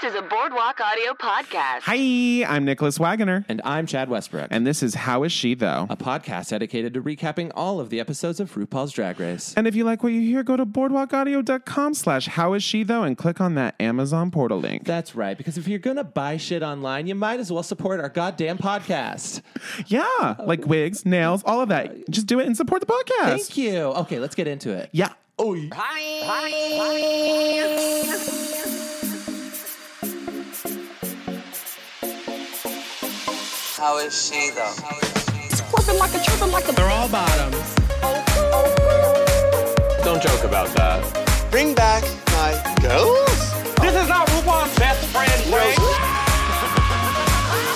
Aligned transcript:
This 0.00 0.14
is 0.14 0.18
a 0.18 0.22
Boardwalk 0.22 0.80
Audio 0.80 1.12
podcast. 1.12 1.80
Hi, 1.82 2.44
I'm 2.48 2.64
Nicholas 2.64 2.98
Wagoner. 2.98 3.44
And 3.50 3.60
I'm 3.64 3.86
Chad 3.86 4.08
Westbrook. 4.08 4.48
And 4.50 4.66
this 4.66 4.82
is 4.82 4.94
How 4.94 5.24
Is 5.24 5.32
She 5.32 5.54
Though? 5.54 5.86
a 5.90 5.96
podcast 5.96 6.48
dedicated 6.50 6.94
to 6.94 7.02
recapping 7.02 7.50
all 7.54 7.80
of 7.80 7.90
the 7.90 8.00
episodes 8.00 8.40
of 8.40 8.54
RuPaul's 8.54 8.92
Drag 8.92 9.20
Race. 9.20 9.52
And 9.58 9.66
if 9.66 9.74
you 9.74 9.84
like 9.84 10.02
what 10.02 10.12
you 10.12 10.22
hear, 10.22 10.42
go 10.42 10.56
to 10.56 10.64
boardwalkaudio.com 10.64 11.92
slash 11.94 12.28
how 12.28 12.54
is 12.54 12.62
she 12.62 12.82
though 12.82 13.02
and 13.02 13.18
click 13.18 13.42
on 13.42 13.56
that 13.56 13.74
Amazon 13.78 14.30
portal 14.30 14.58
link. 14.58 14.84
That's 14.84 15.14
right, 15.14 15.36
because 15.36 15.58
if 15.58 15.68
you're 15.68 15.78
gonna 15.78 16.04
buy 16.04 16.38
shit 16.38 16.62
online, 16.62 17.06
you 17.06 17.14
might 17.14 17.40
as 17.40 17.52
well 17.52 17.62
support 17.62 18.00
our 18.00 18.08
goddamn 18.08 18.56
podcast. 18.56 19.42
yeah, 19.86 20.36
like 20.46 20.66
wigs, 20.66 21.04
nails, 21.04 21.42
all 21.44 21.60
of 21.60 21.68
that. 21.68 22.08
Just 22.08 22.26
do 22.26 22.40
it 22.40 22.46
and 22.46 22.56
support 22.56 22.80
the 22.80 22.86
podcast. 22.86 23.36
Thank 23.36 23.56
you. 23.58 23.78
Okay, 23.80 24.18
let's 24.18 24.34
get 24.34 24.46
into 24.46 24.70
it. 24.70 24.88
Yeah. 24.92 25.12
Oh, 25.38 25.54
How 33.80 33.96
is 33.96 34.12
she 34.12 34.50
though? 34.50 34.74
They're 36.76 36.90
all 36.90 37.08
bottoms. 37.08 37.74
Don't 40.04 40.22
joke 40.22 40.44
about 40.44 40.68
that. 40.76 41.48
Bring 41.50 41.74
back 41.74 42.02
my 42.26 42.52
girls. 42.82 43.26
This 43.80 43.94
is 43.96 44.06
not 44.06 44.28
RuPaul's 44.28 44.78
best 44.78 45.06
friend 45.06 45.46
race. 45.46 45.78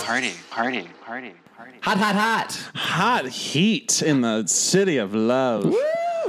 Party, 0.05 0.33
party, 0.51 0.89
party, 1.01 1.33
party. 1.57 1.79
hot, 1.81 1.97
hot, 1.97 2.15
hot. 2.15 2.71
Hot 2.75 3.27
heat 3.27 4.03
in 4.03 4.21
the 4.21 4.47
city 4.47 4.99
of 4.99 5.15
love. 5.15 5.65
Woo, 5.65 5.81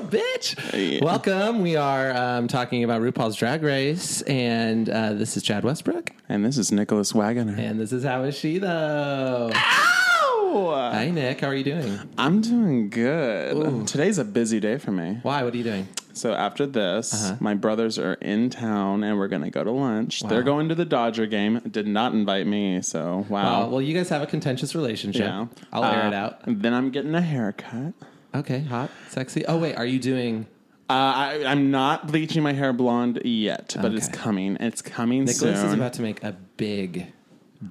bitch. 0.09 1.01
Welcome. 1.01 1.61
We 1.61 1.75
are 1.75 2.11
um, 2.15 2.47
talking 2.47 2.83
about 2.83 3.01
RuPaul's 3.01 3.35
Drag 3.35 3.63
Race, 3.63 4.21
and 4.23 4.89
uh, 4.89 5.13
this 5.13 5.35
is 5.37 5.43
Chad 5.43 5.63
Westbrook, 5.63 6.11
And 6.29 6.45
this 6.45 6.57
is 6.57 6.71
Nicholas 6.71 7.13
Wagoner. 7.13 7.55
and 7.57 7.79
this 7.79 7.91
is 7.91 8.03
How 8.03 8.23
Is 8.23 8.35
She 8.37 8.57
Though? 8.59 9.51
Hi, 9.53 11.09
Nick. 11.09 11.41
How 11.41 11.47
are 11.47 11.55
you 11.55 11.65
doing? 11.65 11.99
I'm 12.17 12.39
doing 12.39 12.89
good. 12.89 13.87
Today's 13.87 14.17
a 14.17 14.23
busy 14.23 14.61
day 14.61 14.77
for 14.77 14.91
me. 14.91 15.19
Why? 15.21 15.43
What 15.43 15.53
are 15.53 15.57
you 15.57 15.63
doing? 15.65 15.87
So 16.13 16.33
after 16.33 16.65
this, 16.65 17.13
Uh-huh. 17.13 17.35
my 17.41 17.55
brothers 17.55 17.99
are 17.99 18.13
in 18.13 18.49
town 18.49 19.03
and 19.03 19.17
we're 19.17 19.27
gonna 19.27 19.49
go 19.49 19.65
to 19.65 19.71
lunch. 19.71 20.21
They're 20.21 20.43
going 20.43 20.69
to 20.69 20.75
the 20.75 20.85
Dodger 20.85 21.25
game. 21.25 21.59
Did 21.69 21.87
not 21.87 22.13
invite 22.13 22.47
me, 22.47 22.81
so 22.81 23.25
wow. 23.27 23.61
Well, 23.63 23.69
well, 23.71 23.81
you 23.81 23.93
guys 23.93 24.07
have 24.09 24.21
a 24.21 24.25
contentious 24.27 24.73
relationship. 24.75 25.23
yeah. 25.23 25.47
I'll 25.73 25.83
air 25.83 26.03
Uh, 26.03 26.07
it 26.07 26.13
out. 26.13 26.39
Then 26.47 26.73
I'm 26.73 26.89
getting 26.89 27.13
a 27.15 27.21
haircut. 27.21 27.93
Okay, 28.35 28.59
hot, 28.61 28.91
sexy. 29.09 29.45
Oh 29.45 29.57
wait, 29.57 29.75
are 29.75 29.85
you 29.85 29.99
doing? 29.99 30.45
Uh, 30.89 30.93
I, 30.93 31.43
I'm 31.47 31.71
not 31.71 32.07
bleaching 32.07 32.43
my 32.43 32.53
hair 32.53 32.71
blonde 32.73 33.21
yet, 33.25 33.75
but 33.81 33.93
it's 33.95 34.07
Okay. 34.07 34.17
coming. 34.17 34.57
It's 34.59 34.81
coming 34.83 35.25
Nicholas 35.25 35.57
soon. 35.59 35.67
is 35.67 35.73
about 35.73 35.93
to 35.93 36.01
make 36.03 36.23
a 36.23 36.33
big, 36.57 37.07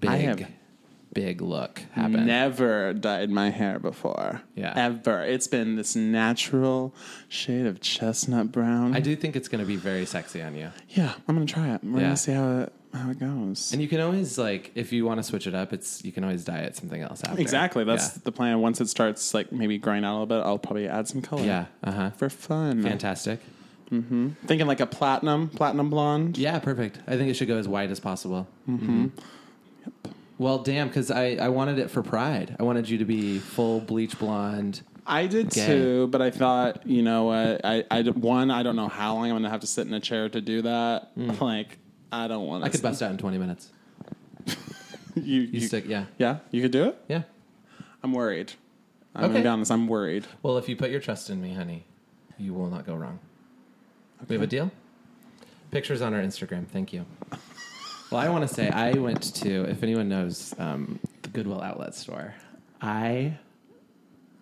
big, 0.00 0.10
I 0.10 0.16
have 0.16 0.48
big 1.12 1.40
look 1.40 1.80
happen. 1.92 2.26
Never 2.26 2.92
dyed 2.92 3.30
my 3.30 3.50
hair 3.50 3.78
before. 3.78 4.42
Yeah. 4.56 4.72
Ever. 4.74 5.22
It's 5.22 5.46
been 5.46 5.76
this 5.76 5.94
natural 5.94 6.92
shade 7.28 7.66
of 7.66 7.80
chestnut 7.80 8.50
brown. 8.50 8.96
I 8.96 9.00
do 9.00 9.14
think 9.14 9.36
it's 9.36 9.46
going 9.46 9.60
to 9.62 9.66
be 9.68 9.76
very 9.76 10.06
sexy 10.06 10.42
on 10.42 10.56
you. 10.56 10.70
Yeah, 10.88 11.12
I'm 11.28 11.36
gonna 11.36 11.46
try 11.46 11.68
it. 11.74 11.84
We're 11.84 11.98
Yeah. 12.00 12.06
gonna 12.06 12.16
see 12.16 12.32
how 12.32 12.58
it 12.62 12.72
how 12.94 13.10
it 13.10 13.18
goes. 13.18 13.72
And 13.72 13.82
you 13.82 13.88
can 13.88 14.00
always 14.00 14.38
like, 14.38 14.70
if 14.74 14.92
you 14.92 15.04
want 15.04 15.18
to 15.18 15.22
switch 15.22 15.46
it 15.46 15.54
up, 15.54 15.72
it's 15.72 16.04
you 16.04 16.12
can 16.12 16.24
always 16.24 16.44
dye 16.44 16.60
it 16.60 16.76
something 16.76 17.02
else 17.02 17.22
after. 17.24 17.40
Exactly. 17.40 17.84
That's 17.84 18.16
yeah. 18.16 18.22
the 18.24 18.32
plan. 18.32 18.60
Once 18.60 18.80
it 18.80 18.88
starts 18.88 19.34
like 19.34 19.52
maybe 19.52 19.78
growing 19.78 20.04
out 20.04 20.12
a 20.12 20.16
little 20.20 20.26
bit, 20.26 20.46
I'll 20.46 20.58
probably 20.58 20.88
add 20.88 21.08
some 21.08 21.22
color. 21.22 21.44
yeah. 21.44 21.66
Uh 21.82 21.92
huh. 21.92 22.10
For 22.10 22.28
fun. 22.28 22.82
Fantastic. 22.82 23.40
Thinking 23.90 24.66
like 24.66 24.80
a 24.80 24.86
platinum, 24.86 25.48
platinum 25.48 25.88
blonde. 25.88 26.36
Yeah, 26.36 26.58
perfect. 26.58 26.98
I 27.06 27.16
think 27.16 27.30
it 27.30 27.34
should 27.34 27.48
go 27.48 27.58
as 27.58 27.68
white 27.68 27.90
as 27.90 28.00
possible. 28.00 28.48
Mm-hmm. 28.68 29.08
Well, 30.38 30.58
damn, 30.58 30.88
because 30.88 31.10
I, 31.10 31.36
I 31.40 31.48
wanted 31.50 31.78
it 31.78 31.90
for 31.90 32.02
Pride. 32.02 32.56
I 32.58 32.64
wanted 32.64 32.88
you 32.88 32.98
to 32.98 33.04
be 33.04 33.38
full 33.38 33.80
bleach 33.80 34.18
blonde. 34.18 34.82
I 35.06 35.26
did 35.26 35.50
Gay. 35.50 35.66
too, 35.66 36.06
but 36.08 36.22
I 36.22 36.30
thought, 36.30 36.86
you 36.86 37.02
know 37.02 37.24
what? 37.24 37.60
I, 37.64 37.84
I 37.90 38.02
one, 38.02 38.50
I 38.50 38.62
don't 38.62 38.74
know 38.74 38.88
how 38.88 39.14
long 39.14 39.26
I'm 39.26 39.36
gonna 39.36 39.50
have 39.50 39.60
to 39.60 39.66
sit 39.66 39.86
in 39.86 39.94
a 39.94 40.00
chair 40.00 40.28
to 40.28 40.40
do 40.40 40.62
that. 40.62 41.12
Like, 41.40 41.78
I 42.14 42.28
don't 42.28 42.46
want 42.46 42.62
to. 42.62 42.68
I 42.68 42.70
could 42.70 42.82
bust 42.82 43.02
out 43.02 43.10
in 43.10 43.18
20 43.18 43.38
minutes. 43.38 43.70
You, 45.16 45.42
You, 45.42 45.60
stick, 45.60 45.84
yeah. 45.86 46.06
yeah, 46.18 46.38
you 46.50 46.60
could 46.60 46.72
do 46.72 46.84
it. 46.86 46.98
Yeah. 47.06 47.22
I'm 48.02 48.12
worried. 48.12 48.52
I'm 49.14 49.24
Okay. 49.26 49.32
gonna 49.34 49.44
be 49.44 49.48
honest. 49.48 49.70
I'm 49.70 49.86
worried. 49.86 50.26
Well, 50.42 50.58
if 50.58 50.68
you 50.68 50.74
put 50.74 50.90
your 50.90 50.98
trust 50.98 51.30
in 51.30 51.40
me, 51.40 51.54
honey, 51.54 51.84
you 52.36 52.52
will 52.52 52.68
not 52.68 52.84
go 52.84 52.96
wrong. 52.96 53.20
We 54.28 54.34
have 54.34 54.42
a 54.42 54.46
deal? 54.48 54.72
Pictures 55.70 56.02
on 56.02 56.14
our 56.14 56.20
Instagram. 56.20 56.66
Thank 56.66 56.92
you. 56.92 57.06
Well, 58.10 58.20
I 58.20 58.28
want 58.28 58.46
to 58.46 58.54
say 58.54 58.68
I 58.68 58.92
went 58.92 59.34
to, 59.36 59.64
if 59.64 59.82
anyone 59.82 60.08
knows, 60.08 60.54
um, 60.58 61.00
the 61.22 61.30
Goodwill 61.30 61.60
Outlet 61.62 61.94
store. 61.96 62.34
I 62.80 63.38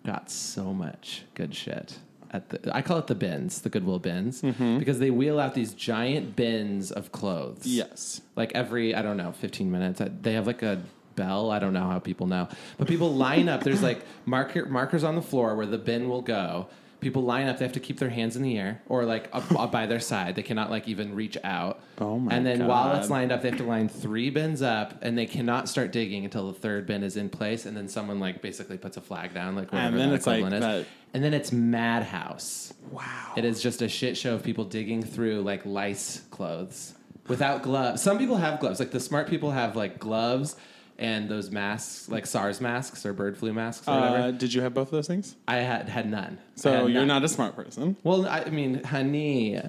got 0.05 0.29
so 0.29 0.73
much 0.73 1.23
good 1.33 1.55
shit. 1.55 1.97
At 2.33 2.49
the, 2.49 2.75
I 2.75 2.81
call 2.81 2.97
it 2.97 3.05
the 3.05 3.15
bins, 3.15 3.61
the 3.61 3.69
Goodwill 3.69 3.99
bins, 3.99 4.41
mm-hmm. 4.41 4.79
because 4.79 4.97
they 4.97 5.11
wheel 5.11 5.39
out 5.39 5.53
these 5.53 5.73
giant 5.73 6.35
bins 6.35 6.91
of 6.91 7.11
clothes. 7.11 7.67
Yes. 7.67 8.21
Like 8.35 8.51
every, 8.53 8.95
I 8.95 9.03
don't 9.03 9.17
know, 9.17 9.31
15 9.33 9.71
minutes. 9.71 10.01
They 10.21 10.33
have 10.33 10.47
like 10.47 10.63
a 10.63 10.81
bell. 11.15 11.51
I 11.51 11.59
don't 11.59 11.73
know 11.73 11.87
how 11.87 11.99
people 11.99 12.25
know. 12.25 12.47
But 12.77 12.87
people 12.87 13.13
line 13.13 13.47
up. 13.47 13.63
There's 13.63 13.83
like 13.83 14.03
marker, 14.25 14.65
markers 14.65 15.03
on 15.03 15.15
the 15.15 15.21
floor 15.21 15.55
where 15.55 15.67
the 15.67 15.77
bin 15.77 16.09
will 16.09 16.23
go. 16.23 16.67
People 17.03 17.23
line 17.23 17.47
up. 17.47 17.57
They 17.59 17.65
have 17.65 17.73
to 17.73 17.79
keep 17.79 17.99
their 17.99 18.09
hands 18.09 18.35
in 18.35 18.41
the 18.41 18.57
air 18.57 18.81
or 18.87 19.05
like 19.05 19.29
up, 19.33 19.51
up 19.51 19.71
by 19.71 19.85
their 19.85 19.99
side. 19.99 20.35
They 20.35 20.41
cannot 20.43 20.71
like 20.71 20.87
even 20.87 21.13
reach 21.15 21.37
out. 21.43 21.81
Oh 21.99 22.17
my 22.17 22.33
And 22.33 22.45
then 22.45 22.65
while 22.67 22.95
it's 22.95 23.09
lined 23.09 23.31
up, 23.31 23.41
they 23.41 23.49
have 23.49 23.57
to 23.59 23.63
line 23.65 23.89
three 23.89 24.29
bins 24.29 24.61
up 24.61 24.95
and 25.01 25.17
they 25.17 25.25
cannot 25.25 25.69
start 25.69 25.91
digging 25.91 26.25
until 26.25 26.47
the 26.51 26.57
third 26.59 26.87
bin 26.87 27.03
is 27.03 27.17
in 27.17 27.29
place. 27.29 27.65
And 27.65 27.75
then 27.77 27.87
someone 27.87 28.19
like 28.19 28.41
basically 28.41 28.77
puts 28.77 28.97
a 28.97 29.01
flag 29.01 29.33
down, 29.33 29.55
like 29.55 29.71
whatever 29.71 29.89
And 29.89 29.99
then 29.99 30.13
it's 30.13 30.25
like 30.25 30.43
is. 30.43 30.59
that- 30.61 30.85
And 31.13 31.23
then 31.23 31.33
it's 31.33 31.51
madhouse. 31.51 32.73
Wow. 32.91 33.33
It 33.35 33.45
is 33.45 33.61
just 33.61 33.81
a 33.81 33.87
shit 33.89 34.17
show 34.17 34.33
of 34.35 34.43
people 34.43 34.65
digging 34.65 35.03
through 35.03 35.41
like 35.41 35.65
lice 35.65 36.21
clothes 36.31 36.93
without 37.27 37.61
gloves. 37.63 38.01
Some 38.01 38.17
people 38.17 38.37
have 38.37 38.59
gloves. 38.59 38.79
Like 38.79 38.91
the 38.91 38.99
smart 38.99 39.27
people 39.27 39.51
have 39.51 39.75
like 39.75 39.99
gloves 39.99 40.55
and 41.03 41.27
those 41.27 41.51
masks, 41.51 42.07
like 42.07 42.25
SARS 42.25 42.61
masks 42.61 43.05
or 43.05 43.11
bird 43.11 43.37
flu 43.37 43.51
masks 43.51 43.87
or 43.87 43.99
whatever. 43.99 44.17
Uh, 44.17 44.31
did 44.31 44.53
you 44.53 44.61
have 44.61 44.73
both 44.73 44.87
of 44.87 44.91
those 44.91 45.07
things? 45.07 45.35
I 45.47 45.57
had 45.57 45.89
had 45.89 46.09
none. 46.09 46.37
So 46.55 46.71
had 46.71 46.79
you're 46.83 47.01
none. 47.01 47.07
not 47.09 47.23
a 47.23 47.27
smart 47.27 47.55
person. 47.57 47.97
Well, 48.03 48.25
I 48.25 48.45
mean, 48.45 48.83
honey, 48.85 49.59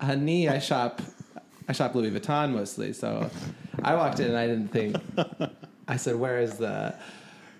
honey, 0.00 0.48
I 0.48 0.58
shop, 0.58 1.02
I 1.68 1.72
shop 1.72 1.94
Louis 1.94 2.10
Vuitton 2.10 2.52
mostly. 2.52 2.94
So 2.94 3.30
I 3.82 3.94
walked 3.94 4.20
in 4.20 4.28
and 4.28 4.36
I 4.38 4.46
didn't 4.46 4.68
think. 4.68 4.96
I 5.86 5.96
said, 5.96 6.16
"Where 6.16 6.38
is 6.40 6.56
the, 6.56 6.94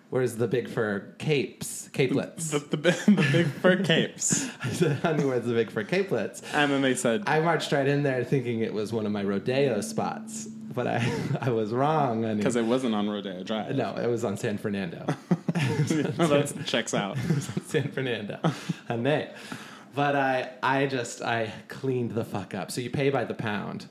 where's 0.08 0.36
the 0.36 0.48
big 0.48 0.68
fur 0.68 1.14
capes, 1.18 1.90
capelets?" 1.92 2.52
The, 2.52 2.60
the, 2.60 2.76
bi- 2.78 2.90
the 3.06 3.28
big 3.32 3.46
fur 3.48 3.82
capes. 3.82 4.48
I 4.64 4.70
said, 4.70 4.98
"Honey, 5.00 5.24
where's 5.24 5.44
the 5.44 5.52
big 5.52 5.70
fur 5.70 5.84
capelets?" 5.84 6.40
And 6.54 6.70
then 6.72 6.80
they 6.80 6.94
said, 6.94 7.24
I 7.26 7.40
marched 7.40 7.70
right 7.72 7.86
in 7.86 8.02
there 8.02 8.24
thinking 8.24 8.60
it 8.60 8.72
was 8.72 8.92
one 8.94 9.04
of 9.04 9.12
my 9.12 9.24
rodeo 9.24 9.80
spots, 9.82 10.48
but 10.72 10.86
I 10.86 11.12
I 11.40 11.50
was 11.50 11.72
wrong. 11.72 12.22
because 12.36 12.56
it 12.56 12.64
wasn't 12.64 12.94
on 12.94 13.08
Rodeo 13.08 13.42
Drive. 13.42 13.74
no, 13.76 13.96
it 13.96 14.06
was 14.06 14.24
on 14.24 14.36
San 14.36 14.58
Fernando. 14.58 15.04
that 15.54 16.62
checks 16.66 16.94
out. 16.94 17.18
San 17.66 17.90
Fernando, 17.90 18.38
honey. 18.88 19.26
But 19.94 20.14
I 20.16 20.50
I 20.62 20.86
just 20.86 21.22
I 21.22 21.52
cleaned 21.68 22.12
the 22.12 22.24
fuck 22.24 22.54
up. 22.54 22.70
So 22.70 22.80
you 22.80 22.90
pay 22.90 23.10
by 23.10 23.24
the 23.24 23.34
pound. 23.34 23.86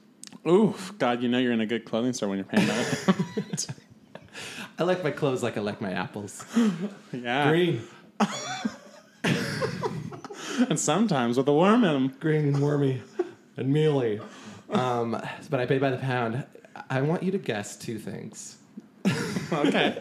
Oof, 0.47 0.94
God, 0.97 1.22
you 1.22 1.28
know 1.28 1.38
you're 1.38 1.51
in 1.51 1.59
a 1.62 1.66
good 1.66 1.84
clothing 1.85 2.13
store 2.13 2.29
when 2.29 2.38
you're 2.38 2.45
paying 2.45 2.66
that. 2.68 3.75
I 4.79 4.84
like 4.84 5.03
my 5.03 5.12
clothes 5.12 5.44
like 5.44 5.57
I 5.57 5.62
like 5.62 5.81
my 5.81 5.91
apples. 5.91 6.45
yeah. 7.12 7.50
Green, 7.50 7.81
And 10.69 10.78
sometimes 10.79 11.38
with 11.38 11.47
a 11.47 11.53
worm 11.53 11.84
in 11.84 11.94
them. 11.94 12.13
green 12.19 12.47
and 12.47 12.62
wormy 12.62 13.01
and 13.57 13.71
mealy. 13.71 14.19
Um, 14.69 15.12
but 15.50 15.59
I 15.59 15.65
pay 15.65 15.77
by 15.77 15.89
the 15.89 15.98
pound. 15.98 16.45
I 16.89 17.01
want 17.01 17.23
you 17.23 17.31
to 17.31 17.37
guess 17.37 17.75
two 17.75 17.97
things. 17.97 18.57
Okay. 19.51 19.99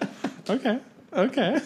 okay. 0.51 0.79
Okay. 1.11 1.59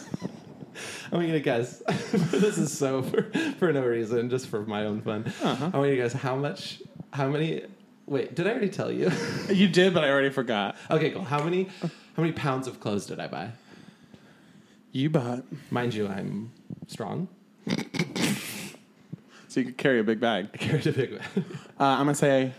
I 1.10 1.16
want 1.16 1.26
you 1.26 1.32
to 1.32 1.40
guess. 1.40 1.82
this 2.12 2.58
is 2.58 2.76
so 2.76 3.02
for, 3.02 3.22
for 3.58 3.72
no 3.72 3.84
reason, 3.84 4.30
just 4.30 4.46
for 4.46 4.64
my 4.64 4.84
own 4.84 5.00
fun. 5.00 5.24
Uh-huh. 5.42 5.70
I 5.72 5.76
want 5.76 5.90
you 5.90 5.96
to 5.96 6.02
guess 6.02 6.12
how 6.12 6.36
much, 6.36 6.80
how 7.12 7.28
many. 7.28 7.64
Wait, 8.06 8.36
did 8.36 8.46
I 8.46 8.50
already 8.50 8.68
tell 8.68 8.92
you? 8.92 9.10
You 9.50 9.68
did, 9.68 9.94
but 9.94 10.04
I 10.04 10.10
already 10.10 10.30
forgot. 10.30 10.76
okay, 10.90 11.10
cool. 11.10 11.24
How 11.24 11.42
many, 11.42 11.64
how 11.82 12.22
many 12.22 12.32
pounds 12.32 12.68
of 12.68 12.78
clothes 12.78 13.06
did 13.06 13.18
I 13.18 13.26
buy? 13.26 13.50
You 14.92 15.10
bought. 15.10 15.42
Mind 15.72 15.94
you, 15.94 16.06
I'm 16.06 16.52
strong. 16.86 17.26
So 19.48 19.60
you 19.60 19.66
could 19.66 19.76
carry 19.76 20.00
a 20.00 20.04
big 20.04 20.20
bag. 20.20 20.48
I 20.54 20.56
carried 20.56 20.86
a 20.86 20.92
big. 20.92 21.14
Uh, 21.14 21.40
I'm 21.78 22.04
going 22.04 22.08
to 22.08 22.14
say 22.14 22.52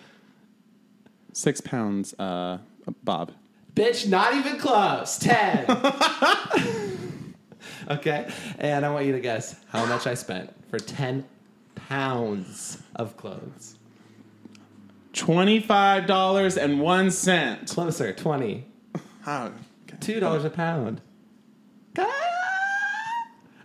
six 1.33 1.59
pounds, 1.61 2.13
uh, 2.19 2.59
Bob. 3.03 3.31
Bitch, 3.75 4.07
not 4.07 4.35
even 4.35 4.57
close. 4.57 5.17
Ten. 5.17 5.65
okay, 7.89 8.31
and 8.59 8.85
I 8.85 8.89
want 8.93 9.05
you 9.05 9.11
to 9.13 9.19
guess 9.19 9.55
how 9.69 9.85
much 9.85 10.05
I 10.07 10.13
spent 10.13 10.53
for 10.69 10.79
ten 10.79 11.25
pounds 11.75 12.77
of 12.95 13.17
clothes. 13.17 13.77
Twenty-five 15.13 16.05
dollars 16.07 16.57
and 16.57 16.79
one 16.81 17.11
cent. 17.11 17.69
Closer, 17.69 18.13
twenty. 18.13 18.65
How? 19.21 19.51
Two 19.99 20.19
dollars 20.19 20.43
a 20.45 20.49
pound. 20.49 21.01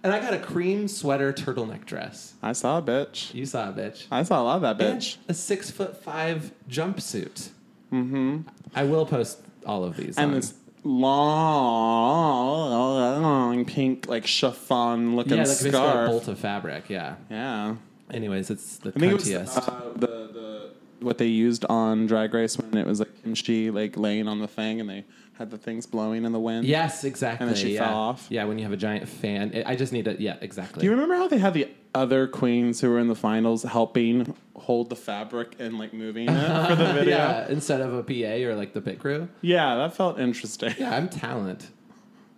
And 0.01 0.13
I 0.13 0.21
got 0.21 0.33
a 0.33 0.39
cream 0.39 0.87
sweater 0.87 1.33
turtleneck 1.33 1.85
dress. 1.85 2.35
I 2.41 2.53
saw 2.53 2.79
a 2.79 2.83
bitch. 2.83 3.35
You 3.35 3.45
saw 3.45 3.71
a 3.71 3.73
bitch. 3.73 4.07
I 4.13 4.23
saw 4.23 4.41
a 4.41 4.45
lot 4.45 4.57
of 4.57 4.63
that 4.63 4.81
And 4.81 5.01
bitch. 5.01 5.17
a 5.27 5.35
six 5.35 5.73
foot 5.73 6.03
five 6.03 6.53
jumpsuit. 6.71 7.49
Mm-hmm. 7.93 8.41
I 8.75 8.85
will 8.85 9.07
post 9.07 9.39
all 9.67 9.85
of 9.85 9.97
these. 9.97 10.17
And 10.19 10.31
on- 10.31 10.37
this 10.37 10.55
long 10.85 13.23
long 13.23 13.65
pink 13.65 14.07
like 14.09 14.27
chiffon 14.27 15.17
looking 15.17 15.33
yeah, 15.33 15.39
like 15.39 15.49
basically 15.49 15.71
a 15.71 15.83
scarf. 15.83 16.11
bolt 16.11 16.29
of 16.29 16.39
fabric. 16.39 16.89
Yeah. 16.89 17.17
yeah. 17.31 17.75
Anyways, 18.11 18.51
it's 18.51 18.79
the 18.79 18.91
I 18.91 18.99
think 18.99 19.13
it 19.13 19.15
was 19.15 19.59
uh, 19.59 19.93
the 19.97 20.07
the 20.07 20.71
what 21.01 21.19
they 21.19 21.27
used 21.27 21.65
on 21.69 22.07
Drag 22.07 22.33
Race 22.35 22.59
when 22.59 22.77
it 22.77 22.87
was 22.87 22.99
like 23.01 23.23
Kim 23.23 23.35
Chi 23.35 23.71
like 23.71 23.97
laying 23.97 24.29
on 24.29 24.39
the 24.41 24.49
thing 24.49 24.81
and 24.81 24.89
they 24.89 25.05
had 25.35 25.51
the 25.51 25.59
things 25.59 25.87
blowing 25.87 26.25
in 26.25 26.33
the 26.33 26.41
wind. 26.41 26.67
yes, 26.67 27.05
exactly. 27.05 27.47
And 27.47 27.55
then 27.55 27.63
she 27.63 27.75
yeah. 27.75 27.87
fell 27.87 27.97
off. 27.97 28.27
Yeah, 28.29 28.45
when 28.45 28.59
you 28.59 28.65
have 28.65 28.73
a 28.73 28.77
giant 28.77 29.09
fan. 29.09 29.53
I 29.55 29.73
I 29.73 29.77
just 29.77 29.93
need 29.93 30.07
to. 30.07 30.21
Yeah, 30.21 30.37
exactly. 30.41 30.81
Do 30.81 30.87
you 30.87 30.91
remember 30.91 31.15
how 31.15 31.29
they 31.29 31.39
had 31.39 31.55
the 31.55 31.69
other 31.95 32.27
queens 32.27 32.81
who 32.81 32.91
were 32.91 32.99
in 32.99 33.09
the 33.09 33.15
finals 33.15 33.63
helping 33.63 34.35
hold 34.57 34.91
the 34.91 34.97
fabric 34.97 35.55
and 35.59 35.79
like 35.79 35.93
moving 35.95 36.29
it 36.29 36.69
for 36.69 36.75
the 36.75 36.93
video? 36.93 37.17
yeah, 37.17 37.49
instead 37.49 37.81
of 37.81 37.95
a 37.95 38.03
PA 38.03 38.49
or 38.49 38.55
like 38.57 38.73
the 38.73 38.81
pit 38.81 38.99
crew. 38.99 39.29
Yeah, 39.41 39.77
that 39.77 39.95
felt 39.95 40.19
interesting. 40.19 40.75
Yeah, 40.79 40.95
I'm 40.95 41.09
talent. 41.09 41.69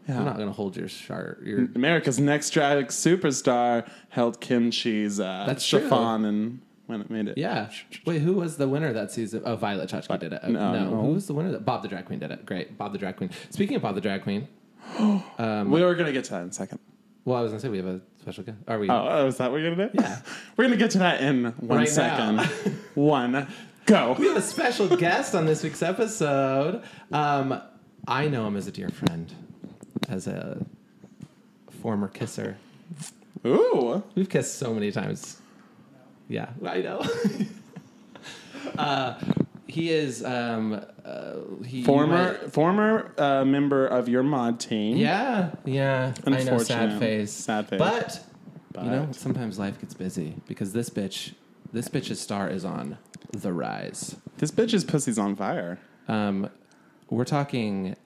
I'm 0.08 0.24
not 0.24 0.38
gonna 0.38 0.52
hold 0.52 0.76
your 0.76 0.88
shirt. 0.88 1.42
Your 1.44 1.68
America's 1.76 2.18
Next 2.18 2.50
Drag 2.50 2.88
Superstar 2.88 3.88
held 4.08 4.40
Kim 4.40 4.70
Chi's 4.70 5.20
uh, 5.20 5.44
That's 5.46 5.66
true. 5.66 5.80
chiffon 5.80 6.24
and 6.24 6.60
when 6.90 7.00
it 7.00 7.10
made 7.10 7.28
it. 7.28 7.38
yeah. 7.38 7.70
Wait, 8.04 8.20
who 8.22 8.34
was 8.34 8.56
the 8.56 8.68
winner 8.68 8.92
that 8.92 9.10
season? 9.10 9.42
Oh, 9.44 9.56
Violet 9.56 9.88
Chachki 9.88 10.18
did 10.18 10.32
it. 10.32 10.40
Oh, 10.42 10.50
no, 10.50 10.72
no, 10.72 10.90
no. 10.90 11.00
who 11.02 11.12
was 11.14 11.26
the 11.26 11.34
winner? 11.34 11.52
That 11.52 11.64
Bob 11.64 11.82
the 11.82 11.88
Drag 11.88 12.04
Queen 12.06 12.18
did 12.18 12.30
it. 12.30 12.44
Great, 12.44 12.76
Bob 12.76 12.92
the 12.92 12.98
Drag 12.98 13.16
Queen. 13.16 13.30
Speaking 13.50 13.76
of 13.76 13.82
Bob 13.82 13.94
the 13.94 14.00
Drag 14.00 14.22
Queen, 14.22 14.48
we 14.98 15.82
were 15.82 15.94
gonna 15.94 16.12
get 16.12 16.24
to 16.24 16.30
that 16.32 16.42
in 16.42 16.48
a 16.48 16.52
second. 16.52 16.78
well, 17.24 17.38
I 17.38 17.42
was 17.42 17.50
gonna 17.52 17.60
say 17.60 17.68
we 17.68 17.78
have 17.78 17.86
a 17.86 18.00
special 18.20 18.44
guest. 18.44 18.58
Are 18.68 18.78
we? 18.78 18.88
Oh, 18.90 19.06
oh, 19.08 19.26
is 19.26 19.36
that 19.38 19.50
what 19.50 19.60
you're 19.60 19.74
gonna 19.74 19.88
do? 19.88 19.98
Yeah. 20.00 20.20
We're 20.56 20.64
gonna 20.64 20.76
get 20.76 20.90
to 20.92 20.98
that 20.98 21.20
in 21.22 21.44
one 21.58 21.78
Right 21.78 21.88
second. 21.88 22.40
one, 22.94 23.46
go. 23.86 24.16
We 24.18 24.28
have 24.28 24.36
a 24.36 24.42
special 24.42 24.94
guest 24.96 25.34
on 25.34 25.46
this 25.46 25.62
week's 25.62 25.82
episode. 25.82 26.82
Um, 27.12 27.60
I 28.08 28.28
know 28.28 28.46
him 28.46 28.56
as 28.56 28.66
a 28.66 28.72
dear 28.72 28.88
friend, 28.88 29.32
as 30.08 30.26
a 30.26 30.64
former 31.82 32.08
kisser. 32.08 32.56
Ooh. 33.46 34.02
We've 34.14 34.28
kissed 34.28 34.56
so 34.58 34.74
many 34.74 34.90
times. 34.92 35.40
Yeah, 36.30 36.48
I 36.64 36.80
know. 36.80 37.02
uh, 38.78 39.14
he 39.66 39.90
is 39.90 40.24
um, 40.24 40.80
uh, 41.04 41.34
he, 41.66 41.82
Former 41.84 42.38
might- 42.40 42.50
former 42.52 43.12
uh, 43.18 43.44
member 43.44 43.86
of 43.86 44.08
your 44.08 44.22
mod 44.22 44.58
team. 44.60 44.96
yeah, 44.96 45.50
yeah. 45.64 46.14
I 46.26 46.42
know, 46.44 46.56
sad 46.58 46.98
face. 46.98 47.32
Sad 47.32 47.68
face. 47.68 47.78
But, 47.78 48.24
you 48.80 48.88
know, 48.90 49.08
sometimes 49.12 49.58
life 49.58 49.78
gets 49.80 49.92
busy 49.94 50.36
because 50.46 50.72
this 50.72 50.88
bitch, 50.88 51.34
this 51.72 51.88
bitch's 51.88 52.20
star 52.20 52.48
is 52.48 52.64
on 52.64 52.96
the 53.32 53.52
rise. 53.52 54.14
This 54.38 54.50
bitch's 54.52 54.84
pussy's 54.84 55.18
on 55.18 55.34
fire. 55.36 55.78
Um, 56.08 56.48
we're 57.10 57.24
talking 57.24 57.96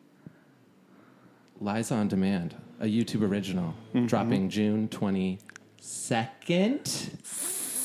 Liza 1.60 1.94
on 1.94 2.08
Demand, 2.08 2.56
a 2.80 2.86
YouTube 2.86 3.20
original, 3.22 3.74
Mm-hmm. 3.94 4.06
dropping 4.06 4.48
June 4.48 4.88
22nd. 4.88 7.10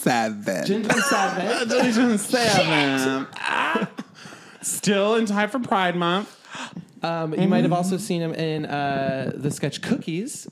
Seven. 0.09 0.65
June 0.65 0.83
27th. 0.83 2.19
Seven. 2.19 3.27
Still 4.61 5.15
in 5.15 5.27
time 5.27 5.49
for 5.49 5.59
Pride 5.59 5.95
Month. 5.95 6.35
Um, 7.03 7.33
you 7.35 7.47
might 7.47 7.61
have 7.63 7.71
also 7.73 7.97
seen 7.97 8.19
him 8.21 8.33
in 8.33 8.65
uh, 8.65 9.31
the 9.35 9.51
sketch 9.51 9.83
Cookies, 9.83 10.47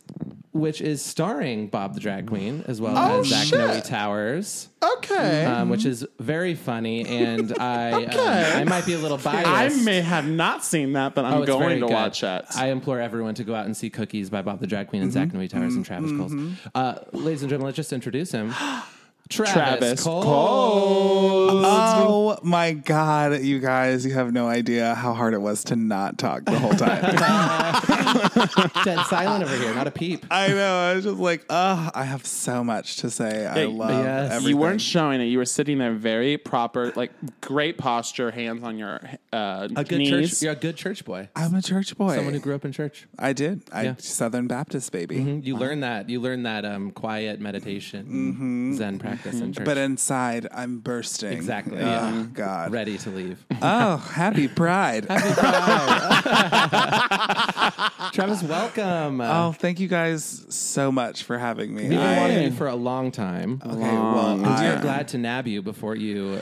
which 0.52 0.80
is 0.80 1.04
starring 1.04 1.70
Bob 1.70 1.96
the 1.96 2.00
Drag 2.00 2.28
Queen 2.28 2.64
as 2.68 2.80
well 2.80 2.94
Oh, 2.96 3.22
as 3.22 3.28
Zach 3.30 3.48
shit. 3.48 3.58
Noe 3.58 3.80
Towers, 3.82 4.70
Okay. 4.82 5.44
um, 5.46 5.70
which 5.70 5.86
is 5.86 6.06
very 6.20 6.54
funny. 6.54 7.04
And 7.08 7.52
I, 7.60 7.92
um, 7.94 8.04
Okay. 8.06 8.52
I 8.58 8.64
might 8.64 8.86
be 8.86 8.94
a 8.94 9.00
little 9.00 9.18
biased. 9.18 9.48
I 9.48 9.70
may 9.84 10.02
have 10.02 10.28
not 10.28 10.64
seen 10.64 10.94
that, 10.94 11.16
but 11.16 11.26
I'm 11.26 11.34
Oh, 11.34 11.42
it's 11.42 11.48
very 11.52 11.60
going 11.62 11.80
to 11.82 11.88
good. 11.88 11.94
watch 11.94 12.22
it. 12.24 12.46
I 12.56 12.68
implore 12.68 13.02
everyone 13.02 13.34
to 13.36 13.44
go 13.44 13.56
out 13.56 13.66
and 13.66 13.76
see 13.76 13.90
Cookies 13.90 14.30
by 14.30 14.44
Bob 14.44 14.60
the 14.62 14.68
Drag 14.68 14.88
Queen 14.88 15.02
and 15.02 15.12
Zach 15.12 15.30
Mm-hmm. 15.30 15.40
Noe 15.40 15.48
Towers 15.48 15.74
and 15.76 15.84
Travis 15.84 16.12
Coles. 16.12 16.34
Uh, 16.76 17.00
ladies 17.12 17.42
and 17.42 17.50
gentlemen, 17.50 17.66
let's 17.66 17.76
just 17.76 17.92
introduce 17.92 18.32
him. 18.32 18.54
Travis, 19.30 19.54
Travis 19.54 20.04
Coles. 20.04 20.26
Coles. 20.26 21.64
Oh 21.66 22.38
my 22.44 22.74
god, 22.74 23.42
you 23.42 23.60
guys, 23.60 24.06
you 24.06 24.14
have 24.14 24.32
no 24.32 24.48
idea 24.48 24.96
how 24.96 25.14
hard 25.14 25.34
it 25.34 25.42
was 25.42 25.64
to 25.66 25.76
not 25.76 26.18
talk 26.18 26.46
the 26.46 26.58
whole 26.58 26.72
time. 26.74 27.02
Dead 28.84 29.06
silent 29.08 29.44
over 29.44 29.56
here, 29.56 29.74
not 29.74 29.88
a 29.88 29.92
peep. 29.92 30.26
I 30.32 30.50
know. 30.50 30.76
I 30.80 30.94
was 30.94 31.04
just 31.06 31.18
like, 31.18 31.46
oh, 31.50 31.90
I 31.94 32.04
have 32.04 32.26
so 32.26 32.64
much 32.64 32.98
to 32.98 33.10
say. 33.10 33.46
I 33.46 33.66
love 33.66 33.90
yes. 33.90 34.32
everything. 34.32 34.50
You 34.50 34.58
weren't 34.58 34.82
showing 34.82 35.22
it. 35.22 35.26
You 35.26 35.38
were 35.40 35.46
sitting 35.46 35.78
there, 35.80 35.94
very 35.94 36.38
proper, 36.38 36.92
like 36.96 37.12
great 37.42 37.78
posture, 37.78 38.32
hands 38.32 38.64
on 38.64 38.78
your 38.78 39.02
uh, 39.34 39.68
A 39.76 39.84
good 39.84 40.00
knees. 40.00 40.10
church. 40.32 40.42
You're 40.44 40.54
a 40.54 40.56
good 40.56 40.76
church 40.76 41.04
boy. 41.06 41.30
I'm 41.36 41.54
a 41.56 41.62
church 41.62 41.98
boy. 41.98 42.16
Someone 42.16 42.34
who 42.34 42.40
grew 42.40 42.56
up 42.56 42.66
in 42.66 42.72
church. 42.72 43.08
I 43.20 43.34
did. 43.34 43.64
I 43.72 43.84
Yeah. 43.84 43.96
Southern 43.98 44.48
Baptist 44.48 44.92
baby. 44.92 45.18
You 45.44 45.56
learn 45.58 45.82
that. 45.82 46.10
You 46.10 46.20
learn 46.22 46.44
that 46.44 46.66
um, 46.66 46.92
quiet 46.92 47.40
meditation, 47.40 48.76
Zen 48.76 49.00
practice 49.00 49.17
in 49.26 49.54
church. 49.54 49.66
But 49.66 49.78
inside, 49.78 50.48
I'm 50.52 50.80
bursting. 50.80 51.34
Exactly, 51.34 51.78
Oh, 51.80 51.86
yeah. 51.86 52.26
God. 52.34 52.72
ready 52.72 52.98
to 53.00 53.10
leave. 53.10 53.44
Oh, 53.62 53.98
happy 53.98 54.48
Pride. 54.48 55.06
happy 55.10 55.34
Pride. 55.34 56.54
Travis, 58.14 58.44
welcome. 58.44 59.22
oh, 59.22 59.52
thank 59.54 59.80
you 59.80 59.88
guys 59.88 60.46
so 60.50 60.92
much 60.92 61.24
for 61.24 61.38
having 61.38 61.74
me. 61.76 61.84
We've 61.84 61.92
been 61.92 62.18
wanting 62.18 62.44
you 62.44 62.52
for 62.52 62.68
a 62.68 62.76
long 62.76 63.12
time. 63.12 63.62
okay, 63.66 63.78
well, 63.80 64.46
I, 64.46 64.70
we're 64.76 64.82
glad 64.82 65.08
to 65.10 65.18
nab 65.18 65.48
you 65.48 65.62
before 65.62 65.96
you 65.96 66.42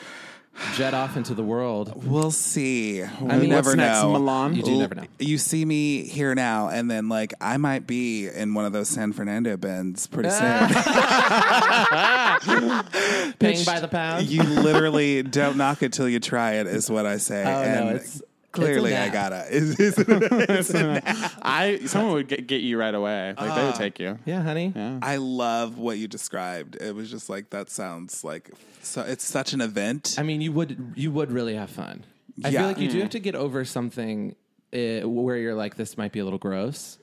jet 0.74 0.94
off 0.94 1.18
into 1.18 1.34
the 1.34 1.44
world. 1.44 2.06
we'll 2.06 2.32
see. 2.32 3.04
I 3.04 3.38
mean, 3.38 3.50
never 3.50 3.72
What's 3.72 3.78
next, 3.78 4.02
know. 4.02 4.14
Milan? 4.14 4.56
You 4.56 4.64
do 4.64 4.78
never 4.78 4.96
know. 4.96 5.04
You 5.20 5.38
see 5.38 5.66
me 5.66 6.04
here 6.04 6.36
now, 6.36 6.70
and 6.70 6.90
then 6.90 7.10
like 7.10 7.34
I 7.42 7.58
might 7.58 7.88
be 7.88 8.28
in 8.28 8.54
one 8.54 8.66
of 8.66 8.74
those 8.74 8.90
San 8.90 9.14
Fernando 9.14 9.58
bins 9.58 10.08
pretty 10.08 10.30
ah. 10.32 12.40
soon. 12.42 13.34
Paying 13.40 13.66
by 13.66 13.80
the 13.80 13.88
pound. 13.88 14.28
you 14.28 14.44
literally 14.44 15.24
don't 15.24 15.58
knock 15.58 15.84
it 15.84 15.94
till 15.94 16.10
you 16.10 16.20
try 16.20 16.54
it, 16.54 16.68
is 16.68 16.90
what 16.90 17.06
I 17.06 17.18
say. 17.18 17.44
Oh, 17.44 17.86
no, 17.86 17.96
it's- 17.96 18.22
clearly 18.56 18.92
it's 18.94 19.00
a 19.00 19.02
I 19.02 19.06
nap. 19.06 19.14
gotta. 19.14 19.46
It's- 19.56 20.00
it's- 20.00 21.36
I 21.42 21.80
someone 21.86 22.14
would 22.14 22.28
get, 22.28 22.48
get 22.48 22.62
you 22.62 22.78
right 22.80 22.94
away. 22.94 23.34
Like 23.38 23.56
they 23.56 23.64
would 23.66 23.76
take 23.76 24.00
you. 24.00 24.20
yeah, 24.26 24.42
honey. 24.42 24.74
Yeah. 24.76 25.00
I 25.02 25.18
love 25.18 25.78
what 25.78 25.98
you 25.98 26.08
described. 26.08 26.76
It 26.78 26.96
was 26.96 27.10
just 27.12 27.30
like 27.30 27.50
that 27.52 27.70
sounds 27.70 28.24
like 28.24 28.52
so. 28.82 29.02
It's 29.02 29.26
such 29.26 29.54
an 29.54 29.62
event. 29.62 30.16
I 30.18 30.24
mean, 30.24 30.42
you 30.42 30.52
would 30.52 30.94
you 30.96 31.12
would 31.12 31.32
really 31.32 31.56
have 31.56 31.70
fun. 31.70 32.04
I 32.44 32.50
Yeah. 32.50 32.60
feel 32.60 32.68
like 32.68 32.80
you 32.80 32.90
do 32.92 33.00
have 33.02 33.12
to 33.12 33.20
get 33.20 33.36
over 33.36 33.64
something 33.64 34.36
uh, 34.74 35.08
where 35.08 35.38
you're 35.38 35.56
like, 35.56 35.76
this 35.76 35.98
might 35.98 36.12
be 36.12 36.20
a 36.20 36.24
little 36.26 36.40
gross, 36.40 36.98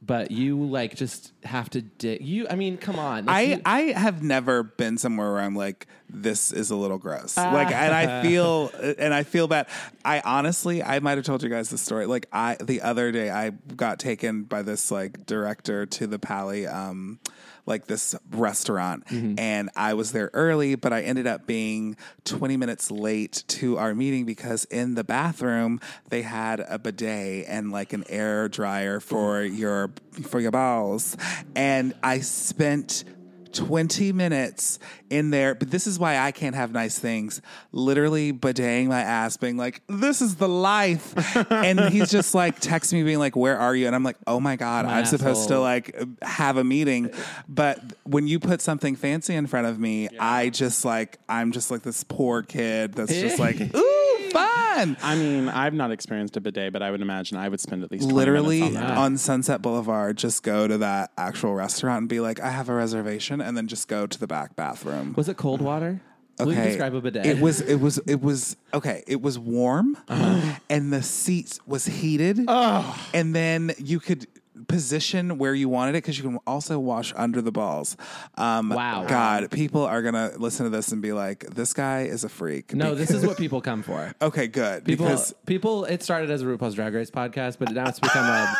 but 0.00 0.30
you 0.30 0.62
like 0.64 0.94
just 0.96 1.32
have 1.44 1.68
to 1.70 1.82
dig. 1.82 2.20
You, 2.22 2.46
I 2.48 2.54
mean, 2.54 2.76
come 2.78 2.98
on. 2.98 3.26
Like, 3.26 3.36
I, 3.36 3.42
you- 3.42 3.62
I 3.64 3.80
have 3.98 4.22
never 4.22 4.62
been 4.62 4.96
somewhere 4.98 5.32
where 5.32 5.40
I'm 5.40 5.54
like 5.56 5.86
this 6.10 6.52
is 6.52 6.70
a 6.70 6.76
little 6.76 6.96
gross 6.96 7.36
like 7.36 7.70
and 7.70 7.94
I 7.94 8.22
feel 8.26 8.70
and 8.98 9.12
I 9.12 9.24
feel 9.24 9.46
bad 9.46 9.66
I 10.06 10.20
honestly 10.24 10.82
I 10.82 11.00
might 11.00 11.18
have 11.18 11.26
told 11.26 11.42
you 11.42 11.50
guys 11.50 11.68
the 11.68 11.76
story 11.76 12.06
like 12.06 12.26
I 12.32 12.56
the 12.62 12.80
other 12.80 13.12
day 13.12 13.28
I 13.30 13.50
got 13.50 13.98
taken 13.98 14.44
by 14.44 14.62
this 14.62 14.90
like 14.90 15.26
director 15.26 15.84
to 15.84 16.06
the 16.06 16.18
Pally 16.18 16.66
um 16.66 17.18
like 17.68 17.86
this 17.86 18.14
restaurant. 18.30 19.06
Mm-hmm. 19.06 19.38
And 19.38 19.70
I 19.76 19.94
was 19.94 20.12
there 20.12 20.30
early 20.32 20.74
but 20.74 20.92
I 20.92 21.02
ended 21.02 21.26
up 21.26 21.46
being 21.46 21.96
20 22.24 22.56
minutes 22.56 22.90
late 22.90 23.44
to 23.48 23.78
our 23.78 23.94
meeting 23.94 24.24
because 24.24 24.64
in 24.64 24.94
the 24.94 25.04
bathroom 25.04 25.80
they 26.08 26.22
had 26.22 26.60
a 26.60 26.78
bidet 26.78 27.46
and 27.48 27.70
like 27.70 27.92
an 27.92 28.04
air 28.08 28.48
dryer 28.48 29.00
for 29.00 29.42
your 29.42 29.90
for 30.22 30.40
your 30.40 30.50
balls 30.50 31.16
and 31.54 31.94
I 32.02 32.20
spent 32.20 33.04
20 33.52 34.12
minutes 34.12 34.78
in 35.10 35.30
there, 35.30 35.54
but 35.54 35.70
this 35.70 35.86
is 35.86 35.98
why 35.98 36.18
I 36.18 36.32
can't 36.32 36.54
have 36.54 36.72
nice 36.72 36.98
things. 36.98 37.40
Literally 37.72 38.32
bidetting 38.32 38.86
my 38.86 39.00
ass, 39.00 39.36
being 39.36 39.56
like, 39.56 39.82
this 39.88 40.20
is 40.20 40.36
the 40.36 40.48
life. 40.48 41.14
and 41.50 41.80
he's 41.80 42.10
just 42.10 42.34
like 42.34 42.60
texting 42.60 42.94
me, 42.94 43.02
being 43.02 43.18
like, 43.18 43.36
where 43.36 43.58
are 43.58 43.74
you? 43.74 43.86
And 43.86 43.94
I'm 43.94 44.04
like, 44.04 44.16
oh 44.26 44.40
my 44.40 44.56
God, 44.56 44.84
My 44.84 44.98
I'm 44.98 45.04
supposed 45.04 45.48
to 45.48 45.60
like 45.60 45.96
have 46.22 46.56
a 46.56 46.64
meeting. 46.64 47.10
But 47.48 47.80
when 48.04 48.26
you 48.26 48.38
put 48.38 48.60
something 48.60 48.96
fancy 48.96 49.34
in 49.34 49.46
front 49.46 49.66
of 49.66 49.78
me, 49.78 50.08
I 50.18 50.50
just 50.50 50.84
like, 50.84 51.18
I'm 51.28 51.52
just 51.52 51.70
like 51.70 51.82
this 51.82 52.04
poor 52.04 52.42
kid 52.42 52.94
that's 52.94 53.12
just 53.12 53.38
like, 53.38 53.60
ooh, 53.76 54.07
fun. 54.46 54.96
I 55.02 55.16
mean, 55.16 55.48
I've 55.48 55.74
not 55.74 55.90
experienced 55.90 56.36
a 56.36 56.40
bidet, 56.40 56.72
but 56.72 56.82
I 56.82 56.90
would 56.90 57.00
imagine 57.02 57.36
I 57.36 57.48
would 57.48 57.60
spend 57.60 57.82
at 57.84 57.90
least 57.90 58.04
20 58.04 58.14
literally 58.16 58.60
minutes 58.60 58.76
on 58.76 58.82
that. 58.88 58.98
on 58.98 59.16
Sunset 59.18 59.62
Boulevard, 59.62 60.16
just 60.16 60.42
go 60.42 60.68
to 60.68 60.78
that 60.78 61.10
actual 61.16 61.54
restaurant 61.54 61.98
and 62.02 62.08
be 62.08 62.20
like, 62.20 62.40
I 62.40 62.50
have 62.50 62.68
a 62.68 62.74
reservation, 62.74 63.40
and 63.40 63.56
then 63.56 63.66
just 63.66 63.88
go 63.88 64.06
to 64.06 64.18
the 64.18 64.26
back 64.26 64.56
bathroom. 64.56 65.14
was 65.16 65.28
it 65.28 65.36
cold 65.36 65.60
water? 65.60 66.00
Will 66.38 66.52
you 66.52 66.58
Okay. 66.58 66.68
describe 66.68 66.94
a 66.94 67.00
bidet? 67.00 67.26
It 67.26 67.40
was 67.40 67.60
it 67.60 67.76
was 67.80 67.98
it 68.06 68.20
was 68.22 68.56
okay. 68.72 69.02
It 69.08 69.20
was 69.20 69.40
warm, 69.40 69.96
Uh-huh. 70.08 70.54
and 70.70 70.92
the 70.92 71.02
seats 71.02 71.58
was 71.66 71.84
heated. 71.86 72.48
And 72.48 73.34
then 73.34 73.72
you 73.78 73.98
could 73.98 74.26
position 74.68 75.38
where 75.38 75.54
you 75.54 75.68
wanted 75.68 75.90
it 75.90 76.04
because 76.04 76.16
you 76.18 76.24
can 76.24 76.38
also 76.46 76.78
wash 76.78 77.12
under 77.16 77.40
the 77.42 77.50
balls. 77.50 77.96
Um, 78.36 78.68
Wow. 78.68 79.06
God, 79.08 79.50
people 79.50 79.82
are 79.84 80.02
gonna 80.02 80.32
listen 80.36 80.64
to 80.64 80.70
this 80.70 80.92
and 80.92 81.02
be 81.02 81.12
like, 81.12 81.40
"This 81.54 81.72
guy 81.72 82.02
is 82.02 82.22
a 82.22 82.28
freak." 82.28 82.74
no, 82.74 82.94
this 82.94 83.10
is 83.10 83.26
what 83.26 83.36
people 83.44 83.60
come 83.60 83.82
for. 83.82 84.12
okay, 84.22 84.46
good 84.46 84.84
People, 84.84 85.06
because 85.06 85.34
people. 85.46 85.84
It 85.86 86.02
started 86.02 86.30
as 86.30 86.42
a 86.42 86.44
RuPaul's 86.44 86.74
Drag 86.74 86.94
Race 86.94 87.10
podcast, 87.10 87.56
but 87.58 87.72
now 87.72 87.88
it's 87.88 87.98
become 87.98 88.24
a, 88.26 88.56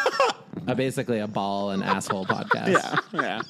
a 0.69 0.75
basically 0.75 1.19
a 1.21 1.29
ball 1.29 1.71
and 1.71 1.85
asshole 1.85 2.27
podcast. 2.27 2.69
Yeah, 3.13 3.21
yeah. 3.23 3.43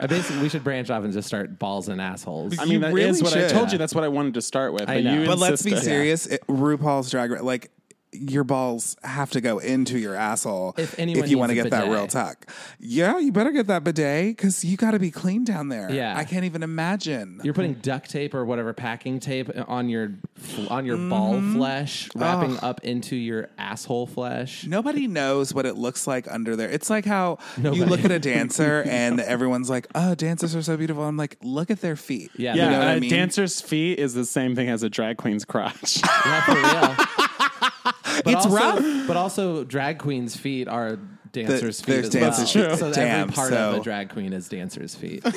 I 0.00 0.06
basically 0.06 0.40
we 0.42 0.48
should 0.48 0.64
branch 0.64 0.88
off 0.90 1.04
and 1.04 1.12
just 1.12 1.28
start 1.28 1.58
balls 1.58 1.88
and 1.88 2.00
assholes. 2.00 2.58
I 2.58 2.64
mean, 2.64 2.72
You 2.74 2.78
that 2.80 2.94
is 2.94 2.94
really 2.94 3.22
what 3.22 3.32
I 3.36 3.40
should. 3.42 3.50
told 3.50 3.72
you. 3.72 3.78
That's 3.78 3.94
what 3.94 4.04
I 4.04 4.08
wanted 4.08 4.34
to 4.34 4.42
start 4.42 4.72
with. 4.72 4.86
But, 4.86 5.02
you 5.02 5.26
But 5.26 5.38
let's 5.38 5.62
be 5.62 5.70
insisted. 5.70 5.90
serious. 5.90 6.26
It, 6.26 6.46
RuPaul's 6.46 7.10
Drag 7.10 7.30
Race, 7.30 7.42
like 7.42 7.70
your 8.12 8.44
balls 8.44 8.96
have 9.02 9.30
to 9.30 9.40
go 9.40 9.58
into 9.58 9.98
your 9.98 10.14
asshole 10.14 10.74
If 10.76 10.98
anyone 10.98 11.28
you 11.28 11.38
want 11.38 11.50
to 11.50 11.54
needs 11.54 11.66
a 11.66 11.70
get 11.70 11.76
that 11.78 11.90
real 11.90 12.06
tuck. 12.06 12.46
Yeah, 12.78 13.18
you 13.18 13.32
better 13.32 13.50
get 13.52 13.66
that 13.68 13.84
bidet 13.84 14.36
because 14.36 14.64
you 14.64 14.76
got 14.76 14.90
to 14.90 14.98
be 14.98 15.10
clean 15.10 15.44
down 15.44 15.68
there. 15.68 15.90
Yeah. 15.90 16.14
I 16.16 16.24
can't 16.24 16.44
even 16.44 16.62
imagine. 16.62 17.40
You're 17.42 17.54
putting 17.54 17.74
duct 17.74 18.10
tape 18.10 18.34
or 18.34 18.44
whatever 18.44 18.72
packing 18.72 19.18
tape 19.20 19.50
on 19.68 19.88
your 19.88 20.12
on 20.68 20.84
your 20.86 20.96
ball 20.96 21.32
Mm-hmm. 21.32 21.56
flesh, 21.56 22.08
wrapping 22.14 22.58
up 22.60 22.84
into 22.84 23.16
your 23.16 23.48
asshole 23.56 24.06
flesh. 24.06 24.66
Nobody 24.66 25.06
knows 25.06 25.54
what 25.54 25.64
it 25.66 25.76
looks 25.76 26.06
like 26.06 26.30
under 26.30 26.56
there. 26.56 26.68
It's 26.68 26.90
like 26.90 27.04
how 27.06 27.38
you 27.58 27.84
look 27.86 28.04
at 28.04 28.10
a 28.10 28.18
dancer 28.18 28.82
and 28.86 29.20
everyone's 29.20 29.70
like, 29.70 29.86
"Oh, 29.94 30.14
dancers 30.14 30.54
are 30.54 30.62
so 30.62 30.76
beautiful." 30.76 31.04
I'm 31.04 31.16
like, 31.16 31.36
"Look 31.42 31.70
at 31.70 31.80
their 31.80 31.96
feet." 31.96 32.30
Yeah. 32.36 32.54
Yeah, 32.54 32.64
you 32.64 32.70
know 32.72 32.78
what 32.80 32.88
a 32.88 32.90
I 32.90 33.00
mean. 33.00 33.10
dancer's 33.10 33.60
feet 33.60 33.98
is 33.98 34.12
the 34.14 34.24
same 34.26 34.54
thing 34.54 34.68
as 34.68 34.82
a 34.82 34.90
drag 34.90 35.16
queen's 35.16 35.44
crotch. 35.46 36.00
Yeah, 36.02 36.40
for 36.42 36.54
real. 36.54 37.28
But 38.24 38.34
It's 38.34 38.46
also, 38.46 38.56
rough. 38.56 39.06
But 39.08 39.16
also, 39.16 39.64
drag 39.64 39.98
queens' 39.98 40.36
feet 40.36 40.68
are 40.68 40.98
dancers' 41.32 41.80
feet 41.80 41.92
there's 41.92 42.06
as 42.06 42.12
dancers' 42.12 42.54
well. 42.54 42.70
feet. 42.70 42.78
So 42.78 42.92
Damn, 42.92 43.20
every 43.22 43.34
part 43.34 43.48
so- 43.52 43.70
of 43.70 43.76
a 43.76 43.80
drag 43.80 44.10
queen 44.10 44.32
is 44.32 44.48
dancers' 44.48 44.94
feet. 44.94 45.22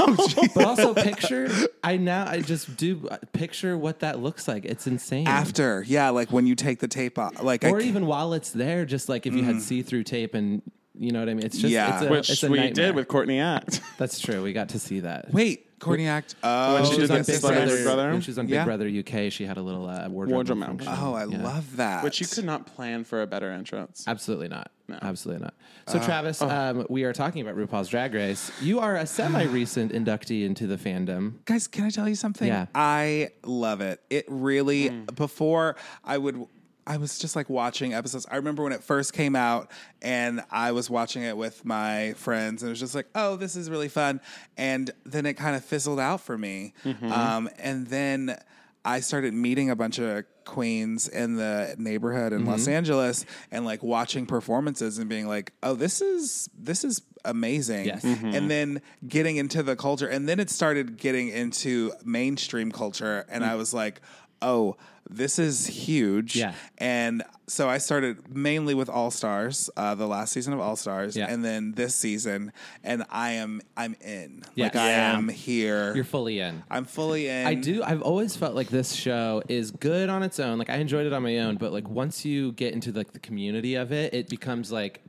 Oh, 0.00 0.48
but 0.54 0.64
also, 0.64 0.94
picture. 0.94 1.48
I 1.82 1.96
now 1.96 2.26
I 2.28 2.40
just 2.40 2.76
do 2.76 3.08
uh, 3.10 3.16
picture 3.32 3.76
what 3.76 4.00
that 4.00 4.20
looks 4.20 4.46
like. 4.48 4.64
It's 4.64 4.86
insane. 4.86 5.26
After, 5.26 5.84
yeah, 5.86 6.10
like 6.10 6.30
when 6.32 6.46
you 6.46 6.54
take 6.54 6.78
the 6.80 6.88
tape 6.88 7.18
off, 7.18 7.42
like 7.42 7.64
or 7.64 7.80
c- 7.80 7.88
even 7.88 8.06
while 8.06 8.32
it's 8.34 8.50
there, 8.50 8.84
just 8.84 9.08
like 9.08 9.26
if 9.26 9.34
you 9.34 9.42
had 9.42 9.60
see-through 9.60 10.04
tape 10.04 10.34
and 10.34 10.62
you 10.98 11.12
know 11.12 11.20
what 11.20 11.28
I 11.28 11.34
mean. 11.34 11.44
It's 11.46 11.58
just 11.58 11.72
Yeah. 11.72 11.94
it's 11.98 12.06
a, 12.06 12.10
Which 12.10 12.30
it's 12.30 12.42
a 12.42 12.50
we 12.50 12.58
nightmare. 12.58 12.86
did 12.88 12.94
with 12.96 13.08
Courtney 13.08 13.40
Act. 13.40 13.80
That's 13.98 14.18
true. 14.18 14.42
We 14.42 14.52
got 14.52 14.70
to 14.70 14.78
see 14.78 15.00
that. 15.00 15.32
wait, 15.32 15.67
Courtney 15.78 16.06
Act. 16.08 16.34
Oh, 16.42 16.84
she 16.84 16.94
She 16.94 17.00
was 17.00 17.10
did 17.10 17.18
on 17.18 17.22
Big 17.24 17.36
Celebrity 17.36 17.66
Brother. 17.70 17.84
Brother? 17.84 18.10
When 18.12 18.20
she 18.20 18.30
was 18.30 18.38
on 18.38 18.46
Big 18.46 18.54
Yeah. 18.54 18.64
Brother 18.64 18.88
UK, 18.88 19.30
she 19.32 19.44
had 19.46 19.56
a 19.56 19.62
little 19.62 19.88
uh, 19.88 20.08
wardrobe, 20.08 20.34
Wardrobe 20.34 20.58
malfunction. 20.58 20.86
malfunction. 20.92 21.04
Oh, 21.08 21.14
I 21.14 21.24
Yeah. 21.40 21.44
love 21.54 21.76
that. 21.76 22.04
Which 22.04 22.20
you 22.20 22.26
could 22.26 22.44
not 22.44 22.66
plan 22.66 23.04
for 23.04 23.22
a 23.22 23.26
better 23.26 23.50
entrance. 23.52 24.04
Absolutely 24.06 24.48
not. 24.48 24.70
Absolutely 25.02 25.44
not. 25.44 25.54
Uh, 25.86 25.92
So, 25.92 25.98
Travis, 26.00 26.40
oh. 26.40 26.48
um, 26.48 26.86
we 26.88 27.04
are 27.04 27.12
talking 27.12 27.46
about 27.46 27.56
RuPaul's 27.56 27.88
Drag 27.88 28.14
Race. 28.14 28.50
You 28.62 28.80
are 28.80 28.96
a 28.96 29.06
semi-recent 29.06 29.92
inductee 29.92 30.44
into 30.46 30.66
the 30.66 30.76
fandom. 30.76 31.44
guys 31.44 31.66
can 31.68 31.84
i 31.84 31.90
tell 31.90 32.08
you 32.08 32.14
something 32.14 32.48
Yeah. 32.48 32.66
i 32.74 33.30
love 33.44 33.80
it 33.80 34.00
it 34.10 34.24
really 34.28 34.88
before 35.14 35.76
i 36.04 36.16
would 36.16 36.46
i 36.88 36.96
was 36.96 37.18
just 37.18 37.36
like 37.36 37.48
watching 37.48 37.94
episodes. 37.94 38.26
I 38.30 38.36
remember 38.36 38.64
when 38.64 38.72
it 38.72 38.82
first 38.82 39.12
came 39.12 39.36
out 39.36 39.70
and 40.02 40.42
i 40.50 40.72
was 40.72 40.90
watching 40.90 41.22
it 41.22 41.36
with 41.36 41.64
my 41.64 42.14
friends 42.14 42.62
and 42.62 42.70
it 42.70 42.72
was 42.72 42.80
just 42.80 42.94
like 42.94 43.06
oh 43.14 43.36
this 43.36 43.54
is 43.54 43.70
really 43.70 43.88
fun. 43.88 44.20
And 44.56 44.90
then 45.04 45.26
it 45.26 45.34
kind 45.34 45.54
of 45.54 45.64
fizzled 45.64 46.00
out 46.00 46.20
for 46.20 46.36
me. 46.36 46.72
Mm-hmm. 46.84 47.12
Um, 47.12 47.48
and 47.58 47.86
then 47.86 48.36
i 48.84 49.00
started 49.00 49.34
meeting 49.34 49.70
a 49.70 49.76
bunch 49.76 49.98
of 49.98 50.24
queens 50.44 51.08
in 51.08 51.36
the 51.36 51.74
neighborhood 51.78 52.32
in 52.32 52.46
los 52.46 52.62
mm-hmm. 52.62 52.70
angeles 52.70 53.26
and 53.50 53.66
like 53.66 53.82
watching 53.82 54.24
performances 54.24 54.98
and 54.98 55.08
being 55.08 55.26
like 55.26 55.52
oh 55.62 55.74
this 55.74 56.00
is 56.00 56.48
this 56.58 56.84
is 56.84 57.02
amazing. 57.24 57.84
Yes. 57.84 58.04
Mm-hmm. 58.04 58.28
and 58.28 58.50
then 58.50 58.80
getting 59.06 59.36
into 59.36 59.62
the 59.62 59.76
culture 59.76 60.08
and 60.08 60.28
then 60.28 60.40
it 60.40 60.48
started 60.48 60.96
getting 60.96 61.28
into 61.28 61.92
mainstream 62.04 62.72
culture 62.72 63.26
and 63.28 63.44
mm. 63.44 63.48
i 63.48 63.56
was 63.56 63.74
like 63.74 64.00
oh 64.40 64.76
this 65.10 65.38
is 65.38 65.66
huge 65.66 66.36
Yeah. 66.36 66.52
and 66.76 67.22
so 67.46 67.68
i 67.68 67.78
started 67.78 68.34
mainly 68.34 68.74
with 68.74 68.88
all 68.90 69.10
stars 69.10 69.70
uh, 69.76 69.94
the 69.94 70.06
last 70.06 70.32
season 70.32 70.52
of 70.52 70.60
all 70.60 70.76
stars 70.76 71.16
Yeah. 71.16 71.26
and 71.32 71.44
then 71.44 71.72
this 71.72 71.94
season 71.94 72.52
and 72.84 73.04
i 73.10 73.30
am 73.32 73.62
i'm 73.76 73.96
in 74.02 74.42
Yes. 74.54 74.74
like 74.74 74.76
i 74.76 74.88
Yeah. 74.90 75.16
am 75.16 75.28
here 75.28 75.94
You're 75.94 76.04
fully 76.04 76.40
in. 76.40 76.62
i'm 76.70 76.84
fully 76.84 77.28
in 77.28 77.46
I 77.46 77.54
do. 77.54 77.82
I've 77.82 78.02
always 78.02 78.36
felt 78.36 78.54
like 78.54 78.68
this 78.68 78.92
show 78.92 79.42
is 79.48 79.70
good 79.70 80.08
on 80.10 80.22
its 80.22 80.38
own. 80.40 80.58
Like 80.58 80.70
I 80.70 80.76
enjoyed 80.76 81.06
it 81.06 81.12
on 81.12 81.22
my 81.22 81.38
own, 81.38 81.56
but 81.56 81.72
like 81.72 81.88
once 81.88 82.24
you 82.24 82.52
get 82.52 82.74
into 82.74 82.92
like 82.92 83.12
the 83.12 83.18
community 83.20 83.74
of 83.76 83.92
it, 83.92 84.12
it 84.12 84.28
becomes 84.28 84.70
like 84.70 85.00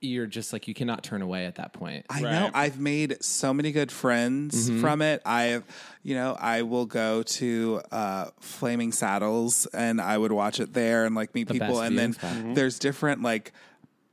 you're 0.00 0.26
just 0.26 0.52
like 0.52 0.68
you 0.68 0.74
cannot 0.74 1.02
turn 1.02 1.22
away 1.22 1.46
at 1.46 1.54
that 1.56 1.72
point. 1.72 2.04
I 2.10 2.20
know 2.20 2.50
I've 2.54 2.78
made 2.78 3.22
so 3.24 3.52
many 3.54 3.72
good 3.72 3.90
friends 3.90 4.68
Mm-hmm. 4.70 4.80
from 4.80 5.02
it. 5.02 5.22
I've, 5.24 5.64
you 6.02 6.14
know, 6.14 6.36
I 6.38 6.62
will 6.62 6.86
go 6.86 7.22
to 7.22 7.80
uh, 7.90 8.26
Flaming 8.40 8.92
Saddles 8.92 9.66
and 9.72 10.00
I 10.00 10.18
would 10.18 10.32
watch 10.32 10.60
it 10.60 10.72
there 10.74 11.04
and 11.06 11.14
like 11.14 11.34
meet 11.34 11.48
people. 11.48 11.80
And 11.80 11.98
then 11.98 12.12
viewing 12.12 12.34
spot. 12.42 12.54
there's 12.54 12.78
different 12.78 13.22
like 13.22 13.52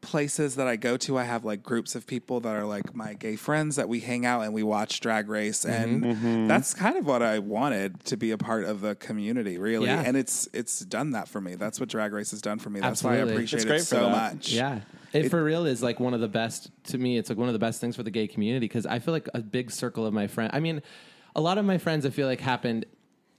places 0.01 0.55
that 0.55 0.67
I 0.67 0.75
go 0.75 0.97
to. 0.97 1.17
I 1.17 1.23
have 1.23 1.45
like 1.45 1.63
groups 1.63 1.95
of 1.95 2.05
people 2.05 2.39
that 2.41 2.55
are 2.55 2.65
like 2.65 2.93
my 2.95 3.13
gay 3.13 3.35
friends 3.37 3.77
that 3.77 3.87
we 3.87 3.99
hang 4.01 4.25
out 4.25 4.41
and 4.41 4.53
we 4.53 4.63
watch 4.63 4.99
Drag 4.99 5.29
Race, 5.29 5.63
Mm-hmm. 5.65 6.25
and 6.25 6.49
that's 6.49 6.73
kind 6.73 6.97
of 6.97 7.05
what 7.05 7.21
I 7.21 7.39
wanted 7.39 8.03
to 8.05 8.17
be 8.17 8.31
a 8.31 8.37
part 8.37 8.65
of 8.65 8.81
the 8.81 8.95
community, 8.95 9.57
really. 9.57 9.85
Yeah. 9.87 10.03
And 10.05 10.17
it's 10.17 10.47
it's 10.53 10.79
done 10.81 11.11
that 11.11 11.27
for 11.29 11.39
me. 11.39 11.55
That's 11.55 11.79
what 11.79 11.87
Drag 11.89 12.11
Race 12.13 12.31
has 12.31 12.41
done 12.41 12.59
for 12.59 12.69
me. 12.69 12.79
That's 12.81 13.03
why 13.03 13.13
I 13.13 13.17
appreciate 13.17 13.65
it 13.65 13.79
so 13.83 14.01
that. 14.01 14.11
much. 14.35 14.51
Yeah. 14.51 14.81
It, 15.13 15.29
for 15.29 15.43
real 15.43 15.65
is 15.65 15.83
like 15.83 15.99
one 15.99 16.13
of 16.13 16.21
the 16.21 16.27
best 16.27 16.71
to 16.85 16.97
me. 16.97 17.17
It's 17.17 17.29
like 17.29 17.37
one 17.37 17.47
of 17.47 17.53
the 17.53 17.59
best 17.59 17.79
things 17.79 17.95
for 17.95 18.03
the 18.03 18.11
gay 18.11 18.27
community 18.27 18.67
because 18.67 18.85
I 18.85 18.99
feel 18.99 19.13
like 19.13 19.29
a 19.33 19.39
big 19.39 19.71
circle 19.71 20.05
of 20.05 20.13
my 20.13 20.27
friends. 20.27 20.51
I 20.53 20.59
mean, 20.59 20.81
a 21.35 21.41
lot 21.41 21.57
of 21.57 21.65
my 21.65 21.77
friends 21.77 22.05
I 22.05 22.09
feel 22.09 22.27
like 22.27 22.41
happened 22.41 22.85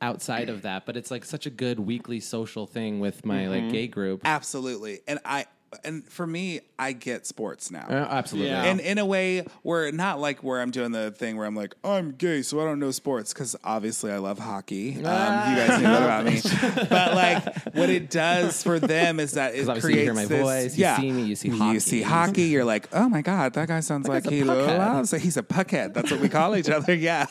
outside 0.00 0.48
of 0.48 0.62
that, 0.62 0.86
but 0.86 0.96
it's 0.96 1.10
like 1.10 1.24
such 1.24 1.46
a 1.46 1.50
good 1.50 1.80
weekly 1.80 2.20
social 2.20 2.66
thing 2.66 3.00
with 3.00 3.24
my 3.24 3.48
like 3.48 3.62
mm-hmm. 3.62 3.72
gay 3.72 3.86
group. 3.86 4.22
Absolutely. 4.24 5.00
And 5.06 5.18
I 5.24 5.46
and 5.84 6.04
for 6.10 6.26
me, 6.26 6.60
I 6.78 6.92
get 6.92 7.26
sports 7.26 7.70
now. 7.70 7.86
Uh, 7.88 7.94
absolutely. 8.10 8.50
Yeah. 8.50 8.64
And 8.64 8.80
in 8.80 8.98
a 8.98 9.04
way, 9.06 9.44
where 9.62 9.90
not 9.92 10.20
like 10.20 10.42
where 10.42 10.60
I'm 10.60 10.70
doing 10.70 10.92
the 10.92 11.10
thing 11.10 11.36
where 11.36 11.46
I'm 11.46 11.54
like, 11.56 11.74
I'm 11.84 12.12
gay, 12.12 12.42
so 12.42 12.60
I 12.60 12.64
don't 12.64 12.78
know 12.80 12.90
sports 12.90 13.32
because 13.32 13.56
obviously 13.64 14.10
I 14.12 14.18
love 14.18 14.38
hockey. 14.38 14.90
Um, 14.90 14.98
you 14.98 15.02
guys 15.04 15.82
know 15.82 15.92
that 15.92 16.02
about 16.02 16.24
me. 16.24 16.40
But 16.88 17.14
like, 17.14 17.74
what 17.74 17.90
it 17.90 18.10
does 18.10 18.62
for 18.62 18.78
them 18.78 19.20
is 19.20 19.32
that 19.32 19.54
it 19.54 19.58
'Cause 19.60 19.68
obviously 19.70 19.92
creates 19.94 20.06
you 20.06 20.12
hear 20.12 20.14
my 20.14 20.24
this. 20.26 20.42
voice, 20.74 20.78
you 20.78 20.94
see 20.96 21.12
me, 21.12 21.22
you 21.24 21.34
see 21.36 21.48
hockey. 21.48 21.58
You 21.58 21.64
hockey. 21.66 21.80
see 21.80 22.02
hockey. 22.02 22.42
You're 22.44 22.64
like, 22.64 22.88
oh 22.92 23.08
my 23.08 23.22
god, 23.22 23.54
that 23.54 23.68
guy 23.68 23.80
sounds 23.80 24.08
like 24.08 24.28
he 24.28 24.42
puckhead. 24.42 24.78
loves. 24.78 25.12
it. 25.12 25.20
He's 25.22 25.36
a 25.36 25.42
puckhead. 25.42 25.94
That's 25.94 26.10
what 26.10 26.20
we 26.20 26.28
call 26.28 26.56
each 26.56 26.68
other. 26.70 26.94
Yeah. 27.04 27.26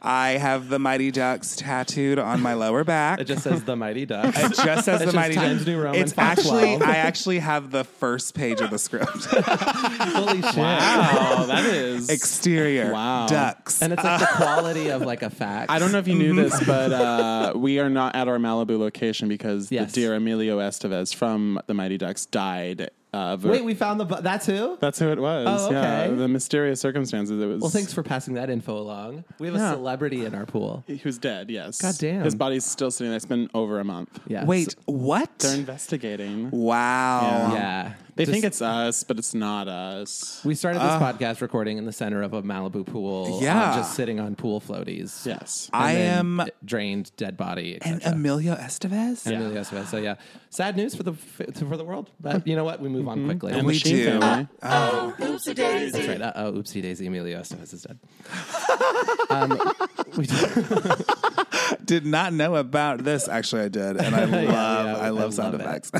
I 0.00 0.30
have 0.30 0.68
the 0.68 0.78
Mighty 0.78 1.10
Ducks 1.10 1.56
tattooed 1.56 2.18
on 2.18 2.40
my 2.40 2.54
lower 2.54 2.84
back. 2.84 3.20
It 3.20 3.24
just 3.24 3.42
says 3.42 3.64
the 3.64 3.76
Mighty 3.76 4.06
Ducks. 4.06 4.38
It 4.38 4.54
just 4.64 4.84
says 4.84 5.00
It's 5.00 5.00
the 5.00 5.04
just 5.06 5.14
Mighty 5.16 5.34
Times 5.34 5.58
Ducks. 5.58 5.66
New 5.66 5.80
Roman 5.80 6.00
It's 6.00 6.14
actually 6.16 6.76
12. 6.76 6.82
I 6.82 6.96
actually 6.96 7.38
have 7.40 7.70
the 7.70 7.84
first 7.84 8.34
page 8.34 8.60
of 8.60 8.70
the 8.70 8.78
script. 8.78 9.10
Holy 9.26 10.42
shit. 10.42 10.56
Wow, 10.56 11.44
that 11.48 11.64
is. 11.66 12.08
Exterior. 12.08 12.92
Wow. 12.92 13.26
Ducks. 13.26 13.82
And 13.82 13.92
it's 13.92 14.02
like 14.04 14.20
the 14.20 14.26
quality 14.26 14.88
of 14.90 15.02
like 15.02 15.22
a 15.22 15.30
fact. 15.30 15.70
I 15.70 15.78
don't 15.78 15.92
know 15.92 15.98
if 15.98 16.08
you 16.08 16.14
knew 16.14 16.34
this, 16.34 16.62
but 16.64 16.92
uh, 16.92 17.52
we 17.56 17.78
are 17.78 17.90
not 17.90 18.14
at 18.16 18.28
our 18.28 18.38
Malibu 18.38 18.78
location 18.78 19.28
because 19.28 19.70
Yes. 19.70 19.92
the 19.92 20.00
dear 20.02 20.14
Emilio 20.14 20.58
Estevez 20.58 21.14
from 21.14 21.60
the 21.66 21.74
Mighty 21.74 21.98
Ducks 21.98 22.26
died. 22.26 22.90
Uh, 23.12 23.36
ver- 23.36 23.50
Wait, 23.50 23.64
we 23.64 23.74
found 23.74 24.00
the. 24.00 24.04
bu- 24.06 24.22
That's 24.22 24.46
who? 24.46 24.78
that's 24.80 24.98
who 24.98 25.10
it 25.10 25.18
was. 25.18 25.46
Oh, 25.64 25.70
Yeah, 25.70 26.04
okay. 26.04 26.14
the 26.14 26.28
mysterious 26.28 26.80
circumstances. 26.80 27.40
It 27.42 27.46
was. 27.46 27.60
Well, 27.60 27.70
thanks 27.70 27.92
for 27.92 28.02
passing 28.02 28.34
that 28.34 28.48
info 28.48 28.78
along. 28.78 29.24
We 29.38 29.48
have 29.48 29.56
a 29.56 29.70
celebrity 29.70 30.24
in 30.24 30.34
our 30.34 30.46
pool. 30.46 30.82
He 30.86 31.00
was 31.04 31.18
dead. 31.18 31.50
Yes. 31.50 31.80
God 31.80 31.94
damn. 31.98 32.24
His 32.24 32.34
body's 32.34 32.64
still 32.64 32.90
sitting 32.90 33.10
there. 33.10 33.16
It's 33.16 33.26
been 33.26 33.50
over 33.54 33.80
a 33.80 33.84
month. 33.84 34.18
Yeah. 34.26 34.44
Wait, 34.46 34.74
what? 34.86 35.38
They're 35.40 35.56
investigating. 35.56 36.50
wow. 36.50 37.50
Yeah. 37.52 37.92
They 38.14 38.24
Just- 38.24 38.32
think 38.34 38.44
it's 38.44 38.60
us, 38.60 39.04
but 39.04 39.18
it's 39.18 39.32
not 39.34 39.68
us. 39.68 40.42
We 40.44 40.54
started 40.54 40.80
this 40.80 40.92
podcast 41.00 41.40
recording 41.40 41.78
in 41.78 41.86
the 41.86 41.92
center 41.92 42.22
of 42.22 42.34
a 42.34 42.42
Malibu 42.42 42.84
pool. 42.84 43.38
uh, 43.38 43.40
Yeah. 43.42 43.74
just 43.76 43.94
sitting 43.94 44.20
on 44.20 44.34
pool 44.36 44.60
floaties. 44.60 45.24
Yes. 45.24 45.70
And 45.72 45.82
I 45.82 45.94
then 45.94 46.18
am 46.18 46.42
d- 46.44 46.50
drained, 46.62 47.10
dead 47.16 47.38
body. 47.38 47.78
and 47.80 48.02
cetera. 48.02 48.14
Emilio 48.18 48.54
Estevez. 48.54 49.24
And 49.26 49.36
Emilio 49.36 49.62
Estevez. 49.62 49.86
So 49.86 49.96
yeah, 49.96 50.16
sad 50.50 50.76
news 50.76 50.94
for 50.94 51.04
the 51.04 51.14
for 51.14 51.76
the 51.78 51.84
world. 51.84 52.10
But 52.20 52.46
you 52.46 52.54
know 52.54 52.64
what? 52.64 52.80
We 52.80 52.90
move 52.90 53.01
on 53.08 53.24
quickly. 53.26 53.52
And 53.52 53.66
We 53.66 53.74
the 53.74 53.78
Sheen 53.78 53.96
do. 53.96 54.20
family. 54.20 54.46
That's 54.60 56.08
right. 56.08 56.22
Uh, 56.22 56.32
oh, 56.36 56.52
oopsie 56.52 56.82
daisy. 56.82 57.06
Emilio 57.06 57.40
Estevez 57.40 57.72
is 57.74 57.82
dead. 57.82 57.98
um, 59.30 59.50
we 60.16 60.26
do, 60.26 60.36
did 61.84 62.06
not 62.06 62.32
know 62.32 62.56
about 62.56 63.04
this. 63.04 63.28
Actually, 63.28 63.62
I 63.62 63.68
did, 63.68 63.96
and 63.96 64.14
I 64.14 64.24
love 64.26 64.42
yeah, 64.42 64.96
I 64.96 65.08
love 65.10 65.32
I 65.32 65.34
sound 65.34 65.58
love 65.58 65.60
effects. 65.60 65.90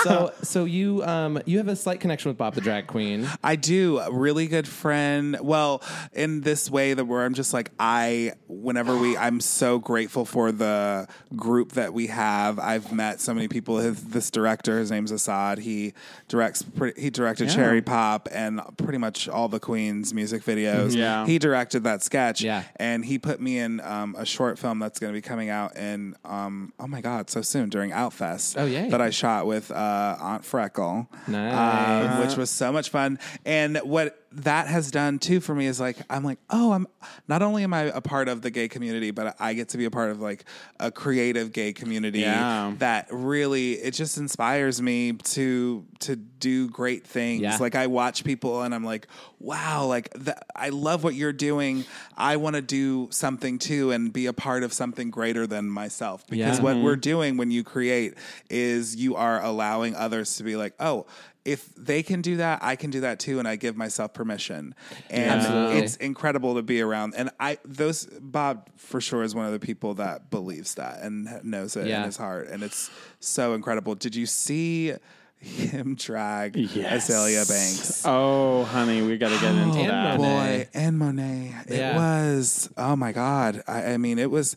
so 0.02 0.32
so 0.42 0.64
you 0.64 1.02
um 1.04 1.40
you 1.46 1.58
have 1.58 1.68
a 1.68 1.76
slight 1.76 2.00
connection 2.00 2.28
with 2.30 2.38
Bob 2.38 2.54
the 2.54 2.60
drag 2.60 2.86
queen. 2.86 3.28
I 3.42 3.56
do. 3.56 3.98
A 3.98 4.12
really 4.12 4.46
good 4.46 4.68
friend. 4.68 5.38
Well, 5.40 5.82
in 6.12 6.40
this 6.42 6.70
way 6.70 6.94
that 6.94 7.04
where 7.04 7.24
I'm 7.24 7.34
just 7.34 7.52
like 7.52 7.70
I 7.78 8.32
whenever 8.48 8.96
we 8.96 9.16
I'm 9.16 9.40
so 9.40 9.78
grateful 9.78 10.24
for 10.24 10.52
the 10.52 11.08
group 11.36 11.72
that 11.72 11.92
we 11.92 12.08
have. 12.08 12.58
I've 12.58 12.92
met 12.92 13.20
so 13.20 13.34
many 13.34 13.48
people. 13.48 13.78
His, 13.78 14.02
this 14.04 14.30
director, 14.30 14.78
his 14.78 14.90
name's 14.90 15.10
Assad. 15.10 15.58
He 15.58 15.94
directs 16.28 16.64
he 16.96 17.10
directed 17.10 17.48
Yeah. 17.48 17.54
Cherry 17.54 17.82
Pop 17.82 18.28
and 18.32 18.60
pretty 18.76 18.98
much 18.98 19.28
all 19.28 19.48
the 19.48 19.60
Queen's 19.60 20.14
music 20.14 20.42
videos. 20.44 20.94
Yeah. 20.94 21.26
He 21.26 21.38
directed 21.38 21.84
that 21.84 22.02
sketch. 22.02 22.42
Yeah. 22.42 22.64
And 22.76 23.04
he 23.04 23.18
put 23.18 23.40
me 23.40 23.58
in 23.58 23.80
um, 23.80 24.14
a 24.18 24.24
short 24.26 24.58
film 24.58 24.71
that's 24.78 24.98
going 24.98 25.12
to 25.12 25.16
be 25.16 25.22
coming 25.22 25.48
out 25.50 25.76
in 25.76 26.14
um, 26.24 26.72
oh 26.78 26.86
my 26.86 27.00
god, 27.00 27.30
so 27.30 27.42
soon 27.42 27.68
during 27.68 27.90
Outfest. 27.90 28.54
Oh, 28.60 28.66
yeah, 28.66 28.88
That 28.88 29.00
I 29.00 29.10
shot 29.10 29.46
with 29.46 29.70
uh, 29.70 30.16
Aunt 30.20 30.44
Freckle. 30.44 31.08
Nice. 31.28 32.12
Um, 32.14 32.26
which 32.26 32.36
was 32.36 32.50
so 32.50 32.72
much 32.72 32.90
fun. 32.90 33.18
And 33.44 33.78
what 33.78 34.21
that 34.34 34.66
has 34.66 34.90
done 34.90 35.18
too 35.18 35.40
for 35.40 35.54
me 35.54 35.66
is 35.66 35.80
like 35.80 35.96
I'm 36.08 36.24
like, 36.24 36.38
oh, 36.50 36.72
I'm 36.72 36.86
not 37.28 37.42
only 37.42 37.62
am 37.64 37.74
I 37.74 37.82
a 37.82 38.00
part 38.00 38.28
of 38.28 38.42
the 38.42 38.50
gay 38.50 38.68
community, 38.68 39.10
but 39.10 39.36
I 39.38 39.54
get 39.54 39.70
to 39.70 39.78
be 39.78 39.84
a 39.84 39.90
part 39.90 40.10
of 40.10 40.20
like 40.20 40.44
a 40.80 40.90
creative 40.90 41.52
gay 41.52 41.72
community 41.72 42.20
Yeah. 42.20 42.74
that 42.78 43.08
really 43.10 43.72
it 43.74 43.92
just 43.92 44.18
inspires 44.18 44.80
me 44.80 45.12
to 45.12 45.86
to 46.00 46.16
do 46.16 46.68
great 46.68 47.06
things. 47.06 47.42
Yeah. 47.42 47.56
Like 47.58 47.74
I 47.74 47.86
watch 47.86 48.24
people 48.24 48.62
and 48.62 48.74
I'm 48.74 48.84
like, 48.84 49.06
wow, 49.38 49.86
like 49.86 50.12
I 50.56 50.70
love 50.70 51.04
what 51.04 51.14
you're 51.14 51.32
doing. 51.32 51.84
I 52.16 52.36
want 52.36 52.56
to 52.56 52.62
do 52.62 53.08
something 53.10 53.58
too 53.58 53.90
and 53.92 54.12
be 54.12 54.26
a 54.26 54.32
part 54.32 54.62
of 54.62 54.72
something 54.72 55.10
greater 55.10 55.46
than 55.46 55.68
myself. 55.68 56.26
Because 56.26 56.58
Yeah. 56.58 56.62
what 56.64 56.76
mm-hmm. 56.76 56.84
we're 56.84 56.96
doing 56.96 57.36
when 57.36 57.50
you 57.50 57.62
create 57.64 58.14
is 58.50 58.96
you 58.96 59.14
are 59.16 59.42
allowing 59.42 59.94
others 59.94 60.36
to 60.36 60.42
be 60.42 60.56
like, 60.56 60.74
oh, 60.80 61.06
if 61.44 61.74
they 61.76 62.02
can 62.02 62.22
do 62.22 62.36
that, 62.36 62.60
I 62.62 62.76
can 62.76 62.90
do 62.90 63.00
that 63.00 63.18
too, 63.18 63.38
and 63.38 63.48
I 63.48 63.56
give 63.56 63.76
myself 63.76 64.14
permission. 64.14 64.74
And 65.10 65.40
Absolutely. 65.40 65.78
it's 65.80 65.96
incredible 65.96 66.54
to 66.54 66.62
be 66.62 66.80
around. 66.80 67.14
And 67.16 67.30
I, 67.40 67.58
those 67.64 68.06
Bob 68.20 68.68
for 68.76 69.00
sure 69.00 69.22
is 69.22 69.34
one 69.34 69.46
of 69.46 69.52
the 69.52 69.58
people 69.60 69.94
that 69.94 70.30
believes 70.30 70.74
that 70.76 71.00
and 71.02 71.28
knows 71.42 71.76
it 71.76 71.86
Yeah. 71.88 72.00
in 72.00 72.04
his 72.06 72.16
heart, 72.16 72.48
and 72.48 72.62
it's 72.62 72.90
so 73.20 73.54
incredible. 73.54 73.94
Did 73.96 74.14
you 74.14 74.26
see 74.26 74.94
him 75.38 75.96
drag 75.96 76.54
Yes. 76.54 77.08
Azealia 77.10 77.48
Banks? 77.48 78.02
Oh, 78.06 78.62
honey, 78.62 79.02
we 79.02 79.18
got 79.18 79.30
to 79.30 79.40
get 79.40 79.52
into 79.56 79.78
oh, 79.78 79.82
And 79.82 79.90
that. 79.90 80.18
Boy, 80.18 80.68
and 80.72 80.96
Monet. 80.98 81.54
It 81.66 81.78
Yeah. 81.78 81.96
was. 81.96 82.70
Oh 82.76 82.94
my 82.94 83.10
God. 83.10 83.62
I, 83.66 83.94
I 83.94 83.96
mean, 83.96 84.20
it 84.20 84.30
was. 84.30 84.54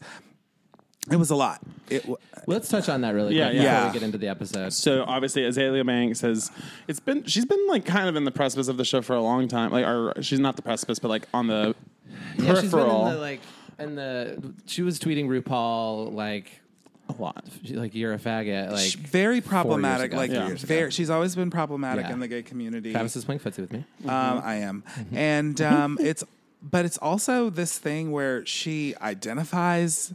It 1.11 1.17
was 1.17 1.29
a 1.29 1.35
lot. 1.35 1.61
It. 1.89 1.99
w- 2.01 2.17
Let's 2.47 2.67
touch 2.69 2.89
on 2.89 3.01
that 3.01 3.13
really 3.13 3.35
Yeah, 3.35 3.49
quick 3.49 3.61
yeah. 3.61 3.75
before 3.75 3.87
we 3.89 3.93
get 3.99 4.03
into 4.05 4.17
the 4.17 4.27
episode. 4.27 4.73
So 4.73 5.03
obviously 5.07 5.43
Azealia 5.43 5.85
Banks 5.85 6.21
has 6.21 6.51
it's 6.87 6.99
been 6.99 7.23
she's 7.25 7.45
been 7.45 7.65
like 7.67 7.85
kind 7.85 8.07
of 8.09 8.15
in 8.15 8.23
the 8.23 8.31
precipice 8.31 8.67
of 8.67 8.77
the 8.77 8.85
show 8.85 9.01
for 9.01 9.15
a 9.15 9.21
long 9.21 9.47
time. 9.47 9.71
Like 9.71 9.85
or 9.85 10.13
she's 10.21 10.39
not 10.39 10.55
the 10.55 10.61
precipice, 10.63 10.97
but 10.99 11.09
like 11.09 11.27
on 11.33 11.47
the 11.47 11.75
Yeah, 12.07 12.15
she's 12.35 12.43
been 12.45 12.55
peripheral 12.55 13.07
in 13.07 13.13
the 13.15 13.19
like 13.19 13.41
in 13.79 13.95
the 13.95 14.53
she 14.65 14.81
was 14.81 14.99
tweeting 14.99 15.27
RuPaul 15.27 16.13
like 16.13 16.61
a 17.07 17.21
lot. 17.21 17.45
she- 17.63 17.75
like 17.75 17.93
you're 17.93 18.13
a 18.13 18.17
faggot 18.19 18.71
like 18.71 18.79
Sh- 18.91 18.95
very 18.95 19.41
four 19.41 19.45
years 19.45 19.47
problematic. 19.47 20.05
ago, 20.11 20.17
Like 20.17 20.29
three 20.31 20.39
years 20.39 20.61
very, 20.63 20.89
she's 20.91 21.11
always 21.11 21.35
been 21.35 21.51
problematic 21.51 22.05
Yeah. 22.07 22.13
in 22.13 22.19
the 22.19 22.27
gay 22.27 22.41
community. 22.41 22.91
Travis 22.93 23.15
is 23.15 23.25
playing 23.25 23.39
footsie 23.41 23.59
with 23.59 23.73
me. 23.73 23.85
Um, 24.05 24.41
I 24.43 24.55
am, 24.55 24.83
and 25.13 25.61
um, 25.61 25.97
it's 26.01 26.23
but 26.63 26.83
it's 26.83 26.97
also 26.97 27.51
this 27.51 27.77
thing 27.77 28.11
where 28.11 28.43
she 28.47 28.95
identifies 29.01 30.13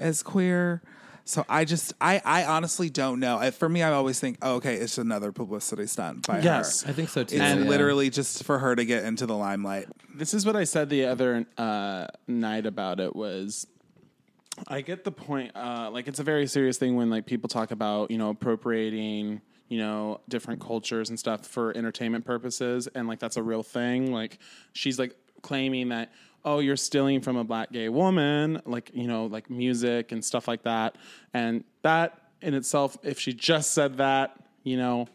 as 0.00 0.22
queer. 0.22 0.82
So 1.24 1.44
I 1.48 1.64
just 1.64 1.92
I 2.00 2.20
I 2.24 2.44
honestly 2.44 2.90
don't 2.90 3.20
know. 3.20 3.38
I, 3.38 3.50
for 3.52 3.68
me, 3.68 3.82
I 3.82 3.92
always 3.92 4.18
think, 4.18 4.38
oh, 4.42 4.56
okay, 4.56 4.74
it's 4.76 4.98
another 4.98 5.30
publicity 5.30 5.86
stunt 5.86 6.26
by 6.26 6.40
Yes. 6.40 6.82
her. 6.82 6.90
I 6.90 6.92
think 6.92 7.08
so 7.08 7.22
too. 7.22 7.36
It's 7.36 7.44
yeah. 7.44 7.54
literally 7.54 8.10
just 8.10 8.42
for 8.42 8.58
her 8.58 8.74
to 8.74 8.84
get 8.84 9.04
into 9.04 9.26
the 9.26 9.36
limelight. 9.36 9.86
This 10.12 10.34
is 10.34 10.44
what 10.44 10.56
I 10.56 10.64
said 10.64 10.88
the 10.88 11.04
other 11.06 11.46
uh, 11.56 12.08
night 12.26 12.66
about 12.66 12.98
it 12.98 13.14
was 13.14 13.66
I 14.66 14.80
get 14.80 15.04
the 15.04 15.12
point. 15.12 15.52
Uh, 15.54 15.90
like 15.92 16.08
it's 16.08 16.18
a 16.18 16.24
very 16.24 16.46
serious 16.46 16.78
thing 16.78 16.96
when 16.96 17.10
like 17.10 17.26
people 17.26 17.48
talk 17.48 17.70
about 17.70 18.10
you 18.10 18.18
know 18.18 18.30
appropriating 18.30 19.40
you 19.68 19.78
know 19.78 20.20
different 20.28 20.60
cultures 20.60 21.10
and 21.10 21.18
stuff 21.18 21.46
for 21.46 21.76
entertainment 21.76 22.24
purposes, 22.24 22.88
and 22.88 23.06
like 23.06 23.20
that's 23.20 23.36
a 23.36 23.42
real 23.42 23.62
thing. 23.62 24.12
Like 24.12 24.38
she's 24.72 24.98
like 24.98 25.14
claiming 25.42 25.90
that 25.90 26.12
oh 26.44 26.58
you're 26.58 26.76
stealing 26.76 27.20
from 27.20 27.36
a 27.36 27.44
black 27.44 27.72
gay 27.72 27.88
woman, 27.88 28.60
like 28.64 28.90
you 28.94 29.06
know 29.06 29.26
like 29.26 29.50
music 29.50 30.12
and 30.12 30.24
stuff 30.24 30.48
like 30.48 30.62
that, 30.64 30.96
and 31.34 31.64
that 31.82 32.18
in 32.42 32.54
itself, 32.54 32.96
if 33.02 33.18
she 33.18 33.32
just 33.32 33.72
said 33.72 33.98
that, 33.98 34.36
you 34.64 34.76
know 34.76 35.08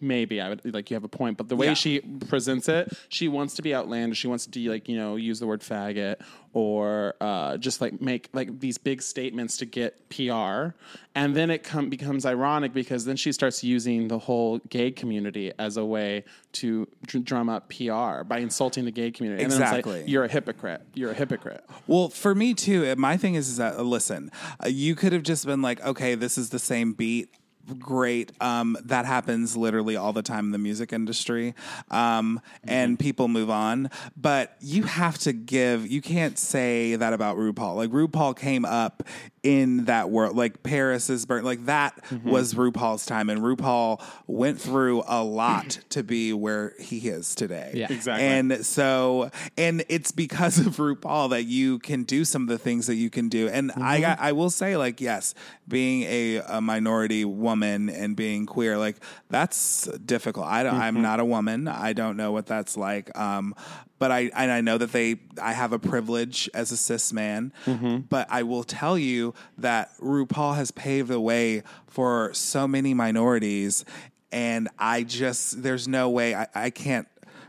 maybe 0.00 0.40
I 0.40 0.48
would 0.50 0.74
like 0.74 0.90
you 0.90 0.94
have 0.94 1.04
a 1.04 1.08
point, 1.08 1.36
but 1.38 1.48
the 1.48 1.56
way 1.56 1.66
Yeah. 1.66 1.74
she 1.74 2.00
presents 2.00 2.68
it, 2.68 2.92
she 3.08 3.28
wants 3.28 3.54
to 3.54 3.62
be 3.62 3.74
outlandish. 3.74 4.18
She 4.18 4.26
wants 4.28 4.46
to 4.46 4.70
like 4.70 4.88
you 4.88 4.96
know 4.96 5.16
use 5.16 5.40
the 5.40 5.46
word 5.46 5.60
faggot 5.60 6.16
or 6.52 7.14
uh, 7.20 7.56
just 7.56 7.80
like 7.80 8.00
make 8.00 8.28
like 8.32 8.58
these 8.60 8.76
big 8.78 9.00
statements 9.02 9.56
to 9.58 9.64
get 9.66 10.08
PR, 10.10 10.74
and 11.14 11.34
then 11.36 11.48
it 11.50 11.62
come 11.62 11.88
becomes 11.88 12.26
ironic 12.26 12.72
because 12.72 13.04
then 13.04 13.16
she 13.16 13.30
starts 13.32 13.62
using 13.62 14.08
the 14.08 14.18
whole 14.18 14.58
gay 14.68 14.90
community 14.90 15.52
as 15.58 15.76
a 15.76 15.84
way 15.84 16.24
to 16.52 16.88
dr- 17.06 17.24
drum 17.24 17.48
up 17.48 17.68
PR 17.70 18.24
by 18.24 18.38
insulting 18.38 18.84
the 18.84 18.90
gay 18.90 19.10
community. 19.12 19.44
And 19.44 19.52
Exactly. 19.52 20.00
like 20.00 20.08
you're 20.08 20.24
a 20.24 20.28
hypocrite. 20.28 20.82
You're 20.94 21.12
a 21.12 21.14
hypocrite. 21.14 21.64
Well, 21.86 22.08
for 22.08 22.34
me 22.34 22.54
too, 22.54 22.94
my 22.96 23.16
thing 23.16 23.36
is, 23.36 23.48
is 23.48 23.56
that 23.58 23.78
listen, 23.84 24.30
uh, 24.64 24.68
you 24.68 24.96
could 24.96 25.12
have 25.12 25.22
just 25.22 25.46
been 25.46 25.62
like, 25.62 25.80
okay, 25.84 26.16
this 26.16 26.36
is 26.36 26.50
the 26.50 26.58
same 26.58 26.92
beat. 26.94 27.28
Great. 27.78 28.32
Um, 28.40 28.76
that 28.84 29.06
happens 29.06 29.56
literally 29.56 29.96
all 29.96 30.12
the 30.12 30.22
time 30.22 30.46
in 30.46 30.50
the 30.50 30.58
music 30.58 30.92
industry. 30.92 31.54
Um, 31.90 32.40
and 32.64 32.98
people 32.98 33.28
move 33.28 33.50
on. 33.50 33.90
But 34.16 34.56
you 34.60 34.84
have 34.84 35.18
to 35.18 35.32
give, 35.32 35.86
you 35.86 36.02
can't 36.02 36.38
say 36.38 36.96
that 36.96 37.12
about 37.12 37.36
RuPaul. 37.36 37.76
Like, 37.76 37.90
RuPaul 37.90 38.36
came 38.36 38.64
up 38.64 39.02
in 39.42 39.86
that 39.86 40.10
world. 40.10 40.36
Like, 40.36 40.62
Paris 40.62 41.08
is 41.08 41.24
burnt. 41.24 41.44
Like, 41.44 41.66
that 41.66 42.02
mm-hmm. 42.04 42.30
was 42.30 42.54
RuPaul's 42.54 43.06
time. 43.06 43.30
And 43.30 43.40
RuPaul 43.40 44.02
went 44.26 44.60
through 44.60 45.02
a 45.06 45.22
lot 45.22 45.78
to 45.90 46.02
be 46.02 46.32
where 46.32 46.74
he 46.78 47.08
is 47.08 47.34
today. 47.34 47.72
Yeah. 47.74 47.86
Exactly. 47.90 48.26
And 48.26 48.66
so, 48.66 49.30
and 49.56 49.84
it's 49.88 50.12
because 50.12 50.58
of 50.58 50.76
RuPaul 50.76 51.30
that 51.30 51.44
you 51.44 51.78
can 51.78 52.04
do 52.04 52.24
some 52.24 52.42
of 52.42 52.48
the 52.48 52.58
things 52.58 52.86
that 52.86 52.96
you 52.96 53.10
can 53.10 53.28
do. 53.28 53.48
And 53.48 53.72
I 53.72 53.74
mm-hmm. 53.74 54.02
got, 54.02 54.20
I 54.20 54.32
will 54.32 54.50
say, 54.50 54.76
like, 54.76 55.00
yes, 55.00 55.34
being 55.66 56.02
a, 56.02 56.36
a 56.36 56.60
minority 56.60 57.24
woman 57.24 57.88
and 57.88 58.14
being 58.16 58.46
queer, 58.46 58.76
like, 58.76 58.96
that's 59.28 59.86
difficult. 60.04 60.46
I 60.46 60.62
don't, 60.62 60.74
I'm 60.74 60.94
mm-hmm. 60.94 61.02
not 61.02 61.20
a 61.20 61.24
woman. 61.24 61.68
I 61.68 61.92
don't 61.92 62.16
know 62.16 62.32
what 62.32 62.46
that's 62.46 62.76
like. 62.76 63.16
Um, 63.18 63.54
but 64.00 64.10
I, 64.10 64.30
and 64.34 64.50
I 64.50 64.62
know 64.62 64.78
that 64.78 64.92
they, 64.92 65.20
I 65.40 65.52
have 65.52 65.74
a 65.74 65.78
privilege 65.78 66.48
as 66.54 66.72
a 66.72 66.76
cis 66.76 67.12
man, 67.12 67.52
mm-hmm. 67.66 67.98
but 68.08 68.26
I 68.30 68.42
will 68.42 68.64
tell 68.64 68.98
you 68.98 69.34
that 69.58 69.92
RuPaul 70.00 70.56
has 70.56 70.70
paved 70.70 71.08
the 71.08 71.20
way 71.20 71.62
for 71.86 72.32
so 72.32 72.66
many 72.66 72.94
minorities. 72.94 73.84
And 74.32 74.70
I 74.78 75.02
just, 75.02 75.62
there's 75.62 75.86
no 75.86 76.08
way 76.08 76.34
I, 76.34 76.46
I 76.54 76.70
can't, 76.70 77.06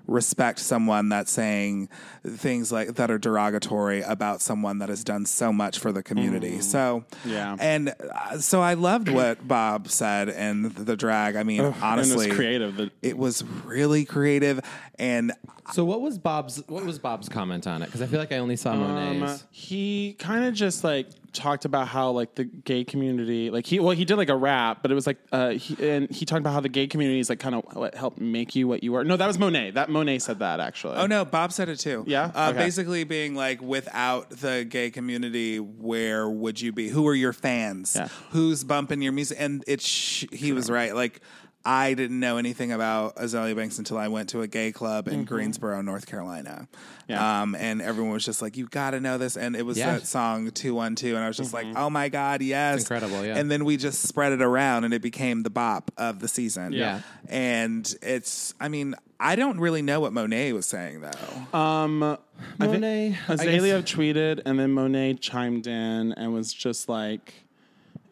respect 0.07 0.59
someone 0.59 1.09
that's 1.09 1.31
saying 1.31 1.89
things 2.25 2.71
like 2.71 2.95
that 2.95 3.09
are 3.11 3.17
derogatory 3.17 4.01
about 4.01 4.41
someone 4.41 4.79
that 4.79 4.89
has 4.89 5.03
done 5.03 5.25
so 5.25 5.53
much 5.53 5.79
for 5.79 5.91
the 5.91 6.03
community. 6.03 6.59
So 6.61 7.05
Yeah. 7.25 7.55
and 7.59 7.89
uh, 8.13 8.37
so 8.39 8.61
I 8.61 8.73
loved 8.73 9.09
what 9.09 9.47
Bob 9.47 9.89
said 9.89 10.29
and 10.29 10.71
the 10.75 10.95
drag. 10.97 11.35
I 11.35 11.43
mean, 11.43 11.61
honestly, 11.81 12.25
and 12.25 12.31
it's 12.31 12.35
creative. 12.35 12.77
The, 12.77 12.91
It 13.01 13.17
was 13.17 13.43
really 13.65 14.05
creative, 14.05 14.59
and 14.99 15.31
So 15.73 15.85
what 15.85 16.01
was 16.01 16.17
Bob's 16.17 16.61
what 16.67 16.85
was 16.85 16.99
Bob's 16.99 17.29
comment 17.29 17.67
on 17.67 17.81
it? 17.81 17.85
Because 17.85 18.01
I 18.01 18.07
feel 18.07 18.19
like 18.19 18.31
I 18.31 18.37
only 18.37 18.55
saw 18.55 18.75
Monet's. 18.75 19.41
Um, 19.43 19.47
he 19.51 20.15
kind 20.19 20.45
of 20.45 20.53
just 20.53 20.83
like 20.83 21.07
talked 21.33 21.65
about 21.65 21.87
how 21.87 22.11
like 22.11 22.35
the 22.35 22.43
gay 22.43 22.83
community, 22.83 23.49
like 23.49 23.65
he 23.65 23.79
well 23.79 23.95
he 23.95 24.05
did 24.05 24.17
like 24.17 24.29
a 24.29 24.35
rap, 24.35 24.79
but 24.81 24.91
it 24.91 24.95
was 24.95 25.07
like 25.07 25.17
uh 25.31 25.49
he, 25.51 25.89
and 25.89 26.09
he 26.11 26.25
talked 26.25 26.39
about 26.39 26.53
how 26.53 26.59
the 26.59 26.69
gay 26.69 26.87
community 26.87 27.19
is 27.19 27.29
like 27.29 27.39
kind 27.39 27.55
of 27.55 27.63
what 27.73 27.95
helped 27.95 28.19
make 28.19 28.55
you 28.55 28.67
what 28.67 28.83
you 28.83 28.95
are. 28.95 29.03
No, 29.03 29.17
that 29.17 29.27
was 29.27 29.39
Monet. 29.39 29.71
That 29.71 29.89
Monet 29.89 30.19
said 30.19 30.39
that 30.39 30.59
actually. 30.59 30.97
oh 30.97 31.05
no, 31.07 31.23
Bob 31.25 31.51
said 31.51 31.69
it 31.69 31.79
too. 31.79 32.03
Yeah? 32.07 32.31
uh, 32.35 32.49
Okay. 32.49 32.57
basically 32.59 33.03
being 33.03 33.35
like, 33.35 33.61
without 33.61 34.29
the 34.29 34.65
gay 34.67 34.89
community, 34.91 35.59
where 35.59 36.29
would 36.29 36.59
you 36.59 36.71
be? 36.71 36.89
Who 36.89 37.07
are 37.07 37.15
your 37.15 37.33
fans? 37.33 37.95
Yeah. 37.95 38.07
Who's 38.31 38.63
bumping 38.63 39.01
your 39.01 39.13
music? 39.13 39.37
And 39.39 39.63
it's 39.67 39.85
sh- 39.87 40.25
he 40.31 40.51
was 40.53 40.69
right. 40.69 40.93
Like. 40.95 41.21
I 41.63 41.93
didn't 41.93 42.19
know 42.19 42.37
anything 42.37 42.71
about 42.71 43.15
Azealia 43.17 43.55
Banks 43.55 43.77
until 43.77 43.97
I 43.97 44.07
went 44.07 44.29
to 44.29 44.41
a 44.41 44.47
gay 44.47 44.71
club 44.71 45.07
in 45.07 45.25
Greensboro, 45.25 45.81
North 45.81 46.07
Carolina. 46.07 46.67
Mm-hmm. 46.71 47.11
Yeah. 47.11 47.41
Um, 47.41 47.55
and 47.55 47.81
everyone 47.81 48.13
was 48.13 48.25
just 48.25 48.41
like, 48.41 48.57
"You 48.57 48.67
got 48.67 48.91
to 48.91 48.99
know 48.99 49.17
this," 49.17 49.35
and 49.37 49.55
it 49.55 49.65
was 49.65 49.77
Yeah. 49.77 49.93
that 49.93 50.07
song 50.07 50.49
"Two 50.51 50.73
One 50.73 50.95
Two," 50.95 51.15
and 51.15 51.23
I 51.23 51.27
was 51.27 51.37
just 51.37 51.53
Mm-hmm. 51.53 51.73
like, 51.73 51.77
"Oh 51.77 51.89
my 51.89 52.09
god, 52.09 52.41
yes!" 52.41 52.81
It's 52.81 52.89
incredible, 52.89 53.25
yeah. 53.25 53.37
And 53.37 53.51
then 53.51 53.65
we 53.65 53.77
just 53.77 54.01
spread 54.03 54.31
it 54.31 54.41
around, 54.41 54.85
and 54.85 54.93
it 54.93 55.01
became 55.01 55.43
the 55.43 55.49
bop 55.49 55.91
of 55.97 56.19
the 56.19 56.27
season. 56.27 56.71
Yeah. 56.73 57.01
And 57.27 57.93
it's, 58.01 58.53
I 58.59 58.67
mean, 58.69 58.95
I 59.19 59.35
don't 59.35 59.59
really 59.59 59.81
know 59.81 59.99
what 59.99 60.13
Monet 60.13 60.53
was 60.53 60.65
saying 60.65 61.01
though. 61.01 61.57
Um, 61.57 62.17
Monet, 62.57 63.17
Azealia 63.27 63.81
tweeted, 63.83 64.41
and 64.45 64.59
then 64.59 64.71
Monet 64.71 65.15
chimed 65.15 65.67
in 65.67 66.13
and 66.13 66.33
was 66.33 66.53
just 66.53 66.89
like, 66.89 67.33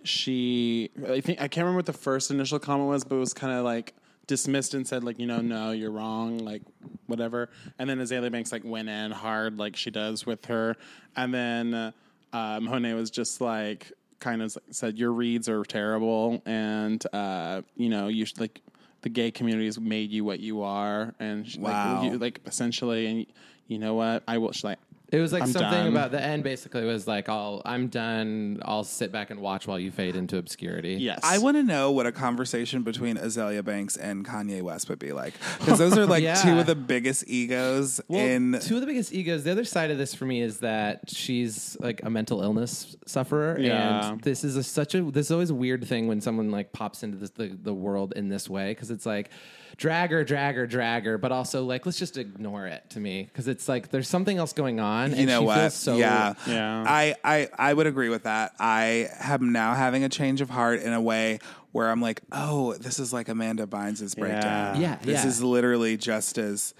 she. 0.03 0.89
I 1.07 1.21
think 1.21 1.39
I 1.41 1.47
can't 1.47 1.63
remember 1.65 1.77
what 1.77 1.85
the 1.85 1.93
first 1.93 2.31
initial 2.31 2.59
comment 2.59 2.89
was, 2.89 3.03
but 3.03 3.15
it 3.15 3.19
was 3.19 3.33
kind 3.33 3.53
of 3.57 3.63
like 3.65 3.93
dismissed 4.27 4.73
and 4.73 4.87
said 4.87 5.03
like, 5.03 5.19
you 5.19 5.25
know, 5.25 5.41
no, 5.41 5.71
you're 5.71 5.91
wrong, 5.91 6.37
like 6.39 6.61
whatever. 7.07 7.49
And 7.79 7.89
then 7.89 7.99
Azealia 7.99 8.31
Banks 8.31 8.51
like 8.51 8.63
went 8.63 8.89
in 8.89 9.11
hard, 9.11 9.57
like 9.57 9.75
she 9.75 9.89
does 9.91 10.25
with 10.25 10.45
her, 10.45 10.75
and 11.15 11.33
then 11.33 11.73
uh, 11.73 12.59
was 12.61 13.09
just 13.09 13.41
like, 13.41 13.91
kind 14.19 14.41
of 14.41 14.55
said, 14.71 14.97
your 14.99 15.11
reads 15.11 15.49
are 15.49 15.63
terrible, 15.63 16.41
and 16.45 17.03
uh, 17.13 17.61
you 17.75 17.89
know, 17.89 18.07
you 18.07 18.25
should 18.25 18.39
like. 18.39 18.61
The 19.01 19.07
gay 19.07 19.31
community 19.31 19.63
has 19.67 19.79
made 19.79 20.11
you 20.11 20.25
what 20.25 20.41
you 20.41 20.61
are, 20.61 21.15
and 21.21 21.47
she- 21.47 21.57
Wow. 21.57 22.01
like, 22.01 22.11
you, 22.11 22.17
like 22.17 22.41
essentially, 22.45 23.05
and 23.07 23.25
you 23.67 23.79
know 23.79 23.93
what? 23.93 24.23
I 24.27 24.39
will. 24.39 24.51
She's 24.51 24.65
like, 24.65 24.79
It 25.11 25.19
was 25.19 25.33
like 25.33 25.41
I'm 25.43 25.47
something 25.51 25.71
done. 25.71 25.87
about 25.87 26.11
the 26.11 26.21
end. 26.21 26.43
Basically, 26.43 26.83
was 26.85 27.07
like, 27.07 27.29
"I'll, 27.29 27.61
I'm 27.65 27.87
done. 27.87 28.59
I'll 28.63 28.83
sit 28.83 29.11
back 29.11 29.31
and 29.31 29.39
watch 29.39 29.65
while 29.67 29.79
you 29.79 29.91
fade 29.91 30.15
into 30.15 30.37
obscurity." 30.37 30.95
yes, 30.95 31.19
I 31.23 31.39
want 31.39 31.57
to 31.57 31.63
know 31.63 31.91
what 31.91 32.05
a 32.05 32.11
conversation 32.11 32.83
between 32.83 33.17
Azealia 33.17 33.63
Banks 33.65 33.97
and 33.97 34.25
Kanye 34.25 34.61
West 34.61 34.87
would 34.89 34.99
be 34.99 35.11
like, 35.11 35.33
because 35.59 35.79
those 35.79 35.97
are 35.97 36.05
like 36.05 36.21
Yeah. 36.29 36.35
two 36.35 36.59
of 36.59 36.65
the 36.67 36.75
biggest 36.75 37.23
egos 37.27 37.99
Well, 38.07 38.19
in. 38.23 38.59
two 38.61 38.75
of 38.75 38.81
the 38.81 38.87
biggest 38.87 39.11
egos. 39.13 39.43
The 39.43 39.51
other 39.51 39.65
side 39.65 39.89
of 39.89 39.97
this 39.97 40.13
for 40.13 40.25
me 40.25 40.41
is 40.41 40.59
that 40.59 41.09
she's 41.09 41.75
like 41.79 42.01
a 42.03 42.09
mental 42.09 42.41
illness 42.43 42.95
sufferer, 43.07 43.57
Yeah. 43.59 44.11
and 44.11 44.21
this 44.21 44.43
is 44.43 44.55
a, 44.57 44.63
such 44.63 44.93
a 44.95 45.01
this 45.01 45.27
is 45.27 45.31
always 45.31 45.49
a 45.49 45.55
weird 45.55 45.85
thing 45.85 46.07
when 46.07 46.21
someone 46.21 46.51
like 46.51 46.71
pops 46.71 47.01
into 47.03 47.17
this, 47.17 47.31
the 47.31 47.47
the 47.61 47.73
world 47.73 48.13
in 48.15 48.29
this 48.29 48.49
way 48.49 48.71
because 48.71 48.91
it's 48.91 49.05
like 49.05 49.29
drag 49.77 50.11
her, 50.11 50.23
drag 50.23 50.55
her, 50.55 50.67
drag 50.67 51.05
her, 51.05 51.17
but 51.17 51.31
also 51.31 51.63
like 51.63 51.85
let's 51.85 51.97
just 51.97 52.17
ignore 52.17 52.67
it 52.67 52.89
to 52.89 52.99
me 52.99 53.23
because 53.23 53.47
it's 53.47 53.67
like 53.67 53.89
there's 53.89 54.07
something 54.07 54.37
else 54.37 54.53
going 54.53 54.79
on. 54.79 55.11
you 55.11 55.17
and 55.17 55.27
know 55.27 55.41
she 55.41 55.45
what? 55.45 55.59
Feels 55.59 55.73
so 55.73 55.97
yeah, 55.97 56.33
Yeah. 56.47 56.83
I, 56.87 57.15
I 57.23 57.49
I 57.57 57.73
would 57.73 57.87
agree 57.87 58.09
with 58.09 58.23
that. 58.23 58.53
I 58.59 59.09
am 59.19 59.51
now 59.51 59.73
having 59.73 60.03
a 60.03 60.09
change 60.09 60.41
of 60.41 60.49
heart 60.49 60.81
in 60.81 60.93
a 60.93 61.01
way 61.01 61.39
where 61.71 61.89
I'm 61.89 62.01
like, 62.01 62.21
oh, 62.31 62.73
this 62.73 62.99
is 62.99 63.13
like 63.13 63.29
Amanda 63.29 63.65
Bynes' 63.67 64.17
breakdown. 64.17 64.81
Yeah, 64.81 64.97
this 65.01 65.23
yeah. 65.23 65.27
is 65.27 65.43
literally 65.43 65.97
just 65.97 66.37
as. 66.37 66.73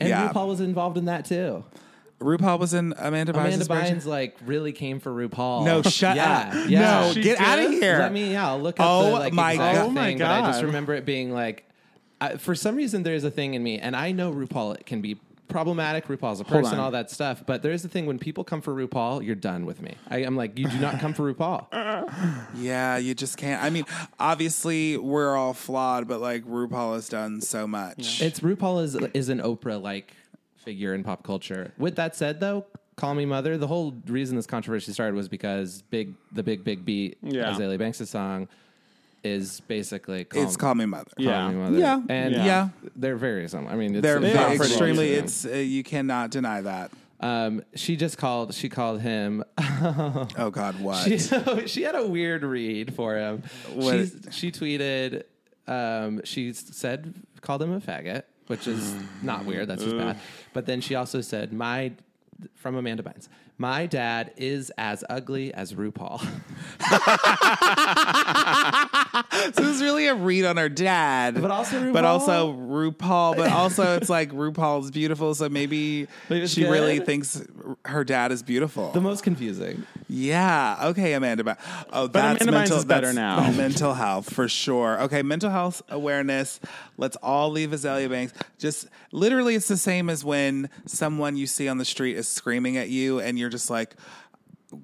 And 0.00 0.08
yeah, 0.08 0.28
RuPaul 0.28 0.46
was 0.46 0.60
involved 0.60 0.96
in 0.96 1.06
that 1.06 1.24
too. 1.24 1.64
RuPaul 2.20 2.58
was 2.58 2.74
in 2.74 2.94
Amanda 2.98 3.32
Bynes' 3.32 3.46
Amanda 3.46 3.64
breakdown. 3.66 3.96
Bynes 3.98 4.06
like 4.06 4.36
really 4.44 4.72
came 4.72 5.00
for 5.00 5.10
RuPaul. 5.10 5.64
No, 5.64 5.82
shut 5.82 6.16
yeah, 6.16 6.52
up. 6.52 6.68
Yeah, 6.68 6.80
No, 6.80 7.12
She 7.12 7.22
get 7.22 7.40
out 7.40 7.58
of 7.58 7.70
here. 7.70 7.98
Let 7.98 8.12
me. 8.12 8.32
Yeah, 8.32 8.48
I'll 8.48 8.60
look 8.60 8.78
up 8.80 8.86
Oh 8.88 9.04
the 9.06 9.10
like 9.12 9.32
my 9.32 9.52
exact 9.52 9.76
God. 9.76 9.86
Oh 9.86 9.90
my 9.90 10.04
thing. 10.06 10.18
But 10.18 10.30
I 10.30 10.40
just 10.46 10.62
remember 10.62 10.94
it 10.94 11.04
being 11.04 11.32
like, 11.32 11.64
I, 12.20 12.36
for 12.36 12.54
some 12.54 12.76
reason, 12.76 13.02
there's 13.02 13.24
a 13.24 13.30
thing 13.30 13.54
in 13.54 13.62
me, 13.62 13.78
and 13.78 13.94
I 13.94 14.12
know 14.12 14.32
RuPaul 14.32 14.84
can 14.86 15.00
be 15.00 15.18
problematic. 15.48 16.06
RuPaul's 16.08 16.40
a 16.40 16.44
person, 16.44 16.78
all 16.78 16.90
that 16.90 17.10
stuff. 17.10 17.42
But 17.46 17.62
there's 17.62 17.84
a 17.84 17.88
thing 17.88 18.06
when 18.06 18.18
people 18.18 18.44
come 18.44 18.60
for 18.60 18.74
RuPaul, 18.74 19.24
you're 19.24 19.34
done 19.34 19.64
with 19.66 19.80
me. 19.80 19.94
I, 20.08 20.18
I'm 20.18 20.36
like, 20.36 20.58
you 20.58 20.68
do 20.68 20.78
not 20.78 21.00
come 21.00 21.14
for 21.14 21.32
RuPaul. 21.32 21.66
Yeah, 22.56 22.96
you 22.98 23.14
just 23.14 23.36
can't. 23.36 23.62
I 23.62 23.70
mean, 23.70 23.84
obviously 24.18 24.96
we're 24.96 25.36
all 25.36 25.54
flawed, 25.54 26.08
but 26.08 26.20
like 26.20 26.44
RuPaul 26.44 26.94
has 26.94 27.08
done 27.08 27.40
so 27.40 27.66
much. 27.66 28.20
It's 28.20 28.40
RuPaul 28.40 28.82
is 28.82 28.94
is 29.14 29.28
an 29.28 29.38
Oprah 29.40 29.80
like 29.80 30.12
figure 30.56 30.94
in 30.94 31.04
pop 31.04 31.22
culture. 31.22 31.72
With 31.78 31.96
that 31.96 32.16
said, 32.16 32.40
though. 32.40 32.66
Call 32.96 33.14
Me 33.14 33.24
Mother. 33.24 33.56
The 33.56 33.68
whole 33.68 33.94
reason 34.06 34.34
this 34.36 34.46
controversy 34.46 34.92
started 34.92 35.14
was 35.14 35.28
because 35.28 35.82
big, 35.82 36.14
the 36.32 36.42
big, 36.42 36.64
big 36.64 36.84
beat, 36.84 37.16
Yeah. 37.22 37.54
Azealia 37.54 37.78
Banks' 37.78 38.10
song, 38.10 38.48
is 39.24 39.60
basically 39.60 40.24
call 40.24 40.42
It's 40.42 40.56
Call 40.56 40.74
Me 40.74 40.86
Mother. 40.86 41.10
Call 41.16 41.24
Yeah. 41.26 41.48
Me 41.48 41.54
Mother. 41.56 41.78
Yeah. 41.78 42.00
and 42.08 42.34
Yeah. 42.34 42.68
they're 42.96 43.16
very 43.16 43.48
similar. 43.48 43.70
I 43.72 43.76
mean, 43.76 43.94
it's, 43.96 44.02
They're 44.02 44.22
it's 44.22 44.32
very 44.34 44.56
pretty 44.56 44.72
extremely. 44.72 45.14
interesting. 45.16 45.50
It's 45.50 45.56
uh, 45.56 45.60
you 45.60 45.82
cannot 45.84 46.30
deny 46.30 46.60
that. 46.60 46.90
Um, 47.20 47.62
she 47.74 47.96
just 47.96 48.16
called. 48.16 48.54
She 48.54 48.68
called 48.68 49.00
him. 49.00 49.42
Oh 49.58 50.50
God, 50.52 50.80
what? 50.80 51.02
she, 51.04 51.18
she 51.66 51.82
had 51.82 51.94
a 51.96 52.06
weird 52.06 52.42
read 52.44 52.94
for 52.94 53.16
him. 53.16 53.42
What? 53.74 53.92
She's, 53.96 54.16
she 54.30 54.52
tweeted. 54.52 55.24
Um, 55.66 56.22
she 56.24 56.52
said 56.52 57.12
called 57.40 57.60
him 57.62 57.72
a 57.72 57.80
faggot, 57.80 58.22
which 58.46 58.66
is 58.66 58.94
not 59.22 59.44
weird. 59.44 59.68
That's 59.68 59.82
just 59.82 59.96
bad. 59.96 60.16
But 60.54 60.66
then 60.66 60.80
she 60.80 60.94
also 60.94 61.20
said 61.20 61.52
my 61.52 61.92
from 62.54 62.76
Amanda 62.76 63.02
Bynes. 63.02 63.28
My 63.60 63.86
dad 63.86 64.32
is 64.36 64.70
as 64.78 65.02
ugly 65.10 65.52
as 65.52 65.74
RuPaul. 65.74 66.24
So 69.54 69.62
this 69.62 69.76
is 69.76 69.82
really 69.82 70.06
a 70.06 70.14
read 70.14 70.44
on 70.44 70.56
her 70.56 70.68
dad, 70.68 71.40
But 71.40 71.50
also 71.50 71.80
RuPaul. 71.80 71.92
but 71.92 72.04
also 72.04 72.52
RuPaul, 72.52 73.36
but 73.36 73.50
also 73.52 73.96
it's 73.96 74.08
like 74.08 74.30
RuPaul's 74.32 74.90
beautiful, 74.90 75.34
so 75.34 75.48
maybe 75.48 76.06
she 76.46 76.64
really 76.64 77.00
thinks 77.00 77.42
her 77.84 78.04
dad 78.04 78.32
is 78.32 78.42
beautiful. 78.42 78.90
the 78.92 79.00
most 79.00 79.22
confusing. 79.22 79.84
yeah. 80.08 80.78
Okay, 80.88 81.12
Amanda. 81.14 81.56
Oh, 81.92 82.06
that's 82.08 82.42
Amanda 82.42 82.58
mental. 82.60 82.78
is 82.78 82.84
better 82.84 83.12
now. 83.12 83.50
mental 83.56 83.94
health 83.94 84.32
for 84.32 84.48
sure. 84.48 85.00
Okay, 85.02 85.22
mental 85.22 85.50
health 85.50 85.82
awareness. 85.88 86.60
Let's 86.96 87.16
all 87.16 87.50
leave 87.50 87.70
Azealia 87.70 88.08
Banks. 88.10 88.32
Just 88.58 88.88
literally, 89.12 89.54
it's 89.54 89.68
the 89.68 89.76
same 89.76 90.10
as 90.10 90.24
when 90.24 90.68
someone 90.86 91.36
you 91.36 91.46
see 91.46 91.68
on 91.68 91.78
the 91.78 91.84
street 91.84 92.16
is 92.16 92.28
screaming 92.28 92.76
at 92.76 92.88
you, 92.88 93.20
and 93.20 93.38
you're 93.38 93.47
just 93.48 93.70
like, 93.70 93.94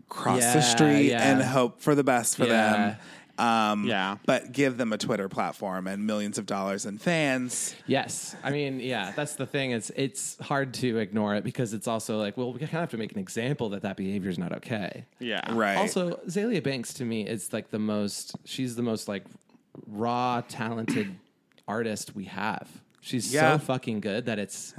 cross 0.08 0.40
Yeah, 0.40 0.54
the 0.54 0.62
street 0.62 1.08
yeah. 1.10 1.22
and 1.30 1.42
hope 1.42 1.80
for 1.80 1.94
the 1.94 2.04
best 2.04 2.36
for 2.36 2.46
Yeah. 2.46 2.72
them. 2.72 2.96
Um, 3.36 3.84
Yeah. 3.84 4.18
but 4.26 4.52
give 4.52 4.76
them 4.76 4.92
a 4.92 4.96
Twitter 4.98 5.28
platform 5.28 5.88
and 5.88 6.06
millions 6.06 6.38
of 6.38 6.46
dollars 6.46 6.86
and 6.86 7.02
fans. 7.02 7.74
Yes, 7.86 8.36
I 8.44 8.50
mean, 8.50 8.78
yeah, 8.78 9.12
that's 9.16 9.34
the 9.34 9.44
thing. 9.44 9.72
It's 9.72 9.90
it's 9.96 10.38
hard 10.38 10.72
to 10.74 10.98
ignore 10.98 11.34
it 11.34 11.42
because 11.42 11.74
it's 11.74 11.88
also 11.88 12.16
like, 12.16 12.36
well, 12.36 12.52
we 12.52 12.60
kind 12.60 12.68
of 12.72 12.78
have 12.80 12.90
to 12.90 12.96
make 12.96 13.10
an 13.12 13.18
example 13.18 13.70
that 13.70 13.82
that 13.82 13.96
behavior 13.96 14.30
is 14.30 14.38
not 14.38 14.52
okay. 14.52 15.06
yeah, 15.18 15.40
Right. 15.52 15.76
Also, 15.76 16.20
Azealia 16.28 16.62
Banks 16.62 16.94
to 16.94 17.04
me 17.04 17.26
is 17.26 17.52
like 17.52 17.70
the 17.70 17.78
most. 17.80 18.36
She's 18.44 18.76
the 18.76 18.82
most 18.82 19.08
like 19.08 19.24
raw, 19.88 20.40
talented 20.48 21.16
artist 21.66 22.14
we 22.14 22.26
have. 22.26 22.68
She's 23.00 23.34
Yeah. 23.34 23.58
so 23.58 23.64
fucking 23.64 23.98
good 24.00 24.26
that 24.26 24.38
it's 24.38 24.74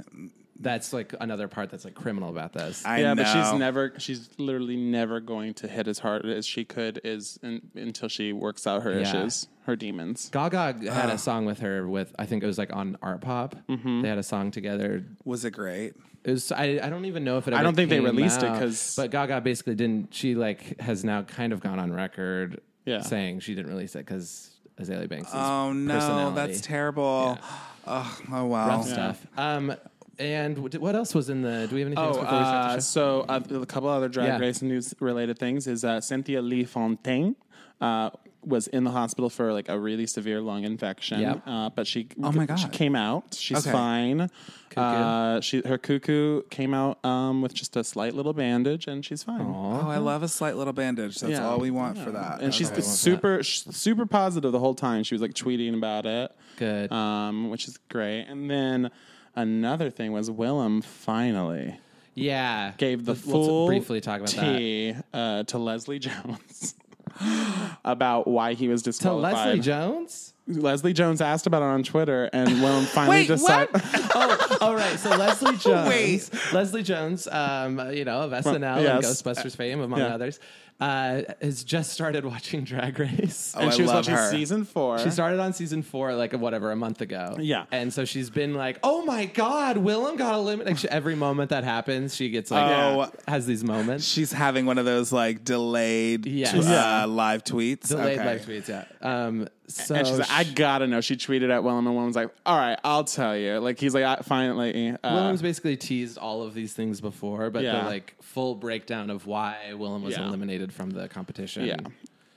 that's 0.60 0.92
like 0.92 1.14
another 1.20 1.48
part 1.48 1.70
that's 1.70 1.84
like 1.84 1.94
criminal 1.94 2.30
about 2.30 2.52
this. 2.52 2.84
I 2.84 3.00
yeah, 3.00 3.14
know. 3.14 3.22
but 3.22 3.32
she's 3.32 3.58
never. 3.58 3.92
She's 3.98 4.28
literally 4.38 4.76
never 4.76 5.20
going 5.20 5.54
to 5.54 5.68
hit 5.68 5.86
as 5.88 5.98
hard 5.98 6.24
as 6.26 6.46
she 6.46 6.64
could 6.64 7.00
is 7.04 7.38
in, 7.42 7.62
until 7.74 8.08
she 8.08 8.32
works 8.32 8.66
out 8.66 8.82
her 8.82 8.92
Yeah. 8.92 9.00
issues, 9.00 9.48
her 9.66 9.76
demons. 9.76 10.28
Gaga 10.30 10.90
had 10.92 11.10
a 11.10 11.18
song 11.18 11.44
with 11.44 11.60
her 11.60 11.86
with 11.86 12.14
I 12.18 12.26
think 12.26 12.42
it 12.42 12.46
was 12.46 12.58
like 12.58 12.74
on 12.74 12.96
Art 13.02 13.20
Pop. 13.20 13.54
Mm-hmm. 13.68 14.02
They 14.02 14.08
had 14.08 14.18
a 14.18 14.22
song 14.22 14.50
together. 14.50 15.04
Was 15.24 15.44
it 15.44 15.50
great? 15.52 15.94
It 16.24 16.30
was 16.32 16.50
I, 16.50 16.80
I 16.82 16.88
don't 16.88 17.04
even 17.04 17.22
know 17.22 17.38
if 17.38 17.46
it. 17.46 17.52
Ever 17.52 17.60
I 17.60 17.62
don't 17.62 17.74
think 17.76 17.90
they 17.90 17.96
came 17.96 18.04
released 18.04 18.42
it 18.42 18.46
out, 18.48 18.58
'cause- 18.58 18.94
but 18.96 19.10
Gaga 19.10 19.40
basically 19.42 19.74
didn't. 19.74 20.14
She 20.14 20.34
like 20.34 20.80
has 20.80 21.04
now 21.04 21.22
kind 21.22 21.52
of 21.52 21.60
gone 21.60 21.78
on 21.78 21.92
record 21.92 22.60
Yeah. 22.84 23.02
saying 23.02 23.40
she 23.40 23.54
didn't 23.54 23.70
release 23.70 23.94
it 23.94 24.06
because 24.06 24.50
Azealia 24.80 25.08
Banks. 25.08 25.30
Oh 25.32 25.72
no, 25.72 26.32
that's 26.34 26.60
terrible. 26.62 27.38
Oh, 27.86 28.18
oh 28.32 28.44
wow. 28.46 28.68
rough 28.68 28.86
stuff. 28.88 29.24
Um, 29.38 29.74
and 30.18 30.58
what 30.58 30.74
what 30.78 30.94
else 30.96 31.14
was 31.14 31.28
in 31.28 31.42
the? 31.42 31.66
Do 31.68 31.74
we 31.74 31.80
have 31.82 31.88
anything 31.88 32.04
else 32.04 32.16
Oh, 32.16 32.20
before 32.22 32.38
uh, 32.38 32.76
the 32.76 32.80
so 32.82 33.20
uh, 33.28 33.40
a 33.50 33.66
couple 33.66 33.88
other 33.88 34.08
drag 34.08 34.28
Yeah. 34.28 34.38
race 34.38 34.62
news 34.62 34.94
related 35.00 35.38
things 35.38 35.66
is 35.66 35.84
uh, 35.84 36.00
Cynthia 36.00 36.40
Lee 36.42 36.64
Fontaine 36.64 37.36
uh, 37.80 38.10
was 38.42 38.68
in 38.68 38.84
the 38.84 38.90
hospital 38.92 39.28
for 39.28 39.52
like 39.52 39.68
a 39.68 39.78
really 39.78 40.06
severe 40.06 40.40
lung 40.40 40.62
infection. 40.64 41.20
Yep. 41.20 41.42
Uh, 41.46 41.68
but 41.70 41.86
she 41.86 42.08
Oh 42.22 42.30
my 42.32 42.46
god, 42.46 42.58
she 42.58 42.66
God. 42.66 42.72
came 42.72 42.94
out. 42.96 43.34
She's 43.34 43.58
Okay. 43.66 43.72
fine. 43.72 44.30
Uh, 44.76 45.40
she 45.40 45.62
her 45.66 45.78
Cucu 45.78 46.48
came 46.50 46.74
out 46.74 47.02
um, 47.04 47.40
with 47.40 47.54
just 47.54 47.76
a 47.76 47.82
slight 47.84 48.14
little 48.14 48.34
bandage, 48.34 48.86
and 48.86 49.04
she's 49.04 49.22
fine. 49.22 49.40
Oh, 49.40 49.88
I 49.88 49.96
love 49.98 50.22
a 50.22 50.28
slight 50.28 50.56
little 50.56 50.74
bandage. 50.74 51.18
That's 51.20 51.32
Yeah. 51.32 51.48
all 51.48 51.58
we 51.58 51.70
want 51.70 51.96
for 51.98 52.10
that. 52.10 52.40
And 52.42 52.52
she's 52.54 52.70
super 52.86 53.42
sh- 53.42 53.62
super 53.70 54.04
positive 54.06 54.52
the 54.52 54.58
whole 54.58 54.74
time. 54.74 55.02
She 55.02 55.14
was 55.14 55.22
like 55.22 55.32
tweeting 55.34 55.74
about 55.74 56.04
it. 56.06 56.30
Good. 56.56 56.92
Um, 56.92 57.48
which 57.50 57.68
is 57.68 57.78
great. 57.88 58.22
And 58.28 58.50
then 58.50 58.90
another 59.36 59.90
thing 59.90 60.12
was 60.12 60.30
Willam 60.30 60.82
finally 60.82 61.78
yeah, 62.16 62.72
gave 62.78 63.04
the 63.04 63.12
Let's- 63.12 63.24
full 63.24 63.66
briefly 63.66 64.00
talk 64.00 64.20
about 64.20 64.30
that. 64.30 64.58
tea 64.58 64.96
uh, 65.12 65.42
to 65.44 65.58
Leslie 65.58 65.98
Jones 65.98 66.74
about 67.84 68.26
why 68.26 68.54
he 68.54 68.68
was 68.68 68.82
disqualified. 68.82 69.32
To. 69.32 69.38
Leslie 69.38 69.60
Jones. 69.60 70.32
Leslie 70.48 70.92
Jones 70.92 71.20
asked 71.20 71.46
about 71.48 71.62
it 71.62 71.66
on 71.66 71.82
Twitter, 71.82 72.30
and 72.32 72.48
Willam 72.48 72.84
finally 72.94 73.18
Wait, 73.18 73.28
decided. 73.28 73.68
oh, 74.14 74.58
all 74.60 74.74
right. 74.76 74.98
So 74.98 75.10
Leslie 75.10 75.56
Jones, 75.56 75.88
Wait. 75.88 76.30
Leslie 76.54 76.84
Jones, 76.84 77.26
um, 77.26 77.80
you 77.92 78.04
know, 78.04 78.20
of 78.20 78.30
SNL 78.30 78.82
yes. 78.82 79.04
and 79.04 79.04
Ghostbusters 79.04 79.56
fame, 79.56 79.80
among 79.80 79.98
yeah. 79.98 80.14
others, 80.14 80.38
uh, 80.80 81.22
has 81.40 81.64
just 81.64 81.92
started 81.92 82.24
watching 82.24 82.62
Drag 82.64 82.98
Race. 82.98 83.54
Oh, 83.56 83.60
and 83.60 83.70
I 83.70 83.72
she 83.74 83.82
was 83.82 83.88
love 83.90 83.96
watching 84.06 84.14
her. 84.14 84.30
season 84.30 84.64
four. 84.64 84.98
She 84.98 85.10
started 85.10 85.40
on 85.40 85.52
season 85.52 85.82
four, 85.82 86.14
like 86.14 86.32
whatever, 86.34 86.70
a 86.72 86.76
month 86.76 87.00
ago. 87.00 87.36
Yeah. 87.40 87.64
and 87.72 87.92
so 87.92 88.04
she's 88.04 88.28
been 88.30 88.54
like, 88.54 88.78
"Oh 88.82 89.04
my 89.04 89.24
god, 89.26 89.76
Willam 89.76 90.18
got 90.18 90.34
eliminated." 90.34 90.66
Like 90.74 90.78
she, 90.78 90.88
every 90.88 91.14
moment 91.14 91.50
that 91.50 91.64
happens, 91.64 92.14
she 92.14 92.28
gets 92.30 92.50
like, 92.50 92.70
Oh. 92.70 93.10
has 93.26 93.46
these 93.46 93.64
moments. 93.64 94.04
She's 94.06 94.32
having 94.32 94.66
one 94.66 94.78
of 94.78 94.84
those 94.84 95.12
like 95.12 95.44
delayed 95.44 96.26
Yes. 96.26 96.54
uh, 96.54 96.58
Yeah. 96.70 97.04
live 97.06 97.44
tweets. 97.44 97.88
Delayed 97.88 98.18
Okay. 98.18 98.26
live 98.28 98.42
tweets, 98.46 98.68
yeah. 98.68 98.84
Um, 99.00 99.48
so 99.68 99.94
and 99.96 100.06
she's 100.06 100.18
like, 100.18 100.30
I 100.30 100.44
gotta 100.44 100.86
know. 100.86 101.00
She 101.00 101.16
tweeted 101.16 101.50
at 101.50 101.62
Willam, 101.62 101.78
and 101.80 101.88
Willam 101.88 102.06
was 102.06 102.16
like, 102.16 102.30
"All 102.44 102.56
right, 102.56 102.78
I'll 102.84 103.02
tell 103.04 103.36
you." 103.36 103.58
Like 103.58 103.80
he's 103.80 103.94
like, 103.94 104.04
I, 104.04 104.16
"Finally." 104.22 104.90
Uh, 105.02 105.10
Willam's 105.16 105.42
basically 105.42 105.76
teased 105.76 106.18
all 106.18 106.42
of 106.42 106.54
these 106.54 106.72
things 106.72 107.00
before, 107.00 107.50
but 107.50 107.62
Yeah. 107.64 107.80
the 107.82 107.86
like 107.90 108.14
full 108.36 108.54
breakdown 108.54 109.08
of 109.08 109.26
why 109.26 109.56
Willam 109.70 110.02
was 110.02 110.14
Yeah. 110.14 110.26
eliminated 110.28 110.70
from 110.70 110.90
the 110.90 111.08
competition. 111.08 111.64
Yeah. 111.64 111.78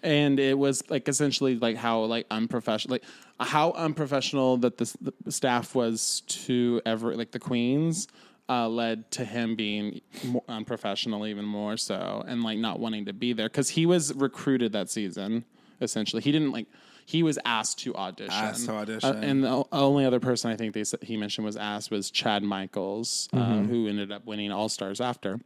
And 0.02 0.40
it 0.40 0.58
was 0.58 0.82
like 0.90 1.10
essentially 1.10 1.58
like 1.58 1.76
how 1.76 2.00
like 2.06 2.26
unprofessional, 2.32 2.94
like 2.96 3.04
how 3.42 3.72
unprofessional 3.74 4.56
that 4.64 4.78
the, 4.78 5.14
the 5.26 5.32
staff 5.34 5.76
was 5.76 6.22
to 6.46 6.82
ever 6.86 7.18
like 7.18 7.32
the 7.32 7.40
queens 7.40 8.08
uh, 8.48 8.70
led 8.70 9.12
to 9.12 9.26
him 9.26 9.58
being 9.58 10.00
more 10.26 10.44
unprofessional 10.48 11.28
even 11.28 11.44
more 11.44 11.76
so 11.76 12.24
and 12.26 12.44
like 12.44 12.58
not 12.60 12.80
wanting 12.80 13.04
to 13.06 13.12
be 13.14 13.34
there 13.34 13.50
because 13.50 13.68
he 13.68 13.86
was 13.86 14.14
recruited 14.16 14.72
that 14.72 14.90
season. 14.90 15.44
Essentially, 15.82 16.22
he 16.22 16.32
didn't 16.32 16.52
like 16.54 16.68
he 17.06 17.24
was 17.24 17.38
asked 17.44 17.80
to 17.80 17.94
audition. 17.96 18.32
Asked 18.32 18.68
to 18.68 18.72
audition. 18.74 19.18
Uh, 19.18 19.20
and 19.22 19.44
the 19.44 19.50
o- 19.50 19.68
only 19.74 20.06
other 20.06 20.22
person 20.22 20.50
I 20.50 20.56
think 20.56 20.74
they 20.74 20.86
he 21.02 21.18
mentioned 21.18 21.44
was 21.44 21.58
asked 21.58 21.92
was 21.92 22.10
Chad 22.10 22.42
Michaels, 22.42 23.28
uh, 23.34 23.58
who 23.64 23.88
ended 23.90 24.14
up 24.14 24.26
winning 24.26 24.50
All 24.50 24.70
Stars 24.70 25.02
after. 25.02 25.42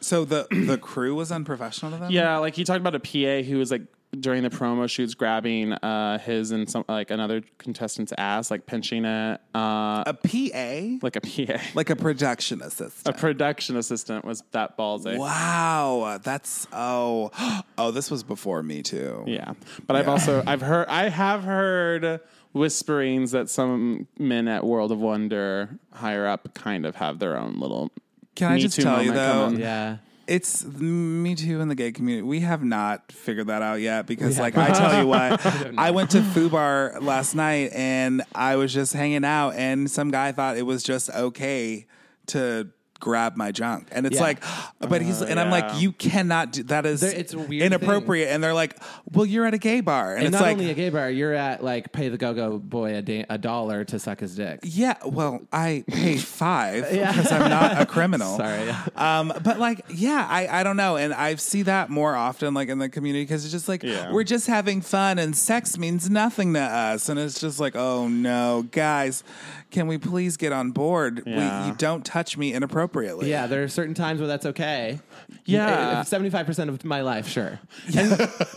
So 0.00 0.24
the 0.24 0.46
the 0.50 0.78
crew 0.78 1.14
was 1.14 1.32
unprofessional 1.32 1.92
to 1.92 1.98
them. 1.98 2.10
Yeah, 2.10 2.38
like 2.38 2.54
he 2.54 2.64
talked 2.64 2.80
about 2.80 2.94
a 2.94 3.00
PA 3.00 3.46
who 3.46 3.58
was 3.58 3.70
like 3.70 3.82
during 4.18 4.42
the 4.42 4.50
promo 4.50 4.88
shoots 4.90 5.14
grabbing 5.14 5.72
uh, 5.72 6.18
his 6.18 6.50
and 6.50 6.68
some 6.68 6.84
like 6.88 7.10
another 7.10 7.42
contestant's 7.58 8.12
ass, 8.18 8.50
like 8.50 8.66
pinching 8.66 9.04
it, 9.04 9.40
uh, 9.54 10.04
a 10.06 10.14
PA, 10.14 10.98
like 11.02 11.16
a 11.16 11.20
PA. 11.20 11.62
like 11.74 11.90
a 11.90 11.96
production 11.96 12.60
assistant. 12.62 13.14
A 13.14 13.18
production 13.18 13.76
assistant 13.76 14.24
was 14.24 14.42
that 14.52 14.76
ballsy. 14.76 15.16
wow, 15.16 16.18
that's 16.22 16.66
oh 16.72 17.30
oh. 17.78 17.90
This 17.90 18.10
was 18.10 18.22
before 18.22 18.62
me 18.62 18.82
too. 18.82 19.24
Yeah, 19.26 19.54
but 19.86 19.96
I've 19.96 20.08
also 20.08 20.42
I've 20.46 20.62
heard 20.62 20.88
I 20.88 21.08
have 21.08 21.44
heard 21.44 22.20
whisperings 22.52 23.30
that 23.30 23.48
some 23.48 24.08
men 24.18 24.48
at 24.48 24.64
World 24.64 24.90
of 24.90 24.98
Wonder 24.98 25.78
higher 25.92 26.26
up 26.26 26.52
kind 26.54 26.84
of 26.84 26.96
have 26.96 27.18
their 27.18 27.36
own 27.38 27.60
little. 27.60 27.92
Can 28.34 28.52
I 28.52 28.54
Me 28.56 28.60
just 28.62 28.76
Too 28.76 28.82
tell 28.82 29.02
you 29.02 29.12
moment 29.12 29.16
though? 29.16 29.44
coming. 29.46 29.60
yeah. 29.60 29.96
It's 30.26 30.64
me 30.64 31.34
too 31.34 31.60
in 31.60 31.66
the 31.66 31.74
gay 31.74 31.90
community. 31.90 32.22
We 32.22 32.40
have 32.40 32.62
not 32.62 33.10
figured 33.10 33.48
that 33.48 33.62
out 33.62 33.80
yet 33.80 34.06
because, 34.06 34.38
like, 34.38 34.56
I 34.56 34.68
tell 34.70 35.00
you 35.00 35.08
what, 35.08 35.44
I 35.78 35.90
went 35.90 36.10
to 36.10 36.20
Fubar 36.20 37.02
last 37.02 37.34
night 37.34 37.72
and 37.74 38.22
I 38.32 38.54
was 38.54 38.72
just 38.72 38.92
hanging 38.92 39.24
out, 39.24 39.54
and 39.56 39.90
some 39.90 40.12
guy 40.12 40.30
thought 40.30 40.56
it 40.56 40.62
was 40.62 40.84
just 40.84 41.10
okay 41.10 41.86
to 42.26 42.68
grab 43.00 43.34
my 43.36 43.50
junk, 43.50 43.88
and 43.92 44.06
it's 44.06 44.16
Yeah. 44.16 44.22
like, 44.22 44.42
but 44.78 45.02
he's 45.02 45.20
and 45.22 45.40
I'm 45.40 45.46
yeah. 45.50 45.52
like, 45.68 45.80
you 45.80 45.92
cannot 45.92 46.52
do 46.52 46.62
that. 46.64 46.86
Is 46.86 47.00
There- 47.00 47.10
it's 47.12 47.32
a 47.34 47.38
weird 47.38 47.64
inappropriate, 47.64 48.28
and 48.28 48.44
they're 48.44 48.54
like, 48.54 48.76
well, 49.12 49.26
you're 49.26 49.46
at 49.46 49.54
a 49.54 49.58
gay 49.58 49.80
bar, 49.80 50.10
and, 50.14 50.18
And 50.18 50.26
it's 50.28 50.32
not 50.34 50.42
like. 50.42 50.52
only 50.52 50.70
a 50.70 50.74
gay 50.74 50.90
bar, 50.90 51.10
you're 51.10 51.34
at 51.34 51.64
like 51.64 51.92
pay 51.92 52.08
the 52.08 52.16
go 52.18 52.34
go 52.34 52.58
boy 52.58 52.94
a, 52.94 53.02
da- 53.02 53.26
a 53.28 53.38
dollar 53.38 53.84
to 53.86 53.98
suck 53.98 54.20
his 54.20 54.36
dick. 54.36 54.60
yeah, 54.62 54.94
well, 55.04 55.40
I 55.52 55.84
pay 55.88 56.16
five 56.44 56.88
because 56.90 57.32
I'm 57.32 57.48
not 57.50 57.80
a 57.80 57.86
criminal. 57.86 58.36
Sorry. 58.36 58.70
Um, 58.96 59.32
but 59.42 59.58
like, 59.58 59.84
yeah, 59.88 60.26
I, 60.28 60.60
I 60.60 60.62
don't 60.62 60.76
know. 60.76 60.96
And 60.96 61.12
I 61.14 61.34
see 61.36 61.62
that 61.62 61.88
more 61.90 62.14
often, 62.14 62.54
like 62.54 62.68
in 62.68 62.78
the 62.78 62.88
community, 62.88 63.24
because 63.24 63.44
it's 63.44 63.52
just 63.52 63.68
like, 63.68 63.82
Yeah. 63.82 64.12
we're 64.12 64.24
just 64.24 64.46
having 64.46 64.80
fun 64.82 65.18
and 65.18 65.34
sex 65.34 65.78
means 65.78 66.10
nothing 66.10 66.54
to 66.54 66.60
us. 66.60 67.08
And 67.08 67.18
it's 67.18 67.40
just 67.40 67.58
like, 67.60 67.74
oh 67.76 68.08
no, 68.08 68.66
guys, 68.70 69.22
can 69.70 69.86
we 69.86 69.96
please 69.98 70.36
get 70.36 70.52
on 70.52 70.70
board? 70.72 71.22
Yeah. 71.26 71.62
We, 71.62 71.68
you 71.70 71.74
don't 71.76 72.04
touch 72.04 72.36
me 72.36 72.52
inappropriately. 72.90 73.30
Yeah, 73.30 73.46
there 73.46 73.62
are 73.62 73.68
certain 73.68 73.94
times 73.94 74.20
where 74.20 74.28
that's 74.28 74.46
okay. 74.46 74.98
Yeah. 75.44 76.00
Eh, 76.00 76.02
seventy 76.02 76.30
five 76.30 76.46
percent 76.46 76.70
of 76.70 76.84
my 76.84 77.00
life, 77.00 77.28
sure. 77.28 77.58
And, 77.96 78.12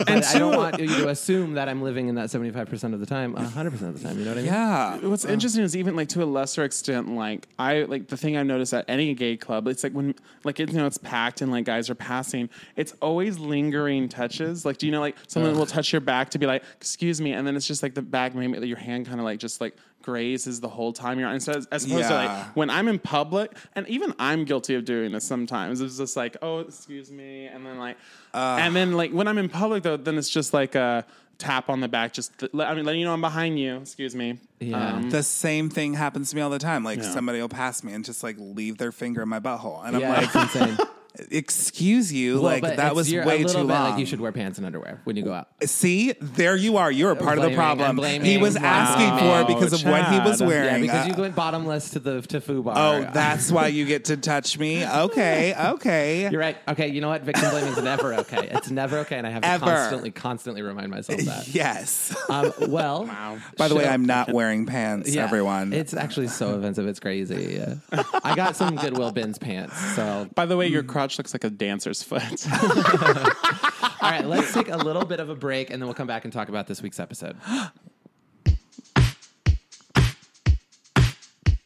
and 0.06 0.24
I 0.24 0.38
don't 0.38 0.56
want 0.56 0.78
you 0.78 0.88
to 0.88 1.08
assume 1.08 1.54
that 1.54 1.68
I'm 1.68 1.82
living 1.82 2.08
in 2.08 2.14
that 2.16 2.30
seventy 2.30 2.50
five 2.50 2.68
percent 2.68 2.94
of 2.94 3.00
the 3.00 3.06
time, 3.06 3.34
hundred 3.34 3.72
percent 3.72 3.94
of 3.94 4.02
the 4.02 4.08
time. 4.08 4.18
You 4.18 4.24
know 4.24 4.32
what 4.32 4.38
I 4.38 4.42
mean? 4.42 4.52
Yeah. 4.52 4.96
What's 4.98 5.24
interesting 5.24 5.62
is 5.62 5.76
even 5.76 5.96
like 5.96 6.08
to 6.10 6.22
a 6.22 6.26
lesser 6.26 6.64
extent, 6.64 7.14
like 7.14 7.48
I 7.58 7.82
like 7.82 8.08
the 8.08 8.16
thing 8.16 8.36
I've 8.36 8.46
noticed 8.46 8.74
at 8.74 8.84
any 8.88 9.14
gay 9.14 9.36
club, 9.36 9.66
it's 9.68 9.82
like 9.82 9.92
when 9.92 10.14
like 10.44 10.60
it, 10.60 10.70
you 10.70 10.78
know 10.78 10.86
it's 10.86 10.98
packed 10.98 11.40
and 11.40 11.50
like 11.50 11.64
guys 11.64 11.90
are 11.90 11.94
passing, 11.94 12.48
it's 12.76 12.92
always 13.00 13.38
lingering 13.38 14.08
touches. 14.08 14.64
Like, 14.64 14.78
do 14.78 14.86
you 14.86 14.92
know 14.92 15.00
like 15.00 15.16
someone 15.28 15.56
will 15.56 15.66
touch 15.66 15.92
your 15.92 16.00
back 16.00 16.30
to 16.30 16.38
be 16.38 16.46
like, 16.46 16.62
"Excuse 16.76 17.20
me," 17.20 17.32
and 17.32 17.46
then 17.46 17.56
it's 17.56 17.66
just 17.66 17.82
like 17.82 17.94
the 17.94 18.02
back, 18.02 18.34
maybe 18.34 18.66
your 18.66 18.76
hand 18.76 19.06
kind 19.06 19.20
of 19.20 19.24
like 19.24 19.38
just 19.38 19.60
like 19.60 19.76
grazes 20.04 20.60
the 20.60 20.68
whole 20.68 20.92
time 20.92 21.18
you're 21.18 21.28
on. 21.28 21.34
Instead, 21.34 21.64
as 21.72 21.84
opposed 21.84 22.08
to 22.08 22.14
like 22.14 22.46
when 22.56 22.70
I'm 22.70 22.86
in 22.88 22.98
public, 22.98 23.52
and 23.74 23.88
even 23.88 24.14
I'm 24.18 24.44
guilty 24.44 24.74
of 24.74 24.84
doing 24.84 25.12
this 25.12 25.24
sometimes. 25.24 25.80
It's 25.80 25.96
just 25.96 26.16
like, 26.16 26.36
"Oh, 26.42 26.60
excuse 26.60 27.10
me," 27.10 27.46
and 27.46 27.64
then 27.66 27.78
like, 27.78 27.96
and 28.32 28.76
then 28.76 28.92
like 28.92 29.10
when 29.12 29.26
I'm 29.28 29.38
in 29.38 29.48
public 29.48 29.82
though, 29.82 29.96
then 29.96 30.18
it's 30.18 30.28
just 30.30 30.52
like 30.54 30.74
a 30.74 31.04
tap 31.38 31.68
on 31.68 31.80
the 31.80 31.88
back, 31.88 32.12
just 32.12 32.38
th- 32.38 32.52
I 32.54 32.74
mean, 32.74 32.84
letting 32.84 33.00
you 33.00 33.06
know 33.06 33.12
I'm 33.12 33.20
behind 33.20 33.58
you. 33.58 33.78
Excuse 33.78 34.14
me. 34.14 34.38
Yeah. 34.60 34.94
Um, 34.94 35.10
the 35.10 35.22
same 35.24 35.68
thing 35.68 35.94
happens 35.94 36.30
to 36.30 36.36
me 36.36 36.42
all 36.42 36.50
the 36.50 36.60
time. 36.60 36.84
Like 36.84 36.98
Yeah. 37.00 37.10
somebody 37.10 37.40
will 37.40 37.48
pass 37.48 37.82
me 37.82 37.92
and 37.92 38.04
just 38.04 38.22
like 38.22 38.36
leave 38.38 38.78
their 38.78 38.92
finger 38.92 39.22
in 39.22 39.28
my 39.28 39.40
butthole, 39.40 39.84
and 39.84 39.98
Yeah, 40.00 40.12
I'm 40.12 40.24
it's 40.24 40.34
like, 40.34 40.54
insane. 40.56 40.78
"Excuse 41.30 42.12
you, 42.12 42.34
Well, 42.40 42.58
like 42.60 42.76
that 42.76 42.94
was 42.94 43.10
you're 43.10 43.22
a 43.22 43.26
way 43.26 43.38
little 43.42 43.62
too 43.62 43.66
bit 43.68 43.74
long." 43.74 43.90
Like 43.90 43.98
you 44.00 44.06
should 44.06 44.20
wear 44.20 44.32
pants 44.32 44.58
and 44.58 44.66
underwear 44.66 45.00
when 45.04 45.16
you 45.16 45.22
go 45.22 45.32
out. 45.32 45.48
See, 45.64 46.12
there 46.20 46.56
you 46.56 46.76
are. 46.76 46.90
You're 46.90 47.12
a 47.12 47.16
part 47.16 47.38
of 47.38 47.44
the 47.44 47.54
problem. 47.54 47.96
blaming. 47.96 48.24
He 48.30 48.36
was 48.38 48.54
Wow. 48.58 48.64
asking 48.64 49.18
for 49.18 49.40
it 49.42 49.46
because 49.56 49.72
of 49.72 49.88
what 49.90 50.06
he 50.12 50.18
was 50.20 50.42
wearing. 50.42 50.74
Yeah, 50.84 50.92
because 50.92 51.06
Uh, 51.06 51.14
you 51.16 51.22
went 51.22 51.34
bottomless 51.34 51.90
to 51.90 51.98
the 52.00 52.20
to 52.22 52.40
Fubar. 52.40 52.72
oh, 52.76 53.10
that's 53.12 53.50
why 53.52 53.68
you 53.68 53.84
get 53.86 54.06
to 54.06 54.16
touch 54.16 54.58
me. 54.58 54.84
Okay, 54.86 55.54
okay. 55.56 56.28
You're 56.30 56.40
right. 56.40 56.56
Okay, 56.68 56.88
you 56.88 57.00
know 57.00 57.08
what? 57.08 57.22
Victim 57.22 57.50
blaming 57.50 57.72
is 57.72 57.82
never 57.82 58.14
okay. 58.14 58.48
It's 58.50 58.70
never 58.70 58.98
okay, 58.98 59.16
and 59.18 59.26
I 59.26 59.30
have 59.30 59.42
to 59.42 59.48
Ever. 59.48 59.66
constantly, 59.66 60.10
constantly 60.10 60.62
remind 60.62 60.90
myself 60.90 61.20
that. 61.20 61.48
Yes. 61.48 62.14
Um, 62.28 62.52
well, 62.68 63.04
wow. 63.04 63.38
By 63.56 63.68
the 63.68 63.74
way, 63.74 63.86
I'm 63.86 64.04
not 64.04 64.32
wearing 64.32 64.66
pants, 64.66 65.14
Yeah, 65.14 65.24
everyone. 65.24 65.72
It's 65.72 65.94
actually 65.94 66.28
so 66.28 66.54
offensive. 66.54 66.86
It's 66.88 67.00
crazy. 67.00 67.62
I 68.24 68.34
got 68.34 68.56
some 68.56 68.76
Goodwill 68.76 69.12
bins 69.12 69.38
pants. 69.38 69.78
So, 69.94 70.28
By 70.34 70.46
the 70.46 70.56
way, 70.56 70.66
your 70.66 70.82
crotch 71.04 71.18
looks 71.18 71.34
like 71.34 71.44
a 71.44 71.50
dancer's 71.50 72.02
foot. 72.02 72.22
all 74.02 74.10
right, 74.10 74.24
let's 74.24 74.54
take 74.54 74.70
a 74.70 74.76
little 74.76 75.04
bit 75.04 75.20
of 75.20 75.28
a 75.28 75.34
break, 75.34 75.68
and 75.68 75.80
then 75.80 75.86
we'll 75.86 75.94
come 75.94 76.06
back 76.06 76.24
and 76.24 76.32
talk 76.32 76.48
about 76.48 76.66
this 76.66 76.80
week's 76.80 76.98
episode. 76.98 77.36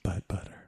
Butt 0.03 0.27
butter. 0.27 0.64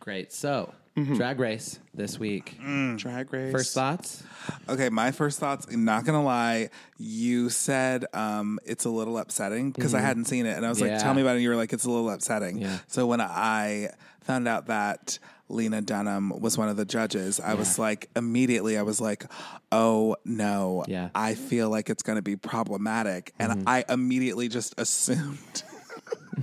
Great. 0.00 0.32
So, 0.32 0.74
Mm-hmm. 0.96 1.14
Drag 1.14 1.38
Race 1.38 1.78
this 1.94 2.18
week. 2.18 2.58
Mm. 2.60 2.98
Drag 2.98 3.32
race. 3.32 3.52
First 3.52 3.74
thoughts? 3.74 4.24
okay, 4.68 4.88
my 4.88 5.12
first 5.12 5.38
thoughts, 5.38 5.66
I'm 5.72 5.84
not 5.84 6.04
gonna 6.04 6.22
lie, 6.22 6.68
you 6.98 7.48
said 7.48 8.06
um, 8.12 8.58
it's 8.66 8.84
a 8.84 8.90
little 8.90 9.16
upsetting 9.16 9.70
because 9.70 9.94
I 9.94 10.00
hadn't 10.00 10.24
seen 10.24 10.46
it. 10.46 10.56
And 10.56 10.66
I 10.66 10.68
was 10.68 10.80
like, 10.80 10.98
tell 10.98 11.14
me 11.14 11.22
about 11.22 11.30
it. 11.30 11.34
And 11.34 11.42
you 11.44 11.50
were 11.50 11.56
like, 11.56 11.72
it's 11.72 11.84
a 11.84 11.90
little 11.90 12.10
upsetting. 12.10 12.58
Yeah. 12.58 12.78
So 12.88 13.06
when 13.06 13.20
I 13.20 13.90
found 14.20 14.48
out 14.48 14.66
that 14.66 15.20
Lena 15.50 15.80
Dunham 15.82 16.30
was 16.30 16.56
one 16.56 16.68
of 16.68 16.76
the 16.76 16.84
judges, 16.84 17.40
I 17.40 17.54
was 17.54 17.78
like, 17.78 18.08
immediately, 18.16 18.78
I 18.78 18.82
was 18.82 19.00
like, 19.00 19.24
oh 19.72 20.16
no, 20.24 20.84
Yeah. 20.88 21.06
Mm-hmm. 21.06 21.16
I 21.16 21.34
feel 21.34 21.68
like 21.70 21.90
it's 21.90 22.02
gonna 22.02 22.22
be 22.22 22.36
problematic. 22.36 23.32
And 23.38 23.64
I 23.66 23.84
immediately 23.88 24.48
just 24.48 24.74
assumed. 24.78 25.62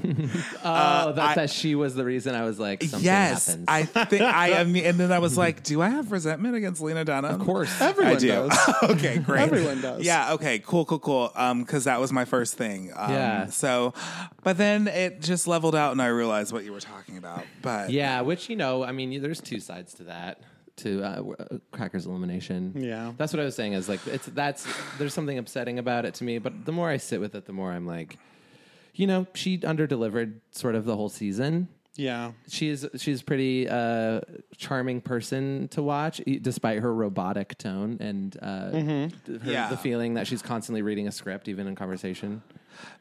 Oh, 0.63 1.11
that, 1.13 1.19
I- 1.19 1.35
that 1.35 1.49
she 1.49 1.75
was 1.75 1.95
the 1.95 2.03
reason 2.03 2.35
I 2.35 2.43
was 2.43 2.59
like, 2.59 2.81
something 2.83 3.05
yes, 3.05 3.47
happens. 3.47 3.65
I 3.67 3.83
think 3.83 4.21
I 4.21 4.49
am. 4.49 4.75
And 4.75 4.99
then 4.99 5.11
I 5.11 5.19
was 5.19 5.37
like, 5.45 5.63
do 5.63 5.81
I 5.81 5.89
have 5.89 6.11
resentment 6.11 6.55
against 6.55 6.81
Lena 6.81 7.05
Dunham? 7.05 7.39
of 7.39 7.45
course. 7.45 7.79
Everyone 7.81 8.15
I 8.15 8.19
do. 8.19 8.27
does. 8.27 8.73
okay, 8.91 9.17
great. 9.19 9.41
Everyone 9.41 9.81
does. 9.81 10.03
Yeah. 10.05 10.33
Okay. 10.33 10.59
Cool. 10.59 10.85
Cool. 10.85 10.99
Cool. 10.99 11.31
Um, 11.35 11.63
because 11.63 11.85
that 11.85 11.99
was 11.99 12.11
my 12.11 12.25
first 12.25 12.55
thing. 12.55 12.91
Um, 12.95 13.11
Yeah. 13.11 13.45
So, 13.47 13.93
but 14.43 14.57
then 14.57 14.87
it 14.87 15.21
just 15.21 15.47
leveled 15.47 15.75
out, 15.75 15.91
and 15.91 16.01
I 16.01 16.07
realized 16.07 16.51
what 16.53 16.63
you 16.63 16.71
were 16.73 16.79
talking 16.79 17.17
about. 17.17 17.43
But 17.61 17.89
Yeah, 17.91 18.21
which 18.21 18.49
you 18.49 18.55
know, 18.55 18.83
I 18.83 18.91
mean, 18.91 19.21
there's 19.21 19.41
two 19.41 19.59
sides 19.59 19.93
to 19.95 20.03
that. 20.03 20.41
To 20.77 21.01
uh, 21.01 21.23
uh, 21.39 21.57
Cracker's 21.71 22.05
elimination. 22.05 22.73
Yeah. 22.75 23.13
that's 23.17 23.33
what 23.33 23.39
I 23.39 23.45
was 23.45 23.55
saying. 23.55 23.73
Is 23.73 23.89
like 23.89 24.05
it's 24.05 24.27
that's 24.27 24.67
there's 24.99 25.11
something 25.13 25.35
upsetting 25.39 25.79
about 25.79 26.05
it 26.05 26.13
to 26.15 26.23
me, 26.23 26.37
but 26.37 26.65
the 26.65 26.71
more 26.71 26.87
I 26.87 26.97
sit 26.97 27.19
with 27.19 27.33
it, 27.33 27.45
the 27.47 27.51
more 27.51 27.71
I'm 27.71 27.87
like, 27.87 28.19
you 28.97 29.07
know, 29.07 29.25
she 29.33 29.57
underdelivered 29.59 30.41
sort 30.51 30.75
of 30.75 30.83
the 30.85 30.95
whole 30.95 31.07
season. 31.09 31.69
Yeah. 31.95 32.33
She's 32.47 32.85
she's 32.97 33.21
pretty 33.23 33.67
uh, 33.67 34.21
charming 34.55 35.01
person 35.01 35.67
to 35.69 35.81
watch, 35.81 36.21
e- 36.27 36.37
despite 36.37 36.79
her 36.81 36.93
robotic 36.93 37.57
tone 37.57 37.97
and 37.99 38.37
uh, 38.41 38.71
th- 38.71 39.41
her, 39.41 39.51
Yeah. 39.51 39.69
the 39.69 39.77
feeling 39.77 40.13
that 40.15 40.27
she's 40.27 40.41
constantly 40.43 40.81
reading 40.83 41.07
a 41.07 41.11
script, 41.11 41.47
even 41.47 41.65
in 41.65 41.75
conversation. 41.75 42.43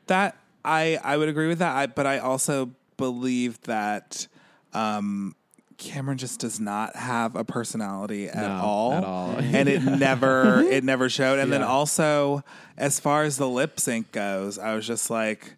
that 0.07 0.37
I 0.65 0.99
I 1.03 1.17
would 1.19 1.29
agree 1.29 1.49
with 1.49 1.59
that. 1.59 1.77
I, 1.77 1.87
but 1.89 2.07
I 2.07 2.19
also 2.21 2.71
believe 2.97 3.61
that 3.63 4.27
um, 4.73 5.35
Kameron 5.77 6.17
just 6.17 6.41
does 6.41 6.59
not 6.59 6.97
have 6.97 7.37
a 7.37 7.45
personality 7.45 8.29
at 8.31 8.37
No, 8.49 8.61
all. 8.65 8.93
at 8.95 9.05
all. 9.05 9.31
and 9.39 9.69
it 9.69 9.83
never 9.83 10.63
it 10.63 10.85
never 10.85 11.11
showed. 11.11 11.39
And 11.39 11.53
then 11.53 11.63
also 11.63 12.43
as 12.79 12.99
far 12.99 13.25
as 13.25 13.37
the 13.37 13.49
lip 13.49 13.79
sync 13.79 14.11
goes, 14.13 14.59
I 14.59 14.75
was 14.75 14.87
just 14.87 15.11
like, 15.11 15.57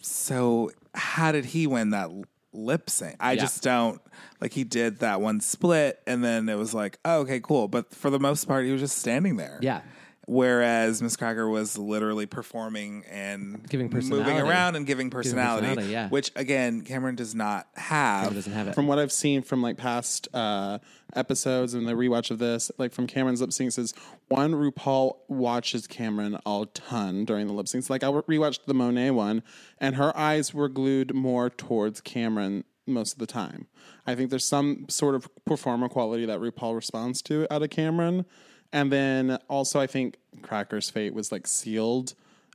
so 0.00 0.70
how 0.94 1.32
did 1.32 1.44
he 1.46 1.66
win 1.66 1.90
that 1.90 2.10
lip 2.52 2.90
sync? 2.90 3.16
I 3.20 3.32
Yeah. 3.32 3.40
just 3.42 3.62
don't 3.62 4.00
like 4.40 4.52
he 4.52 4.64
did 4.64 4.98
that 5.00 5.20
one 5.20 5.40
split 5.40 6.00
and 6.06 6.24
then 6.24 6.48
it 6.48 6.56
was 6.56 6.74
like, 6.74 6.98
oh, 7.04 7.20
okay, 7.20 7.40
cool. 7.40 7.68
But 7.68 7.94
for 7.94 8.10
the 8.10 8.18
most 8.18 8.46
part, 8.46 8.64
he 8.66 8.72
was 8.72 8.80
just 8.80 8.98
standing 8.98 9.36
there. 9.36 9.58
Yeah. 9.62 9.82
Whereas 10.30 11.02
Miz 11.02 11.16
Cracker 11.16 11.48
was 11.48 11.76
literally 11.76 12.24
performing 12.24 13.04
and 13.10 13.68
Giving 13.68 13.90
moving 13.90 14.38
around 14.38 14.76
and 14.76 14.86
giving 14.86 15.10
personality, 15.10 15.66
personality, 15.66 15.92
yeah. 15.92 16.08
which 16.08 16.30
again 16.36 16.84
Kameron 16.84 17.16
does 17.16 17.34
not 17.34 17.66
have. 17.74 18.28
Kameron 18.28 18.34
doesn't 18.34 18.52
have 18.52 18.68
it. 18.68 18.74
From 18.76 18.86
what 18.86 19.00
I've 19.00 19.10
seen 19.10 19.42
from 19.42 19.60
like 19.60 19.76
past 19.76 20.28
uh, 20.32 20.78
episodes 21.16 21.74
and 21.74 21.88
the 21.88 21.94
rewatch 21.94 22.30
of 22.30 22.38
this, 22.38 22.70
like 22.78 22.92
from 22.92 23.08
Kameron's 23.08 23.40
lip 23.40 23.50
syncs, 23.50 23.76
is 23.76 23.92
one 24.28 24.52
RuPaul 24.52 25.16
watches 25.26 25.88
Kameron 25.88 26.40
a 26.46 26.66
ton 26.74 27.24
during 27.24 27.48
the 27.48 27.52
lip 27.52 27.66
syncs. 27.66 27.90
Like 27.90 28.04
I 28.04 28.06
rewatched 28.06 28.66
the 28.66 28.74
Monet 28.74 29.10
one, 29.10 29.42
and 29.78 29.96
her 29.96 30.16
eyes 30.16 30.54
were 30.54 30.68
glued 30.68 31.12
more 31.12 31.50
towards 31.50 32.00
Kameron 32.00 32.62
most 32.86 33.14
of 33.14 33.18
the 33.18 33.26
time. 33.26 33.66
I 34.06 34.14
think 34.14 34.30
there's 34.30 34.46
some 34.46 34.86
sort 34.88 35.16
of 35.16 35.28
performer 35.44 35.88
quality 35.88 36.24
that 36.26 36.38
RuPaul 36.38 36.76
responds 36.76 37.20
to 37.22 37.48
out 37.50 37.64
of 37.64 37.70
Kameron, 37.70 38.26
and 38.72 38.90
then 38.92 39.38
also 39.48 39.80
I 39.80 39.86
think 39.86 40.16
Cracker's 40.42 40.90
fate 40.90 41.14
was 41.14 41.32
like 41.32 41.46
sealed 41.46 42.14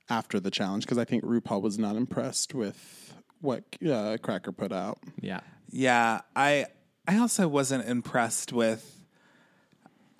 after 0.10 0.40
the 0.40 0.52
challenge 0.52 0.86
because 0.86 0.98
I 0.98 1.06
think 1.06 1.24
RuPaul 1.24 1.62
was 1.62 1.78
not 1.80 1.96
impressed 1.96 2.54
with 2.54 3.14
what 3.42 3.64
uh, 3.88 4.18
Cracker 4.22 4.52
put 4.52 4.72
out. 4.72 5.00
Yeah. 5.20 5.42
Yeah, 5.72 6.22
I 6.36 6.68
I 7.08 7.18
also 7.18 7.48
wasn't 7.48 7.88
impressed 7.88 8.54
with 8.54 9.04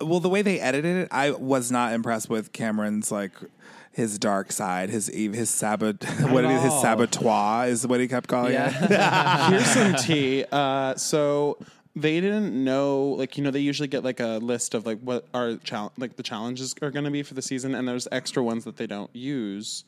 well 0.00 0.20
the 0.20 0.28
way 0.28 0.42
they 0.42 0.60
edited 0.60 0.96
it. 0.96 1.08
I 1.10 1.30
was 1.30 1.70
not 1.72 1.92
impressed 1.92 2.28
with 2.28 2.52
Kameron's 2.52 3.10
like 3.10 3.32
his 3.92 4.18
dark 4.18 4.52
side, 4.52 4.90
his 4.90 5.08
ev- 5.14 5.32
his 5.32 5.48
sabot 5.48 6.04
what 6.30 6.44
it 6.44 6.50
is, 6.50 6.62
his 6.62 6.72
all. 6.72 6.82
saboteur 6.82 7.66
is 7.68 7.86
what 7.86 7.98
he 8.00 8.06
kept 8.08 8.28
calling 8.28 8.52
it. 8.54 8.70
Here's 9.50 9.64
some 9.66 9.94
tea. 9.94 10.44
Uh, 10.52 10.94
so 10.96 11.56
they 11.96 12.20
didn't 12.20 12.52
know, 12.52 13.04
like 13.18 13.38
you 13.38 13.42
know, 13.42 13.50
they 13.50 13.60
usually 13.60 13.88
get 13.88 14.04
like 14.04 14.20
a 14.20 14.38
list 14.42 14.74
of 14.74 14.84
like 14.84 15.00
what 15.00 15.26
our 15.32 15.56
chal- 15.56 15.92
like 15.96 16.16
the 16.16 16.22
challenges 16.22 16.74
are 16.82 16.90
going 16.90 17.06
to 17.06 17.10
be 17.10 17.22
for 17.22 17.32
the 17.32 17.42
season, 17.42 17.74
and 17.74 17.88
there's 17.88 18.06
extra 18.12 18.42
ones 18.42 18.64
that 18.64 18.76
they 18.76 18.86
don't 18.86 19.14
use, 19.16 19.84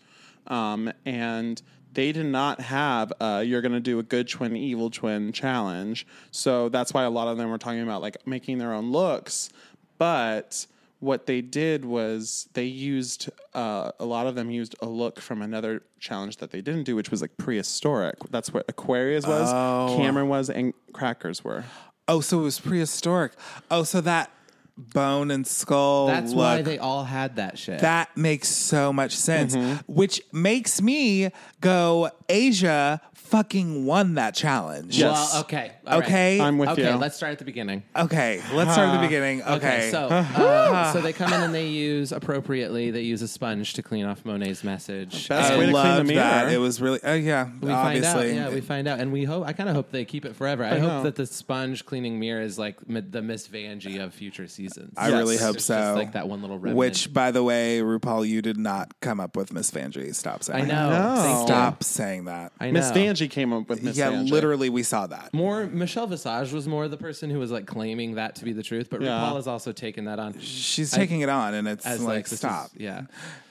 um, 0.47 0.91
and 1.05 1.61
they 1.93 2.13
did 2.13 2.27
not 2.27 2.61
have 2.61 3.13
uh, 3.21 3.43
you're 3.45 3.61
going 3.61 3.73
to 3.73 3.81
do 3.81 3.99
a 3.99 4.03
good 4.03 4.27
twin 4.27 4.57
evil 4.57 4.91
twin 4.91 5.33
challenge. 5.33 6.07
So 6.31 6.71
that's 6.71 6.95
why 6.95 7.05
a 7.05 7.11
lot 7.11 7.29
of 7.29 7.37
them 7.37 7.51
were 7.51 7.59
talking 7.59 7.83
about 7.83 8.01
like 8.01 8.27
making 8.27 8.57
their 8.57 8.73
own 8.73 8.91
looks. 8.91 9.51
But 9.99 10.67
what 11.01 11.27
they 11.27 11.43
did 11.43 11.85
was 11.85 12.49
they 12.55 12.65
used 12.65 13.31
uh, 13.53 13.93
a 14.01 14.05
lot 14.05 14.27
of 14.27 14.35
them 14.35 14.51
used 14.51 14.75
a 14.81 14.87
look 14.87 15.21
from 15.21 15.43
another 15.43 15.83
challenge 16.01 16.39
that 16.39 16.51
they 16.51 16.61
didn't 16.61 16.85
do 16.85 16.97
which 16.97 17.11
was 17.11 17.21
like 17.21 17.37
prehistoric. 17.37 18.17
That's 18.31 18.53
what 18.53 18.65
Aquaria's 18.69 19.27
was 19.27 19.53
Kameron 19.53 20.29
was 20.29 20.49
and 20.49 20.73
Cracker's 20.93 21.45
were 21.45 21.65
Oh, 22.09 22.21
so 22.21 22.41
it 22.41 22.43
was 22.43 22.59
prehistoric. 22.59 23.33
Oh, 23.71 23.83
so 23.85 24.01
that 24.01 24.31
bone 24.77 25.31
and 25.33 25.45
skull 25.47 26.07
That's 26.07 26.31
look, 26.31 26.39
why 26.39 26.63
they 26.63 26.79
all 26.79 27.05
had 27.05 27.37
that 27.37 27.59
shit. 27.59 27.81
That 27.81 28.17
makes 28.17 28.49
so 28.49 28.93
much 28.93 29.17
sense, 29.17 29.55
Mm-hmm. 29.57 29.93
which 29.93 30.23
makes 30.33 30.81
me 30.81 31.31
go 31.61 32.11
Asia 32.29 33.01
fucking 33.15 33.85
won 33.85 34.15
that 34.15 34.35
challenge. 34.35 34.97
Yes. 34.99 35.33
Well, 35.35 35.43
okay. 35.43 35.73
All 35.89 36.01
right. 36.01 36.09
Okay. 36.09 36.41
I'm 36.41 36.59
with 36.59 36.69
okay, 36.71 36.91
you. 36.91 36.97
let's 36.97 37.17
start 37.17 37.33
at 37.33 37.39
the 37.39 37.45
beginning. 37.45 37.83
Okay, 37.97 38.43
let's 38.53 38.73
start 38.73 38.89
at 38.89 39.01
the 39.01 39.03
beginning. 39.07 39.43
Okay. 39.43 39.55
Okay, 39.57 39.91
so 39.91 40.09
uh, 40.11 40.93
so 40.93 41.01
they 41.01 41.13
come 41.13 41.33
in 41.33 41.41
and 41.43 41.55
they 41.55 41.67
use 41.67 42.13
appropriately. 42.13 42.91
They 42.91 43.03
use 43.03 43.23
a 43.23 43.29
sponge 43.29 43.75
to 43.75 43.83
clean 43.83 44.05
off 44.05 44.25
Monet's 44.25 44.63
message. 44.65 45.29
Best 45.29 45.53
I 45.53 45.59
way 45.59 45.67
to 45.67 45.73
clean 45.73 45.83
the 45.85 45.89
loved 45.89 46.09
that. 46.11 46.45
mirror. 46.47 46.55
It 46.55 46.59
was 46.59 46.81
really, 46.81 47.01
oh 47.05 47.15
yeah, 47.15 47.49
we 47.61 47.71
obviously. 47.71 48.11
find 48.13 48.39
out. 48.39 48.49
Yeah, 48.51 48.55
we 48.55 48.61
find 48.61 48.89
out, 48.89 49.01
and 49.01 49.13
we 49.13 49.25
hope. 49.25 49.47
I 49.47 49.53
kind 49.53 49.69
of 49.69 49.75
hope 49.75 49.91
they 49.91 50.05
keep 50.05 50.25
it 50.25 50.37
forever. 50.37 50.65
I, 50.65 50.79
hope 50.79 50.81
know. 50.81 51.03
that 51.05 51.17
the 51.17 51.27
sponge 51.27 51.85
cleaning 51.87 52.19
mirror 52.21 52.41
is 52.43 52.59
like 52.59 52.89
mi- 52.89 53.01
the 53.01 53.23
Miss 53.23 53.49
Vanjie 53.49 54.03
of 54.03 54.15
future 54.15 54.47
seasons. 54.47 54.95
I 54.97 55.09
really 55.11 55.35
Yes. 55.35 55.45
hope 55.45 55.57
It's 55.57 55.65
so. 55.67 55.75
just 55.75 55.97
like 55.97 56.13
that 56.13 56.29
one 56.29 56.41
little 56.41 56.59
remnant. 56.59 56.77
Which, 56.77 57.13
by 57.13 57.31
the 57.31 57.43
way, 57.43 57.81
RuPaul, 57.81 58.27
you 58.29 58.43
did 58.43 58.57
not 58.57 58.99
come 59.01 59.21
up 59.21 59.37
with 59.37 59.53
Miss 59.53 59.71
Vanjie. 59.71 60.15
Stop 60.15 60.43
saying 60.43 60.69
that. 60.69 60.75
I 60.75 60.89
know. 60.91 61.15
know. 61.15 61.23
Thank 61.23 61.39
you. 61.41 61.47
Stop 61.47 61.85
saying 61.85 62.25
that. 62.27 62.53
I 62.61 62.67
know. 62.71 62.81
miss 62.81 62.91
vanjie 62.93 63.31
came 63.31 63.53
up 63.53 63.69
with 63.69 63.83
miss 63.83 63.97
yeah, 63.97 64.11
Vanjie. 64.11 64.31
literally, 64.31 64.69
we 64.71 64.83
saw 64.83 65.07
that. 65.07 65.33
More 65.35 65.67
Michelle 65.79 66.07
Visage 66.07 66.53
was 66.53 66.67
more 66.69 66.89
the 66.89 66.97
person 66.97 67.31
who 67.31 67.39
was 67.39 67.51
like 67.51 67.67
claiming 67.67 68.15
that 68.17 68.35
to 68.37 68.45
be 68.45 68.53
the 68.53 68.63
truth, 68.63 68.89
but 68.91 69.01
Yeah. 69.01 69.09
RuPaul 69.21 69.37
has 69.37 69.47
also 69.47 69.73
taken 69.73 70.05
that 70.07 70.19
on 70.19 70.39
She's 70.39 70.91
taking 70.91 71.21
it 71.21 71.29
on, 71.29 71.55
and 71.55 71.67
it's 71.69 71.87
as 71.87 72.01
like, 72.01 72.09
like, 72.17 72.25
this 72.25 72.33
is- 72.35 72.39
stop. 72.41 72.71
yeah. 72.77 73.03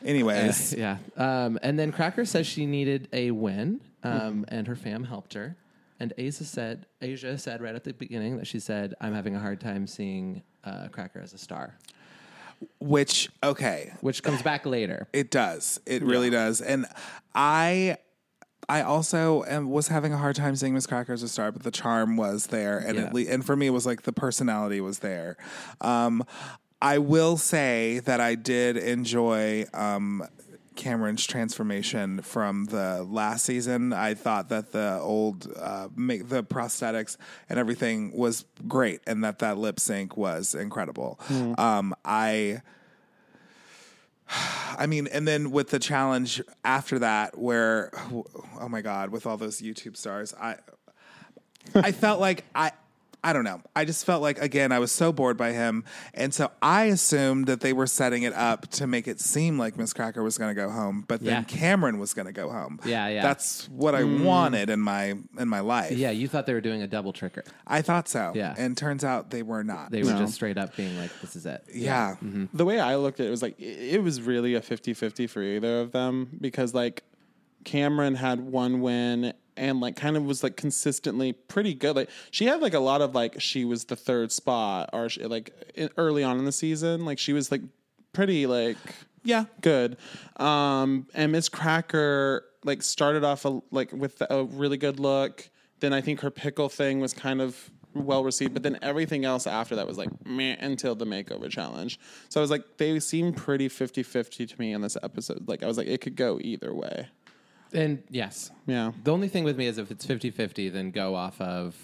Anyways, 0.06 0.74
yeah. 0.78 0.98
Um, 1.16 1.58
and 1.62 1.78
then 1.80 1.92
Cracker 1.92 2.26
says 2.26 2.46
she 2.48 2.66
needed 2.66 3.08
a 3.14 3.32
win, 3.32 3.82
um, 4.04 4.46
and 4.50 4.68
her 4.68 4.76
fam 4.76 5.04
helped 5.06 5.34
her. 5.34 5.56
And 6.00 6.14
Asia 6.18 6.44
said, 6.44 6.86
Asia 7.02 7.38
said 7.40 7.60
right 7.62 7.74
at 7.74 7.84
the 7.84 7.92
beginning 7.94 8.38
that 8.38 8.46
she 8.46 8.60
said, 8.60 8.94
"I'm 9.02 9.14
having 9.16 9.36
a 9.36 9.40
hard 9.40 9.60
time 9.60 9.88
seeing 9.88 10.44
uh, 10.64 10.90
Cracker 10.90 11.20
as 11.20 11.34
a 11.34 11.40
star," 11.40 11.76
which 12.80 13.30
okay, 13.44 13.94
which 14.02 14.22
comes 14.24 14.42
back 14.42 14.66
later. 14.66 15.08
It 15.14 15.32
does. 15.32 15.80
It 15.86 16.04
really 16.04 16.30
does. 16.30 16.62
And 16.62 16.86
I 17.34 17.98
I 18.70 18.82
also 18.82 19.44
am, 19.46 19.70
was 19.70 19.88
having 19.88 20.12
a 20.14 20.18
hard 20.18 20.36
time 20.36 20.56
seeing 20.56 20.74
Miz 20.74 20.86
Cracker 20.88 21.14
as 21.14 21.24
a 21.24 21.30
star, 21.30 21.52
but 21.52 21.64
the 21.64 21.72
charm 21.72 22.18
was 22.18 22.48
there, 22.48 22.78
and 22.78 22.98
Yeah. 22.98 23.04
at 23.06 23.14
le- 23.14 23.22
and 23.22 23.46
for 23.46 23.56
me, 23.56 23.68
it 23.68 23.72
was 23.72 23.86
like 23.86 24.02
the 24.04 24.12
personality 24.14 24.82
was 24.82 25.00
there. 25.00 25.38
Um, 25.82 26.26
I 26.82 26.98
will 26.98 27.38
say 27.38 28.00
that 28.00 28.20
I 28.22 28.36
did 28.36 28.78
enjoy 28.78 29.66
um, 29.74 30.24
Kameron's 30.76 31.26
transformation 31.26 32.22
from 32.22 32.66
the 32.66 33.04
last 33.10 33.46
season. 33.46 33.94
I 33.94 34.14
thought 34.14 34.50
that 34.50 34.74
the 34.74 35.00
old 35.02 35.52
uh, 35.60 35.88
make 35.96 36.30
the 36.30 36.44
prosthetics 36.44 37.18
and 37.50 37.58
everything 37.58 38.12
was 38.16 38.46
great, 38.68 39.00
and 39.08 39.24
that 39.24 39.40
that 39.40 39.58
lip 39.58 39.80
sync 39.80 40.18
was 40.18 40.54
incredible. 40.54 41.20
Um, 41.58 41.96
I. 42.06 42.62
I 44.78 44.86
mean, 44.86 45.08
and 45.08 45.28
then 45.28 45.52
with 45.52 45.70
the 45.70 45.80
challenge 45.80 46.42
after 46.64 47.00
that, 47.00 47.38
where 47.38 47.92
oh 48.60 48.70
my 48.70 48.82
god, 48.82 49.10
with 49.10 49.26
all 49.26 49.38
those 49.38 49.62
YouTube 49.62 49.98
stars, 49.98 50.34
I 50.40 50.58
I 51.76 51.92
felt 51.92 52.20
like 52.20 52.46
I 52.54 52.72
I 53.28 53.34
don't 53.34 53.44
know. 53.44 53.60
I 53.76 53.84
just 53.84 54.06
felt 54.06 54.22
like 54.22 54.40
again 54.42 54.72
I 54.72 54.80
was 54.80 54.90
so 54.90 55.12
bored 55.12 55.36
by 55.36 55.52
him, 55.52 55.84
and 56.14 56.34
so 56.34 56.50
I 56.62 56.84
assumed 56.86 57.48
that 57.48 57.60
they 57.60 57.74
were 57.74 57.86
setting 57.86 58.24
it 58.24 58.32
up 58.32 58.70
to 58.70 58.88
make 58.88 59.06
it 59.06 59.20
seem 59.20 59.60
like 59.60 59.76
Miz 59.78 59.92
Cracker 59.92 60.24
was 60.24 60.38
going 60.38 60.56
to 60.56 60.56
go 60.56 60.70
home, 60.70 61.04
but 61.10 61.20
then 61.22 61.46
Yeah. 61.50 61.58
Kameron 61.76 62.00
was 62.00 62.14
going 62.14 62.28
to 62.28 62.32
go 62.32 62.50
home. 62.50 62.80
Yeah, 62.86 63.10
yeah. 63.10 63.22
That's 63.22 63.68
what 63.68 63.96
I 63.96 64.04
mm. 64.04 64.24
wanted 64.24 64.70
in 64.70 64.80
my 64.80 65.16
in 65.38 65.50
my 65.50 65.60
life. 65.60 65.92
Yeah, 65.92 66.12
you 66.12 66.30
thought 66.30 66.46
they 66.46 66.54
were 66.54 66.62
doing 66.62 66.82
a 66.82 66.88
double 66.88 67.12
tricker. 67.12 67.46
I 67.68 67.82
thought 67.82 68.08
so. 68.08 68.32
Yeah. 68.34 68.56
and 68.58 68.78
turns 68.78 69.04
out 69.04 69.30
they 69.30 69.44
were 69.44 69.62
not. 69.64 69.92
They 69.92 70.04
were 70.04 70.12
No. 70.12 70.20
just 70.20 70.36
straight 70.36 70.58
up 70.58 70.78
being 70.78 70.98
like, 70.98 71.12
"This 71.20 71.36
is 71.36 71.46
it." 71.46 71.66
yeah. 71.74 72.12
Mm-hmm. 72.12 72.28
Mm-hmm. 72.28 72.58
the 72.58 72.64
way 72.66 72.80
I 72.80 72.96
looked 72.96 73.20
at 73.20 73.26
it 73.28 73.30
was 73.30 73.42
like 73.42 73.60
it 73.60 73.96
it 73.98 74.04
was 74.04 74.22
really 74.22 74.56
a 74.56 74.62
50-50 74.62 75.30
for 75.30 75.42
either 75.42 75.82
of 75.82 75.92
them 75.92 76.30
because 76.40 76.74
like 76.74 77.04
Kameron 77.66 78.16
had 78.16 78.40
one 78.40 78.80
win 78.80 79.34
and 79.58 79.80
like 79.80 79.96
kind 79.96 80.16
of 80.16 80.24
was 80.24 80.44
like 80.44 80.56
consistently 80.56 81.34
pretty 81.34 81.74
good. 81.74 81.96
Like 81.96 82.10
she 82.32 82.46
had 82.46 82.62
like 82.62 82.74
a 82.74 82.80
lot 82.80 83.02
of 83.02 83.14
like 83.16 83.42
she 83.42 83.66
was 83.66 83.86
the 83.86 83.96
third 83.96 84.32
spot 84.32 84.90
or 84.94 85.10
she, 85.10 85.24
like 85.26 85.52
in- 85.76 85.90
early 85.98 86.24
on 86.24 86.38
in 86.40 86.46
the 86.46 86.52
season 86.52 87.06
like 87.06 87.20
she 87.20 87.34
was 87.34 87.52
like 87.52 87.62
pretty 88.14 88.46
like 88.48 88.78
Yeah. 89.24 89.46
good. 89.62 89.98
Um 90.38 91.08
and 91.14 91.32
Miz 91.32 91.50
Cracker 91.50 92.46
like 92.64 92.82
started 92.84 93.24
off 93.24 93.46
a, 93.46 93.62
like 93.72 93.92
with 93.92 94.22
a 94.30 94.44
really 94.44 94.78
good 94.78 95.00
look. 95.00 95.50
Then 95.80 95.94
I 95.94 96.02
think 96.02 96.22
her 96.22 96.32
pickle 96.32 96.70
thing 96.70 97.00
was 97.00 97.14
kind 97.14 97.42
of 97.42 97.70
well 97.94 98.24
received, 98.24 98.54
but 98.54 98.62
then 98.64 98.78
everything 98.82 99.26
else 99.26 99.48
after 99.48 99.76
that 99.76 99.88
was 99.88 99.98
like 99.98 100.10
meh 100.26 100.56
until 100.60 100.94
the 100.96 101.06
makeover 101.06 101.50
challenge. 101.50 102.00
So 102.30 102.40
I 102.40 102.42
was 102.42 102.52
like, 102.52 102.64
they 102.78 103.00
seem 103.00 103.34
pretty 103.34 103.70
50 103.70 104.04
50 104.04 104.46
to 104.48 104.60
me 104.60 104.74
in 104.74 104.82
this 104.82 104.98
episode. 105.02 105.48
Like, 105.48 105.64
I 105.64 105.68
was 105.68 105.78
like, 105.78 105.88
it 105.88 106.02
could 106.02 106.16
go 106.16 106.40
either 106.42 106.74
way. 106.76 107.08
And 107.74 108.04
yes, 108.10 108.50
Yeah. 108.66 108.92
the 109.04 109.12
only 109.12 109.28
thing 109.28 109.44
with 109.44 109.58
me 109.58 109.68
is 109.68 109.78
if 109.78 109.92
it's 109.92 110.06
50-50, 110.06 110.72
then 110.72 110.92
go 110.92 111.16
off 111.16 111.40
of 111.42 111.76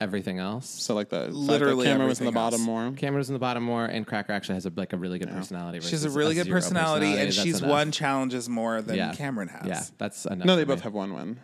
everything 0.00 0.38
else. 0.38 0.68
So, 0.68 0.94
like, 0.94 1.08
the 1.08 1.28
Literally 1.28 1.84
the 1.86 1.90
camera 1.92 2.06
was 2.06 2.20
in 2.20 2.26
the 2.26 2.32
bottom 2.32 2.60
else. 2.60 2.66
more. 2.66 2.90
Kameron's 2.92 3.28
in 3.30 3.32
the 3.32 3.38
bottom 3.38 3.62
more, 3.62 3.84
and 3.86 4.06
Cracker 4.06 4.32
actually 4.32 4.56
has 4.56 4.66
a, 4.66 4.72
like 4.76 4.92
a 4.92 4.96
really 4.96 5.18
good 5.18 5.30
personality. 5.30 5.80
She 5.80 5.90
has 5.92 6.04
a 6.04 6.08
versus 6.08 6.16
really 6.16 6.34
good 6.34 6.44
zero 6.46 6.56
personality, 6.56 7.16
and 7.16 7.32
she's 7.32 7.60
enough. 7.60 7.70
won 7.70 7.92
challenges 7.92 8.48
more 8.48 8.82
than 8.82 8.96
Yeah. 8.96 9.12
Kameron 9.14 9.50
has. 9.50 9.66
Yeah, 9.66 9.82
that's 9.98 10.26
enough. 10.26 10.46
No, 10.46 10.56
they 10.56 10.64
both 10.64 10.78
me. 10.78 10.82
have 10.82 10.92
one 10.94 11.14
win. 11.14 11.38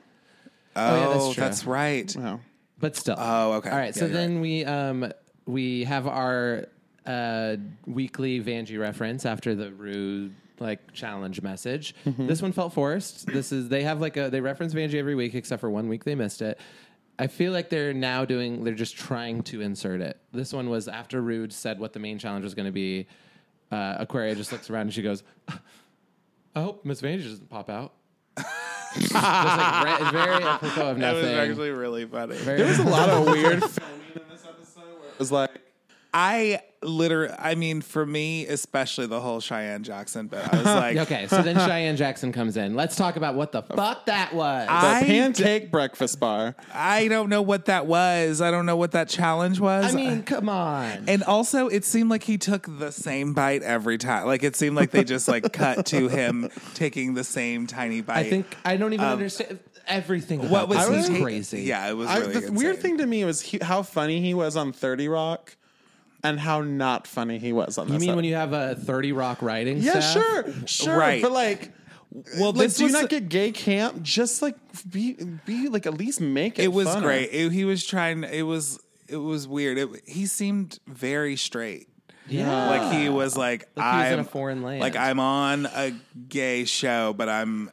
Oh, 0.77 0.97
yeah, 0.97 1.09
that's 1.15 1.35
true. 1.35 1.43
that's 1.45 1.65
right. 1.65 2.17
Wow. 2.17 2.41
but 2.79 2.97
still. 2.97 3.17
Oh, 3.19 3.53
okay. 3.55 3.71
All 3.71 3.77
right, 3.77 3.87
Yeah, 3.87 3.93
so 3.93 4.05
you're 4.07 4.15
then 4.15 4.41
we 4.41 4.65
um 4.65 5.13
we 5.47 5.85
have 5.85 6.07
our 6.07 6.67
uh 7.07 7.57
weekly 7.87 8.41
Vanjie 8.43 8.79
reference 8.79 9.25
after 9.27 9.55
the 9.55 9.73
rude 9.73 10.35
like 10.61 10.93
challenge 10.93 11.43
message. 11.43 11.95
Mm-hmm. 12.07 12.27
This 12.27 12.43
one 12.43 12.53
felt 12.53 12.73
forced. 12.73 13.27
This 13.27 13.51
is 13.51 13.69
they 13.69 13.83
have 13.83 14.01
like 14.01 14.17
a 14.17 14.31
they 14.31 14.41
reference 14.41 14.75
Vanjie 14.75 14.95
every 14.95 15.15
week 15.15 15.35
except 15.35 15.61
for 15.61 15.71
one 15.71 15.89
week 15.89 16.05
they 16.05 16.15
missed 16.15 16.43
it. 16.43 16.61
I 17.19 17.27
feel 17.27 17.53
like 17.53 17.69
they're 17.69 17.93
now 17.93 18.25
doing. 18.25 18.65
They're 18.65 18.75
just 18.75 18.97
trying 18.97 19.43
to 19.45 19.61
insert 19.61 20.01
it. 20.01 20.19
This 20.33 20.53
one 20.53 20.71
was 20.71 20.89
after 20.89 21.21
Rude 21.21 21.53
said 21.53 21.79
what 21.81 21.93
the 21.93 21.99
main 21.99 22.19
challenge 22.19 22.45
was 22.45 22.55
going 22.55 22.67
to 22.67 22.73
be. 22.73 23.07
Uh, 23.71 23.97
Aquaria 23.99 24.35
just 24.35 24.53
looks 24.53 24.71
around 24.71 24.83
and 24.83 24.93
she 24.95 25.03
goes, 25.03 25.23
"I 25.49 26.61
hope 26.63 26.85
Miss 26.85 27.01
Vanjie 27.03 27.23
doesn't 27.25 27.49
pop 27.51 27.69
out." 27.71 27.93
just 28.95 29.13
like 29.15 29.23
ra- 29.23 29.97
it's 30.01 30.11
very 30.11 30.43
apropos 30.45 30.91
of 30.91 30.99
That 30.99 31.15
nothing. 31.15 31.23
was 31.23 31.49
actually 31.51 31.71
really 31.71 32.07
funny. 32.07 32.37
Very- 32.37 32.59
There 32.59 32.67
was 32.67 32.79
a 32.79 32.85
lot 32.85 33.09
of 33.11 33.27
weird 33.31 33.63
filming 33.71 34.01
in 34.17 34.23
this 34.31 34.45
episode 34.47 34.83
where 34.99 35.09
it 35.11 35.19
was 35.19 35.31
like, 35.31 35.51
I 36.13 36.61
literally, 36.83 37.35
I 37.39 37.55
mean, 37.55 37.83
for 37.83 38.05
me, 38.05 38.47
especially 38.47 39.07
the 39.07 39.21
whole 39.21 39.41
Cheyenne 39.41 39.83
Jackson 39.83 40.27
bit, 40.27 40.41
I 40.53 40.57
was 40.57 40.65
like, 40.65 40.97
okay, 40.97 41.27
so 41.27 41.43
then 41.43 41.57
Cheyenne 41.57 41.97
Jackson 41.97 42.33
comes 42.33 42.57
in. 42.57 42.75
Let's 42.75 42.97
talk 42.97 43.17
about 43.17 43.35
what 43.35 43.53
the 43.53 43.63
fuck 43.63 44.07
that 44.07 44.35
was. 44.35 44.67
the 44.67 44.73
I 44.73 45.03
pancake 45.05 45.71
breakfast 45.71 46.19
bar. 46.19 46.57
I 46.73 47.09
don't 47.09 47.29
know 47.29 47.43
what 47.43 47.67
that 47.67 47.87
was. 47.87 48.41
I 48.41 48.51
don't 48.51 48.67
know 48.67 48.77
what 48.77 48.93
that 48.93 49.09
challenge 49.09 49.61
was. 49.61 49.93
I 49.93 49.97
mean, 49.97 50.23
come 50.23 50.49
on. 50.49 51.05
and 51.07 51.23
also, 51.23 51.69
it 51.69 51.85
seemed 51.85 52.11
like 52.11 52.25
he 52.25 52.39
took 52.39 52.67
the 52.79 52.91
same 52.91 53.35
bite 53.35 53.63
every 53.63 53.99
time. 53.99 54.27
Like 54.27 54.43
it 54.43 54.57
seemed 54.57 54.77
like 54.77 54.91
they 54.91 55.05
just 55.05 55.29
like 55.29 55.53
cut 55.53 55.87
to 55.87 56.09
him 56.09 56.49
taking 56.75 57.15
the 57.15 57.25
same 57.25 57.67
tiny 57.67 58.01
bite. 58.01 58.27
I 58.27 58.31
think 58.31 58.57
I 58.65 58.77
don't 58.77 58.93
even 58.93 59.07
um, 59.07 59.13
understand 59.13 59.61
everything. 59.87 60.41
About 60.41 60.69
what 60.69 60.69
was 60.69 60.79
this 60.79 60.89
he 60.89 60.97
is 60.97 61.07
taking? 61.09 61.23
crazy? 61.23 61.63
Yeah, 61.63 61.89
it 61.89 61.95
was 61.95 62.09
I, 62.09 62.19
really 62.19 62.41
the 62.41 62.53
weird 62.53 62.77
insane. 62.77 62.83
thing 62.83 62.99
to 62.99 63.07
me 63.07 63.25
was 63.25 63.41
he, 63.41 63.59
how 63.61 63.83
funny 63.83 64.21
he 64.21 64.35
was 64.35 64.57
on 64.57 64.73
30 64.73 65.09
Rock 65.09 65.57
and 66.23 66.39
how 66.41 66.61
not 66.61 67.07
funny 67.07 67.39
he 67.39 67.53
was 67.53 67.79
on 67.79 67.87
You 67.89 67.95
this 67.95 68.03
You 68.03 68.09
mean 68.09 68.17
when 68.17 68.25
you 68.25 68.35
have 68.35 68.53
a 68.53 68.75
Thirty 68.75 69.13
Rock 69.13 69.43
writing? 69.43 69.79
Yeah, 69.79 70.01
staff? 70.01 70.13
sure, 70.13 70.55
sure. 70.67 70.97
Right. 70.99 71.23
But 71.23 71.33
like, 71.33 71.73
Well, 72.39 72.53
like, 72.53 72.75
do 72.75 72.85
you 72.87 72.93
not 72.93 73.09
get 73.09 73.29
gay 73.29 73.53
camp? 73.53 74.03
Just 74.03 74.43
like 74.43 74.57
be, 74.91 75.15
be 75.47 75.69
like 75.69 75.87
at 75.87 75.95
least 75.95 76.21
make 76.21 76.59
it. 76.59 76.65
It 76.65 76.73
was 76.73 76.89
funner. 76.89 77.03
great. 77.03 77.31
It- 77.33 77.53
he 77.53 77.65
was 77.65 77.87
trying. 77.87 78.25
It 78.25 78.43
was 78.43 78.79
it 79.09 79.17
was 79.17 79.49
weird. 79.49 79.79
It, 79.79 79.89
he 80.07 80.27
seemed 80.27 80.79
very 80.87 81.37
straight. 81.37 81.89
Yeah. 82.29 82.69
Like 82.71 82.93
he 82.93 83.09
was 83.09 83.37
like, 83.37 83.69
Like 83.75 83.93
he 83.93 83.99
was 83.99 84.07
I'm 84.07 84.13
in 84.15 84.19
a 84.21 84.25
foreign 84.25 84.63
land. 84.63 84.81
Like 84.81 84.95
I'm 84.95 85.19
on 85.19 85.67
a 85.67 85.93
gay 86.29 86.65
show, 86.65 87.13
but 87.13 87.29
I'm 87.29 87.71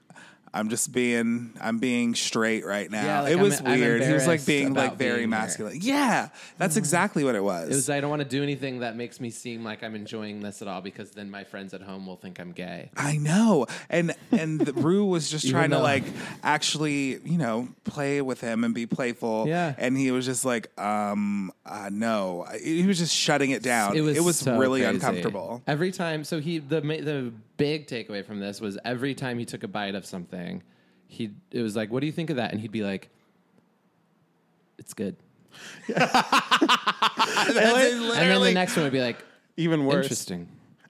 I'm 0.57 0.69
just 0.69 0.91
being 0.91 1.51
I'm 1.61 1.77
being 1.79 2.15
straight 2.15 2.65
right 2.65 2.89
now. 2.89 3.03
Yeah, 3.05 3.21
like, 3.21 3.31
it 3.31 3.35
I'm- 3.35 3.43
was 3.43 3.61
I'm 3.61 3.79
weird. 3.79 4.03
He 4.03 4.13
was 4.13 4.25
like 4.27 4.45
being 4.45 4.73
like 4.73 4.95
very 4.97 5.11
being 5.11 5.19
here. 5.19 5.27
masculine. 5.27 5.79
Yeah, 5.81 6.29
that's 6.57 6.77
exactly 6.77 7.23
what 7.23 7.35
it 7.35 7.43
was. 7.43 7.69
It 7.69 7.75
was 7.75 7.89
I 7.89 8.01
don't 8.01 8.09
want 8.09 8.21
to 8.23 8.27
do 8.27 8.41
anything 8.43 8.79
that 8.79 8.95
makes 8.95 9.19
me 9.19 9.29
seem 9.29 9.63
like 9.63 9.83
I'm 9.83 9.95
enjoying 9.95 10.41
this 10.41 10.61
at 10.61 10.67
all 10.67 10.81
because 10.81 11.11
then 11.11 11.29
my 11.29 11.43
friends 11.43 11.73
at 11.73 11.81
home 11.81 12.07
will 12.07 12.15
think 12.15 12.39
I'm 12.39 12.51
gay. 12.53 12.89
I 12.97 13.17
know, 13.17 13.67
and 13.89 14.15
and 14.31 14.59
the, 14.59 14.73
Rue 14.87 15.05
was 15.05 15.29
just 15.29 15.49
trying 15.49 15.69
to 15.71 15.79
like 15.79 16.03
actually, 16.43 17.19
you 17.23 17.37
know, 17.37 17.67
play 17.83 18.21
with 18.21 18.41
him 18.41 18.63
and 18.63 18.73
be 18.73 18.85
playful. 18.85 19.45
Yeah. 19.47 19.75
and 19.77 19.97
he 19.97 20.11
was 20.11 20.25
just 20.25 20.45
like, 20.45 20.69
um, 20.79 21.51
uh, 21.65 21.89
no, 21.91 22.45
he 22.63 22.85
was 22.87 22.97
just 22.97 23.13
shutting 23.15 23.51
it 23.51 23.61
down. 23.63 23.95
It 23.95 24.01
was 24.01 24.17
It 24.17 24.33
so 24.33 24.57
really 24.57 24.81
crazy. 24.81 24.95
uncomfortable. 24.95 25.61
Every 25.67 25.91
time, 25.91 26.23
so 26.23 26.39
he 26.39 26.59
the 26.59 26.81
the 26.81 27.33
big 27.57 27.87
takeaway 27.87 28.23
from 28.25 28.39
this 28.39 28.61
was 28.61 28.77
every 28.85 29.13
time 29.15 29.37
he 29.39 29.45
took 29.45 29.63
a 29.63 29.67
bite 29.67 29.95
of 29.95 30.05
something, 30.05 30.63
he 31.07 31.31
it 31.51 31.61
was 31.61 31.75
like, 31.75 31.91
"What 31.91 31.99
do 32.01 32.05
you 32.05 32.11
think 32.13 32.29
of 32.29 32.35
that?" 32.37 32.51
And 32.51 32.61
he'd 32.61 32.71
be 32.71 32.83
like, 32.83 33.09
"It's 34.77 34.93
good." 34.93 35.15
And 37.39 37.55
then 37.55 38.01
literally- 38.09 38.49
the 38.49 38.53
next 38.53 38.75
one 38.75 38.83
would 38.85 38.91
be 38.93 39.01
like, 39.01 39.23
Even 39.57 39.85
worse. 39.85 40.05
"Interesting." 40.05 40.47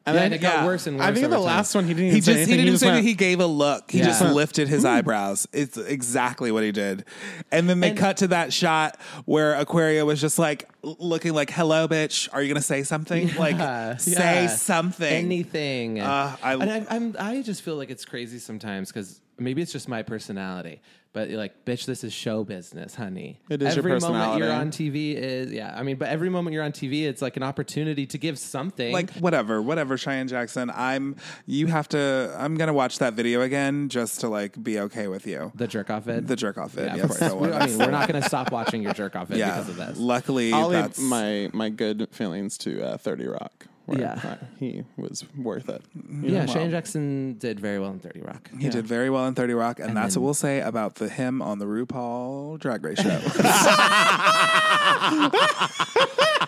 And 0.08 0.16
yeah, 0.16 0.22
then- 0.22 0.32
and 0.32 0.34
it 0.36 0.42
got 0.42 0.66
worse 0.66 0.88
and 0.88 0.98
worse. 0.98 1.06
I 1.06 1.12
think 1.12 1.18
in 1.18 1.26
over 1.26 1.42
the 1.42 1.48
time. 1.48 1.58
last 1.58 1.76
one 1.76 1.84
he 1.86 1.94
didn't 1.94 2.06
even 2.06 2.16
He 2.16 2.22
say 2.22 2.34
just 2.36 2.50
he 2.50 2.56
didn't 2.58 2.72
just 2.72 2.84
say 2.84 2.92
went, 2.92 3.06
he 3.06 3.14
gave 3.14 3.40
a 3.42 3.46
look. 3.46 3.92
He 3.92 4.00
Yeah. 4.00 4.06
just 4.06 4.22
lifted 4.22 4.68
his 4.70 4.86
eyebrows. 4.94 5.48
It's 5.52 5.78
exactly 5.78 6.50
what 6.52 6.64
he 6.64 6.72
did. 6.72 7.04
And 7.52 7.68
then 7.70 7.82
they 7.82 7.90
And- 7.90 7.98
cut 7.98 8.18
to 8.18 8.28
that 8.30 8.54
shot 8.54 8.98
where 9.26 9.54
Aquaria 9.56 10.06
was 10.06 10.22
just 10.22 10.40
like 10.40 10.70
looking 10.82 11.34
like, 11.34 11.50
"Hello, 11.52 11.88
bitch. 11.90 12.30
Are 12.32 12.42
you 12.42 12.48
gonna 12.48 12.62
say 12.62 12.84
something? 12.84 13.36
like, 13.36 13.58
Yeah, 13.58 13.98
say 13.98 14.48
something." 14.48 15.12
anything. 15.14 16.00
Uh, 16.00 16.36
I- 16.42 16.54
and 16.54 16.72
I, 16.72 16.86
I'm, 16.90 17.16
I 17.20 17.42
just 17.42 17.62
feel 17.62 17.76
like 17.76 17.90
it's 17.90 18.06
crazy 18.06 18.40
sometimes 18.40 18.90
because 18.92 19.20
maybe 19.40 19.62
it's 19.62 19.72
just 19.72 19.88
my 19.88 20.04
personality. 20.04 20.82
But 21.14 21.30
you're 21.30 21.40
like, 21.40 21.66
bitch, 21.66 21.86
this 21.86 22.04
is 22.04 22.14
show 22.14 22.44
business, 22.44 22.94
honey. 22.94 23.40
It 23.50 23.64
is 23.64 23.76
your 23.76 23.88
every 23.90 24.00
moment 24.00 24.38
you're 24.38 24.52
on 24.52 24.70
TV 24.70 25.16
is 25.16 25.52
yeah. 25.52 25.74
I 25.76 25.82
mean, 25.82 25.96
but 25.96 26.10
every 26.10 26.30
moment 26.30 26.54
you're 26.54 26.64
on 26.64 26.74
TV, 26.74 27.08
it's 27.08 27.24
like 27.24 27.38
an 27.38 27.44
opportunity 27.44 28.06
to 28.06 28.18
give 28.20 28.38
something. 28.38 28.94
like 28.94 29.12
whatever, 29.14 29.60
whatever, 29.60 29.98
Cheyenne 29.98 30.28
Jackson. 30.28 30.70
I'm. 30.70 31.16
You 31.48 31.68
have 31.68 31.90
to. 31.90 32.36
I'm 32.38 32.56
gonna 32.56 32.74
watch 32.74 33.00
that 33.00 33.14
video 33.14 33.42
again 33.42 33.90
just 33.90 34.20
to 34.22 34.28
like 34.28 34.62
be 34.62 34.80
okay 34.82 35.08
with 35.08 35.26
you. 35.26 35.52
the 35.56 35.68
jerk 35.68 35.90
off 35.90 36.04
vid. 36.04 36.28
The 36.28 36.36
jerk 36.36 36.58
off 36.58 36.72
vid. 36.72 36.86
Yeah, 36.86 36.96
yes, 36.98 37.22
of 37.22 37.32
course. 37.32 37.52
I 37.52 37.66
mean, 37.66 37.80
we're 37.80 37.90
not 37.90 38.08
going 38.08 38.22
to 38.22 38.28
stop 38.28 38.52
watching 38.52 38.84
your 38.84 38.94
jerk 38.94 39.16
off 39.16 39.30
vid 39.30 39.40
yeah. 39.40 39.52
because 39.52 39.70
of 39.70 39.78
this. 39.78 39.98
Luckily, 39.98 40.54
I'll 40.54 40.68
leave 40.68 40.84
that's 40.84 41.00
my 41.00 41.50
my 41.52 41.70
good 41.70 42.10
feelings 42.12 42.60
to 42.60 42.84
uh, 42.84 42.98
30 42.98 43.28
Rock. 43.28 43.66
Where 43.88 44.00
Yeah. 44.00 44.36
he 44.60 44.84
was 44.98 45.24
worth 45.38 45.70
it. 45.70 45.82
yeah, 46.22 46.46
Cheyenne 46.46 46.72
Jackson 46.72 47.38
did 47.40 47.60
very 47.60 47.80
well 47.80 47.92
in 47.92 48.00
Thirty 48.00 48.22
Rock. 48.22 48.50
He 48.60 48.70
did 48.70 48.86
very 48.86 49.10
well 49.10 49.26
in 49.28 49.34
30 49.34 49.54
Rock, 49.54 49.80
and, 49.80 49.96
that's 49.96 50.16
then- 50.16 50.24
what 50.24 50.28
we'll 50.28 50.34
say 50.34 50.60
about 50.60 50.96
the 50.96 51.08
him 51.10 51.42
on 51.42 51.60
the 51.60 51.66
RuPaul 51.66 52.60
Drag 52.60 52.84
Race 52.84 53.00
show. 53.00 53.20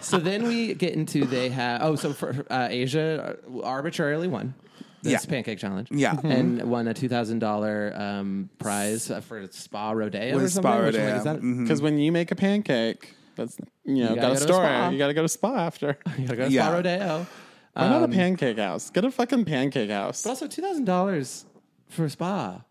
So 0.02 0.18
then 0.18 0.48
we 0.48 0.74
get 0.74 0.94
into 0.94 1.26
they 1.26 1.50
have 1.50 1.82
oh 1.84 1.96
so 1.96 2.14
for 2.14 2.46
uh, 2.50 2.68
Asia 2.70 3.36
uh, 3.54 3.62
arbitrarily 3.62 4.28
won 4.28 4.56
this 5.04 5.12
Yeah. 5.12 5.20
pancake 5.30 5.60
challenge 5.60 5.90
Yeah. 5.92 6.16
Mhm. 6.16 6.32
and 6.32 6.64
won 6.64 6.88
a 6.88 6.94
two 6.94 7.10
thousand 7.10 7.40
dollar 7.40 7.94
um, 7.96 8.50
prize 8.60 9.12
uh, 9.12 9.22
for 9.22 9.46
spa 9.52 9.92
rodeo 9.92 10.38
or 10.38 10.48
something. 10.48 10.50
Spa 10.50 10.86
Which 10.86 10.96
one 10.96 11.04
Rodeo. 11.04 11.16
is 11.18 11.24
that? 11.26 11.42
Because 11.42 11.82
when 11.82 11.98
you 12.00 12.12
make 12.12 12.32
a 12.32 12.36
pancake, 12.36 13.14
that's 13.36 13.58
you 13.98 14.04
know 14.04 14.16
gotta 14.16 14.22
got 14.22 14.28
go 14.28 14.32
a 14.32 14.36
to 14.38 14.44
a 14.44 14.48
story. 14.54 14.92
You 14.94 14.98
got 14.98 15.08
to 15.08 15.14
go 15.14 15.22
to 15.24 15.28
spa 15.30 15.56
after. 15.56 15.98
You 16.18 16.26
gotta 16.26 16.38
go 16.38 16.46
to 16.48 16.52
Yeah. 16.52 16.66
spa 16.68 16.74
rodeo. 16.76 17.28
Why 17.74 17.88
not 17.88 18.04
Um, 18.04 18.12
a 18.12 18.14
pancake 18.14 18.58
house? 18.58 18.90
Get 18.90 19.06
a 19.06 19.12
fucking 19.12 19.46
pancake 19.46 19.90
house. 19.90 20.24
But 20.24 20.30
also 20.32 20.48
two 20.48 20.62
thousand 20.62 20.86
dollars 20.86 21.46
for 21.88 22.06
a 22.06 22.10
spa 22.10 22.62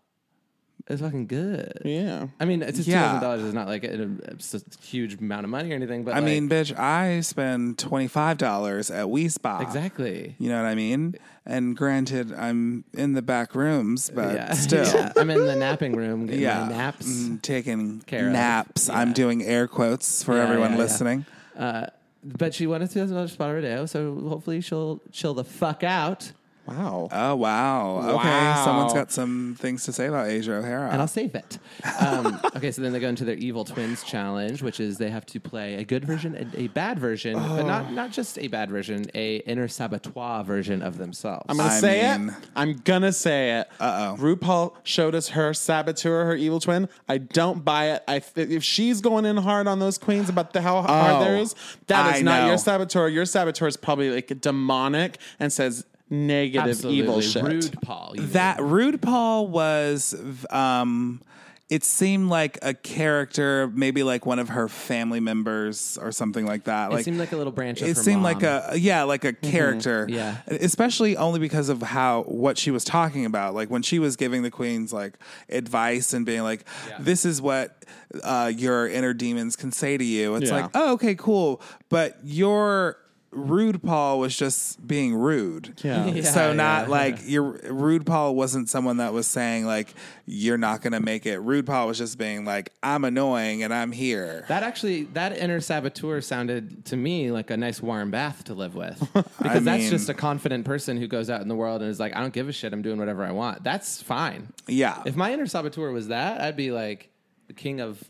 is 0.89 1.01
fucking 1.01 1.27
good. 1.27 1.81
yeah. 1.85 2.27
I 2.39 2.45
mean, 2.45 2.61
it's 2.63 2.83
two 2.83 2.91
Yeah. 2.91 3.03
thousand 3.19 3.21
dollars 3.21 3.41
is 3.43 3.53
not 3.53 3.67
like 3.67 3.83
a, 3.83 4.09
it's 4.29 4.53
a 4.55 4.61
huge 4.81 5.19
amount 5.19 5.43
of 5.43 5.49
money 5.49 5.71
or 5.71 5.75
anything, 5.75 6.03
but 6.03 6.11
I 6.13 6.15
like, 6.15 6.25
mean, 6.25 6.49
bitch, 6.49 6.77
I 6.77 7.21
spend 7.21 7.77
$25 7.77 8.91
at 8.91 9.01
Wi 9.01 9.27
Spa. 9.27 9.59
exactly. 9.61 10.35
You 10.39 10.49
know 10.49 10.61
what 10.61 10.67
I 10.67 10.75
mean? 10.75 11.15
And 11.45 11.75
granted, 11.75 12.33
I'm 12.33 12.83
in 12.93 13.13
the 13.13 13.21
back 13.21 13.55
rooms, 13.55 14.09
but 14.13 14.33
yeah, 14.35 14.53
still. 14.53 14.85
Yeah. 14.85 15.13
I'm 15.15 15.29
in 15.29 15.45
the 15.45 15.55
napping 15.55 15.95
room 15.95 16.25
getting 16.25 16.41
Yeah. 16.41 16.65
my 16.65 16.69
naps. 16.69 17.07
Mm, 17.07 17.41
taking 17.41 18.01
Care 18.01 18.27
of. 18.27 18.33
naps. 18.33 18.89
I'm 18.89 19.13
doing 19.13 19.43
air 19.43 19.67
quotes 19.67 20.23
for 20.23 20.35
Yeah, 20.35 20.43
everyone 20.43 20.71
yeah, 20.71 20.75
yeah. 20.77 20.81
listening. 20.83 21.25
Uh, 21.57 21.87
but 22.23 22.53
she 22.53 22.67
won 22.67 22.81
a 22.81 22.87
two 22.87 22.99
thousand 22.99 23.15
dollars 23.15 23.31
spot 23.31 23.53
rodeo, 23.53 23.85
so 23.85 24.15
hopefully 24.27 24.59
she'll 24.61 25.01
chill 25.11 25.33
the 25.33 25.43
fuck 25.45 25.83
out, 25.83 26.31
Wow. 26.69 27.09
Oh, 27.11 27.35
wow. 27.35 27.97
Okay. 27.99 28.13
Wow. 28.15 28.61
Someone's 28.65 28.93
got 28.93 29.11
some 29.11 29.55
things 29.59 29.83
to 29.85 29.93
say 29.93 30.07
about 30.07 30.27
Asia 30.27 30.53
O'Hara. 30.55 30.89
and 30.91 31.01
I'll 31.01 31.07
save 31.07 31.35
it. 31.35 31.57
Um, 31.99 32.39
okay, 32.55 32.71
so 32.71 32.81
then 32.81 32.93
they 32.93 32.99
go 32.99 33.07
into 33.09 33.25
their 33.25 33.35
evil 33.35 33.65
twins 33.65 34.03
challenge, 34.03 34.61
which 34.61 34.79
is 34.79 34.97
they 34.97 35.09
have 35.09 35.25
to 35.27 35.39
play 35.39 35.75
a 35.75 35.83
good 35.83 36.05
version 36.05 36.35
and 36.35 36.53
a 36.55 36.67
bad 36.67 36.99
version, 36.99 37.33
but 37.33 37.61
Oh. 37.61 37.65
not 37.67 37.91
not 37.93 38.11
just 38.11 38.37
a 38.37 38.47
bad 38.47 38.69
version, 38.69 39.05
a 39.15 39.37
inner 39.37 39.67
saboteur 39.67 40.43
version 40.43 40.81
of 40.81 40.97
themselves. 40.97 41.45
I'm 41.49 41.57
gonna 41.57 41.71
say 41.79 42.17
mean- 42.17 42.29
it. 42.29 42.35
I'm 42.55 42.73
gonna 42.83 43.11
say 43.13 43.59
it. 43.59 43.67
Uh-oh. 43.79 44.17
RuPaul 44.19 44.73
showed 44.83 45.15
us 45.15 45.29
her 45.29 45.53
saboteur, 45.53 46.25
her 46.25 46.35
evil 46.35 46.59
twin. 46.59 46.87
I 47.07 47.17
don't 47.17 47.65
buy 47.65 47.91
it. 47.91 48.03
I 48.07 48.19
th- 48.19 48.49
if 48.49 48.63
she's 48.63 49.01
going 49.01 49.25
in 49.25 49.37
hard 49.37 49.67
on 49.67 49.79
those 49.79 49.97
queens 49.97 50.29
about 50.29 50.53
the 50.53 50.61
how 50.61 50.81
hard 50.81 51.15
Oh, 51.15 51.23
there 51.23 51.37
is, 51.37 51.55
that 51.87 52.15
is 52.15 52.19
I 52.19 52.23
not 52.23 52.41
know. 52.41 52.47
your 52.49 52.57
saboteur. 52.57 53.07
Your 53.07 53.25
saboteur 53.25 53.67
is 53.67 53.77
probably 53.77 54.09
like 54.11 54.27
demonic 54.41 55.17
and 55.39 55.51
says 55.51 55.85
negative 56.09 56.69
Absolutely 56.69 56.99
evil 57.03 57.21
shit. 57.21 57.43
rude, 57.43 57.81
Paul. 57.81 58.13
you 58.15 58.25
That 58.27 58.61
Rude 58.61 59.01
Paul 59.01 59.47
was, 59.47 60.15
um, 60.49 61.21
it 61.69 61.83
seemed 61.83 62.29
like 62.29 62.57
a 62.63 62.73
character, 62.73 63.67
maybe 63.75 64.01
like 64.01 64.25
one 64.25 64.39
of 64.39 64.49
her 64.49 64.67
family 64.67 65.19
members 65.19 65.99
or 66.01 66.11
something 66.11 66.43
like 66.43 66.63
that. 66.63 66.89
It 66.89 66.95
like 66.95 67.05
seemed 67.05 67.19
like 67.19 67.31
a 67.31 67.37
little 67.37 67.53
branch 67.53 67.83
of 67.83 67.89
it 67.89 67.95
her 67.95 68.01
seemed 68.01 68.23
mom. 68.23 68.33
Mm-hmm. 68.37 68.43
like 68.45 68.73
a 68.73 68.79
yeah, 68.79 69.03
like 69.03 69.23
a 69.23 69.33
character. 69.33 70.07
Yeah. 70.09 70.37
especially 70.47 71.15
only 71.15 71.39
because 71.39 71.69
of 71.69 71.83
how 71.83 72.23
what 72.23 72.57
she 72.57 72.71
was 72.71 72.83
talking 72.83 73.23
about. 73.25 73.53
Like 73.53 73.69
when 73.69 73.83
she 73.83 73.99
was 73.99 74.15
giving 74.15 74.41
the 74.41 74.49
queens 74.49 74.91
like 74.91 75.13
advice 75.47 76.11
and 76.13 76.25
being 76.25 76.41
like, 76.41 76.65
"This 76.99 77.23
is 77.23 77.39
what 77.39 77.85
uh, 78.23 78.51
your 78.55 78.87
inner 78.89 79.13
demons 79.13 79.55
can 79.55 79.71
say 79.71 79.95
to 79.95 80.03
you." 80.03 80.33
It's 80.37 80.49
Yeah. 80.49 80.61
like, 80.61 80.71
"Oh, 80.73 80.93
okay, 80.93 81.13
cool," 81.13 81.61
but 81.89 82.17
your 82.23 82.97
rude 83.31 83.83
Paul 83.83 84.19
was 84.19 84.35
just 84.35 84.85
being 84.87 85.13
rude. 85.15 85.79
Yeah. 85.83 86.05
Yeah, 86.09 86.23
so 86.23 86.53
not 86.53 86.83
yeah. 86.85 86.89
like 86.89 87.19
your 87.29 87.43
rude 87.43 88.05
Paul 88.05 88.35
wasn't 88.35 88.67
someone 88.69 88.97
that 88.97 89.13
was 89.13 89.27
saying 89.27 89.65
like 89.65 89.93
you're 90.25 90.57
not 90.57 90.81
gonna 90.81 90.99
make 90.99 91.25
it. 91.25 91.37
Rude 91.39 91.65
Paul 91.67 91.87
was 91.87 91.97
just 91.97 92.17
being 92.17 92.45
like, 92.45 92.71
I'm 92.81 93.05
annoying 93.05 93.61
and 93.63 93.73
I'm 93.73 93.91
here. 93.91 94.45
That 94.47 94.63
actually, 94.63 95.03
that 95.13 95.37
inner 95.37 95.59
saboteur 95.59 96.21
sounded 96.21 96.85
to 96.85 96.97
me 96.97 97.31
like 97.31 97.49
a 97.51 97.57
nice 97.57 97.81
warm 97.81 98.09
bath 98.11 98.45
to 98.45 98.53
live 98.53 98.75
with. 98.75 98.99
Because 99.39 99.63
that's 99.63 99.83
mean- 99.83 99.89
just 99.91 100.09
a 100.09 100.13
confident 100.13 100.65
person 100.65 100.97
who 100.97 101.07
goes 101.07 101.29
out 101.29 101.41
in 101.41 101.47
the 101.47 101.55
world 101.55 101.81
and 101.81 101.89
is 101.89 101.99
like, 101.99 102.15
I 102.15 102.19
don't 102.21 102.33
give 102.33 102.49
a 102.49 102.51
shit. 102.51 102.73
I'm 102.73 102.81
doing 102.81 102.97
whatever 102.99 103.23
I 103.23 103.31
want. 103.31 103.63
That's 103.63 104.01
fine. 104.01 104.51
yeah. 104.67 105.01
If 105.05 105.15
my 105.15 105.31
inner 105.31 105.45
saboteur 105.47 105.91
was 105.91 106.07
that, 106.09 106.41
I'd 106.41 106.55
be 106.57 106.71
like 106.71 107.09
the 107.47 107.53
king 107.53 107.79
of 107.79 108.03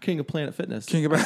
king 0.00 0.18
of 0.20 0.26
Planet 0.26 0.54
Fitness. 0.54 0.86
King 0.86 1.06
of 1.06 1.12
I'd 1.14 1.20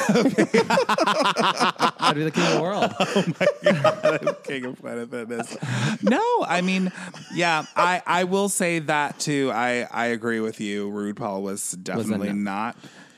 be 2.15 2.23
the 2.23 2.31
king 2.31 2.43
of 2.45 2.53
the 2.53 2.61
world. 2.61 2.93
Oh 3.15 3.23
my 3.39 3.47
god! 3.71 4.37
King 4.43 4.65
of 4.65 4.79
Planet 4.79 5.09
Fitness. 5.09 5.55
No, 6.01 6.45
I 6.47 6.61
mean, 6.61 6.91
yeah, 7.33 7.65
I, 7.75 8.01
I 8.05 8.23
will 8.25 8.49
say 8.49 8.79
that 8.79 9.19
too. 9.19 9.51
I, 9.53 9.87
I 9.89 10.07
agree 10.07 10.39
with 10.39 10.59
you. 10.59 10.89
Rude 10.89 11.15
Paul 11.15 11.43
was 11.43 11.71
definitely 11.71 12.33
no. 12.33 12.51
not 12.51 12.77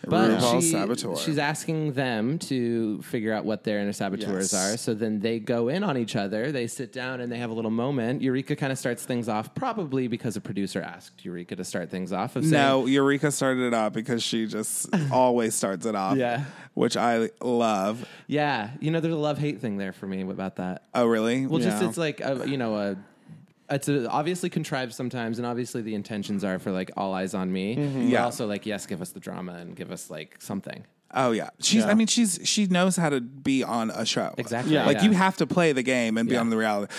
But 0.09 0.29
Rude 0.29 0.39
Paul 0.39 0.61
she- 0.61 0.71
saboteur. 0.71 1.15
she's 1.17 1.37
asking 1.37 1.93
them 1.93 2.39
to 2.39 3.01
figure 3.01 3.33
out 3.33 3.45
what 3.45 3.63
their 3.63 3.79
inner 3.79 3.93
saboteurs 3.93 4.53
Yes. 4.53 4.73
are. 4.73 4.77
So 4.77 4.93
then 4.93 5.19
they 5.19 5.39
go 5.39 5.67
in 5.67 5.83
on 5.83 5.97
each 5.97 6.15
other. 6.15 6.51
They 6.51 6.67
sit 6.67 6.93
down 6.93 7.21
and 7.21 7.31
they 7.31 7.37
have 7.37 7.49
a 7.49 7.53
little 7.53 7.71
moment. 7.71 8.21
Eureka 8.21 8.55
kind 8.55 8.71
of 8.71 8.77
starts 8.77 9.03
things 9.03 9.27
off, 9.29 9.53
probably 9.55 10.07
because 10.07 10.35
a 10.35 10.41
producer 10.41 10.81
asked 10.81 11.23
Eureka 11.25 11.55
to 11.55 11.63
start 11.63 11.89
things 11.89 12.11
off. 12.13 12.35
Of 12.35 12.43
saying, 12.43 12.53
no, 12.53 12.85
Eureka 12.85 13.31
started 13.31 13.63
it 13.67 13.73
off 13.73 13.93
because 13.93 14.23
she 14.23 14.47
just 14.47 14.87
always 15.11 15.55
starts 15.55 15.85
it 15.85 15.95
off. 15.95 16.17
Yeah. 16.17 16.45
Which 16.73 16.95
I 16.95 17.31
love. 17.41 18.07
yeah, 18.27 18.69
you 18.79 18.91
know, 18.91 18.99
there's 18.99 19.13
a 19.13 19.17
love 19.17 19.39
hate 19.39 19.59
thing 19.61 19.77
there 19.77 19.93
for 19.93 20.05
me 20.05 20.21
about 20.21 20.57
that. 20.57 20.83
Oh, 20.93 21.05
really? 21.07 21.47
Well, 21.47 21.59
just 21.59 21.81
it's 21.81 21.97
like 21.97 22.21
a, 22.21 22.43
you 22.47 22.57
know 22.57 22.75
a. 22.75 22.95
It's 23.69 23.89
a, 23.89 24.09
obviously 24.09 24.49
contrived 24.49 24.93
sometimes, 24.93 25.39
and 25.39 25.45
obviously 25.45 25.81
the 25.81 25.93
intentions 25.95 26.43
are 26.43 26.57
for 26.59 26.71
like 26.71 26.91
all 26.95 27.13
eyes 27.13 27.33
on 27.33 27.51
me. 27.51 27.75
Mm-hmm. 27.75 28.07
Yeah. 28.07 28.23
also 28.23 28.47
like 28.47 28.65
yes, 28.65 28.85
give 28.85 29.01
us 29.01 29.09
the 29.11 29.19
drama 29.19 29.53
and 29.55 29.75
give 29.75 29.91
us 29.91 30.09
like 30.09 30.37
something. 30.39 30.85
Oh 31.13 31.31
yeah, 31.31 31.49
she's. 31.61 31.83
Yeah. 31.85 31.91
I 31.91 31.93
mean, 31.93 32.07
she's. 32.07 32.39
She 32.43 32.65
knows 32.65 32.97
how 32.97 33.09
to 33.09 33.21
be 33.21 33.63
on 33.63 33.89
a 33.91 34.05
show. 34.05 34.33
Exactly. 34.37 34.73
Yeah. 34.73 34.85
Like 34.85 34.97
Yeah. 34.97 35.03
you 35.05 35.11
have 35.11 35.37
to 35.37 35.47
play 35.47 35.71
the 35.71 35.81
game 35.83 36.17
and 36.17 36.27
be 36.27 36.35
Yeah. 36.35 36.41
on 36.41 36.49
the 36.49 36.57
reality, 36.57 36.93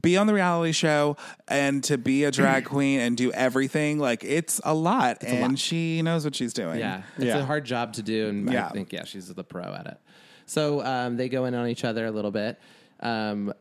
be 0.00 0.16
on 0.16 0.26
the 0.26 0.34
reality 0.34 0.72
show, 0.72 1.16
and 1.46 1.82
to 1.84 1.96
be 1.96 2.24
a 2.24 2.32
drag 2.32 2.64
queen 2.74 2.98
and 3.00 3.16
do 3.16 3.30
everything. 3.32 4.00
Like 4.00 4.24
it's 4.24 4.60
a 4.64 4.74
lot, 4.74 5.22
and 5.22 5.52
lot. 5.52 5.58
she 5.60 6.02
knows 6.02 6.24
what 6.24 6.34
she's 6.34 6.52
doing. 6.54 6.80
Yeah, 6.80 7.02
it's 7.16 7.26
Yeah. 7.26 7.38
a 7.38 7.44
hard 7.44 7.64
job 7.64 7.92
to 7.94 8.02
do, 8.02 8.28
and 8.28 8.52
Yeah. 8.52 8.66
I 8.66 8.70
think 8.70 8.92
yeah, 8.92 9.04
she's 9.04 9.32
the 9.32 9.44
pro 9.44 9.62
at 9.62 9.86
it. 9.86 9.98
So 10.46 10.84
um, 10.84 11.16
they 11.16 11.28
go 11.28 11.44
in 11.44 11.54
on 11.54 11.68
each 11.68 11.84
other 11.84 12.04
a 12.06 12.10
little 12.10 12.32
bit. 12.32 12.58
Um, 13.00 13.52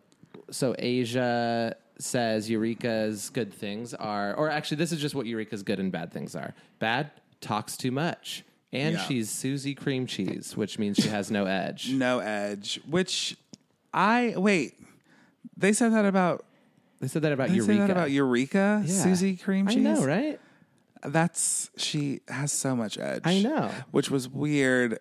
so 0.50 0.76
Asia 0.80 1.76
says 1.98 2.50
Eureka's 2.50 3.30
good 3.30 3.54
things 3.54 3.94
are, 3.94 4.34
or 4.36 4.50
actually, 4.50 4.78
this 4.78 4.92
is 4.92 5.00
just 5.02 5.16
what 5.16 5.26
Eureka's 5.26 5.64
good 5.64 5.80
and 5.80 5.92
bad 5.92 6.12
things 6.12 6.36
are. 6.36 6.54
Bad 6.80 7.12
talks 7.42 7.78
too 7.78 7.92
much, 7.92 8.44
and 8.74 8.96
Yeah. 8.96 9.04
she's 9.04 9.30
Susie 9.30 9.76
cream 9.76 10.06
cheese, 10.08 10.58
which 10.58 10.78
means 10.80 10.98
she 10.98 11.10
has 11.10 11.32
no 11.32 11.46
edge. 11.64 11.92
no 11.92 12.20
edge. 12.20 12.80
Which 12.90 13.38
I 13.94 14.34
wait. 14.38 14.74
They 15.58 15.72
said 15.74 15.94
that 15.94 16.06
about. 16.06 16.46
They 17.00 17.08
said 17.08 17.22
that 17.22 17.32
about 17.34 17.50
They 17.50 17.56
Eureka. 17.56 17.74
said 17.74 17.82
that 17.88 17.92
about 17.92 18.12
Eureka, 18.12 18.84
Yeah. 18.86 18.94
Susie 19.04 19.36
Cream 19.38 19.68
Cheese. 19.68 19.78
I 19.78 19.80
know, 19.94 20.06
right? 20.06 20.40
That's 21.04 21.70
she 21.78 22.22
has 22.28 22.52
so 22.52 22.76
much 22.76 22.98
edge. 22.98 23.22
I 23.26 23.42
know. 23.42 23.70
which 23.92 24.10
was 24.10 24.28
weird. 24.28 25.00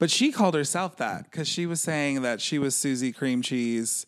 But 0.00 0.10
she 0.10 0.32
called 0.32 0.54
herself 0.54 0.96
that 0.96 1.24
because 1.30 1.48
she 1.48 1.64
was 1.64 1.80
saying 1.80 2.22
that 2.22 2.40
she 2.40 2.58
was 2.58 2.74
Susie 2.76 3.12
Cream 3.12 3.42
Cheese. 3.42 4.06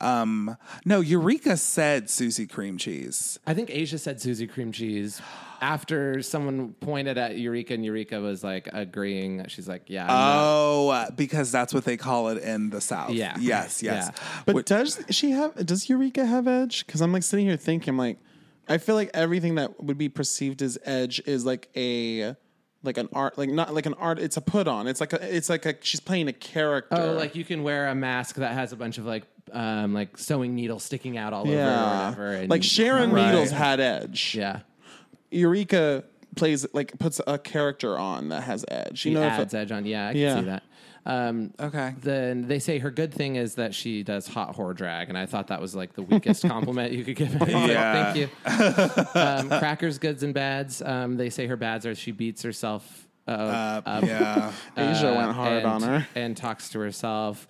Um, 0.00 0.56
no, 0.84 1.00
Eureka 1.00 1.56
said 1.56 2.08
Susie 2.08 2.46
Cream 2.46 2.78
Cheese. 2.78 3.38
I 3.46 3.54
think 3.54 3.70
Asia 3.70 3.98
said 3.98 4.20
Susie 4.20 4.46
cream 4.46 4.72
cheese 4.72 5.20
after 5.60 6.22
someone 6.22 6.74
pointed 6.74 7.18
at 7.18 7.36
Eureka, 7.38 7.74
and 7.74 7.84
Eureka 7.84 8.20
was 8.20 8.44
like 8.44 8.68
agreeing. 8.72 9.44
She's 9.48 9.68
like, 9.68 9.82
"Yeah, 9.86 10.04
I'm 10.04 10.38
Oh, 10.38 10.88
uh, 10.90 11.10
because 11.10 11.50
that's 11.50 11.74
what 11.74 11.84
they 11.84 11.96
call 11.96 12.28
it 12.28 12.42
in 12.42 12.70
the 12.70 12.80
South. 12.80 13.10
Yeah. 13.10 13.36
Yes. 13.40 13.82
Yes. 13.82 14.10
Yeah. 14.12 14.42
But 14.46 14.56
Wh- 14.56 14.64
does 14.64 15.04
she 15.10 15.32
have? 15.32 15.54
Does 15.66 15.88
Eureka 15.88 16.24
have 16.24 16.46
edge? 16.46 16.86
Because 16.86 17.00
I'm 17.00 17.12
like 17.12 17.22
sitting 17.22 17.46
here 17.46 17.56
thinking, 17.56 17.96
like, 17.96 18.18
I 18.68 18.78
feel 18.78 18.94
like 18.94 19.10
everything 19.14 19.56
that 19.56 19.82
would 19.82 19.98
be 19.98 20.08
perceived 20.08 20.62
as 20.62 20.78
edge 20.84 21.20
is 21.26 21.44
like 21.44 21.68
a, 21.76 22.36
like 22.82 22.98
an 22.98 23.08
art, 23.12 23.36
like 23.38 23.48
not 23.50 23.74
like 23.74 23.86
an 23.86 23.94
art. 23.94 24.18
It's 24.18 24.36
a 24.36 24.40
put 24.40 24.68
on. 24.68 24.86
It's 24.86 25.00
like 25.00 25.12
a. 25.12 25.36
It's 25.36 25.48
like 25.48 25.66
a. 25.66 25.74
She's 25.80 26.00
playing 26.00 26.28
a 26.28 26.32
character. 26.32 26.96
Oh, 26.96 27.12
like 27.14 27.34
you 27.34 27.44
can 27.44 27.62
wear 27.64 27.88
a 27.88 27.94
mask 27.94 28.36
that 28.36 28.52
has 28.52 28.72
a 28.72 28.76
bunch 28.76 28.98
of 28.98 29.06
like 29.06 29.24
um 29.52 29.94
like 29.94 30.16
sewing 30.18 30.54
needles 30.54 30.82
sticking 30.84 31.16
out 31.18 31.32
all 31.32 31.42
over 31.42 31.52
or 31.52 31.54
yeah, 31.54 32.04
whatever. 32.10 32.32
And 32.32 32.50
like 32.50 32.62
Sharon 32.62 33.10
Right. 33.12 33.26
Needles 33.30 33.50
had 33.50 33.80
edge. 33.80 34.34
Yeah. 34.34 34.60
Eureka 35.30 36.04
plays 36.36 36.66
like 36.72 36.98
puts 36.98 37.20
a 37.26 37.38
character 37.38 37.98
on 37.98 38.28
that 38.30 38.42
has 38.44 38.64
edge. 38.68 39.04
You 39.04 39.10
She 39.10 39.14
know, 39.14 39.22
if 39.22 39.32
adds 39.32 39.54
edge 39.54 39.72
on. 39.72 39.84
Yeah, 39.86 40.08
I 40.08 40.12
can 40.12 40.20
Yeah. 40.20 40.38
see 40.40 40.44
that. 40.46 40.62
Um, 41.06 41.54
Okay. 41.58 41.94
Then 42.02 42.48
they 42.48 42.58
say 42.58 42.78
her 42.78 42.90
good 42.90 43.12
thing 43.14 43.36
is 43.36 43.54
that 43.54 43.74
she 43.74 44.02
does 44.02 44.26
hot 44.28 44.54
whore 44.56 44.74
drag, 44.76 45.08
and 45.08 45.16
I 45.16 45.24
thought 45.26 45.46
that 45.48 45.60
was 45.60 45.74
like 45.74 45.94
the 45.94 46.02
weakest 46.02 46.42
compliment 46.48 46.92
you 46.92 47.02
could 47.04 47.16
give. 47.16 47.34
anyone. 47.40 47.68
Yeah. 47.68 48.12
Thank 48.12 48.16
you. 48.16 48.28
Um, 49.20 49.48
Cracker's, 49.48 49.98
goods, 49.98 50.22
and 50.22 50.34
bads. 50.34 50.82
Um, 50.82 51.16
they 51.16 51.30
say 51.30 51.46
her 51.46 51.56
bads 51.56 51.86
are 51.86 51.94
she 51.94 52.12
beats 52.12 52.42
herself. 52.42 53.06
Uh, 53.26 53.30
Uh, 53.30 53.82
up, 53.86 54.04
yeah. 54.04 54.52
Asia 54.76 55.10
uh, 55.12 55.16
went 55.16 55.32
hard 55.32 55.52
and, 55.58 55.66
on 55.66 55.82
her. 55.82 56.06
and 56.14 56.36
talks 56.36 56.70
to 56.70 56.78
herself. 56.80 57.46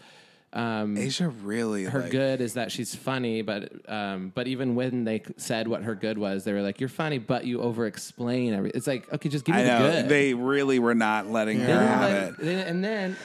Um, 0.53 0.97
Asia 0.97 1.29
really. 1.29 1.85
her 1.85 2.01
like, 2.03 2.11
good 2.11 2.41
is 2.41 2.55
that 2.55 2.73
she's 2.73 2.95
funny, 2.95 3.43
but 3.43 3.71
um, 3.87 4.33
but 4.35 4.47
even 4.47 4.75
when 4.75 5.05
they 5.05 5.23
said 5.37 5.69
what 5.69 5.83
her 5.83 5.95
good 5.95 6.17
was, 6.17 6.45
they 6.45 6.53
were 6.55 6.63
like, 6.63 6.81
"You're 6.81 6.89
funny, 6.89 7.19
but 7.19 7.45
you 7.45 7.61
over 7.61 7.87
explain 7.87 8.55
every." 8.55 8.71
It's 8.71 8.87
like, 8.87 9.13
okay, 9.13 9.29
just 9.29 9.45
give 9.45 9.55
me 9.55 9.63
I 9.69 9.79
the 9.79 9.91
good. 9.91 10.09
they 10.09 10.33
really 10.33 10.79
were 10.79 10.95
not 10.95 11.27
letting 11.27 11.59
They 11.59 11.65
her 11.73 11.79
have 11.87 12.01
let- 12.11 12.23
it. 12.31 12.39
they 12.39 12.63
and 12.63 12.83
then 12.83 13.17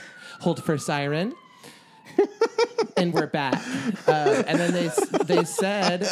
hold 0.41 0.61
for 0.61 0.77
siren, 0.77 1.33
and 2.97 3.13
we're 3.13 3.27
back. 3.27 3.61
Uh, 4.07 4.43
and 4.45 4.59
then 4.59 4.73
they 4.73 4.89
they 5.23 5.43
said 5.45 6.07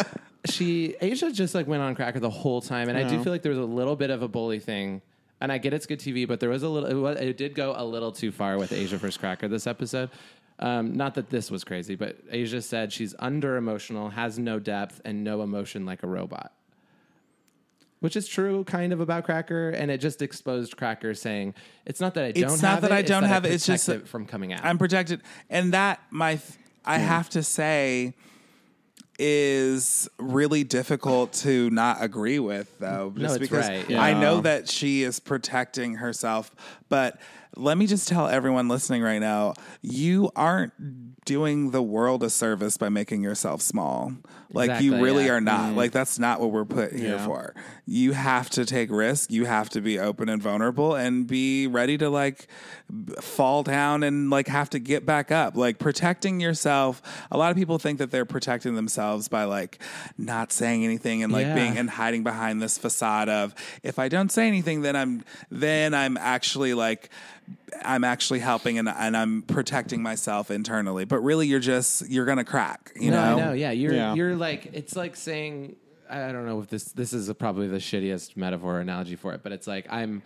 she 0.45 0.95
Asia 1.01 1.31
just 1.31 1.53
like 1.53 1.67
went 1.67 1.81
on 1.83 1.93
cracker 1.95 2.19
the 2.19 2.29
whole 2.29 2.61
time, 2.61 2.89
and 2.89 2.97
I 2.97 3.03
do 3.07 3.21
feel 3.23 3.33
like 3.33 3.41
there 3.41 3.51
was 3.51 3.59
a 3.59 3.63
little 3.65 3.95
bit 3.95 4.09
of 4.09 4.21
a 4.21 4.27
bully 4.27 4.59
thing. 4.59 5.01
And 5.43 5.51
I 5.51 5.57
get 5.57 5.73
it's 5.73 5.87
good 5.87 5.99
TV, 5.99 6.27
but 6.27 6.39
there 6.39 6.51
was 6.51 6.61
a 6.61 6.69
little. 6.69 6.87
It, 6.87 6.93
was, 6.93 7.19
it 7.19 7.35
did 7.35 7.55
go 7.55 7.73
a 7.75 7.83
little 7.83 8.11
too 8.11 8.31
far 8.31 8.59
with 8.59 8.71
Asia 8.71 8.97
versus 8.97 9.17
Cracker 9.17 9.47
this 9.47 9.65
episode. 9.65 10.11
Um, 10.61 10.93
not 10.95 11.15
that 11.15 11.29
this 11.29 11.49
was 11.49 11.63
crazy, 11.63 11.95
but 11.95 12.17
Asia 12.29 12.61
said 12.61 12.93
she's 12.93 13.15
under 13.17 13.57
emotional, 13.57 14.09
has 14.09 14.37
no 14.37 14.59
depth, 14.59 15.01
and 15.03 15.23
no 15.23 15.41
emotion 15.41 15.85
like 15.85 16.03
a 16.03 16.07
robot. 16.07 16.53
Which 17.99 18.15
is 18.15 18.27
true, 18.27 18.63
kind 18.63 18.93
of 18.93 18.99
about 18.99 19.25
Cracker, 19.25 19.69
and 19.69 19.91
it 19.91 19.99
just 19.99 20.21
exposed 20.21 20.77
Cracker 20.77 21.13
saying 21.13 21.53
it's 21.85 21.99
not 21.99 22.13
that 22.15 22.25
I 22.25 22.31
don't 22.31 22.43
It's 22.53 22.61
have 22.61 22.75
not 22.75 22.81
that 22.81 22.91
it, 22.91 22.95
I 22.95 22.99
it's 22.99 23.09
don't 23.09 23.23
have 23.23 23.45
it, 23.45 23.53
it's 23.53 23.65
just 23.65 23.89
it 23.89 24.07
from 24.07 24.25
coming 24.25 24.53
out. 24.53 24.63
I'm 24.63 24.77
protected, 24.77 25.21
and 25.49 25.73
that 25.73 25.99
my 26.09 26.39
I 26.85 26.97
have 26.97 27.29
to 27.31 27.43
say 27.43 28.13
is 29.19 30.09
really 30.17 30.63
difficult 30.63 31.31
to 31.31 31.69
not 31.69 31.97
agree 32.01 32.39
with 32.39 32.79
though 32.79 33.13
just 33.15 33.35
it's 33.35 33.49
because 33.49 33.67
right, 33.69 33.91
I 33.91 34.13
know 34.13 34.41
that 34.41 34.67
she 34.67 35.03
is 35.03 35.19
protecting 35.19 35.95
herself 35.95 36.49
but 36.89 37.19
let 37.57 37.77
me 37.77 37.85
just 37.85 38.07
tell 38.07 38.27
everyone 38.27 38.67
listening 38.67 39.01
right 39.01 39.19
now 39.19 39.53
you 39.81 40.31
aren't 40.35 40.71
doing 41.25 41.71
the 41.71 41.81
world 41.81 42.23
a 42.23 42.29
service 42.29 42.77
by 42.77 42.89
making 42.89 43.21
yourself 43.21 43.61
small 43.61 44.13
like 44.53 44.81
you 44.81 45.01
really 45.01 45.25
yeah. 45.25 45.33
are 45.33 45.41
not 45.41 45.71
mm. 45.71 45.75
like 45.75 45.91
that's 45.91 46.17
not 46.17 46.39
what 46.39 46.51
we're 46.51 46.65
put 46.65 46.91
here 46.93 47.15
Yeah. 47.15 47.25
for 47.25 47.53
you 47.85 48.13
have 48.13 48.49
to 48.51 48.65
take 48.65 48.89
risk. 48.89 49.31
you 49.31 49.45
have 49.45 49.69
to 49.71 49.81
be 49.81 49.99
open 49.99 50.29
and 50.29 50.41
vulnerable 50.41 50.95
and 50.95 51.27
be 51.27 51.67
ready 51.67 51.97
to 51.99 52.09
like 52.09 52.47
fall 53.21 53.63
down 53.63 54.03
and 54.03 54.29
like 54.29 54.47
have 54.47 54.69
to 54.71 54.79
get 54.79 55.05
back 55.05 55.31
up 55.31 55.55
like 55.55 55.77
protecting 55.77 56.39
yourself 56.39 57.01
a 57.29 57.37
lot 57.37 57.51
of 57.51 57.57
people 57.57 57.77
think 57.77 57.99
that 57.99 58.11
they're 58.11 58.25
protecting 58.25 58.75
themselves 58.75 59.27
by 59.27 59.43
like 59.43 59.81
not 60.17 60.51
saying 60.51 60.83
anything 60.83 61.23
and 61.23 61.31
like 61.31 61.45
Yeah. 61.45 61.55
being 61.55 61.77
and 61.77 61.89
hiding 61.89 62.23
behind 62.23 62.61
this 62.61 62.77
facade 62.77 63.29
of 63.29 63.53
if 63.83 63.99
i 63.99 64.07
don't 64.09 64.31
say 64.31 64.47
anything 64.47 64.81
then 64.81 64.95
i'm 64.95 65.23
then 65.49 65.93
i'm 65.93 66.17
actually 66.17 66.73
like 66.73 67.09
i'm 67.83 68.03
actually 68.03 68.39
helping 68.39 68.77
and, 68.77 68.87
and 68.89 69.15
i'm 69.17 69.41
protecting 69.43 70.01
myself 70.03 70.51
internally 70.51 71.05
but 71.05 71.19
really 71.19 71.47
you're 71.47 71.59
just 71.59 72.07
you're 72.09 72.25
gonna 72.25 72.43
crack 72.43 72.91
you 72.95 73.11
no, 73.11 73.17
know 73.17 73.33
I 73.33 73.45
know. 73.45 73.53
Yeah, 73.53 73.71
you're 73.71 73.93
Yeah. 73.93 74.13
you're 74.13 74.35
like 74.35 74.69
it's 74.73 74.95
like 74.95 75.15
saying 75.15 75.75
I 76.09 76.31
don't 76.33 76.45
know 76.45 76.59
if 76.59 76.67
this 76.67 76.85
this 76.91 77.13
is 77.13 77.31
probably 77.33 77.67
the 77.67 77.77
shittiest 77.77 78.35
metaphor 78.35 78.77
or 78.77 78.79
analogy 78.81 79.15
for 79.15 79.33
it, 79.33 79.43
but 79.43 79.53
it's 79.53 79.65
like 79.65 79.87
I'm 79.89 80.21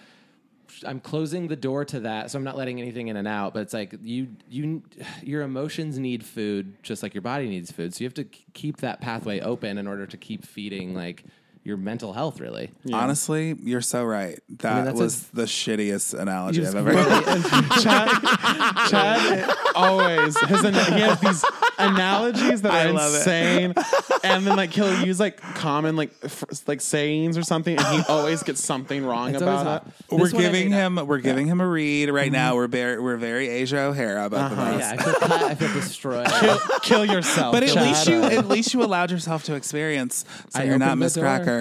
I'm 0.84 1.00
closing 1.00 1.48
the 1.48 1.56
door 1.56 1.86
to 1.86 2.00
that, 2.02 2.32
so 2.32 2.40
I'm 2.40 2.44
not 2.44 2.58
letting 2.58 2.82
anything 2.82 3.08
in 3.08 3.18
and 3.18 3.28
out. 3.28 3.54
But 3.54 3.62
it's 3.62 3.74
like 3.74 3.94
you 4.02 4.30
you 4.50 4.82
your 5.22 5.44
emotions 5.44 6.00
need 6.00 6.26
food 6.26 6.82
just 6.82 7.04
like 7.04 7.14
your 7.14 7.22
body 7.22 7.48
needs 7.48 7.72
food, 7.72 7.94
so 7.94 8.04
you 8.04 8.08
have 8.08 8.16
to 8.16 8.24
keep 8.24 8.78
that 8.78 9.00
pathway 9.00 9.40
open 9.42 9.78
in 9.78 9.86
order 9.86 10.08
to 10.08 10.18
keep 10.18 10.44
feeding 10.44 10.96
like 10.96 11.24
your 11.66 11.76
mental 11.78 12.14
health. 12.14 12.40
Really, 12.40 12.72
Honestly, 12.94 13.56
you're 13.62 13.82
so 13.82 14.06
right. 14.06 14.40
That 14.60 14.86
that's 14.86 15.00
a- 15.00 15.04
was 15.04 15.28
the 15.30 15.44
shittiest 15.44 16.18
analogy 16.18 16.66
I've 16.66 16.76
ever 16.76 16.94
heard. 16.96 17.44
Chad, 17.82 18.88
Chad 18.90 19.56
always 19.76 20.38
his 20.40 20.62
he 20.62 20.72
has 21.02 21.20
these 21.20 21.44
analogies 21.78 22.62
that 22.62 22.72
I 22.72 22.86
are 22.90 22.94
love 22.94 23.14
it. 23.14 23.18
insane, 23.18 23.74
and 24.24 24.46
then 24.48 24.56
like 24.56 24.72
he'll 24.72 25.04
use 25.06 25.20
like 25.20 25.42
common 25.56 25.96
like 25.96 26.12
f- 26.24 26.44
like 26.68 26.82
sayings 26.82 27.38
or 27.38 27.44
something, 27.44 27.78
and 27.78 27.88
he 27.88 28.04
always 28.10 28.44
gets 28.44 28.64
something 28.64 29.04
wrong 29.06 29.34
It's 29.34 29.42
always 29.42 29.62
about 29.62 29.82
off. 29.82 29.88
it. 29.88 29.94
This 30.10 30.12
We're 30.12 30.18
one 30.18 30.36
I 30.36 30.38
giving 30.46 30.70
made 30.70 30.76
him 30.78 31.08
we're 31.08 31.18
giving 31.20 31.48
him 31.48 31.62
a 31.62 31.68
read 31.68 32.10
right 32.10 32.26
Mm-hmm. 32.26 32.34
now. 32.34 32.56
We're 32.56 32.68
very 32.68 33.00
we're 33.02 33.18
very 33.18 33.48
Asia 33.50 33.80
O'Hara 33.80 34.26
about 34.26 34.52
the 34.52 34.56
most. 34.56 34.80
Yeah, 34.80 34.92
I 34.92 34.98
feel 34.98 35.14
cut, 35.16 35.32
I 35.32 35.56
feel 35.56 35.74
destroyed. 35.74 36.28
Kill, 36.40 36.60
kill 36.82 37.06
yourself, 37.06 37.52
But 37.54 37.64
at 37.64 37.70
Chad. 37.74 37.88
least 37.88 38.08
you 38.08 38.24
at 38.24 38.48
least 38.48 38.74
you 38.74 38.84
allowed 38.84 39.12
yourself 39.12 39.44
to 39.46 39.56
experience. 39.56 40.26
So 40.50 40.60
I 40.60 40.64
you're 40.64 40.78
not 40.78 40.90
opened 40.90 41.02
the 41.02 41.06
Miss 41.06 41.14
door. 41.16 41.24
Cracker. 41.24 41.55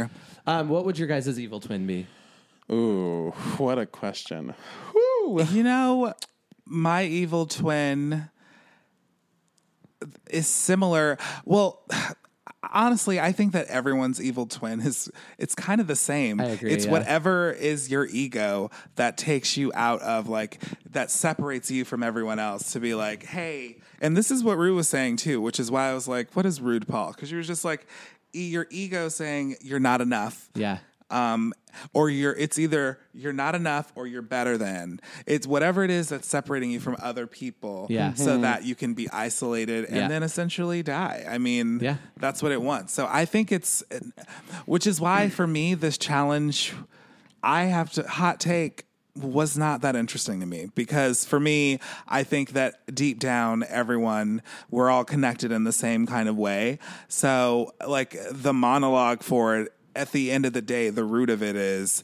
Um, 0.46 0.68
what 0.68 0.84
would 0.84 0.98
your 0.98 1.08
guys' 1.08 1.38
evil 1.38 1.60
twin 1.60 1.86
be? 1.86 2.06
Ooh, 2.70 3.30
what 3.58 3.78
a 3.78 3.86
question. 3.86 4.54
Whew. 4.92 5.46
You 5.50 5.62
know, 5.62 6.14
my 6.66 7.04
evil 7.04 7.46
twin 7.46 8.30
is 10.30 10.46
similar. 10.46 11.18
Well, 11.44 11.82
honestly, 12.72 13.20
I 13.20 13.32
think 13.32 13.52
that 13.52 13.66
everyone's 13.68 14.20
evil 14.20 14.46
twin 14.46 14.80
is 14.80 15.10
it's 15.38 15.54
kind 15.54 15.80
of 15.80 15.86
the 15.86 15.96
same. 15.96 16.40
I 16.40 16.44
agree, 16.46 16.72
It's 16.72 16.86
yeah. 16.86 16.90
whatever 16.92 17.52
is 17.52 17.90
your 17.90 18.06
ego 18.06 18.70
that 18.96 19.16
takes 19.16 19.56
you 19.56 19.72
out 19.74 20.00
of 20.02 20.28
like 20.28 20.60
that 20.90 21.10
separates 21.10 21.70
you 21.70 21.84
from 21.84 22.02
everyone 22.02 22.38
else 22.38 22.72
to 22.72 22.80
be 22.80 22.94
like, 22.94 23.24
hey, 23.24 23.76
and 24.00 24.16
this 24.16 24.30
is 24.30 24.42
what 24.44 24.58
Rue 24.58 24.74
was 24.74 24.88
saying 24.88 25.16
too, 25.16 25.40
which 25.40 25.58
is 25.60 25.70
why 25.70 25.90
I 25.90 25.94
was 25.94 26.08
like, 26.08 26.34
what 26.34 26.46
is 26.46 26.60
rude, 26.60 26.86
Paul? 26.86 27.12
Because 27.12 27.30
you 27.30 27.36
were 27.36 27.42
just 27.42 27.64
like 27.64 27.86
your 28.40 28.66
ego 28.70 29.08
saying 29.08 29.56
you're 29.60 29.80
not 29.80 30.00
enough 30.00 30.48
Yeah. 30.54 30.78
um, 31.10 31.52
or 31.92 32.08
you're 32.10 32.34
it's 32.34 32.58
either 32.58 32.98
you're 33.12 33.32
not 33.32 33.54
enough 33.54 33.92
or 33.94 34.06
you're 34.06 34.22
better 34.22 34.56
than 34.58 35.00
it's 35.26 35.46
whatever 35.46 35.84
it 35.84 35.90
is 35.90 36.08
that's 36.08 36.26
separating 36.28 36.70
you 36.70 36.80
from 36.80 36.96
other 37.02 37.26
people 37.26 37.86
Yeah. 37.90 38.14
so 38.14 38.38
that 38.38 38.64
you 38.64 38.74
can 38.74 38.94
be 38.94 39.08
isolated 39.10 39.84
and 39.86 39.96
Yeah. 39.96 40.08
then 40.08 40.22
essentially 40.22 40.82
die 40.82 41.24
i 41.28 41.38
mean 41.38 41.78
Yeah. 41.80 41.96
that's 42.16 42.42
what 42.42 42.52
it 42.52 42.62
wants 42.62 42.92
so 42.92 43.06
i 43.10 43.24
think 43.24 43.52
it's 43.52 43.82
which 44.66 44.86
is 44.86 45.00
why 45.00 45.28
for 45.28 45.46
me 45.46 45.74
this 45.74 45.98
challenge 45.98 46.72
i 47.42 47.64
have 47.64 47.92
to 47.92 48.02
hot 48.04 48.40
take 48.40 48.86
was 49.16 49.56
not 49.56 49.80
that 49.82 49.94
interesting 49.94 50.40
to 50.40 50.46
me 50.46 50.68
because 50.74 51.24
for 51.24 51.38
me 51.38 51.78
i 52.08 52.24
think 52.24 52.50
that 52.50 52.74
deep 52.94 53.20
down 53.20 53.64
everyone 53.68 54.42
we're 54.70 54.90
all 54.90 55.04
connected 55.04 55.52
in 55.52 55.62
the 55.64 55.72
same 55.72 56.04
kind 56.06 56.28
of 56.28 56.36
way 56.36 56.78
so 57.06 57.72
like 57.86 58.16
the 58.30 58.52
monologue 58.52 59.22
for 59.22 59.56
it 59.60 59.72
at 59.94 60.10
the 60.10 60.32
end 60.32 60.44
of 60.44 60.52
the 60.52 60.60
day 60.62 60.90
the 60.90 61.04
root 61.04 61.30
of 61.30 61.42
it 61.44 61.54
is 61.54 62.02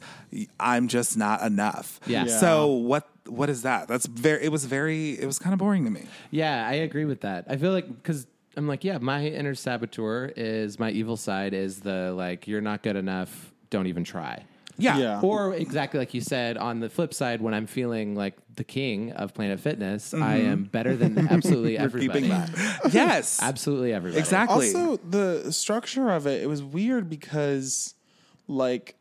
i'm 0.61 0.87
just 0.87 1.17
not 1.17 1.43
enough 1.43 1.99
Yeah. 2.07 2.27
Yeah. 2.27 2.39
so 2.39 2.69
what 2.69 3.09
what 3.27 3.51
is 3.51 3.63
that 3.63 3.89
that's 3.89 4.07
very 4.07 4.45
it 4.45 4.53
was 4.53 4.65
very 4.65 5.19
it 5.19 5.27
was 5.27 5.39
kind 5.41 5.53
of 5.53 5.59
boring 5.59 5.85
to 5.85 5.91
me 5.91 6.05
Yeah, 6.31 6.67
I 6.67 6.75
agree 6.75 7.05
with 7.07 7.23
that. 7.23 7.45
I 7.49 7.57
feel 7.57 7.73
like 7.73 7.87
because 7.89 8.27
I'm 8.57 8.67
like, 8.67 8.83
yeah, 8.83 8.99
my 8.99 9.25
inner 9.27 9.55
saboteur 9.55 10.33
is 10.37 10.79
my 10.81 10.91
evil 10.91 11.17
side 11.17 11.55
is 11.55 11.81
the 11.81 12.13
like, 12.13 12.49
you're 12.49 12.61
not 12.61 12.83
good 12.83 12.97
enough, 12.97 13.53
don't 13.71 13.87
even 13.87 14.03
try. 14.03 14.45
Yeah 14.81 14.99
Yeah. 14.99 15.21
Or 15.23 15.55
exactly 15.55 15.99
like 15.99 16.15
you 16.15 16.21
said, 16.21 16.57
on 16.57 16.81
the 16.81 16.89
flip 16.89 17.15
side, 17.15 17.41
when 17.41 17.55
I'm 17.55 17.67
feeling 17.67 18.15
like 18.15 18.37
the 18.57 18.65
king 18.65 19.13
of 19.13 19.35
Planet 19.35 19.61
Fitness, 19.61 20.13
I 20.13 20.19
mm-hmm. 20.19 20.49
am 20.53 20.65
better 20.65 20.97
than 20.97 21.29
absolutely 21.31 21.79
everybody. 21.79 22.23
keeping 22.23 22.31
that 22.31 22.51
yes 22.93 23.41
Absolutely 23.43 23.93
everybody. 23.93 24.19
exactly 24.19 24.75
Also, 24.75 24.97
the 25.09 25.53
structure 25.53 26.11
of 26.11 26.27
it, 26.27 26.43
it 26.43 26.47
was 26.47 26.63
weird 26.63 27.09
because, 27.09 27.95
like, 28.49 28.97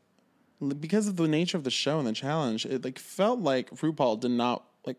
because 0.80 1.08
of 1.08 1.16
the 1.16 1.28
nature 1.28 1.58
of 1.58 1.64
the 1.64 1.72
show 1.72 2.00
and 2.00 2.08
the 2.08 2.14
challenge, 2.14 2.66
it 2.66 2.84
like 2.84 3.00
felt 3.00 3.40
like 3.40 3.70
RuPaul 3.72 4.20
did 4.20 4.32
not 4.32 4.66
like 4.86 4.98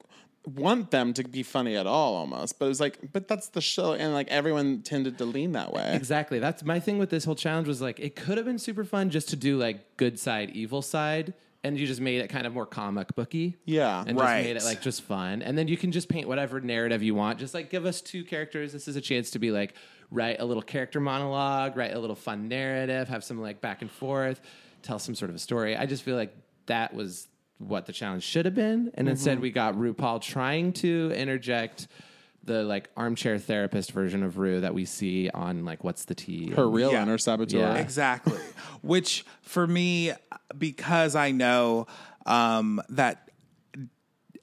want 0.54 0.90
them 0.90 1.12
to 1.14 1.24
be 1.24 1.42
funny 1.42 1.76
at 1.76 1.86
all, 1.86 2.14
almost. 2.16 2.58
But 2.58 2.66
it 2.66 2.68
was 2.68 2.80
like, 2.80 3.12
but 3.12 3.28
that's 3.28 3.48
the 3.48 3.60
show, 3.60 3.92
and 3.94 4.12
like 4.12 4.28
everyone 4.28 4.82
tended 4.82 5.18
to 5.18 5.24
lean 5.24 5.52
that 5.52 5.72
way. 5.72 5.92
Exactly. 5.94 6.38
That's 6.38 6.62
my 6.64 6.80
thing 6.80 6.98
with 6.98 7.10
this 7.10 7.24
whole 7.24 7.34
challenge 7.34 7.68
was 7.68 7.80
like 7.80 7.98
it 8.00 8.16
could 8.16 8.36
have 8.36 8.46
been 8.46 8.58
super 8.58 8.84
fun 8.84 9.10
just 9.10 9.28
to 9.30 9.36
do 9.36 9.56
like 9.58 9.96
good 9.96 10.18
side, 10.18 10.50
evil 10.50 10.82
side, 10.82 11.34
and 11.62 11.78
you 11.78 11.86
just 11.86 12.00
made 12.00 12.20
it 12.20 12.28
kind 12.28 12.46
of 12.46 12.52
more 12.54 12.66
comic 12.66 13.14
booky. 13.14 13.56
Yeah. 13.64 14.02
And 14.06 14.18
Right. 14.18 14.38
just 14.38 14.48
made 14.48 14.56
it 14.56 14.64
like 14.64 14.80
just 14.82 15.02
fun. 15.02 15.42
And 15.42 15.58
then 15.58 15.68
you 15.68 15.76
can 15.76 15.92
just 15.92 16.08
paint 16.08 16.26
whatever 16.28 16.60
narrative 16.60 17.02
you 17.02 17.14
want. 17.14 17.38
Just 17.38 17.52
like 17.54 17.68
give 17.70 17.84
us 17.86 18.00
two 18.00 18.24
characters. 18.24 18.72
This 18.72 18.88
is 18.88 18.96
a 18.96 19.00
chance 19.00 19.30
to 19.32 19.38
be 19.38 19.50
like 19.50 19.74
write 20.10 20.40
a 20.40 20.44
little 20.44 20.62
character 20.62 21.00
monologue, 21.00 21.76
write 21.76 21.92
a 21.94 21.98
little 21.98 22.16
fun 22.16 22.48
narrative, 22.48 23.08
have 23.08 23.22
some 23.22 23.40
like 23.40 23.60
back 23.60 23.82
and 23.82 23.90
forth, 23.90 24.40
tell 24.82 24.98
some 24.98 25.14
sort 25.14 25.28
of 25.28 25.34
a 25.36 25.38
story. 25.38 25.76
I 25.76 25.86
just 25.86 26.02
feel 26.02 26.16
like 26.16 26.34
that 26.66 26.94
was 26.94 27.28
what 27.60 27.86
the 27.86 27.92
challenge 27.92 28.22
should 28.24 28.44
have 28.46 28.54
been. 28.54 28.90
And 28.94 29.08
instead 29.08 29.34
Mm-hmm. 29.34 29.42
we 29.42 29.50
got 29.50 29.74
RuPaul 29.76 30.20
trying 30.20 30.72
to 30.74 31.12
interject 31.14 31.86
the 32.42 32.62
like 32.64 32.88
armchair 32.96 33.38
therapist 33.38 33.92
version 33.92 34.22
of 34.22 34.38
Rue 34.38 34.60
that 34.62 34.72
we 34.72 34.86
see 34.86 35.28
on 35.28 35.64
like 35.66 35.84
what's 35.84 36.06
the 36.06 36.14
tea 36.14 36.50
Her 36.50 36.68
real 36.68 36.90
Yeah. 36.92 37.02
inner 37.02 37.18
saboteur. 37.18 37.58
Yeah. 37.60 37.74
Exactly. 37.74 38.38
Which 38.80 39.24
for 39.42 39.66
me, 39.66 40.12
because 40.56 41.14
I 41.14 41.32
know 41.32 41.86
um, 42.24 42.80
that 42.88 43.28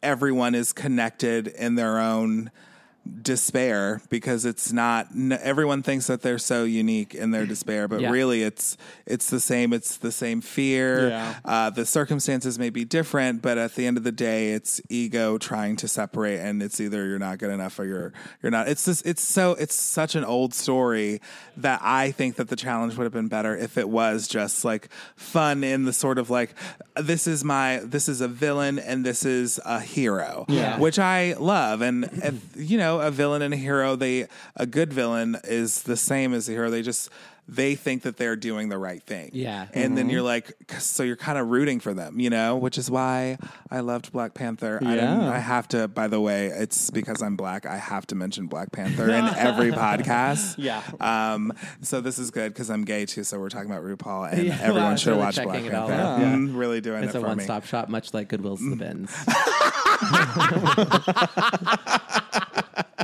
everyone 0.03 0.53
is 0.53 0.73
connected 0.73 1.47
in 1.47 1.73
their 1.75 1.99
own 1.99 2.51
despair 3.21 4.01
because 4.09 4.45
it's 4.45 4.71
not 4.71 5.07
everyone 5.41 5.83
thinks 5.83 6.07
that 6.07 6.21
they're 6.21 6.37
so 6.37 6.63
unique 6.63 7.13
in 7.15 7.31
their 7.31 7.45
despair 7.45 7.87
but 7.87 7.99
Yeah. 8.01 8.09
really 8.11 8.43
it's 8.43 8.77
it's 9.05 9.29
the 9.29 9.39
same 9.39 9.73
it's 9.73 9.97
the 9.97 10.11
same 10.11 10.41
fear 10.41 11.09
Yeah. 11.09 11.33
uh, 11.45 11.69
the 11.69 11.85
circumstances 11.85 12.57
may 12.59 12.69
be 12.69 12.85
different 12.85 13.41
but 13.41 13.57
at 13.57 13.75
the 13.75 13.85
end 13.85 13.97
of 13.97 14.03
the 14.03 14.11
day 14.11 14.51
it's 14.53 14.81
ego 14.89 15.37
trying 15.37 15.75
to 15.77 15.87
separate 15.87 16.39
and 16.39 16.61
it's 16.63 16.79
either 16.79 17.05
you're 17.07 17.19
not 17.19 17.37
good 17.37 17.49
enough 17.51 17.77
or 17.79 17.85
you're 17.85 18.13
you're 18.41 18.51
not 18.51 18.67
it's 18.67 18.85
just 18.85 19.05
it's 19.05 19.21
so 19.21 19.51
it's 19.53 19.75
such 19.75 20.15
an 20.15 20.23
old 20.23 20.53
story 20.53 21.21
that 21.55 21.79
i 21.83 22.11
think 22.11 22.35
that 22.35 22.47
the 22.49 22.55
challenge 22.55 22.95
would 22.97 23.03
have 23.03 23.13
been 23.13 23.27
better 23.27 23.55
if 23.55 23.77
it 23.77 23.89
was 23.89 24.27
just 24.27 24.63
like 24.65 24.89
fun 25.15 25.63
in 25.63 25.85
the 25.85 25.93
sort 25.93 26.17
of 26.17 26.29
like 26.29 26.53
this 26.95 27.27
is 27.27 27.43
my 27.43 27.79
this 27.83 28.09
is 28.09 28.21
a 28.21 28.27
villain 28.27 28.79
and 28.79 29.05
this 29.05 29.25
is 29.25 29.59
a 29.65 29.79
hero 29.79 30.45
Yeah. 30.49 30.79
which 30.79 30.99
i 30.99 31.33
love 31.33 31.81
and, 31.81 32.05
and 32.23 32.41
you 32.55 32.77
know 32.77 32.96
a 32.99 33.11
villain 33.11 33.41
and 33.41 33.53
a 33.53 33.57
hero 33.57 33.95
they 33.95 34.27
a 34.55 34.65
good 34.65 34.91
villain 34.93 35.37
is 35.43 35.83
the 35.83 35.97
same 35.97 36.33
as 36.33 36.47
a 36.49 36.51
hero 36.51 36.69
they 36.69 36.81
just 36.81 37.09
they 37.49 37.75
think 37.75 38.01
that 38.01 38.17
they're 38.17 38.35
doing 38.35 38.67
the 38.67 38.77
right 38.77 39.01
thing 39.03 39.29
Yeah. 39.31 39.67
and 39.73 39.97
then 39.97 40.09
you're 40.09 40.21
like 40.21 40.51
so 40.79 41.03
you're 41.03 41.15
kind 41.15 41.37
of 41.37 41.47
rooting 41.47 41.79
for 41.79 41.93
them 41.93 42.19
you 42.19 42.29
know 42.29 42.57
which 42.57 42.77
is 42.77 42.91
why 42.91 43.37
i 43.71 43.79
loved 43.79 44.11
black 44.11 44.33
panther 44.33 44.79
I, 44.81 44.95
didn't- 44.95 45.21
Yeah. 45.21 45.31
I 45.31 45.37
have 45.39 45.65
to 45.69 45.87
by 45.87 46.09
the 46.09 46.19
way 46.19 46.47
it's 46.47 46.89
because 46.91 47.21
i'm 47.21 47.37
black 47.37 47.65
i 47.65 47.77
have 47.77 48.05
to 48.07 48.15
mention 48.15 48.47
black 48.47 48.73
panther 48.73 49.05
in 49.09 49.23
every 49.37 49.71
podcast 49.71 50.55
Yeah. 50.57 50.81
um 50.99 51.53
so 51.81 52.01
this 52.01 52.19
is 52.19 52.31
good 52.31 52.53
because 52.53 52.69
i'm 52.69 52.83
gay 52.83 53.05
too 53.05 53.23
so 53.23 53.39
we're 53.39 53.47
talking 53.47 53.71
about 53.71 53.83
rupaul 53.83 54.29
and 54.29 54.47
Yeah, 54.47 54.57
everyone 54.61 54.83
wow, 54.91 54.95
should 54.97 55.11
really 55.11 55.19
watch 55.21 55.35
black 55.35 55.47
checking 55.47 55.65
it 55.67 55.73
all 55.73 55.87
panther 55.87 56.03
out. 56.03 56.19
Mm, 56.19 56.57
really 56.57 56.81
doing 56.81 57.05
It's 57.05 57.15
it 57.15 57.23
a 57.23 57.25
one 57.25 57.39
stop 57.39 57.63
shop, 57.65 57.87
much 57.87 58.13
like 58.13 58.27
Goodwill's 58.27 58.59
the 58.59 58.75
Bins. 58.75 59.09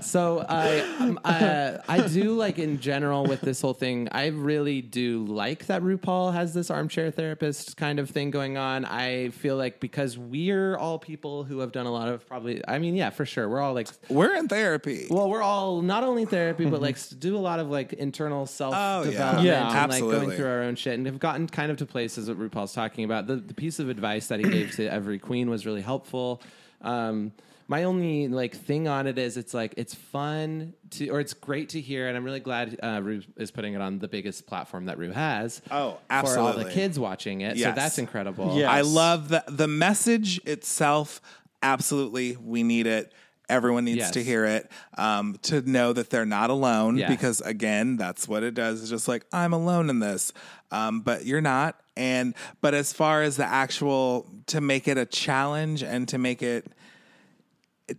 so 0.03 0.45
I, 0.47 0.79
um, 0.99 1.19
uh, 1.25 1.77
I 1.87 2.07
do 2.07 2.35
like 2.35 2.59
in 2.59 2.79
general 2.79 3.25
with 3.25 3.41
this 3.41 3.61
whole 3.61 3.73
thing. 3.73 4.07
I 4.11 4.27
really 4.27 4.81
do 4.81 5.25
like 5.25 5.65
that 5.67 5.81
RuPaul 5.81 6.33
has 6.33 6.53
this 6.53 6.69
armchair 6.69 7.09
therapist 7.11 7.77
kind 7.77 7.99
of 7.99 8.09
thing 8.09 8.29
going 8.31 8.57
on. 8.57 8.85
I 8.85 9.29
feel 9.29 9.55
like 9.57 9.79
because 9.79 10.17
we're 10.17 10.77
all 10.77 10.99
people 10.99 11.43
who 11.43 11.59
have 11.59 11.71
done 11.71 11.85
a 11.85 11.91
lot 11.91 12.07
of 12.09 12.27
probably. 12.27 12.61
I 12.67 12.79
mean, 12.79 12.95
yeah, 12.95 13.09
for 13.09 13.25
sure, 13.25 13.49
we're 13.49 13.61
all 13.61 13.73
like 13.73 13.87
we're 14.09 14.35
in 14.35 14.47
therapy 14.47 15.07
well, 15.09 15.29
we're 15.29 15.41
all 15.41 15.81
not 15.81 16.03
only 16.03 16.25
therapy, 16.25 16.65
but 16.65 16.81
like 16.81 16.97
do 17.19 17.35
a 17.35 17.39
lot 17.39 17.59
of 17.59 17.69
like 17.69 17.93
internal 17.93 18.45
self 18.45 18.73
Oh, 18.77 19.03
yeah. 19.03 19.09
development 19.11 19.45
Yeah. 19.45 19.83
and 19.83 19.91
like 19.91 20.01
going 20.01 20.31
through 20.31 20.47
our 20.47 20.61
own 20.63 20.75
shit 20.75 20.93
and 20.95 21.05
have 21.05 21.19
gotten 21.19 21.47
kind 21.47 21.71
of 21.71 21.77
to 21.77 21.85
places 21.85 22.27
what 22.29 22.37
RuPaul's 22.39 22.73
talking 22.73 23.03
about. 23.05 23.27
The, 23.27 23.37
the 23.37 23.53
piece 23.53 23.79
of 23.79 23.89
advice 23.89 24.27
that 24.27 24.39
he 24.39 24.49
gave 24.49 24.71
to 24.75 24.85
every 24.87 25.19
queen 25.19 25.49
was 25.49 25.65
really 25.65 25.81
helpful. 25.81 26.41
Um, 26.81 27.31
my 27.67 27.83
only 27.85 28.27
like 28.27 28.55
thing 28.55 28.87
on 28.87 29.07
it 29.07 29.17
is 29.17 29.37
it's 29.37 29.53
like 29.53 29.73
it's 29.77 29.93
fun 29.95 30.73
to 30.91 31.09
or 31.09 31.19
it's 31.19 31.33
great 31.33 31.69
to 31.69 31.81
hear 31.81 32.07
and 32.07 32.17
I'm 32.17 32.23
really 32.23 32.39
glad 32.39 32.77
uh, 32.83 32.99
Ru 33.01 33.21
is 33.37 33.51
putting 33.51 33.73
it 33.73 33.81
on 33.81 33.99
the 33.99 34.07
biggest 34.07 34.45
platform 34.47 34.85
that 34.85 34.97
Ru 34.97 35.11
has. 35.11 35.61
Oh, 35.71 35.97
For 36.09 36.37
all 36.39 36.53
the 36.53 36.69
kids 36.69 36.99
watching 36.99 37.41
it. 37.41 37.57
So 37.57 37.71
that's 37.71 37.97
incredible. 37.97 38.57
Yeah. 38.57 38.71
I 38.71 38.81
love 38.81 39.29
the 39.29 39.43
the 39.47 39.67
message 39.67 40.39
itself. 40.45 41.21
Absolutely, 41.61 42.35
we 42.35 42.63
need 42.63 42.87
it. 42.87 43.13
Everyone 43.49 43.85
needs 43.85 43.97
Yes. 43.97 44.11
to 44.11 44.23
hear 44.23 44.45
it 44.45 44.71
um, 44.97 45.37
to 45.43 45.61
know 45.69 45.93
that 45.93 46.09
they're 46.09 46.25
not 46.25 46.49
alone. 46.49 46.97
Yeah. 46.97 47.09
Because 47.09 47.41
again, 47.41 47.97
that's 47.97 48.27
what 48.27 48.41
it 48.43 48.53
does. 48.53 48.81
It's 48.81 48.89
just 48.89 49.07
like 49.07 49.25
I'm 49.31 49.53
alone 49.53 49.89
in 49.89 49.99
this, 49.99 50.33
um, 50.71 51.01
but 51.01 51.25
you're 51.25 51.41
not. 51.41 51.79
And 51.95 52.33
but 52.61 52.73
as 52.73 52.91
far 52.93 53.21
as 53.21 53.37
the 53.37 53.45
actual 53.45 54.27
to 54.47 54.59
make 54.61 54.87
it 54.87 54.97
a 54.97 55.05
challenge 55.05 55.83
and 55.83 56.07
to 56.07 56.17
make 56.17 56.41
it 56.41 56.65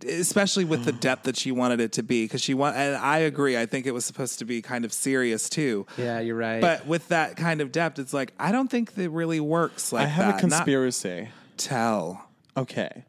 especially 0.03 0.65
with 0.65 0.85
the 0.85 0.91
depth 0.91 1.23
that 1.23 1.37
she 1.37 1.51
wanted 1.51 1.79
it 1.79 1.91
to 1.93 2.03
be 2.03 2.25
because 2.25 2.41
she 2.41 2.53
want 2.53 2.75
and 2.75 2.95
I 2.95 3.19
agree 3.19 3.57
I 3.57 3.65
think 3.65 3.85
it 3.85 3.91
was 3.91 4.05
supposed 4.05 4.39
to 4.39 4.45
be 4.45 4.61
kind 4.61 4.83
of 4.85 4.91
serious 4.91 5.49
too 5.49 5.85
Yeah, 5.97 6.19
you're 6.19 6.35
right. 6.35 6.61
but 6.61 6.85
with 6.85 7.07
that 7.09 7.37
kind 7.37 7.61
of 7.61 7.71
depth 7.71 7.99
it's 7.99 8.13
like 8.13 8.33
I 8.39 8.51
don't 8.51 8.69
think 8.69 8.97
it 8.97 9.11
really 9.11 9.39
works 9.39 9.93
like 9.93 10.05
I 10.05 10.07
have 10.07 10.25
that 10.25 10.43
a 10.43 10.47
Not- 10.47 10.57
conspiracy. 10.57 11.29
tell 11.57 12.27
Okay. 12.57 13.05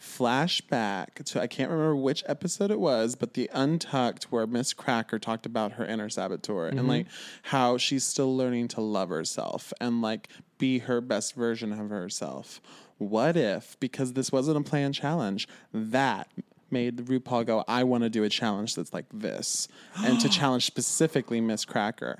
Flashback 0.00 1.24
to 1.24 1.42
I 1.42 1.46
can't 1.46 1.70
remember 1.70 1.96
which 1.96 2.22
episode 2.26 2.70
it 2.70 2.78
was, 2.78 3.16
but 3.16 3.34
the 3.34 3.50
Untucked 3.52 4.24
where 4.30 4.46
Miz 4.46 4.72
Cracker 4.72 5.18
talked 5.18 5.44
about 5.44 5.72
her 5.72 5.84
inner 5.84 6.08
saboteur 6.08 6.66
and 6.66 6.78
mm-hmm. 6.78 6.88
like 6.88 7.06
how 7.42 7.78
she's 7.78 8.04
still 8.04 8.36
learning 8.36 8.68
to 8.68 8.80
love 8.80 9.08
herself 9.08 9.72
and 9.80 10.00
like 10.00 10.28
be 10.56 10.80
her 10.80 11.00
best 11.00 11.34
version 11.34 11.72
of 11.72 11.90
herself. 11.90 12.60
What 12.98 13.36
if, 13.36 13.78
because 13.80 14.12
this 14.12 14.30
wasn't 14.32 14.56
a 14.58 14.60
planned 14.68 14.94
challenge, 14.94 15.48
that 15.72 16.28
made 16.70 16.96
RuPaul 17.06 17.46
go, 17.46 17.64
I 17.66 17.84
want 17.84 18.02
to 18.04 18.10
do 18.10 18.24
a 18.24 18.28
challenge 18.28 18.74
that's 18.74 18.92
like 18.92 19.06
this, 19.12 19.68
and 20.04 20.20
to 20.20 20.28
challenge 20.38 20.66
specifically 20.66 21.40
Miz 21.40 21.64
Cracker. 21.64 22.18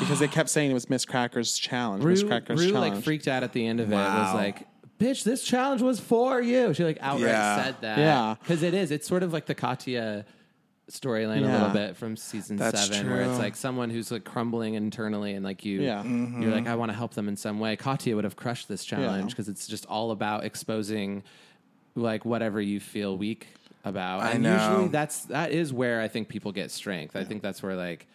Because 0.00 0.18
they 0.18 0.28
kept 0.28 0.48
saying 0.48 0.70
it 0.70 0.74
was 0.74 0.88
Miz 0.88 1.04
Cracker's 1.04 1.58
challenge. 1.58 2.02
Miss 2.04 2.22
Rue, 2.22 2.28
Cracker's 2.28 2.64
Rue 2.64 2.72
challenge. 2.72 2.94
like 2.94 3.04
freaked 3.04 3.28
out 3.28 3.42
at 3.42 3.52
the 3.52 3.66
end 3.66 3.80
of 3.80 3.92
it. 3.92 3.94
It 3.94 3.98
was 3.98 4.34
like 4.34 4.66
bitch, 4.98 5.24
this 5.24 5.42
challenge 5.42 5.82
was 5.82 6.00
for 6.00 6.40
you. 6.40 6.72
She 6.72 6.84
like 6.84 6.96
outright 7.00 7.28
Yeah. 7.32 7.62
said 7.64 7.76
that. 7.82 7.98
Yeah. 7.98 8.36
Because 8.40 8.62
it 8.62 8.72
is. 8.72 8.90
It's 8.90 9.06
sort 9.06 9.22
of 9.22 9.32
like 9.32 9.44
the 9.46 9.54
Katya 9.54 10.24
storyline 10.90 11.38
a 11.38 11.50
little 11.50 11.70
bit 11.70 11.96
from 11.96 12.16
season 12.16 12.56
That's 12.56 12.88
seven, 12.88 13.10
where 13.10 13.22
it's 13.22 13.38
like 13.38 13.56
someone 13.56 13.90
who's 13.90 14.10
like 14.10 14.24
crumbling 14.24 14.74
internally 14.74 15.32
and 15.32 15.44
like 15.44 15.64
you, 15.64 15.80
Yeah. 15.80 16.02
you're 16.02 16.12
mm-hmm. 16.12 16.50
like, 16.50 16.66
I 16.66 16.74
want 16.74 16.90
to 16.90 16.96
help 16.96 17.14
them 17.14 17.26
in 17.28 17.36
some 17.36 17.58
way. 17.58 17.76
Katya 17.76 18.14
would 18.14 18.24
have 18.24 18.36
crushed 18.36 18.68
this 18.68 18.84
challenge 18.84 19.24
Yeah. 19.24 19.28
because 19.28 19.48
it's 19.48 19.66
just 19.66 19.86
all 19.86 20.10
about 20.10 20.44
exposing 20.44 21.22
like 21.94 22.24
whatever 22.24 22.60
you 22.60 22.80
feel 22.80 23.16
weak 23.16 23.46
about. 23.84 24.20
I 24.20 24.32
and 24.32 24.42
know. 24.42 24.54
usually 24.54 24.88
that's 24.88 25.24
that 25.26 25.52
is 25.52 25.72
where 25.72 26.00
I 26.00 26.08
think 26.08 26.28
people 26.28 26.52
get 26.52 26.70
strength. 26.70 27.16
I 27.16 27.24
think 27.24 27.42
that's 27.42 27.62
where 27.62 27.76
like 27.76 28.06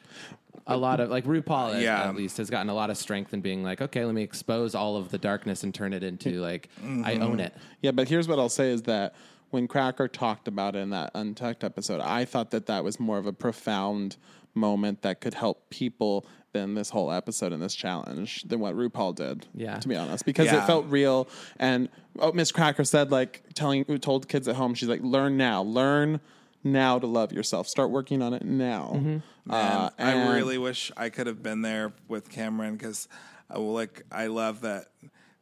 a 0.67 0.77
lot 0.77 0.99
of 0.99 1.09
like 1.09 1.25
RuPaul 1.25 1.75
at- 1.75 1.81
Yeah. 1.81 2.07
at 2.07 2.15
least 2.15 2.37
has 2.37 2.49
gotten 2.49 2.69
a 2.69 2.73
lot 2.75 2.89
of 2.89 2.97
strength 2.97 3.33
in 3.33 3.41
being 3.41 3.63
like, 3.63 3.81
okay, 3.81 4.05
let 4.05 4.13
me 4.13 4.21
expose 4.21 4.75
all 4.75 4.95
of 4.95 5.09
the 5.09 5.17
darkness 5.17 5.63
and 5.63 5.73
turn 5.73 5.93
it 5.93 6.03
into 6.03 6.39
like 6.39 6.69
I 6.81 6.83
mm-hmm. 6.83 7.23
own 7.23 7.39
it. 7.39 7.53
Yeah, 7.81 7.91
but 7.91 8.07
here's 8.07 8.27
what 8.27 8.37
I'll 8.37 8.49
say 8.49 8.71
is 8.71 8.83
that 8.83 9.15
when 9.51 9.67
Cracker 9.67 10.07
talked 10.07 10.47
about 10.47 10.75
it 10.75 10.79
in 10.79 10.89
that 10.91 11.11
Untucked 11.15 11.63
episode, 11.63 12.01
I 12.01 12.25
thought 12.25 12.51
that 12.51 12.65
that 12.67 12.83
was 12.83 12.99
more 12.99 13.17
of 13.17 13.25
a 13.25 13.33
profound 13.33 14.17
moment 14.53 15.01
that 15.03 15.21
could 15.21 15.33
help 15.33 15.69
people 15.69 16.25
than 16.51 16.73
this 16.73 16.89
whole 16.89 17.11
episode 17.11 17.53
and 17.53 17.61
this 17.61 17.75
challenge 17.75 18.41
than 18.43 18.59
what 18.59 18.75
RuPaul 18.75 19.13
did. 19.15 19.45
Yeah. 19.53 19.77
to 19.77 19.87
be 19.87 19.95
honest, 19.95 20.25
because 20.25 20.47
Yeah. 20.47 20.63
it 20.63 20.67
felt 20.67 20.85
real. 20.87 21.27
And 21.57 21.89
oh, 22.17 22.31
Miz 22.31 22.51
Cracker 22.51 22.83
said 22.83 23.11
like 23.11 23.43
telling 23.53 23.85
told 23.99 24.27
kids 24.27 24.47
at 24.47 24.55
home, 24.55 24.73
she's 24.73 24.89
like, 24.89 25.01
learn 25.03 25.37
now, 25.37 25.61
learn 25.61 26.19
now 26.63 26.97
to 26.99 27.05
love 27.07 27.31
yourself. 27.31 27.67
Start 27.67 27.91
working 27.91 28.21
on 28.21 28.33
it 28.33 28.43
now. 28.43 28.93
Man, 28.93 29.23
Uh, 29.49 29.89
I 29.99 30.33
really 30.35 30.57
wish 30.57 30.91
I 30.97 31.09
could 31.09 31.27
have 31.27 31.41
been 31.43 31.61
there 31.61 31.93
with 32.07 32.29
Kameron 32.29 32.73
because, 32.73 33.07
like, 33.55 34.03
I 34.11 34.27
love 34.27 34.61
that. 34.61 34.87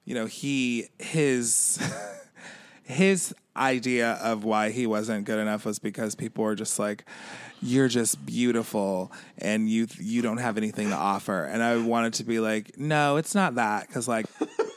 You 0.06 0.14
know, 0.16 0.26
he 0.26 0.88
his 1.00 1.80
his 2.88 3.36
idea 3.56 4.14
of 4.14 4.46
why 4.46 4.70
he 4.70 4.88
wasn't 4.88 5.26
good 5.26 5.40
enough 5.40 5.66
was 5.66 5.78
because 5.78 6.16
people 6.16 6.46
were 6.46 6.56
just 6.56 6.80
like, 6.80 7.04
"You're 7.62 7.90
just 7.90 8.26
beautiful, 8.26 9.12
and 9.40 9.70
you 9.70 9.88
you 10.00 10.22
don't 10.22 10.38
have 10.38 10.58
anything 10.58 10.90
to 10.90 10.96
offer." 10.96 11.44
And 11.44 11.62
I 11.62 11.78
wanted 11.78 12.14
to 12.16 12.24
be 12.24 12.40
like, 12.40 12.78
"No, 12.78 13.18
it's 13.18 13.36
not 13.36 13.56
that," 13.56 13.88
because 13.88 14.08
like 14.08 14.26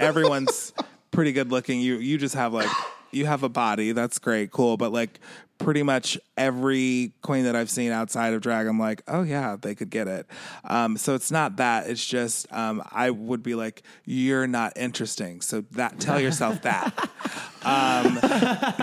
everyone's 0.01 0.73
pretty 1.13 1.33
good 1.33 1.53
looking. 1.53 1.81
You 1.81 1.99
you 1.99 2.19
just 2.19 2.35
have 2.35 2.53
like 2.53 2.71
you 3.13 3.27
have 3.27 3.45
a 3.45 3.49
body 3.49 3.93
that's 3.93 4.19
great, 4.19 4.51
cool, 4.51 4.77
but 4.77 4.93
like 4.93 5.21
pretty 5.61 5.83
much 5.83 6.19
every 6.37 7.13
queen 7.23 7.45
that 7.45 7.55
I've 7.55 7.71
seen 7.71 7.93
outside 7.93 8.35
of 8.35 8.41
drag, 8.41 8.67
I'm 8.67 8.81
like, 8.81 9.03
oh 9.07 9.23
yeah, 9.23 9.57
they 9.61 9.75
could 9.75 9.91
get 9.91 10.09
it. 10.09 10.27
Um, 10.65 10.97
so 10.97 11.15
it's 11.15 11.31
not 11.31 11.57
that. 11.57 11.89
It's 11.89 12.05
just 12.05 12.53
um, 12.53 12.83
I 12.91 13.11
would 13.11 13.43
be 13.43 13.55
like, 13.55 13.83
you're 14.05 14.49
not 14.49 14.73
interesting. 14.77 15.41
So 15.41 15.63
that 15.73 16.01
tell 16.01 16.19
yourself 16.21 16.63
that. 16.63 17.11
Um, 17.63 18.19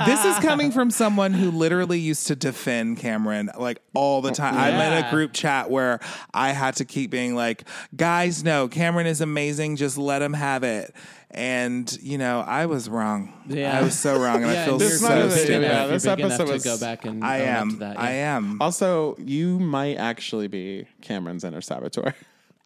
this 0.05 0.23
is 0.23 0.37
coming 0.37 0.71
from 0.71 0.91
someone 0.91 1.33
who 1.33 1.49
literally 1.49 1.99
used 1.99 2.27
to 2.27 2.35
defend 2.35 2.99
Kameron 2.99 3.57
like 3.57 3.81
all 3.95 4.21
the 4.21 4.31
time. 4.31 4.55
I'm 4.55 4.75
in 4.75 5.03
a 5.03 5.09
group 5.09 5.33
chat 5.33 5.71
where 5.71 5.99
I 6.33 6.51
had 6.51 6.75
to 6.75 6.85
keep 6.85 7.09
being 7.09 7.33
like, 7.33 7.67
guys, 7.95 8.43
no, 8.43 8.67
Kameron 8.67 9.05
is 9.05 9.19
amazing. 9.19 9.77
Just 9.77 9.97
let 9.97 10.21
him 10.21 10.33
have 10.33 10.63
it. 10.63 10.93
And 11.31 11.91
you 12.01 12.17
know, 12.17 12.39
I 12.39 12.67
was 12.67 12.89
wrong. 12.89 13.33
Yeah. 13.47 13.77
I 13.77 13.83
was 13.83 13.99
so 13.99 14.17
wrong, 14.19 14.43
and 14.43 14.45
I 14.51 14.65
feel 14.65 14.77
This 14.77 15.01
so 15.01 15.07
might 15.09 15.15
big 15.15 15.21
have 15.23 15.29
been- 15.33 15.39
stupid. 15.45 15.61
yeah, 15.63 15.81
you're 15.81 15.87
this 15.91 16.05
big 16.05 16.19
enough 16.19 16.31
episode 16.31 16.45
to 16.47 16.53
was- 16.53 16.63
go 16.63 16.77
back 16.79 17.05
and 17.05 17.23
I 17.23 17.37
am. 17.39 17.71
to 17.71 17.75
that, 17.77 17.99
I 17.99 18.11
am. 18.11 18.61
Also, 18.61 19.15
you 19.17 19.59
might 19.59 19.95
actually 19.97 20.47
be 20.47 20.87
Kameron's 21.01 21.43
inner 21.43 21.61
saboteur. 21.61 22.13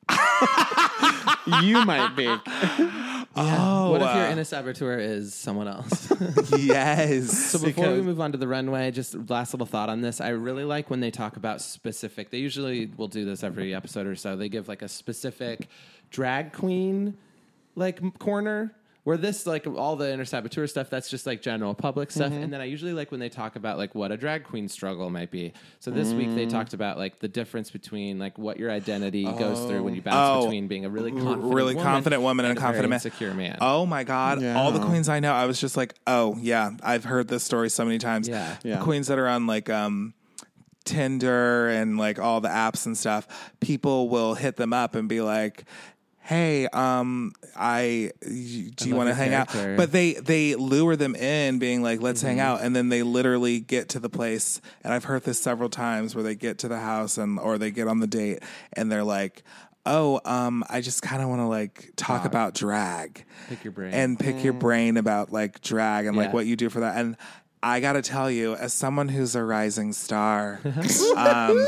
you 1.64 1.86
might 1.86 2.14
be. 2.16 2.28
Oh, 3.34 3.91
What 3.91 4.01
if 4.01 4.16
your 4.16 4.26
uh, 4.26 4.32
inner 4.32 4.43
saboteur 4.43 4.99
is 4.99 5.34
someone 5.34 5.68
else? 5.68 6.12
yes. 6.59 7.32
So 7.51 7.59
before 7.59 7.93
we 7.93 8.01
move 8.01 8.20
on 8.20 8.32
to 8.34 8.38
the 8.38 8.47
runway, 8.47 8.91
just 8.91 9.16
last 9.30 9.53
little 9.53 9.66
thought 9.68 9.89
on 9.89 10.01
this. 10.01 10.20
I 10.20 10.30
really 10.30 10.66
like 10.66 10.89
when 10.89 10.99
they 10.99 11.12
talk 11.12 11.38
about 11.38 11.62
specific. 11.62 12.30
They 12.30 12.39
usually 12.39 12.88
will 12.97 13.07
do 13.07 13.24
this 13.26 13.43
every 13.43 13.74
episode 13.74 14.05
or 14.05 14.16
so. 14.16 14.36
They 14.36 14.49
give 14.49 14.68
like 14.68 14.82
a 14.82 14.89
specific 14.89 15.70
drag 16.09 16.51
queen 16.51 17.18
like 17.76 18.20
corner. 18.20 18.74
Where 19.04 19.18
this 19.18 19.48
like 19.48 19.66
all 19.66 19.96
the 19.96 20.14
inner 20.14 20.26
saboteur 20.26 20.68
stuff, 20.68 20.92
that's 20.92 21.10
just 21.10 21.26
like 21.26 21.42
general 21.42 21.74
public 21.74 22.12
stuff. 22.12 22.32
Mm-hmm. 22.32 22.44
And 22.44 22.54
then 22.54 22.62
I 22.62 22.66
usually 22.66 22.94
like 22.94 23.10
when 23.10 23.20
they 23.20 23.30
talk 23.30 23.56
about 23.56 23.80
like 23.80 23.96
what 23.96 24.12
a 24.12 24.16
drag 24.16 24.44
queen 24.44 24.70
struggle 24.70 25.10
might 25.10 25.32
be. 25.32 25.54
So 25.80 25.90
this 25.90 26.14
week 26.14 26.28
Mm. 26.30 26.36
they 26.36 26.46
talked 26.46 26.76
about 26.76 27.00
like 27.00 27.18
the 27.18 27.28
difference 27.28 27.72
between 27.72 28.20
like 28.20 28.38
what 28.38 28.60
your 28.60 28.70
identity 28.70 29.24
goes 29.24 29.66
through 29.66 29.82
when 29.82 29.96
you 29.96 30.04
bounce 30.04 30.16
Oh. 30.18 30.42
between 30.44 30.68
being 30.68 30.86
a 30.86 30.90
really 30.92 31.10
confident 31.14 31.52
really 31.52 31.74
woman 31.74 31.84
confident 31.92 32.22
woman 32.22 32.46
and 32.46 32.56
a 32.56 32.62
very 32.62 32.64
confident 32.64 32.90
man. 32.92 32.98
insecure 32.98 33.34
man. 33.34 33.58
Oh 33.60 33.88
my 33.88 34.04
god! 34.04 34.44
All 34.46 34.72
the 34.72 34.86
queens 34.86 35.10
I 35.10 35.20
know, 35.20 35.34
I 35.34 35.48
was 35.48 35.60
just 35.60 35.76
like, 35.76 35.96
oh 36.06 36.38
yeah, 36.40 36.70
I've 36.84 37.04
heard 37.04 37.28
this 37.28 37.44
story 37.44 37.72
so 37.72 37.84
many 37.84 37.98
times. 37.98 38.28
Yeah. 38.30 38.58
The 38.62 38.70
Yeah. 38.70 38.82
queens 38.84 39.08
that 39.08 39.18
are 39.18 39.28
on 39.28 39.48
like 39.48 39.68
um, 39.68 40.14
Tinder 40.86 41.70
and 41.70 41.98
like 41.98 42.20
all 42.20 42.42
the 42.42 42.50
apps 42.50 42.86
and 42.86 42.98
stuff, 42.98 43.52
people 43.60 44.10
will 44.10 44.34
hit 44.36 44.58
them 44.58 44.74
up 44.74 44.94
and 44.94 45.10
be 45.10 45.22
like. 45.22 45.64
Hey, 46.24 46.68
um, 46.68 47.34
I 47.56 48.12
do 48.26 48.88
you 48.90 48.96
want 48.96 49.10
to 49.10 49.14
hang 49.16 49.34
out? 49.34 49.50
But 49.76 49.92
they 49.92 50.14
they 50.14 50.56
lure 50.56 50.96
them 50.96 51.16
in, 51.16 51.58
being 51.60 51.82
like, 51.82 52.00
"Let's 52.02 52.22
hang 52.22 52.40
out," 52.40 52.62
and 52.62 52.76
then 52.76 52.90
they 52.90 53.04
literally 53.04 53.60
get 53.60 53.90
to 53.90 54.00
the 54.00 54.10
place. 54.10 54.62
And 54.84 54.94
I've 54.94 55.06
heard 55.06 55.24
this 55.24 55.42
several 55.42 55.68
times 55.70 56.14
where 56.16 56.24
they 56.24 56.36
get 56.36 56.60
to 56.60 56.68
the 56.68 56.80
house 56.80 57.18
and 57.18 57.40
or 57.40 57.58
they 57.58 57.72
get 57.72 57.88
on 57.88 58.00
the 58.00 58.08
date, 58.08 58.44
and 58.74 58.92
they're 58.92 59.04
like, 59.04 59.44
"Oh, 59.86 60.22
um, 60.24 60.64
I 60.70 60.80
just 60.82 61.02
kind 61.02 61.22
of 61.24 61.28
want 61.30 61.42
to 61.42 61.48
like 61.48 61.92
talk 61.96 62.24
about 62.26 62.54
drag, 62.54 63.26
Pick 63.50 63.64
your 63.64 63.74
brain. 63.74 63.94
and 63.94 64.20
pick 64.20 64.44
your 64.44 64.54
brain 64.54 64.98
about 64.98 65.32
like 65.32 65.60
drag 65.62 66.06
and 66.06 66.16
like 66.16 66.34
what 66.34 66.46
you 66.46 66.56
do 66.56 66.70
for 66.70 66.82
that." 66.82 66.98
And 66.98 67.18
I 67.64 67.80
got 67.80 67.93
to 67.93 68.01
tell 68.01 68.30
you, 68.32 68.55
as 68.55 68.74
someone 68.74 69.07
who's 69.07 69.36
a 69.36 69.43
rising 69.43 69.93
star, 69.93 70.59
um, 71.16 71.68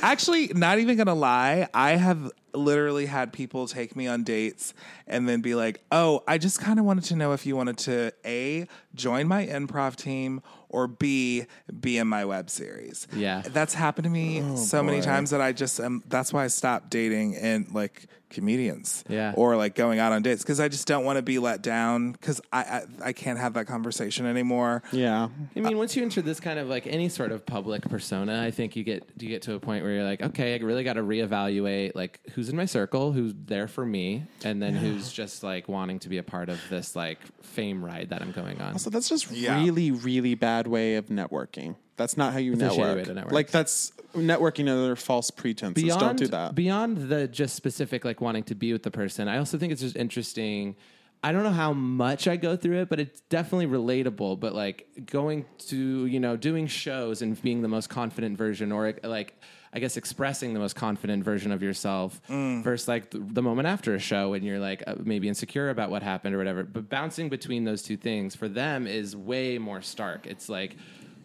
actually, 0.00 0.48
not 0.54 0.78
even 0.78 0.96
gonna 0.96 1.14
lie, 1.14 1.68
I 1.74 1.92
have 1.92 2.30
literally 2.52 3.06
had 3.06 3.32
people 3.32 3.66
take 3.66 3.96
me 3.96 4.06
on 4.06 4.22
dates 4.22 4.74
and 5.08 5.28
then 5.28 5.40
be 5.40 5.56
like, 5.56 5.82
"Oh, 5.90 6.22
I 6.28 6.38
just 6.38 6.60
kind 6.60 6.78
of 6.78 6.84
wanted 6.84 7.04
to 7.04 7.16
know 7.16 7.32
if 7.32 7.46
you 7.46 7.56
wanted 7.56 7.78
to 7.78 8.12
a 8.24 8.68
join 8.94 9.26
my 9.26 9.44
improv 9.46 9.96
team 9.96 10.40
or 10.68 10.86
b 10.86 11.46
be 11.80 11.98
in 11.98 12.06
my 12.06 12.24
web 12.24 12.48
series." 12.48 13.08
Yeah. 13.12 13.42
that's 13.44 13.74
happened 13.74 14.04
to 14.04 14.10
me 14.10 14.56
so 14.56 14.82
many 14.84 15.00
times 15.00 15.30
that 15.30 15.40
I 15.40 15.50
just 15.52 15.80
um, 15.80 16.04
that's 16.06 16.32
why 16.32 16.44
I 16.44 16.48
stopped 16.48 16.90
dating 16.90 17.34
and 17.36 17.72
like 17.74 18.06
comedians, 18.34 19.04
Yeah. 19.08 19.32
or 19.36 19.56
like 19.56 19.74
going 19.74 19.98
out 19.98 20.12
on 20.12 20.22
dates 20.22 20.42
because 20.42 20.60
I 20.60 20.68
just 20.68 20.86
don't 20.86 21.04
want 21.04 21.16
to 21.16 21.22
be 21.22 21.38
let 21.38 21.62
down 21.62 22.12
because 22.12 22.40
I, 22.52 22.60
I 22.60 22.82
I 23.08 23.12
can't 23.12 23.38
have 23.38 23.54
that 23.54 23.66
conversation 23.66 24.26
anymore. 24.26 24.82
Yeah. 24.92 25.28
I 25.56 25.60
mean, 25.60 25.78
once 25.78 25.96
you 25.96 26.02
enter 26.02 26.20
this 26.20 26.40
kind 26.40 26.58
of 26.58 26.68
like 26.68 26.86
any 26.86 27.08
sort 27.08 27.32
of 27.32 27.46
public 27.46 27.82
persona, 27.88 28.42
I 28.42 28.50
think 28.50 28.76
you 28.76 28.84
get 28.84 29.08
you 29.18 29.28
get 29.28 29.42
to 29.42 29.54
a 29.54 29.60
point 29.60 29.84
where 29.84 29.92
you're 29.94 30.04
like, 30.04 30.20
okay, 30.22 30.54
I 30.54 30.58
really 30.58 30.84
got 30.84 30.94
to 30.94 31.02
reevaluate 31.02 31.94
like 31.94 32.20
who's 32.34 32.48
in 32.48 32.56
my 32.56 32.66
circle, 32.66 33.12
who's 33.12 33.32
there 33.46 33.68
for 33.68 33.86
me, 33.86 34.24
and 34.44 34.60
then 34.60 34.74
who's 34.74 35.12
just 35.12 35.42
like 35.42 35.68
wanting 35.68 36.00
to 36.00 36.08
be 36.08 36.18
a 36.18 36.22
part 36.22 36.48
of 36.48 36.60
this 36.68 36.94
like 36.96 37.18
fame 37.42 37.84
ride 37.84 38.10
that 38.10 38.20
I'm 38.20 38.32
going 38.32 38.60
on. 38.60 38.78
So 38.78 38.90
that's 38.90 39.08
just 39.08 39.30
Yeah. 39.30 39.62
really, 39.62 39.90
really 39.90 40.34
bad 40.34 40.66
way 40.66 40.96
of 40.96 41.06
networking. 41.06 41.76
That's 41.96 42.16
not 42.16 42.32
how 42.32 42.38
you 42.38 42.56
That's 42.56 42.76
network. 42.76 43.06
network. 43.08 43.32
Like 43.32 43.50
that's 43.50 43.92
networking 44.14 44.68
under 44.68 44.96
false 44.96 45.30
pretenses. 45.30 45.96
Don't 45.96 46.16
do 46.16 46.26
that. 46.28 46.54
Beyond 46.54 47.08
the 47.08 47.28
just 47.28 47.54
specific 47.54 48.04
like 48.04 48.20
wanting 48.20 48.44
to 48.44 48.54
be 48.54 48.72
with 48.72 48.82
the 48.82 48.90
person, 48.90 49.28
I 49.28 49.38
also 49.38 49.58
think 49.58 49.72
it's 49.72 49.82
just 49.82 49.96
interesting. 49.96 50.76
I 51.22 51.32
don't 51.32 51.42
know 51.42 51.52
how 51.52 51.72
much 51.72 52.28
I 52.28 52.36
go 52.36 52.54
through 52.54 52.82
it, 52.82 52.90
but 52.90 53.00
it's 53.00 53.20
definitely 53.22 53.66
relatable. 53.66 54.38
But 54.40 54.54
like 54.54 54.86
going 55.06 55.46
to 55.68 56.06
you 56.06 56.20
know 56.20 56.36
doing 56.36 56.66
shows 56.66 57.22
and 57.22 57.40
being 57.40 57.62
the 57.62 57.68
most 57.68 57.88
confident 57.88 58.36
version, 58.36 58.72
or 58.72 58.94
like 59.02 59.40
I 59.72 59.78
guess 59.78 59.96
expressing 59.96 60.52
the 60.52 60.60
most 60.60 60.76
confident 60.76 61.24
version 61.24 61.50
of 61.50 61.62
yourself, 61.62 62.20
versus 62.28 62.88
like 62.88 63.10
the, 63.10 63.18
the 63.18 63.42
moment 63.42 63.68
after 63.68 63.94
a 63.94 63.98
show 63.98 64.30
when 64.30 64.42
you're 64.42 64.60
like 64.60 64.82
uh, 64.86 64.96
maybe 65.02 65.28
insecure 65.28 65.70
about 65.70 65.90
what 65.90 66.02
happened 66.02 66.34
or 66.34 66.38
whatever. 66.38 66.64
But 66.64 66.88
bouncing 66.90 67.28
between 67.28 67.64
those 67.64 67.82
two 67.82 67.96
things 67.96 68.34
for 68.34 68.48
them 68.48 68.86
is 68.86 69.16
way 69.16 69.58
more 69.58 69.80
stark. 69.80 70.26
It's 70.26 70.48
like. 70.48 70.76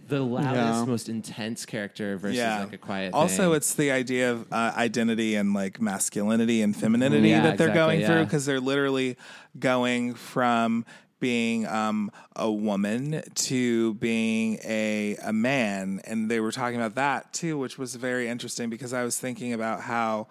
The 0.10 0.22
loudest, 0.22 0.56
Yeah. 0.56 0.86
most 0.86 1.08
intense 1.10 1.66
character 1.66 2.18
versus 2.18 2.40
like 2.40 2.74
a 2.74 2.78
quiet. 2.78 3.14
Also, 3.14 3.50
thing. 3.50 3.54
it's 3.58 3.74
the 3.76 3.92
idea 3.92 4.32
of 4.32 4.52
uh, 4.52 4.74
identity 4.76 5.36
and 5.36 5.54
like 5.54 5.80
masculinity 5.80 6.62
and 6.62 6.76
femininity 6.76 7.30
Yeah, 7.30 7.42
that 7.44 7.58
they're 7.58 7.70
exactly, 7.70 7.98
going 7.98 8.06
through 8.06 8.16
yeah. 8.16 8.24
because 8.24 8.46
they're 8.46 8.60
literally 8.60 9.18
going 9.60 10.16
from 10.16 10.86
being 11.20 11.68
um, 11.68 12.12
a 12.36 12.50
woman 12.50 13.22
to 13.36 13.94
being 13.96 14.58
a 14.64 15.18
a 15.24 15.34
man, 15.34 16.02
and 16.06 16.32
they 16.32 16.40
were 16.40 16.52
talking 16.52 16.78
about 16.78 16.96
that 16.96 17.32
too, 17.34 17.58
which 17.58 17.78
was 17.78 17.96
very 17.96 18.28
interesting 18.30 18.70
because 18.70 18.94
I 18.94 19.04
was 19.04 19.20
thinking 19.20 19.54
about 19.54 19.82
how 19.82 20.28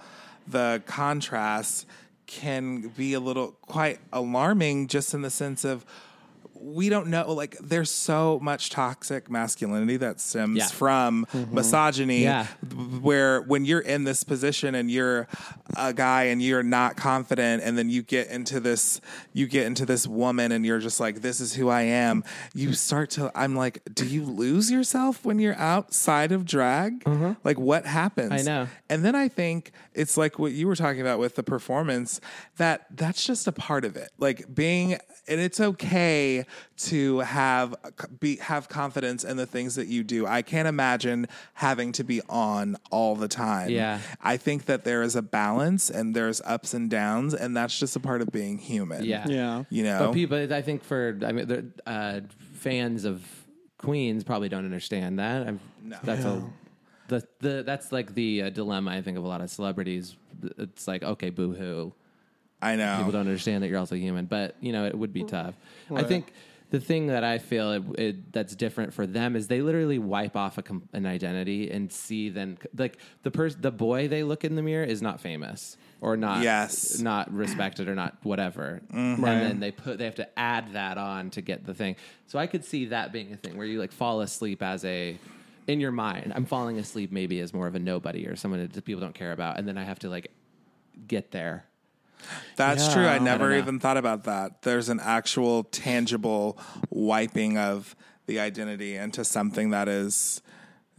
the 0.47 0.83
contrast 0.87 1.87
can 2.27 2.89
be 2.89 3.13
a 3.15 3.21
little 3.21 3.53
quite 3.63 3.99
alarming, 4.13 4.87
just 4.89 5.13
in 5.15 5.23
the 5.23 5.31
sense 5.31 5.65
of 5.65 5.85
we 6.61 6.89
don't 6.89 7.09
know 7.09 7.33
like 7.33 7.57
there's 7.59 7.91
so 7.91 8.39
much 8.43 8.71
toxic 8.71 9.31
masculinity 9.31 9.97
that 9.97 10.21
stems 10.21 10.59
Yeah. 10.59 10.67
from 10.67 11.27
mm-hmm. 11.33 11.55
misogyny 11.55 12.23
Yeah. 12.23 12.47
where 13.01 13.43
when 13.43 13.65
you're 13.65 13.81
in 13.81 14.05
this 14.05 14.25
position 14.25 14.75
and 14.75 14.91
you're 14.91 15.29
a 15.77 15.93
guy 15.93 16.25
and 16.25 16.43
you're 16.43 16.63
not 16.63 16.97
confident 16.97 17.63
and 17.63 17.79
then 17.79 17.91
you 17.91 18.03
get 18.03 18.29
into 18.29 18.61
this 18.61 19.01
you 19.33 19.47
get 19.47 19.67
into 19.67 19.87
this 19.87 20.07
woman 20.07 20.53
and 20.53 20.67
you're 20.67 20.79
just 20.79 21.01
like 21.01 21.21
this 21.23 21.41
is 21.41 21.55
who 21.55 21.69
I 21.69 21.83
am 21.83 22.25
you 22.55 22.73
start 22.73 23.11
to 23.11 23.31
I'm 23.35 23.55
like 23.55 23.83
do 23.95 24.07
you 24.07 24.25
lose 24.25 24.71
yourself 24.71 25.25
when 25.25 25.39
you're 25.39 25.57
outside 25.57 26.33
of 26.33 26.45
drag 26.45 27.05
mm-hmm. 27.05 27.33
like 27.45 27.59
what 27.59 27.87
happens 27.87 28.33
I 28.33 28.43
know. 28.43 28.69
and 28.89 29.05
then 29.05 29.15
I 29.15 29.29
think 29.29 29.73
it's 29.95 30.17
like 30.17 30.39
what 30.39 30.53
you 30.53 30.67
were 30.67 30.77
talking 30.77 31.01
about 31.01 31.19
with 31.19 31.35
the 31.35 31.43
performance 31.43 32.21
that 32.57 32.87
that's 32.91 33.25
just 33.25 33.47
a 33.47 33.53
part 33.53 33.85
of 33.85 33.97
it. 33.97 34.11
Like 34.19 34.55
being 34.55 34.93
and 35.27 35.41
it's 35.41 35.61
okay 35.61 36.45
to 36.79 37.21
have 37.21 37.75
be 38.21 38.37
have 38.37 38.69
confidence 38.69 39.25
in 39.25 39.37
the 39.37 39.47
things 39.47 39.75
that 39.77 39.89
you 39.89 40.03
do. 40.05 40.27
I 40.27 40.43
can't 40.43 40.69
imagine 40.69 41.27
having 41.55 41.93
to 41.93 42.05
be 42.05 42.21
on 42.29 42.77
all 42.91 43.17
the 43.17 43.29
time. 43.29 43.71
Yeah. 43.71 44.01
I 44.23 44.37
think 44.37 44.67
that 44.67 44.85
there 44.85 45.03
is 45.03 45.17
a 45.17 45.23
balance 45.23 45.91
and 45.91 46.15
there's 46.15 46.41
ups 46.43 46.75
and 46.75 46.91
downs 46.91 47.35
and 47.35 47.57
that's 47.57 47.79
just 47.79 47.97
a 47.97 48.01
part 48.01 48.23
of 48.23 48.31
being 48.31 48.59
human. 48.59 49.05
Yeah. 49.05 49.27
Yeah. 49.29 49.65
You 49.71 49.85
know. 49.85 49.99
But 49.99 50.13
people, 50.13 50.53
I 50.53 50.63
think 50.63 50.85
for 50.85 51.19
I 51.25 51.33
mean, 51.33 51.73
uh, 51.87 52.21
fans 52.55 53.05
of 53.05 53.25
Queens 53.79 54.25
probably 54.25 54.49
don't 54.49 54.65
understand 54.65 55.19
that. 55.19 55.47
I'm, 55.47 55.61
That's 56.03 56.25
a 56.25 56.43
the 57.09 57.27
the 57.41 57.63
that's 57.65 57.91
like 57.91 58.15
the 58.15 58.43
uh, 58.43 58.51
dilemma 58.51 58.91
I 58.93 59.03
think 59.03 59.19
of 59.19 59.25
a 59.25 59.29
lot 59.29 59.41
of 59.41 59.51
celebrities. 59.51 60.17
It's 60.59 60.87
like 60.87 61.03
okay, 61.03 61.31
boo 61.31 61.55
hoo. 61.55 61.93
I 62.61 62.77
know. 62.77 62.97
People 62.97 63.13
don't 63.13 63.21
understand 63.23 63.63
that 63.63 63.69
you're 63.69 63.79
also 63.79 63.95
human, 63.95 64.27
but 64.27 64.57
you 64.61 64.73
know 64.73 64.85
it 64.85 64.97
would 64.97 65.13
be 65.13 65.25
tough. 65.25 65.55
I 65.95 66.03
think 66.03 66.33
the 66.71 66.81
thing 66.81 67.07
that 67.07 67.25
I 67.25 67.39
feel 67.39 67.73
it, 67.73 67.83
it, 67.99 68.33
that's 68.33 68.55
different 68.55 68.93
for 68.93 69.07
them 69.07 69.37
is 69.37 69.49
they 69.49 69.63
literally 69.63 69.99
wipe 69.99 70.37
off 70.37 70.59
a, 70.59 70.63
com- 70.63 70.89
an 70.93 71.07
identity 71.07 71.71
and 71.71 71.91
see 71.91 72.29
then 72.29 72.59
like 72.77 72.99
the 73.23 73.31
person 73.31 73.61
the 73.61 73.71
boy 73.71 74.09
they 74.09 74.23
look 74.23 74.45
in 74.45 74.55
the 74.55 74.63
mirror 74.63 74.85
is 74.85 75.01
not 75.01 75.21
famous 75.21 75.77
or 76.01 76.17
not 76.17 76.43
Yes. 76.43 77.01
not 77.01 77.33
respected 77.33 77.89
or 77.89 77.95
not 77.95 78.17
whatever 78.23 78.81
mm-hmm. 78.93 79.25
and 79.25 79.43
then 79.43 79.61
they 79.61 79.71
put 79.71 79.99
they 79.99 80.05
have 80.05 80.17
to 80.17 80.39
add 80.39 80.75
that 80.75 80.99
on 80.99 81.31
to 81.31 81.41
get 81.41 81.65
the 81.65 81.75
thing 81.75 81.97
so 82.27 82.39
i 82.39 82.47
could 82.47 82.65
see 82.65 82.87
that 82.87 83.13
being 83.13 83.33
a 83.33 83.37
thing 83.37 83.57
where 83.57 83.67
you 83.67 83.79
like 83.79 83.93
fall 83.93 84.21
asleep 84.21 84.63
as 84.63 84.85
a 84.85 85.17
in 85.67 85.81
your 85.81 85.93
mind 85.93 86.33
i'm 86.37 86.45
falling 86.45 86.79
asleep 86.79 87.11
maybe 87.11 87.41
as 87.41 87.53
more 87.55 87.67
of 87.67 87.75
a 87.75 87.79
nobody 87.79 88.27
or 88.27 88.37
someone 88.37 88.61
that 88.61 88.85
people 88.85 89.01
don't 89.01 89.15
care 89.15 89.33
about 89.33 89.59
and 89.59 89.67
then 89.67 89.79
i 89.79 89.85
have 89.85 89.99
to 89.99 90.09
like 90.09 90.31
get 91.07 91.31
there 91.31 91.65
That's 92.57 92.87
Yeah. 92.89 92.95
true. 92.95 93.07
I 93.07 93.15
I 93.15 93.19
never 93.19 93.51
don't 93.51 93.59
even 93.59 93.81
thought 93.81 93.97
about 93.97 94.25
that. 94.25 94.63
There's 94.63 94.89
an 94.89 95.01
actual 95.01 95.65
tangible 95.65 96.59
wiping 96.91 97.57
of 97.59 97.95
the 98.27 98.41
identity 98.41 98.97
into 98.97 99.25
something 99.25 99.71
that 99.71 99.89
is 99.89 100.43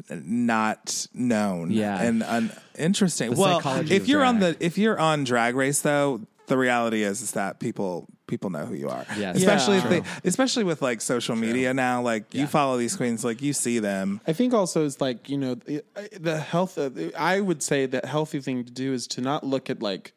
not 0.09 1.07
known. 1.13 1.72
Yeah. 1.72 2.01
And 2.01 2.24
un- 2.24 2.51
interesting. 2.78 3.32
The 3.34 3.39
well, 3.39 3.61
if 3.91 4.07
you're 4.07 4.24
on 4.24 4.39
drag. 4.39 4.57
the 4.59 4.65
if 4.65 4.78
you're 4.78 4.99
on 4.99 5.24
drag 5.24 5.55
race 5.55 5.82
though, 5.82 6.22
the 6.47 6.57
reality 6.57 7.03
is 7.03 7.22
is 7.22 7.34
that 7.34 7.59
people 7.59 8.07
people 8.28 8.49
know 8.49 8.65
who 8.65 8.76
you 8.76 8.89
are. 8.89 9.05
Yes. 9.17 9.38
Especially 9.38 9.78
Yeah. 9.78 9.84
if 9.84 9.89
they 10.24 10.30
especially 10.30 10.63
with 10.63 10.82
like 10.82 11.01
social 11.01 11.36
media 11.36 11.74
now, 11.74 12.01
like 12.01 12.34
you 12.34 12.47
follow 12.47 12.78
these 12.78 12.95
queens, 12.95 13.24
like 13.24 13.41
you 13.41 13.53
see 13.53 13.80
them. 13.80 14.22
I 14.28 14.34
think 14.34 14.53
also 14.53 14.86
is 14.86 14.99
like 15.01 15.30
you 15.30 15.38
know 15.38 15.55
the, 15.55 15.84
the 16.20 16.39
health. 16.39 16.78
I 17.17 17.39
would 17.41 17.61
say 17.61 17.86
the 17.86 18.01
healthy 18.05 18.39
thing 18.39 18.63
to 18.63 18.72
do 18.72 18.93
is 18.93 19.05
to 19.07 19.22
not 19.22 19.43
look 19.45 19.70
at 19.70 19.82
like 19.82 20.13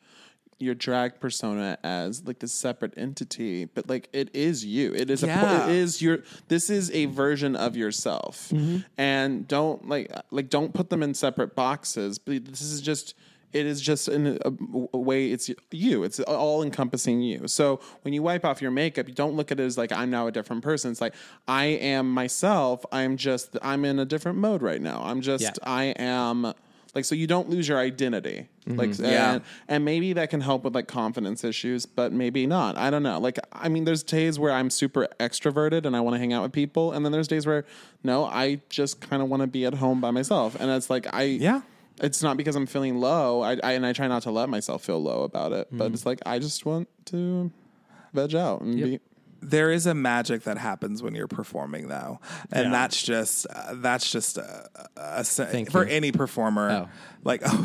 your 0.62 0.74
drag 0.74 1.20
persona 1.20 1.76
as 1.82 2.24
like 2.26 2.38
this 2.38 2.52
separate 2.52 2.94
entity, 2.96 3.64
but 3.66 3.88
like 3.88 4.08
it 4.12 4.30
is 4.34 4.64
you. 4.64 4.94
It 4.94 5.10
is 5.10 5.22
Yeah. 5.22 5.66
a 5.66 5.70
it 5.70 5.76
is 5.76 6.00
your. 6.00 6.20
This 6.48 6.70
is 6.70 6.90
a 6.92 7.06
version 7.06 7.56
of 7.56 7.76
yourself, 7.76 8.48
mm-hmm. 8.52 8.78
and 8.96 9.46
don't 9.48 9.88
like 9.88 10.10
like 10.30 10.48
don't 10.48 10.72
put 10.72 10.90
them 10.90 11.02
in 11.02 11.14
separate 11.14 11.54
boxes. 11.54 12.18
But 12.18 12.46
this 12.46 12.62
is 12.62 12.80
just. 12.80 13.14
It 13.52 13.66
is 13.66 13.82
just 13.82 14.08
in 14.08 14.38
a, 14.42 14.50
a 14.94 14.98
way 14.98 15.30
it's 15.30 15.50
you. 15.70 16.04
It's 16.04 16.18
all 16.20 16.62
encompassing 16.62 17.20
you. 17.20 17.46
So 17.48 17.80
when 18.00 18.14
you 18.14 18.22
wipe 18.22 18.46
off 18.46 18.62
your 18.62 18.70
makeup, 18.70 19.08
you 19.08 19.14
don't 19.14 19.34
look 19.34 19.52
at 19.52 19.60
it 19.60 19.62
as 19.62 19.76
like 19.76 19.92
I'm 19.92 20.08
now 20.08 20.26
a 20.26 20.32
different 20.32 20.62
person. 20.64 20.90
It's 20.90 21.02
like 21.02 21.14
I 21.46 21.64
am 21.66 22.10
myself. 22.10 22.82
I'm 22.90 23.18
just 23.18 23.58
I'm 23.60 23.84
in 23.84 23.98
a 23.98 24.06
different 24.06 24.38
mode 24.38 24.62
right 24.62 24.80
now. 24.80 25.02
I'm 25.04 25.20
just 25.20 25.42
Yeah. 25.42 25.50
I 25.64 25.84
am 25.98 26.54
like 26.94 27.04
so 27.04 27.14
you 27.14 27.26
don't 27.26 27.48
lose 27.48 27.66
your 27.68 27.78
identity. 27.78 28.48
Mm-hmm. 28.66 28.78
Like 28.78 28.98
Yeah. 28.98 29.34
and, 29.34 29.42
and 29.68 29.84
maybe 29.84 30.12
that 30.12 30.30
can 30.30 30.40
help 30.40 30.64
with 30.64 30.74
like 30.74 30.88
confidence 30.88 31.42
issues, 31.44 31.86
but 31.86 32.12
maybe 32.12 32.46
not. 32.46 32.76
I 32.76 32.90
don't 32.90 33.02
know. 33.02 33.18
Like 33.18 33.38
I 33.52 33.68
mean 33.68 33.84
there's 33.84 34.02
days 34.02 34.38
where 34.38 34.52
I'm 34.52 34.70
super 34.70 35.08
extroverted 35.18 35.86
and 35.86 35.96
I 35.96 36.00
want 36.00 36.14
to 36.14 36.18
hang 36.18 36.32
out 36.32 36.42
with 36.42 36.52
people 36.52 36.92
and 36.92 37.04
then 37.04 37.12
there's 37.12 37.28
days 37.28 37.46
where 37.46 37.64
no, 38.02 38.24
I 38.26 38.60
just 38.68 39.00
kind 39.00 39.22
of 39.22 39.28
want 39.28 39.40
to 39.42 39.46
be 39.46 39.64
at 39.64 39.74
home 39.74 40.00
by 40.00 40.10
myself. 40.10 40.56
And 40.58 40.70
it's 40.70 40.90
like 40.90 41.06
I 41.12 41.22
Yeah. 41.22 41.62
It's 42.00 42.22
not 42.22 42.36
because 42.36 42.56
I'm 42.56 42.66
feeling 42.66 42.98
low. 42.98 43.42
I, 43.42 43.58
I 43.62 43.72
and 43.72 43.86
I 43.86 43.92
try 43.92 44.08
not 44.08 44.22
to 44.24 44.30
let 44.30 44.48
myself 44.48 44.82
feel 44.84 45.00
low 45.02 45.22
about 45.22 45.52
it, 45.52 45.68
but 45.70 45.84
mm-hmm. 45.84 45.94
it's 45.94 46.06
like 46.06 46.20
I 46.26 46.38
just 46.38 46.64
want 46.66 46.88
to 47.06 47.50
veg 48.12 48.34
out 48.34 48.60
and 48.62 48.78
Yep. 48.78 48.88
be 48.88 49.00
there 49.44 49.72
is 49.72 49.86
a 49.86 49.94
magic 49.94 50.44
that 50.44 50.56
happens 50.56 51.02
when 51.02 51.14
you're 51.14 51.26
performing 51.28 51.88
though 51.88 52.20
and 52.52 52.66
Yeah. 52.66 52.70
that's 52.70 53.02
just 53.02 53.46
uh, 53.50 53.74
that's 53.74 54.10
just 54.10 54.38
a, 54.38 54.68
a, 54.96 55.20
a- 55.20 55.24
Thank 55.24 55.70
for 55.72 55.84
you. 55.86 55.92
any 55.92 56.12
performer 56.12 56.70
Oh. 56.70 56.88
like 57.24 57.42
oh 57.44 57.62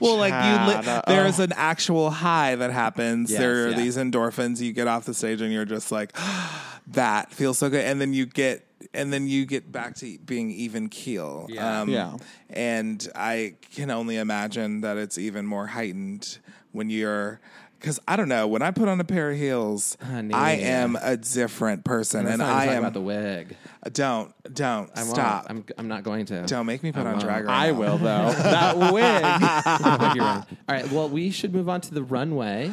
well 0.00 0.16
like 0.16 0.32
you 0.32 0.76
li- 0.76 0.82
Chad, 0.84 1.04
there's 1.06 1.38
an 1.38 1.52
actual 1.56 2.10
high 2.10 2.54
that 2.56 2.70
happens 2.70 3.30
Yes, 3.30 3.40
there 3.40 3.66
are 3.66 3.70
yeah. 3.70 3.76
these 3.76 3.96
endorphins 3.96 4.60
you 4.60 4.72
get 4.72 4.88
off 4.88 5.04
the 5.04 5.14
stage 5.14 5.40
and 5.40 5.52
you're 5.52 5.64
just 5.64 5.92
like 5.92 6.16
that 6.88 7.32
feels 7.32 7.58
so 7.58 7.68
good 7.68 7.84
and 7.84 8.00
then 8.00 8.12
you 8.12 8.26
get 8.26 8.64
and 8.94 9.12
then 9.12 9.26
you 9.26 9.44
get 9.44 9.70
back 9.70 9.96
to 9.96 10.18
being 10.24 10.50
even 10.50 10.88
keel 10.88 11.46
Yeah. 11.48 11.84
Yeah. 11.84 12.16
and 12.50 13.06
I 13.14 13.54
can 13.74 13.90
only 13.90 14.16
imagine 14.16 14.80
that 14.82 14.96
it's 14.96 15.18
even 15.18 15.46
more 15.46 15.66
heightened 15.66 16.38
when 16.72 16.90
you're 16.90 17.40
because 17.80 18.00
I 18.08 18.16
don't 18.16 18.28
know 18.28 18.46
when 18.48 18.62
I 18.62 18.70
put 18.70 18.88
on 18.88 19.00
a 19.00 19.04
pair 19.04 19.30
of 19.30 19.36
heels, 19.38 19.96
Honey. 20.02 20.34
I 20.34 20.52
am 20.52 20.96
a 21.00 21.16
different 21.16 21.84
person, 21.84 22.24
Let's 22.24 22.34
and 22.34 22.38
not 22.40 22.50
I 22.50 22.66
am. 22.66 22.78
about 22.80 22.92
the 22.94 23.00
wig 23.00 23.56
don't 23.92 24.34
don't 24.54 24.90
I 24.94 25.02
won't. 25.02 25.14
stop. 25.14 25.46
I'm, 25.48 25.64
I'm 25.78 25.88
not 25.88 26.02
going 26.02 26.26
to 26.26 26.44
don't 26.46 26.66
make 26.66 26.82
me 26.82 26.92
put 26.92 27.02
I 27.02 27.06
on 27.06 27.12
won't. 27.12 27.24
drag 27.24 27.44
right 27.46 27.68
I 27.68 27.70
now. 27.70 27.78
will 27.78 27.98
though. 27.98 28.30
that 28.32 28.92
wig. 28.92 29.04
I 29.04 29.96
think 30.00 30.14
you're 30.16 30.24
wrong. 30.24 30.46
All 30.68 30.74
right. 30.74 30.90
Well, 30.92 31.08
we 31.08 31.30
should 31.30 31.54
move 31.54 31.68
on 31.68 31.80
to 31.82 31.94
the 31.94 32.02
runway. 32.02 32.68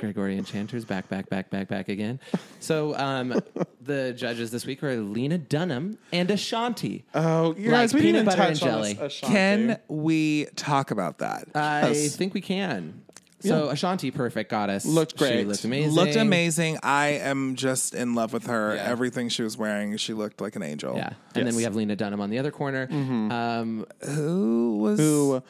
Gregorian 0.00 0.44
chanters 0.44 0.84
back, 0.84 1.08
back, 1.08 1.28
back, 1.30 1.50
back, 1.50 1.68
back 1.68 1.88
again. 1.88 2.20
So 2.60 2.96
um, 2.96 3.40
the 3.80 4.12
judges 4.12 4.50
this 4.50 4.66
week 4.66 4.82
are 4.82 4.96
Lena 4.96 5.38
Dunham 5.38 5.98
and 6.12 6.30
Ashanti. 6.30 7.04
Oh, 7.14 7.54
you 7.56 7.70
Like 7.70 7.80
guys, 7.80 7.94
we 7.94 8.00
peanut 8.02 8.26
didn't 8.26 8.26
butter 8.26 8.36
touch 8.54 8.62
and 8.62 8.70
on 8.70 8.78
jelly. 8.78 8.92
this, 8.94 9.02
Ashanti. 9.22 9.34
Can 9.34 9.78
we 9.88 10.46
talk 10.56 10.90
about 10.90 11.18
that? 11.18 11.35
I 11.54 11.88
Yes. 11.88 12.16
think 12.16 12.34
we 12.34 12.40
can. 12.40 13.02
So 13.40 13.68
Ashanti, 13.68 14.10
perfect 14.10 14.50
goddess, 14.50 14.84
Looked 14.84 15.12
She 15.12 15.18
great. 15.18 15.46
looked 15.46 15.64
amazing. 15.64 15.92
Looked 15.92 16.16
amazing. 16.16 16.78
I 16.82 17.08
am 17.08 17.54
just 17.54 17.94
in 17.94 18.14
love 18.14 18.32
with 18.32 18.46
her. 18.46 18.74
Yeah. 18.74 18.82
Everything 18.84 19.28
she 19.28 19.42
was 19.42 19.56
wearing, 19.56 19.96
she 19.98 20.14
looked 20.14 20.40
like 20.40 20.56
an 20.56 20.62
angel. 20.64 20.96
Yeah, 20.96 21.10
and 21.34 21.46
then 21.46 21.54
we 21.54 21.62
have 21.62 21.76
Lena 21.76 21.94
Dunham 21.94 22.20
on 22.20 22.30
the 22.30 22.38
other 22.38 22.50
corner. 22.50 22.88
Um, 22.90 23.86
Who 24.08 24.78
was 24.78 24.98
who 24.98 25.42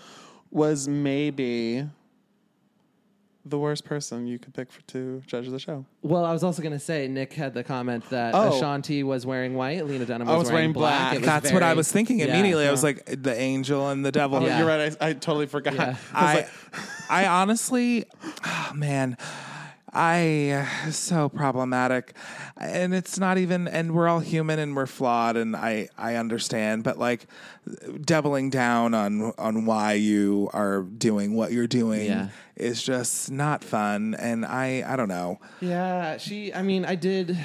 was 0.50 0.88
maybe 0.88 1.86
the 3.48 3.58
worst 3.58 3.84
person 3.84 4.26
you 4.26 4.38
could 4.40 4.52
pick 4.54 4.72
for 4.72 4.82
to 4.88 5.22
judge 5.26 5.48
the 5.48 5.58
show. 5.58 5.86
well, 6.02 6.24
I 6.24 6.32
was 6.32 6.42
also 6.42 6.62
going 6.62 6.72
to 6.72 6.78
say 6.80 7.06
Nick 7.06 7.32
had 7.32 7.54
the 7.54 7.62
comment 7.62 8.08
that 8.10 8.34
Oh. 8.34 8.56
Ashanti 8.56 9.02
was 9.04 9.24
wearing 9.24 9.54
white, 9.54 9.86
Lena 9.86 10.04
Dunham 10.04 10.28
I 10.28 10.32
was, 10.32 10.40
was 10.40 10.48
wearing 10.52 10.56
wearing 10.56 10.72
black. 10.72 11.00
black. 11.00 11.14
It 11.14 11.20
was 11.20 11.26
That's 11.26 11.52
what 11.52 11.62
I 11.62 11.74
was 11.74 11.90
thinking 11.90 12.18
Yeah. 12.18 12.26
immediately. 12.26 12.66
I 12.66 12.70
was 12.72 12.82
like, 12.82 13.04
the 13.06 13.34
angel 13.38 13.88
and 13.88 14.04
the 14.04 14.10
devil. 14.12 14.38
Oh, 14.38 14.44
yeah. 14.46 14.58
You're 14.58 14.66
right. 14.66 14.96
I, 15.00 15.08
I 15.08 15.12
totally 15.12 15.46
forgot. 15.46 15.74
Yeah. 15.74 15.96
I 16.12 16.24
I, 16.32 16.34
like, 16.34 16.48
I 17.08 17.26
honestly, 17.26 18.04
oh, 18.44 18.72
man, 18.74 19.16
I 19.96 20.50
uh, 20.86 20.90
so 20.90 21.28
problematic, 21.30 22.14
and 22.58 22.94
it's 22.94 23.18
not 23.18 23.38
even. 23.38 23.66
And 23.66 23.94
we're 23.94 24.08
all 24.08 24.20
human, 24.20 24.58
and 24.58 24.76
we're 24.76 24.86
flawed, 24.86 25.36
and 25.38 25.56
I 25.56 25.88
I 25.96 26.16
understand, 26.16 26.84
but 26.84 26.98
like 26.98 27.26
doubling 28.02 28.50
down 28.50 28.92
on 28.94 29.32
on 29.38 29.64
why 29.64 29.94
you 29.94 30.50
are 30.52 30.82
doing 30.82 31.34
what 31.34 31.50
you're 31.52 31.66
doing 31.66 32.06
Yeah. 32.06 32.28
is 32.56 32.82
just 32.82 33.30
not 33.30 33.64
fun, 33.64 34.14
and 34.18 34.44
I 34.44 34.84
I 34.86 34.96
don't 34.96 35.08
know. 35.08 35.40
Yeah, 35.60 36.18
she. 36.18 36.52
I 36.52 36.60
mean, 36.62 36.84
I 36.84 36.94
did. 36.94 37.36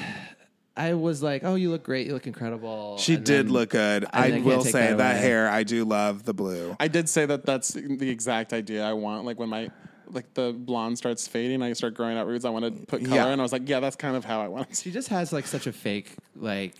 I 0.75 0.93
was 0.93 1.21
like, 1.23 1.43
"Oh, 1.43 1.55
you 1.55 1.69
look 1.69 1.83
great. 1.83 2.07
You 2.07 2.13
look 2.13 2.27
incredible." 2.27 2.97
She 2.97 3.15
And 3.15 3.23
did 3.25 3.45
then- 3.47 3.53
look 3.53 3.69
good. 3.69 4.05
I 4.11 4.33
I, 4.33 4.39
will 4.41 4.63
say 4.63 4.87
that 4.87 4.97
that, 4.97 5.21
hair. 5.21 5.49
I 5.49 5.63
do 5.63 5.85
love 5.85 6.23
the 6.25 6.33
blue. 6.33 6.75
I 6.79 6.87
did 6.89 7.07
say 7.07 7.25
that 7.25 7.45
that's 7.45 7.69
the 7.69 8.09
exact 8.09 8.51
idea 8.53 8.83
I 8.85 8.93
want. 8.93 9.25
Like 9.25 9.39
when 9.39 9.49
my 9.49 9.69
like 10.13 10.33
the 10.33 10.53
blonde 10.53 10.97
starts 10.97 11.27
fading, 11.27 11.61
I 11.61 11.73
start 11.73 11.93
growing 11.93 12.17
out 12.17 12.27
roots. 12.27 12.45
I 12.45 12.49
want 12.49 12.65
to 12.65 12.85
put 12.85 13.03
color, 13.03 13.15
Yeah. 13.15 13.27
and 13.27 13.41
I 13.41 13.43
was 13.43 13.51
like, 13.51 13.67
yeah, 13.67 13.79
that's 13.79 13.95
kind 13.95 14.15
of 14.15 14.25
how 14.25 14.41
I 14.41 14.47
want 14.47 14.69
it. 14.69 14.73
to 14.75 14.81
She 14.83 14.91
just 14.91 15.07
has 15.09 15.31
like 15.33 15.47
such 15.47 15.67
a 15.67 15.71
fake 15.71 16.15
like 16.35 16.75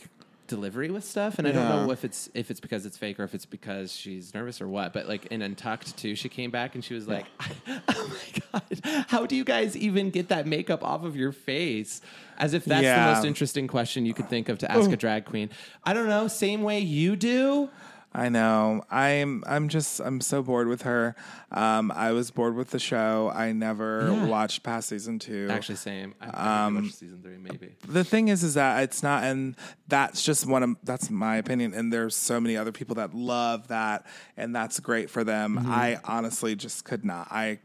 delivery 0.48 0.92
with 0.92 1.06
stuff, 1.06 1.40
and 1.40 1.48
I 1.48 1.52
don't 1.54 1.64
Yeah. 1.64 1.86
know 1.86 1.92
if 1.92 2.04
it's 2.04 2.30
if 2.34 2.52
it's 2.52 2.60
because 2.60 2.86
it's 2.86 2.98
fake 2.98 3.20
or 3.20 3.24
if 3.24 3.34
it's 3.34 3.46
because 3.46 3.94
she's 3.96 4.34
nervous 4.34 4.60
or 4.60 4.68
what. 4.68 4.92
But 4.92 5.08
like 5.08 5.28
in 5.28 5.42
Untucked 5.42 5.96
too, 5.98 6.14
she 6.16 6.28
came 6.28 6.52
back 6.52 6.76
and 6.76 6.84
she 6.84 6.94
was 6.94 7.08
like, 7.08 7.26
"Oh 7.88 8.08
my 8.10 8.42
god, 8.84 9.06
how 9.08 9.26
do 9.26 9.36
you 9.38 9.46
guys 9.46 9.78
even 9.78 10.10
get 10.10 10.28
that 10.30 10.46
makeup 10.48 10.84
off 10.84 11.04
of 11.06 11.16
your 11.16 11.32
face?" 11.32 12.02
As 12.38 12.54
if 12.54 12.66
that's 12.66 12.84
Yeah. 12.84 13.08
the 13.08 13.16
most 13.16 13.26
interesting 13.26 13.68
question 13.68 14.06
you 14.06 14.14
could 14.14 14.28
think 14.30 14.50
of 14.50 14.58
to 14.60 14.72
ask 14.72 14.90
a 14.90 14.94
oh. 14.94 14.96
drag 14.98 15.24
queen. 15.26 15.50
I 15.86 15.94
don't 15.94 16.08
know, 16.10 16.28
same 16.28 16.64
way 16.64 16.80
you 16.80 17.16
do. 17.16 17.70
I 18.14 18.28
know. 18.28 18.84
I'm. 18.91 19.41
I'm 19.47 19.70
just. 19.70 20.01
I'm 20.01 20.20
so 20.20 20.43
bored 20.43 20.68
with 20.68 20.82
her. 20.82 21.16
Um, 21.49 21.91
I 21.91 22.12
was 22.12 22.30
bored 22.30 22.55
with 22.55 22.72
the 22.72 22.80
show. 22.80 23.32
I 23.34 23.53
never 23.53 24.09
Yeah. 24.12 24.26
watched 24.26 24.64
past 24.64 24.89
season 24.89 25.18
two. 25.18 25.47
Actually, 25.49 25.76
same. 25.78 26.14
I, 26.20 26.66
um, 26.66 26.76
watched 26.76 26.95
season 26.95 27.22
three, 27.22 27.38
maybe. 27.38 27.76
the 27.88 28.03
thing 28.03 28.28
is, 28.28 28.43
is 28.43 28.55
that 28.55 28.84
it's 28.84 29.01
not, 29.01 29.24
and 29.24 29.55
that's 29.88 30.24
just 30.24 30.45
one 30.45 30.62
of 30.62 30.76
that's 30.84 31.09
my 31.09 31.38
opinion. 31.38 31.74
And 31.74 31.91
there's 31.93 32.16
so 32.16 32.41
many 32.41 32.57
other 32.57 32.74
people 32.74 32.95
that 32.95 33.14
love 33.14 33.70
that, 33.70 34.05
and 34.36 34.53
that's 34.53 34.80
great 34.82 35.09
for 35.09 35.24
them. 35.24 35.55
Mm-hmm. 35.57 35.72
I 35.72 35.99
honestly 36.03 36.55
just 36.55 36.84
could 36.84 37.05
not. 37.05 37.28
I 37.32 37.59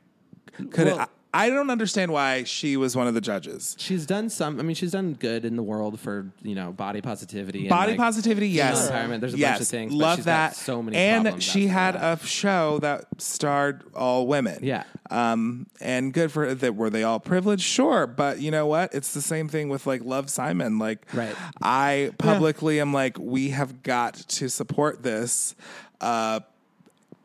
could. 0.71 0.87
Well- 0.87 1.09
I, 1.35 1.51
don't 1.51 1.71
understand 1.71 2.13
why 2.13 2.45
she 2.45 2.77
was 2.77 2.97
one 2.97 3.07
of 3.07 3.15
the 3.15 3.21
judges. 3.21 3.77
She's 3.79 4.07
done 4.07 4.31
some. 4.31 4.59
I 4.59 4.63
mean, 4.63 4.75
she's 4.75 4.93
done 4.93 5.15
good 5.15 5.45
in 5.45 5.57
the 5.57 5.63
world 5.63 6.01
for 6.01 6.31
you 6.43 6.55
know 6.55 6.73
body 6.73 7.01
positivity, 7.01 7.61
and, 7.61 7.69
Body 7.69 7.93
like, 7.93 7.99
positivity, 7.99 8.49
yes. 8.49 8.91
empowerment. 8.91 9.21
There's 9.21 9.35
a 9.35 9.39
yes. 9.39 9.51
bunch 9.53 9.61
of 9.63 9.69
things. 9.69 9.93
Love 9.93 10.17
she's 10.17 10.25
that. 10.27 10.57
So 10.57 10.83
many. 10.83 10.97
and 10.97 11.43
she 11.43 11.67
had 11.67 11.95
that. 11.95 12.23
a 12.23 12.27
show 12.27 12.79
that 12.81 13.07
starred 13.19 13.85
all 13.95 14.27
women. 14.27 14.61
Yeah. 14.63 14.85
Um, 15.11 15.67
and 15.81 16.13
good 16.13 16.33
for 16.33 16.55
that. 16.55 16.75
Were 16.75 16.91
they 16.91 17.03
all 17.03 17.21
privileged? 17.21 17.63
Sure, 17.63 18.07
but 18.07 18.41
you 18.41 18.51
know 18.51 18.67
what? 18.67 18.95
It's 18.95 19.15
the 19.15 19.23
same 19.23 19.49
thing 19.49 19.69
with 19.69 19.87
like 19.87 20.05
Love 20.05 20.31
Simon. 20.31 20.79
Like, 20.79 21.07
Right. 21.13 21.35
I 21.63 22.13
publicly 22.19 22.81
am 22.81 22.93
like, 22.93 23.19
we 23.19 23.51
have 23.51 23.83
got 23.83 24.15
to 24.15 24.49
support 24.49 25.03
this. 25.03 25.55
Uh, 26.01 26.41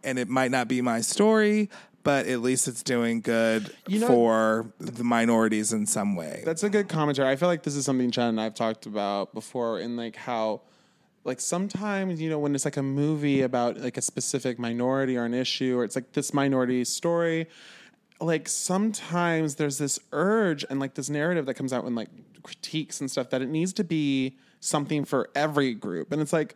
and 0.03 0.17
it 0.17 0.29
might 0.29 0.51
not 0.51 0.67
be 0.67 0.81
my 0.81 1.01
story, 1.01 1.69
but 2.03 2.27
at 2.27 2.41
least 2.41 2.67
it's 2.67 2.83
doing 2.83 3.21
good 3.21 3.73
You 3.87 3.99
know- 3.99 4.07
for 4.07 4.73
the 4.79 5.03
minorities 5.03 5.73
in 5.73 5.85
some 5.85 6.15
way. 6.15 6.41
That's 6.45 6.63
a 6.63 6.69
good 6.69 6.89
commentary. 6.89 7.29
I 7.29 7.35
feel 7.35 7.47
like 7.47 7.63
this 7.63 7.75
is 7.75 7.85
something 7.85 8.11
Chad 8.11 8.29
and 8.29 8.41
I've 8.41 8.55
talked 8.55 8.85
about 8.85 9.33
before 9.33 9.79
in 9.79 9.95
like 9.95 10.15
how 10.15 10.61
like 11.23 11.39
sometimes, 11.39 12.19
you 12.19 12.29
know, 12.29 12.39
when 12.39 12.55
it's 12.55 12.65
like 12.65 12.77
a 12.77 12.83
movie 12.83 13.41
about 13.41 13.77
like 13.77 13.97
a 13.97 14.01
specific 14.01 14.57
minority 14.57 15.17
or 15.17 15.23
an 15.25 15.33
issue 15.35 15.77
or 15.77 15.83
it's 15.83 15.95
like 15.95 16.13
this 16.13 16.33
minority 16.33 16.83
story, 16.83 17.47
like 18.19 18.47
sometimes 18.47 19.55
there's 19.55 19.77
this 19.77 19.99
urge 20.11 20.65
and 20.69 20.79
like 20.79 20.95
this 20.95 21.09
narrative 21.09 21.45
that 21.45 21.53
comes 21.53 21.73
out 21.73 21.85
in 21.85 21.93
like 21.93 22.09
critiques 22.43 23.01
and 23.01 23.09
stuff 23.11 23.29
that 23.29 23.41
it 23.41 23.49
needs 23.49 23.73
to 23.73 23.83
be 23.83 24.35
something 24.59 25.05
for 25.05 25.29
every 25.35 25.73
group. 25.73 26.11
And 26.11 26.21
it's 26.21 26.33
like, 26.33 26.55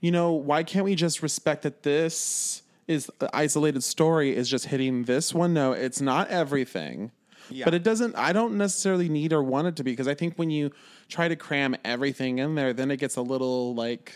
you 0.00 0.10
know, 0.12 0.32
why 0.32 0.62
can't 0.62 0.84
we 0.84 0.94
just 0.94 1.22
respect 1.22 1.62
that 1.62 1.82
this 1.82 2.62
is 2.86 3.10
uh, 3.20 3.28
isolated 3.32 3.82
story 3.82 4.34
is 4.34 4.48
just 4.48 4.66
hitting 4.66 5.04
this 5.04 5.34
one 5.34 5.54
note? 5.54 5.78
It's 5.78 6.00
not 6.00 6.28
everything. 6.28 7.10
But 7.64 7.74
it 7.74 7.82
doesn't 7.82 8.16
I 8.16 8.32
don't 8.32 8.56
necessarily 8.56 9.08
need 9.08 9.32
or 9.32 9.42
want 9.42 9.66
it 9.68 9.76
to 9.76 9.84
be 9.84 9.92
because 9.92 10.08
I 10.08 10.14
think 10.14 10.34
when 10.36 10.50
you 10.50 10.70
try 11.08 11.28
to 11.28 11.36
cram 11.36 11.76
everything 11.84 12.38
in 12.38 12.54
there, 12.54 12.72
then 12.72 12.90
it 12.90 12.96
gets 12.98 13.16
a 13.16 13.22
little 13.22 13.74
like 13.74 14.14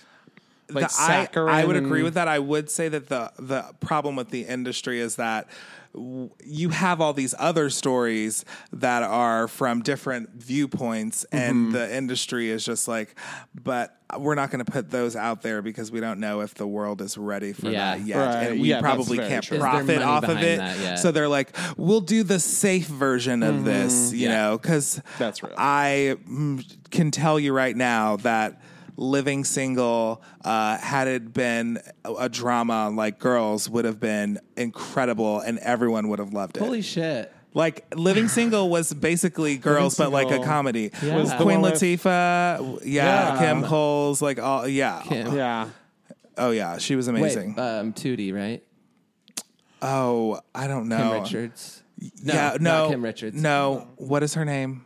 like 0.70 0.88
The- 0.88 0.94
I, 1.40 1.60
I 1.62 1.64
would 1.64 1.76
agree 1.76 2.02
with 2.02 2.14
that. 2.14 2.28
I 2.28 2.38
would 2.38 2.70
say 2.70 2.88
that 2.88 3.08
the 3.08 3.32
the 3.38 3.64
problem 3.80 4.16
with 4.16 4.30
the 4.30 4.42
industry 4.42 5.00
is 5.00 5.16
that 5.16 5.48
w- 5.94 6.30
you 6.44 6.68
have 6.70 7.00
all 7.00 7.12
these 7.12 7.34
other 7.38 7.70
stories 7.70 8.44
that 8.72 9.02
are 9.02 9.48
from 9.48 9.82
different 9.82 10.30
viewpoints, 10.34 11.24
Mm-hmm. 11.32 11.36
and 11.50 11.72
the 11.72 11.96
industry 11.96 12.50
is 12.50 12.64
just 12.64 12.86
like, 12.88 13.14
but 13.62 13.94
we're 14.18 14.34
not 14.34 14.50
going 14.50 14.64
to 14.64 14.70
put 14.70 14.90
those 14.90 15.16
out 15.16 15.42
there 15.42 15.60
because 15.62 15.90
we 15.92 16.00
don't 16.00 16.18
know 16.20 16.40
if 16.40 16.54
the 16.54 16.66
world 16.66 17.00
is 17.02 17.16
ready 17.18 17.52
for 17.52 17.68
Yeah. 17.70 17.96
that 17.96 18.06
yet, 18.06 18.16
Right. 18.18 18.42
and 18.48 18.60
we 18.60 18.68
Yeah, 18.68 18.76
that's 18.76 18.82
probably 18.82 19.16
very 19.18 19.28
can't 19.28 19.44
true. 19.44 19.56
Is 19.58 19.62
there 19.62 19.70
profit 19.70 19.86
money 19.86 20.02
off 20.02 20.22
of 20.24 20.28
behind 20.28 20.46
it. 20.46 20.56
that 20.58 20.78
yet? 20.80 20.98
So 20.98 21.12
they're 21.12 21.28
like, 21.28 21.54
we'll 21.76 22.00
do 22.00 22.22
the 22.22 22.38
safe 22.40 22.86
version 22.86 23.42
of 23.42 23.64
this, 23.64 24.12
you 24.12 24.28
Yeah. 24.28 24.36
know, 24.36 24.58
because 24.58 25.00
That's 25.18 25.42
real. 25.42 25.52
I 25.58 26.16
mm, 26.28 26.64
can 26.90 27.10
tell 27.10 27.38
you 27.38 27.52
right 27.52 27.76
now 27.76 28.16
that 28.18 28.60
living 29.00 29.44
single 29.44 30.20
uh, 30.44 30.76
had 30.78 31.06
it 31.06 31.32
been 31.32 31.78
a, 32.04 32.12
a 32.14 32.28
drama 32.28 32.90
like 32.90 33.18
girls 33.20 33.70
would 33.70 33.84
have 33.84 34.00
been 34.00 34.40
incredible 34.56 35.38
and 35.40 35.58
everyone 35.60 36.08
would 36.08 36.18
have 36.18 36.32
loved 36.32 36.56
it 36.56 36.60
Holy 36.60 36.82
shit! 36.82 37.32
like 37.54 37.86
living 37.94 38.26
single 38.26 38.68
was 38.68 38.92
basically 38.92 39.56
girls 39.56 39.94
but 39.96 40.10
like 40.10 40.26
a 40.26 40.30
Single 40.30 40.44
comedy 40.46 40.90
Yeah. 41.00 41.16
Was 41.16 41.30
the 41.30 41.36
queen 41.36 41.60
one 41.60 41.70
with- 41.70 41.80
latifah 41.80 42.80
yeah, 42.84 43.34
Yeah. 43.34 43.38
kim 43.38 43.62
coles 43.64 44.20
like 44.20 44.40
all 44.40 44.66
yeah 44.66 45.00
Kim. 45.06 45.32
Yeah. 45.32 45.68
oh 46.36 46.50
yeah 46.50 46.78
she 46.78 46.96
was 46.96 47.06
amazing 47.06 47.54
Wait, 47.54 47.62
um, 47.62 47.92
Tootie, 47.92 48.34
right? 48.34 48.64
oh 49.80 50.40
i 50.54 50.66
don't 50.66 50.88
know 50.88 51.12
Kim 51.12 51.22
Richards. 51.22 51.82
No, 52.22 52.34
yeah, 52.34 52.48
not 52.52 52.60
no, 52.60 52.88
Kim 52.90 53.02
Richards. 53.02 53.42
No, 53.42 53.88
what 53.96 54.22
is 54.22 54.34
her 54.34 54.44
name? 54.44 54.84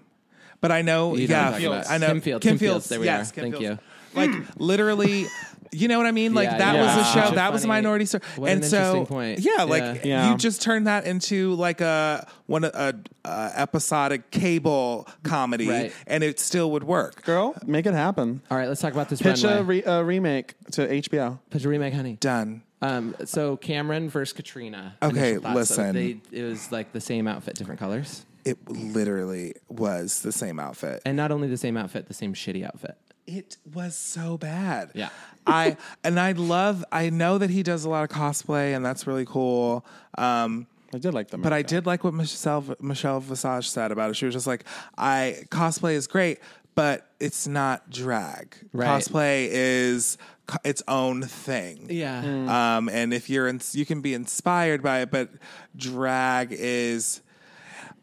But 0.63 0.73
I 0.73 0.81
know, 0.81 1.15
You 1.15 1.29
know 1.29 1.35
yeah, 1.35 1.45
what 1.45 1.47
I'm 1.47 1.53
talking 1.53 1.67
about. 1.67 1.91
I 1.91 1.99
know 1.99 2.07
Kim 2.07 2.21
Fields, 2.23 2.43
Kim 2.47 2.59
Fields, 2.59 2.89
there 2.89 3.01
we 3.01 3.05
yes, 3.05 3.31
are. 3.31 3.35
Kim 3.35 3.43
Thank 3.45 3.57
Fields. 3.57 3.81
Like 4.15 4.31
literally, 4.59 5.27
you 5.73 5.89
know 5.89 5.97
what 5.99 6.07
I 6.07 6.13
mean? 6.13 6.35
Like 6.35 6.51
Yeah, 6.51 6.59
that 6.59 6.75
yeah. 6.75 6.83
was 6.97 7.07
a 7.07 7.13
show. 7.13 7.21
Such 7.21 7.33
a 7.33 7.35
That 7.37 7.53
was 7.53 7.65
a 7.65 7.67
funny- 7.69 7.81
minority 7.83 8.05
story. 8.07 8.23
what 8.37 8.51
and 8.51 8.63
an 8.63 8.69
so, 8.69 8.77
interesting 8.77 9.07
point. 9.07 9.39
yeah, 9.41 9.63
like 9.65 9.83
Yeah. 9.83 10.01
Yeah. 10.05 10.31
you 10.33 10.37
just 10.39 10.61
turn 10.63 10.85
that 10.85 11.07
into 11.07 11.55
like 11.55 11.81
a 11.81 12.27
one 12.47 12.65
a, 12.65 12.95
a 13.25 13.51
episodic 13.57 14.31
cable 14.31 15.09
comedy, 15.23 15.69
Right. 15.69 15.93
and 16.07 16.23
it 16.23 16.39
still 16.41 16.71
would 16.73 16.85
work. 16.85 17.23
Girl, 17.25 17.55
make 17.67 17.87
it 17.87 17.95
happen. 17.95 18.43
All 18.51 18.57
right, 18.59 18.69
let's 18.69 18.81
talk 18.81 18.93
about 18.93 19.09
this 19.09 19.23
Pitch 19.23 19.43
runway. 19.45 19.59
a, 19.61 19.63
re- 19.63 19.83
a 19.85 20.05
remake 20.05 20.55
to 20.73 20.87
HBO. 20.87 21.39
Pitch 21.51 21.65
a 21.65 21.69
remake, 21.69 21.95
honey. 21.95 22.17
Done. 22.21 22.63
Um, 22.83 23.15
so 23.25 23.57
Kameron 23.57 24.09
versus 24.11 24.33
Katrina. 24.33 24.97
Okay, 25.01 25.35
Initial 25.35 25.43
thoughts. 25.43 25.69
So 25.71 25.83
listen. 25.83 25.95
they, 25.95 26.21
it 26.33 26.43
was 26.43 26.73
like 26.73 26.93
the 26.93 27.01
same 27.01 27.29
outfit, 27.29 27.55
different 27.55 27.79
colors, 27.79 28.27
It 28.45 28.59
literally 28.69 29.55
was 29.69 30.23
the 30.23 30.33
same 30.33 30.59
outfit. 30.59 31.01
and 31.07 31.17
not 31.17 31.31
only 31.31 31.47
the 31.49 31.57
same 31.57 31.77
outfit, 31.77 32.09
the 32.09 32.15
same 32.15 32.35
shitty 32.35 32.65
outfit. 32.67 32.97
It 33.27 33.57
was 33.73 33.95
so 33.95 34.37
bad. 34.37 34.91
Yeah. 34.95 35.11
I 35.47 35.77
and 36.05 36.19
I 36.19 36.33
love 36.33 36.85
I 36.93 37.11
know 37.11 37.39
that 37.39 37.51
he 37.51 37.63
does 37.63 37.85
a 37.85 37.91
lot 37.91 38.03
of 38.09 38.17
cosplay 38.17 38.75
and 38.75 38.85
that's 38.85 39.07
really 39.07 39.25
cool. 39.25 39.85
Um 40.19 40.67
I 40.95 40.99
did 40.99 41.15
like 41.15 41.29
them. 41.29 41.41
but 41.41 41.53
I 41.55 41.63
did 41.63 41.87
like 41.87 42.05
what 42.05 42.13
Michelle 42.15 42.65
Michelle 42.81 43.21
Visage 43.21 43.69
said 43.71 43.93
about 43.93 44.11
it. 44.11 44.15
She 44.17 44.27
was 44.27 44.35
just 44.35 44.47
like, 44.47 44.65
I 44.99 45.45
cosplay 45.51 45.95
is 45.95 46.07
great, 46.07 46.39
but 46.75 47.07
it's 47.19 47.47
not 47.47 47.89
drag. 47.91 48.57
Right. 48.73 48.87
Cosplay 48.89 49.49
is 49.51 50.19
co- 50.47 50.59
its 50.65 50.83
own 50.89 51.23
thing. 51.23 51.87
Yeah. 51.89 52.77
Um, 52.77 52.89
and 52.91 53.15
if 53.15 53.31
you're 53.31 53.49
in, 53.49 53.61
you 53.73 53.87
can 53.87 54.01
be 54.03 54.13
inspired 54.15 54.83
by 54.83 55.01
it, 55.01 55.11
but 55.11 55.31
drag 55.77 56.49
is 56.53 57.23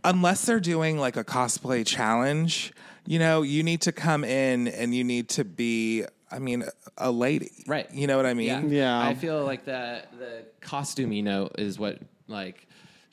unless 0.04 0.46
they're 0.46 0.60
doing 0.60 0.98
like 0.98 1.16
a 1.18 1.24
cosplay 1.24 1.86
challenge, 1.86 2.74
you 3.10 3.18
know, 3.18 3.42
you 3.42 3.64
need 3.64 3.82
to 3.82 3.92
come 3.92 4.24
in 4.24 4.68
and 4.68 4.94
you 4.94 5.04
need 5.04 5.30
to 5.30 5.44
be, 5.44 6.06
I 6.32 6.38
mean, 6.38 6.64
a 6.96 7.10
lady, 7.10 7.64
Right. 7.66 7.92
You 7.92 8.06
know 8.06 8.18
what 8.18 8.28
I 8.28 8.36
mean? 8.36 8.70
Yeah. 8.70 9.02
I 9.02 9.16
feel 9.16 9.44
like 9.44 9.66
the 9.66 10.04
the 10.20 10.44
costumey 10.62 11.24
note 11.24 11.56
is 11.58 11.80
what 11.80 11.98
like 12.28 12.68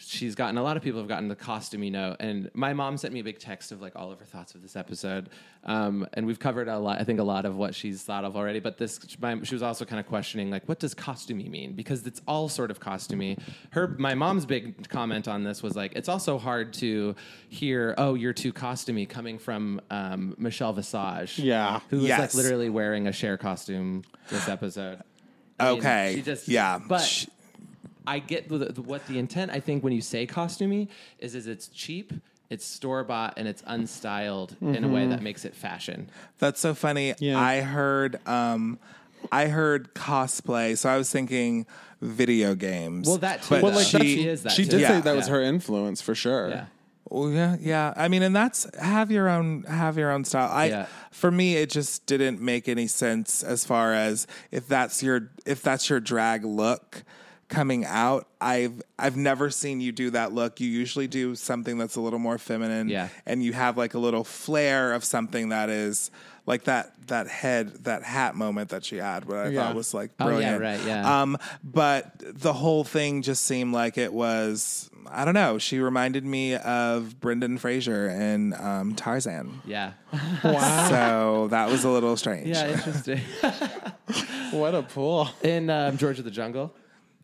she's 0.08 0.34
gotten 0.34 0.56
a 0.56 0.62
lot 0.62 0.76
of 0.76 0.82
people 0.82 1.00
have 1.00 1.08
gotten 1.08 1.28
the 1.28 1.34
costumey 1.36 1.90
note 1.90 2.16
and 2.20 2.50
my 2.54 2.72
mom 2.72 2.96
sent 2.96 3.12
me 3.12 3.20
a 3.20 3.24
big 3.24 3.38
text 3.38 3.72
of 3.72 3.80
like 3.82 3.94
all 3.96 4.12
of 4.12 4.18
her 4.20 4.24
thoughts 4.24 4.54
of 4.54 4.62
this 4.62 4.76
episode 4.76 5.28
um, 5.64 6.06
and 6.14 6.26
we've 6.26 6.38
covered 6.38 6.68
a 6.68 6.78
lot 6.78 7.00
i 7.00 7.04
think 7.04 7.18
a 7.18 7.22
lot 7.24 7.44
of 7.44 7.56
what 7.56 7.74
she's 7.74 8.02
thought 8.02 8.24
of 8.24 8.36
already 8.36 8.60
but 8.60 8.78
this 8.78 9.00
my, 9.20 9.40
she 9.42 9.54
was 9.54 9.62
also 9.62 9.84
kind 9.84 9.98
of 9.98 10.06
questioning 10.06 10.50
like 10.50 10.66
what 10.68 10.78
does 10.78 10.94
costumey 10.94 11.50
mean 11.50 11.72
because 11.72 12.06
it's 12.06 12.20
all 12.28 12.48
sort 12.48 12.70
of 12.70 12.78
costumey 12.78 13.38
her 13.70 13.88
my 13.98 14.14
mom's 14.14 14.46
big 14.46 14.88
comment 14.88 15.26
on 15.26 15.42
this 15.42 15.62
was 15.62 15.74
like 15.74 15.92
it's 15.96 16.08
also 16.08 16.38
hard 16.38 16.72
to 16.72 17.14
hear 17.48 17.94
oh 17.98 18.14
you're 18.14 18.32
too 18.32 18.52
costumey 18.52 19.08
coming 19.08 19.38
from 19.38 19.80
um, 19.90 20.34
michelle 20.38 20.72
visage 20.72 21.38
Yeah. 21.38 21.80
who 21.90 21.98
was 22.00 22.10
like 22.10 22.34
literally 22.34 22.70
wearing 22.70 23.06
a 23.08 23.12
Cher 23.12 23.36
costume 23.36 24.04
this 24.28 24.48
episode 24.48 25.00
I 25.58 25.70
mean, 25.70 25.78
Okay. 25.78 26.12
she 26.16 26.22
just 26.22 26.48
Yeah. 26.48 26.78
but 26.86 26.98
Sh- 27.00 27.26
I 28.06 28.18
get 28.18 28.48
the, 28.48 28.58
the, 28.58 28.82
what 28.82 29.06
the 29.06 29.18
intent. 29.18 29.50
I 29.50 29.60
think 29.60 29.82
when 29.84 29.92
you 29.92 30.00
say 30.00 30.26
costumey 30.26 30.88
is 31.18 31.34
is 31.34 31.46
it's 31.46 31.68
cheap, 31.68 32.12
it's 32.50 32.64
store 32.64 33.04
bought, 33.04 33.34
and 33.36 33.48
it's 33.48 33.62
unstyled 33.62 34.60
in 34.62 34.84
a 34.84 34.88
way 34.88 35.06
that 35.06 35.22
makes 35.22 35.44
it 35.44 35.54
fashion. 35.54 36.08
That's 36.38 36.60
so 36.60 36.74
funny. 36.74 37.14
Yeah. 37.18 37.38
I 37.38 37.60
heard, 37.60 38.26
um, 38.26 38.78
I 39.32 39.46
heard 39.46 39.94
cosplay, 39.94 40.78
so 40.78 40.88
I 40.88 40.96
was 40.96 41.10
thinking 41.10 41.66
video 42.00 42.54
games. 42.54 43.08
Well, 43.08 43.18
that 43.18 43.42
too. 43.42 43.60
But 43.60 43.70
though. 43.70 43.76
like, 43.76 43.86
she, 43.86 43.98
she 43.98 44.28
is 44.28 44.42
that. 44.44 44.52
She 44.52 44.64
too. 44.64 44.70
did 44.70 44.80
Yeah. 44.82 44.88
say 44.88 45.00
that 45.00 45.16
was 45.16 45.28
her 45.28 45.42
influence 45.42 46.00
for 46.00 46.14
sure. 46.14 46.50
Yeah. 46.50 46.66
Well, 47.08 47.30
yeah, 47.30 47.56
yeah. 47.60 47.94
I 47.96 48.08
mean, 48.08 48.22
and 48.22 48.34
that's 48.34 48.66
have 48.78 49.10
your 49.10 49.28
own 49.28 49.62
have 49.64 49.96
your 49.96 50.10
own 50.10 50.24
style. 50.24 50.50
I 50.52 50.66
Yeah. 50.66 50.86
for 51.10 51.30
me, 51.30 51.56
it 51.56 51.70
just 51.70 52.06
didn't 52.06 52.40
make 52.40 52.68
any 52.68 52.88
sense 52.88 53.42
as 53.44 53.64
far 53.64 53.94
as 53.94 54.26
if 54.50 54.66
that's 54.66 55.02
your 55.02 55.30
if 55.44 55.62
that's 55.62 55.88
your 55.88 56.00
drag 56.00 56.44
look 56.44 57.04
coming 57.48 57.84
out. 57.84 58.26
I've 58.40 58.82
I've 58.98 59.16
never 59.16 59.50
seen 59.50 59.80
you 59.80 59.92
do 59.92 60.10
that 60.10 60.32
look. 60.32 60.60
You 60.60 60.68
usually 60.68 61.06
do 61.06 61.34
something 61.34 61.78
that's 61.78 61.96
a 61.96 62.00
little 62.00 62.18
more 62.18 62.38
feminine, 62.38 62.88
Yeah. 62.88 63.08
and 63.24 63.42
you 63.42 63.52
have 63.52 63.76
like 63.76 63.94
a 63.94 63.98
little 63.98 64.24
flair 64.24 64.92
of 64.92 65.04
something 65.04 65.50
that 65.50 65.70
is 65.70 66.10
like 66.46 66.64
that 66.64 66.92
that 67.08 67.28
head 67.28 67.84
that 67.84 68.02
hat 68.02 68.34
moment 68.36 68.70
that 68.70 68.84
she 68.84 68.96
had, 68.96 69.24
what 69.26 69.38
I 69.38 69.48
Yeah. 69.48 69.66
thought 69.66 69.74
was 69.76 69.94
like 69.94 70.10
Oh, 70.20 70.26
yeah, 70.38 70.56
brilliant. 70.58 70.62
right, 70.62 70.80
yeah. 70.86 71.22
Um, 71.22 71.36
but 71.64 72.12
the 72.20 72.52
whole 72.52 72.84
thing 72.84 73.22
just 73.22 73.44
seemed 73.44 73.72
like 73.74 73.96
it 73.98 74.12
was. 74.12 74.90
I 75.08 75.24
don't 75.24 75.34
know. 75.34 75.56
She 75.58 75.78
reminded 75.78 76.24
me 76.24 76.56
of 76.56 77.20
Brendan 77.20 77.58
Fraser 77.58 78.08
in 78.08 78.52
um, 78.54 78.96
Tarzan. 78.96 79.62
Yeah. 79.64 79.92
Wow. 80.42 80.88
So 80.88 81.48
that 81.52 81.70
was 81.70 81.84
a 81.84 81.90
little 81.90 82.16
strange. 82.16 82.48
Yeah, 82.48 82.72
interesting. 82.72 83.20
What 84.52 84.74
a 84.74 84.82
pool. 84.82 85.28
In 85.42 85.70
um, 85.70 85.96
George 85.98 86.18
of 86.18 86.24
the 86.24 86.30
Jungle. 86.30 86.72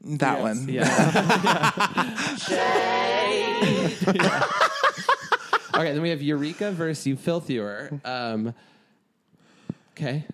That 0.04 0.40
one. 0.40 0.68
Yeah. 0.68 0.84
okay, 5.74 5.92
then 5.92 6.02
we 6.02 6.10
have 6.10 6.22
Eureka 6.22 6.72
versus 6.72 7.06
You 7.06 7.16
Filthier. 7.16 8.00
Um, 8.04 8.54
okay. 9.92 10.24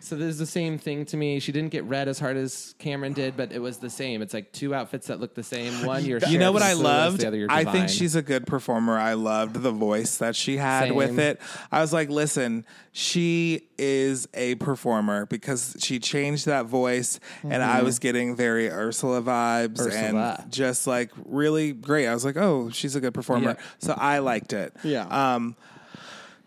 So 0.00 0.16
this 0.16 0.28
is 0.28 0.38
the 0.38 0.46
same 0.46 0.78
thing 0.78 1.04
to 1.06 1.16
me. 1.16 1.40
She 1.40 1.52
didn't 1.52 1.70
get 1.70 1.84
read 1.84 2.08
as 2.08 2.18
hard 2.18 2.36
as 2.36 2.74
Kameron 2.78 3.14
did, 3.14 3.36
but 3.36 3.52
it 3.52 3.60
was 3.60 3.78
the 3.78 3.90
same. 3.90 4.22
It's 4.22 4.34
like 4.34 4.52
two 4.52 4.74
outfits 4.74 5.06
that 5.08 5.20
look 5.20 5.34
the 5.34 5.42
same. 5.42 5.86
One 5.86 6.04
you're 6.04 6.20
You 6.28 6.38
know 6.38 6.52
what 6.52 6.62
I 6.62 6.72
loved? 6.74 7.20
The 7.20 7.28
other 7.28 7.36
you're 7.36 7.50
I 7.50 7.64
think 7.64 7.88
she's 7.88 8.14
a 8.14 8.22
good 8.22 8.46
performer. 8.46 8.98
I 8.98 9.14
loved 9.14 9.56
the 9.62 9.70
voice 9.72 10.18
that 10.18 10.36
she 10.36 10.56
had 10.56 10.88
Same. 10.88 10.94
with 10.94 11.18
it. 11.18 11.40
I 11.70 11.80
was 11.80 11.92
like, 11.92 12.08
listen, 12.08 12.64
she 12.92 13.68
is 13.78 14.28
a 14.34 14.54
performer 14.56 15.26
because 15.26 15.76
she 15.80 15.98
changed 15.98 16.46
that 16.46 16.66
voice, 16.66 17.18
and 17.42 17.62
I 17.62 17.82
was 17.82 17.98
getting 17.98 18.36
very 18.36 18.70
Ursula 18.70 19.22
vibes 19.22 19.80
Ursula. 19.80 20.38
and 20.42 20.52
just 20.52 20.86
like 20.86 21.10
really 21.24 21.72
great. 21.72 22.06
I 22.06 22.14
was 22.14 22.24
like, 22.24 22.36
oh, 22.36 22.70
she's 22.70 22.94
a 22.96 23.00
good 23.00 23.14
performer. 23.14 23.56
Yeah. 23.58 23.64
So 23.78 23.94
I 23.96 24.18
liked 24.18 24.52
it. 24.52 24.74
Yeah. 24.84 25.06
Um, 25.34 25.56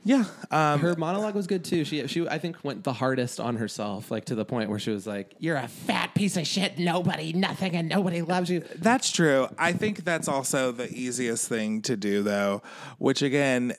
yeah. 0.06 0.26
Um, 0.52 0.80
her 0.82 0.96
monologue 0.96 1.34
was 1.34 1.48
good 1.48 1.66
too. 1.66 1.84
She 1.84 2.06
she 2.08 2.28
I 2.28 2.38
think 2.38 2.64
went 2.64 2.84
the 2.84 2.94
hardest 2.94 3.40
on 3.40 3.58
herself, 3.58 4.12
like 4.12 4.26
to 4.26 4.36
the 4.36 4.46
point 4.46 4.70
where 4.70 4.78
she 4.78 4.92
was 4.92 5.08
like, 5.08 5.36
"You're 5.40 5.58
a 5.58 5.68
fat 5.68 6.14
piece 6.14 6.38
of 6.38 6.46
shit. 6.46 6.78
Nobody, 6.78 7.34
nothing, 7.34 7.76
and 7.76 7.90
nobody 7.90 8.22
loves 8.22 8.52
you." 8.52 8.64
That's 8.76 9.12
true. 9.12 9.48
I 9.58 9.74
think 9.74 10.04
that's 10.04 10.28
also 10.28 10.72
the 10.72 10.88
easiest 10.94 11.50
thing 11.50 11.82
to 11.82 11.98
do, 11.98 12.22
though, 12.22 12.62
which 13.00 13.24
again, 13.24 13.74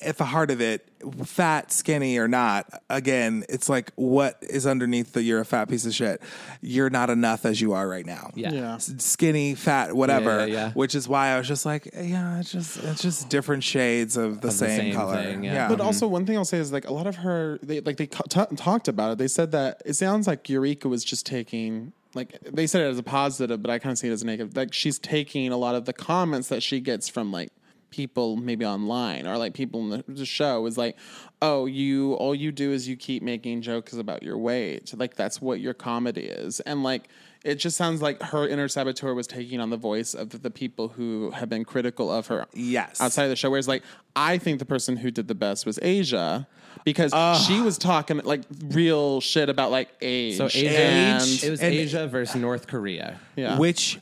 at 0.00 0.16
the 0.16 0.24
heart 0.24 0.50
of 0.50 0.60
it, 0.60 0.88
fat, 1.24 1.72
skinny, 1.72 2.18
or 2.18 2.28
not, 2.28 2.66
again, 2.88 3.44
it's 3.48 3.68
like 3.68 3.92
what 3.96 4.36
is 4.42 4.66
underneath 4.66 5.12
the 5.12 5.22
you're 5.22 5.40
a 5.40 5.44
fat 5.44 5.68
piece 5.68 5.86
of 5.86 5.94
shit. 5.94 6.22
You're 6.60 6.90
not 6.90 7.10
enough 7.10 7.44
as 7.44 7.60
you 7.60 7.72
are 7.72 7.88
right 7.88 8.06
now. 8.06 8.30
Yeah. 8.34 8.52
Yeah. 8.52 8.78
Skinny, 8.78 9.54
fat, 9.54 9.94
whatever. 9.94 10.40
Yeah, 10.40 10.44
yeah, 10.46 10.52
yeah. 10.66 10.72
Which 10.72 10.94
is 10.94 11.08
why 11.08 11.28
I 11.28 11.38
was 11.38 11.48
just 11.48 11.66
like, 11.66 11.88
yeah, 11.94 12.38
it's 12.40 12.52
just 12.52 12.76
it's 12.84 13.02
just 13.02 13.28
different 13.28 13.64
shades 13.64 14.16
of 14.16 14.40
the, 14.40 14.48
Of 14.48 14.52
the 14.54 14.58
same, 14.58 14.78
same 14.80 14.94
color. 14.94 15.22
thing, 15.22 15.44
yeah. 15.44 15.68
But 15.68 15.80
also, 15.80 16.06
one 16.06 16.26
thing 16.26 16.36
I'll 16.36 16.44
say 16.44 16.58
is 16.58 16.72
like 16.72 16.88
a 16.88 16.92
lot 16.92 17.06
of 17.06 17.16
her, 17.16 17.58
they 17.62 17.80
like 17.80 17.96
they 17.96 18.06
co- 18.06 18.24
t- 18.28 18.56
talked 18.56 18.88
about 18.88 19.12
it. 19.12 19.18
They 19.18 19.28
said 19.28 19.52
that 19.52 19.82
it 19.84 19.94
sounds 19.94 20.26
like 20.26 20.48
Eureka 20.48 20.88
was 20.88 21.04
just 21.04 21.26
taking, 21.26 21.92
like 22.14 22.38
they 22.42 22.66
said 22.66 22.82
it 22.82 22.86
as 22.90 22.98
a 22.98 23.02
positive, 23.02 23.62
but 23.62 23.70
I 23.70 23.78
kind 23.78 23.92
of 23.92 23.98
see 23.98 24.08
it 24.08 24.12
as 24.12 24.22
a 24.22 24.26
negative. 24.26 24.56
Like 24.56 24.72
she's 24.72 24.98
taking 24.98 25.50
a 25.52 25.56
lot 25.56 25.74
of 25.74 25.84
the 25.86 25.92
comments 25.92 26.48
that 26.48 26.62
she 26.62 26.80
gets 26.80 27.08
from 27.08 27.32
like 27.32 27.50
people 27.90 28.36
maybe 28.36 28.64
online 28.64 29.26
or 29.26 29.38
like 29.38 29.54
people 29.54 29.80
in 29.80 29.90
the, 29.90 30.04
the 30.12 30.26
show 30.26 30.64
is 30.66 30.76
like, 30.78 30.96
oh, 31.42 31.66
you 31.66 32.14
all 32.14 32.34
you 32.34 32.52
do 32.52 32.72
is 32.72 32.88
you 32.88 32.96
keep 32.96 33.22
making 33.22 33.62
jokes 33.62 33.92
about 33.94 34.22
your 34.22 34.36
weight. 34.38 34.92
Like 34.96 35.14
that's 35.16 35.40
what 35.40 35.60
your 35.60 35.74
comedy 35.74 36.22
is, 36.24 36.60
and 36.60 36.82
like. 36.82 37.08
It 37.44 37.54
just 37.54 37.76
sounds 37.76 38.02
like 38.02 38.20
her 38.20 38.48
inner 38.48 38.66
saboteur 38.66 39.14
was 39.14 39.28
taking 39.28 39.60
on 39.60 39.70
the 39.70 39.76
voice 39.76 40.12
of 40.12 40.30
the, 40.30 40.38
the 40.38 40.50
people 40.50 40.88
who 40.88 41.30
have 41.30 41.48
been 41.48 41.64
critical 41.64 42.10
of 42.10 42.26
her 42.26 42.46
Yes. 42.52 43.00
outside 43.00 43.22
of 43.24 43.30
the 43.30 43.36
show. 43.36 43.48
Whereas, 43.48 43.68
like, 43.68 43.84
I 44.16 44.38
think 44.38 44.58
the 44.58 44.64
person 44.64 44.96
who 44.96 45.12
did 45.12 45.28
the 45.28 45.36
best 45.36 45.64
was 45.64 45.78
Asia 45.80 46.48
because 46.84 47.12
she 47.46 47.60
was 47.60 47.78
talking 47.78 48.18
like 48.24 48.40
real 48.70 49.20
shit 49.20 49.48
about 49.48 49.70
like 49.70 49.88
age. 50.02 50.36
So 50.36 50.46
Asia, 50.46 50.68
and, 50.80 51.22
it 51.22 51.50
was 51.50 51.60
and- 51.60 51.72
Asia 51.74 52.08
versus 52.08 52.34
North 52.34 52.66
Korea. 52.66 53.20
yeah. 53.36 53.56
Which, 53.56 54.00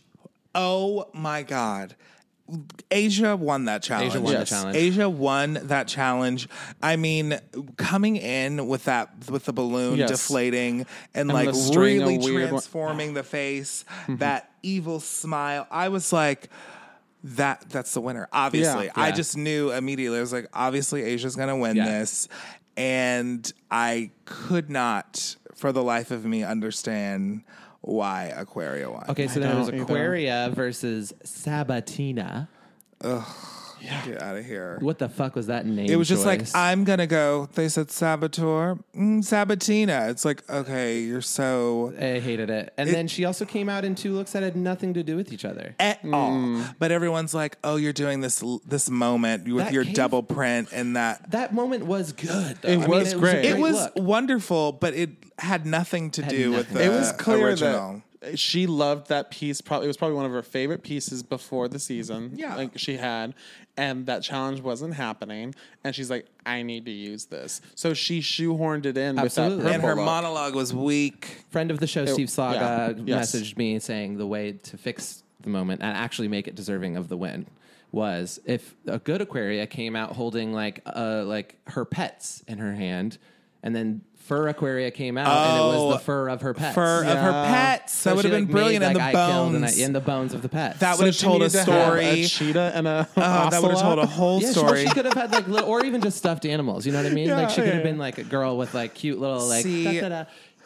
oh 0.55 1.09
my 1.13 1.43
God. 1.43 1.95
Asia 2.91 3.35
won 3.37 3.65
that 3.65 3.83
challenge. 3.83 4.13
Asia 4.13 4.21
won 4.21 4.33
the 4.33 4.39
Yes. 4.41 4.49
challenge. 4.49 4.77
Asia 4.77 5.09
won 5.11 5.59
that 5.65 5.89
challenge. 5.89 6.49
I 6.83 6.97
mean, 6.97 7.39
coming 7.77 8.17
in 8.17 8.69
with 8.69 8.85
that 8.85 9.29
with 9.29 9.45
the 9.47 9.53
balloon 9.53 9.99
Yes. 9.99 10.11
deflating 10.11 10.87
and, 11.15 11.29
like 11.29 11.49
the 11.49 11.55
string 11.55 12.03
of 12.03 12.09
really 12.09 12.19
weird 12.19 12.43
one- 12.43 12.49
transforming 12.51 13.15
the 13.15 13.23
face, 13.25 13.85
mm-hmm. 14.03 14.17
that 14.17 14.51
evil 14.63 15.01
smile. 15.01 15.67
I 15.71 15.89
was 15.89 16.13
like, 16.13 16.49
that 17.25 17.65
that's 17.71 17.93
the 17.95 18.01
winner. 18.01 18.29
Obviously, 18.33 18.87
Yeah. 18.87 18.93
I 18.95 19.11
just 19.11 19.37
knew 19.37 19.73
immediately. 19.73 20.19
I 20.19 20.21
was 20.21 20.33
like, 20.33 20.47
obviously, 20.53 21.03
Asia's 21.03 21.35
gonna 21.35 21.57
win 21.57 21.75
Yeah. 21.77 21.87
this, 22.01 22.29
and 22.77 23.51
I 23.71 24.11
could 24.25 24.71
not, 24.71 25.35
for 25.55 25.73
the 25.73 25.83
life 25.83 26.13
of 26.13 26.25
me, 26.25 26.45
understand 26.45 27.43
why 27.87 28.33
Aquaria 28.37 28.91
won. 28.91 29.05
Okay, 29.09 29.29
so 29.29 29.41
then 29.41 29.57
it 29.57 29.59
was 29.59 29.69
don't 29.69 29.81
either. 29.81 29.85
Aquaria 29.85 30.51
versus 30.53 31.13
Sabatina. 31.25 32.49
Get 33.81 34.23
out 34.23 34.37
of 34.37 34.45
here. 34.45 34.79
What 34.81 34.99
the 34.99 35.09
fuck 35.09 35.35
was 35.37 35.47
that 35.49 35.67
name? 35.67 35.91
It 35.91 35.97
was 35.97 36.09
just 36.09 36.25
like? 36.27 36.43
I'm 36.55 36.85
gonna 36.85 37.07
go. 37.07 37.49
They 37.55 37.69
said 37.69 37.91
Saboteur, 37.91 38.79
mm, 38.97 39.19
Sabatina. 39.19 40.09
It's 40.11 40.25
like 40.25 40.49
okay, 40.51 41.01
you're 41.01 41.21
so 41.23 41.93
I 41.99 42.19
hated 42.21 42.51
it. 42.51 42.73
And 42.77 42.89
then 42.91 43.07
she 43.09 43.25
also 43.25 43.45
came 43.45 43.69
out 43.69 43.85
in 43.85 43.95
two 43.95 44.13
looks 44.15 44.33
that 44.33 44.43
had 44.43 44.57
nothing 44.57 44.95
to 44.95 45.03
do 45.03 45.17
with 45.17 45.33
each 45.33 45.45
other. 45.45 45.75
at 45.79 46.01
all. 46.13 46.63
But 46.79 46.91
everyone's 46.91 47.35
like, 47.35 47.59
oh, 47.65 47.77
you're 47.77 47.93
doing 47.93 48.21
this 48.21 48.43
this 48.67 48.89
moment 48.91 49.45
with 49.47 49.65
That 49.65 49.73
your 49.73 49.85
cave- 49.85 49.95
double 49.95 50.23
print 50.23 50.69
and 50.73 50.97
that. 50.97 51.31
That 51.31 51.53
moment 51.55 51.87
was 51.87 52.13
good. 52.13 52.59
Though. 52.63 52.69
It 52.69 52.75
I 52.75 52.81
mean, 52.81 52.91
was 52.91 53.13
a 53.13 53.17
great. 53.19 53.45
It 53.45 53.51
great 53.53 53.61
was 53.63 53.75
look. 53.75 53.93
wonderful, 53.97 54.73
but 54.73 54.95
it 54.95 55.11
had 55.39 55.67
nothing 55.67 56.11
to 56.13 56.23
Had 56.23 56.31
do 56.31 56.51
with 56.53 56.71
the 56.73 56.83
it 56.85 56.89
was 56.89 57.13
clear 57.13 57.49
original. 57.49 57.93
that 57.95 58.03
she 58.35 58.67
loved 58.67 59.09
that 59.09 59.31
piece. 59.31 59.61
Probably 59.61 59.87
it 59.87 59.89
was 59.89 59.97
probably 59.97 60.17
one 60.17 60.27
of 60.27 60.33
her 60.33 60.43
favorite 60.43 60.83
pieces 60.83 61.23
before 61.23 61.69
the 61.69 61.79
season. 61.79 62.33
Yeah. 62.35 62.57
like 62.57 62.79
she 62.79 62.97
had, 62.97 63.35
and 63.77 64.07
that 64.07 64.23
challenge 64.23 64.61
wasn't 64.61 64.95
happening. 64.95 65.55
And 65.85 65.95
she's 65.95 66.11
like, 66.11 66.27
I 66.45 66.63
need 66.63 66.85
to 66.87 66.91
use 66.91 67.27
this. 67.27 67.61
So 67.75 67.95
she 67.95 68.21
shoehorned 68.21 68.87
it 68.87 68.97
in 68.97 69.19
Absolutely. 69.19 69.57
with 69.57 69.65
that 69.67 69.75
and 69.75 69.83
her 69.83 69.95
look. 69.95 70.05
monologue 70.05 70.55
was 70.55 70.75
weak. 70.75 71.45
friend 71.51 71.71
of 71.71 71.79
the 71.79 71.87
show, 71.87 72.07
Steve 72.07 72.31
Saga, 72.31 72.95
yeah. 72.99 73.03
Yes. 73.05 73.35
messaged 73.35 73.57
me 73.57 73.79
saying 73.79 74.19
the 74.19 74.27
way 74.27 74.53
to 74.53 74.77
fix 74.77 75.23
the 75.41 75.51
moment 75.51 75.83
and 75.83 75.97
actually 75.97 76.29
make 76.29 76.49
it 76.49 76.55
deserving 76.55 76.97
of 76.97 77.09
the 77.09 77.17
win 77.17 77.47
was 77.93 78.41
if 78.45 78.75
a 78.87 78.99
good 78.99 79.23
Aquaria 79.23 79.67
came 79.67 79.95
out 79.97 80.13
holding 80.13 80.53
like 80.53 80.83
uh 80.87 81.23
like 81.25 81.57
her 81.69 81.85
pets 81.85 82.43
in 82.49 82.59
her 82.59 82.75
hand, 82.75 83.17
and 83.63 83.75
then 83.75 84.03
fur 84.27 84.49
Aquaria 84.49 84.91
came 84.91 85.17
out 85.17 85.29
and 85.29 85.59
it 85.59 85.67
was 85.67 85.77
Oh, 85.77 85.93
the 85.93 85.99
fur 86.01 86.29
of 86.29 86.41
her 86.43 86.53
pets. 86.55 86.75
Fur 86.75 87.05
of 87.05 87.19
her 87.19 87.31
Yeah. 87.31 87.47
pets. 87.77 87.95
So 87.95 88.11
that 88.11 88.17
would 88.17 88.23
she, 88.25 88.29
have 88.31 88.37
been 88.39 88.45
like, 88.47 88.51
brilliant. 88.53 88.81
made 88.81 88.87
And 88.89 88.97
that 88.97 89.13
the 89.13 89.13
guy 89.19 89.29
killed 89.33 89.55
and 89.55 89.65
I- 89.65 89.69
bones. 89.69 89.79
in 89.79 89.93
the 89.93 90.01
bones 90.01 90.35
of 90.35 90.43
the 90.43 90.49
pets. 90.49 90.79
That 90.81 90.95
So 90.97 90.99
would 91.05 91.07
have 91.07 91.19
told 91.19 91.37
a 91.43 91.45
needed 91.47 91.53
to 91.65 91.73
have 91.73 91.85
story. 91.87 92.05
a 92.05 92.27
cheetah 92.27 92.73
and 92.75 92.89
a 92.89 93.09
Uh, 93.17 93.51
that 93.51 93.63
would 93.63 93.71
have 93.71 93.81
told 93.81 93.99
a 93.99 94.03
ocelot. 94.03 94.09
whole 94.09 94.41
Yeah, 94.43 94.49
she- 94.49 94.53
story. 94.59 94.87
She, 94.87 94.91
could 94.93 95.05
have 95.05 95.15
had 95.15 95.33
like 95.33 95.47
little, 95.49 95.69
or 95.69 95.85
even 95.85 96.01
just 96.01 96.19
stuffed 96.19 96.45
animals. 96.45 96.87
You 96.87 96.93
know 96.93 97.03
what 97.03 97.11
I 97.11 97.15
mean? 97.15 97.29
Yeah, 97.29 97.37
like 97.37 97.51
she 97.51 97.57
could 97.57 97.67
yeah, 97.69 97.75
have 97.75 97.83
been 97.83 97.97
yeah. 97.97 98.01
like 98.03 98.19
a 98.19 98.25
girl 98.25 98.57
with 98.59 98.75
like 98.75 98.95
cute 98.95 99.19
little 99.21 99.47
like. 99.47 99.63
See-. 99.65 99.87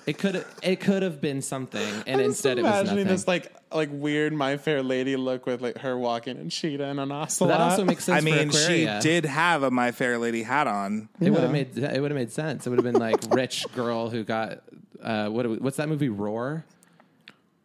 It 0.07 0.17
could 0.19 0.45
it 0.63 0.81
could 0.81 1.03
have 1.03 1.21
been 1.21 1.43
something, 1.43 1.87
and 2.07 2.21
I'm 2.21 2.27
instead 2.27 2.57
just 2.57 2.59
it 2.59 2.63
was 2.63 2.81
imagining 2.81 3.05
nothing. 3.05 3.07
this 3.17 3.29
like 3.29 3.53
like 3.73 3.89
weird 3.93 4.33
My 4.33 4.57
Fair 4.57 4.83
Lady 4.83 5.17
look 5.17 5.47
with 5.47 5.61
like 5.61 5.79
her 5.79 5.97
walking 5.99 6.37
a 6.39 6.49
cheetah 6.49 6.85
and 6.85 6.99
an 7.01 7.09
But 7.11 7.23
ocelot. 7.23 7.51
that 7.51 7.61
also 7.61 7.85
makes 7.85 8.05
sense. 8.05 8.19
I 8.19 8.25
mean, 8.25 8.51
for 8.51 8.57
she 8.59 8.85
did 9.01 9.25
have 9.25 9.63
a 9.63 9.71
My 9.71 9.93
Fair 9.93 10.19
Lady 10.19 10.43
hat 10.43 10.67
on. 10.67 11.09
It 11.21 11.31
would 11.31 11.43
have 11.43 11.53
made 11.53 11.77
it 11.79 12.01
would 12.01 12.11
have 12.11 12.19
made 12.19 12.33
sense. 12.33 12.67
It 12.67 12.71
would 12.71 12.79
have 12.79 12.93
been 12.93 13.01
like 13.01 13.17
rich 13.31 13.65
girl 13.75 14.11
who 14.11 14.25
got 14.25 14.63
uh, 15.03 15.29
what 15.29 15.61
what's 15.61 15.77
that 15.77 15.89
movie 15.89 16.09
Roar? 16.09 16.65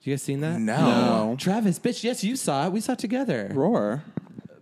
You 0.04 0.14
guys 0.14 0.22
seen 0.22 0.42
that? 0.42 0.60
No. 0.60 0.78
No. 1.32 1.36
Travis, 1.40 1.80
bitch. 1.80 2.04
Yes, 2.04 2.24
you 2.24 2.36
saw 2.36 2.68
it. 2.68 2.72
We 2.72 2.80
saw 2.80 2.92
it 2.94 3.00
together. 3.00 3.50
roar. 3.52 4.04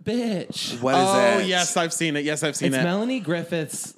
Bitch. 0.02 0.80
What 0.80 0.94
is 0.94 1.00
Oh 1.02 1.18
it? 1.18 1.34
Oh 1.36 1.38
yes, 1.40 1.76
I've 1.76 1.92
seen 1.92 2.16
it. 2.16 2.24
Yes, 2.24 2.42
I've 2.42 2.56
seen 2.56 2.68
It's 2.68 2.76
it. 2.76 2.82
Melanie 2.82 3.20
Griffith's 3.20 3.94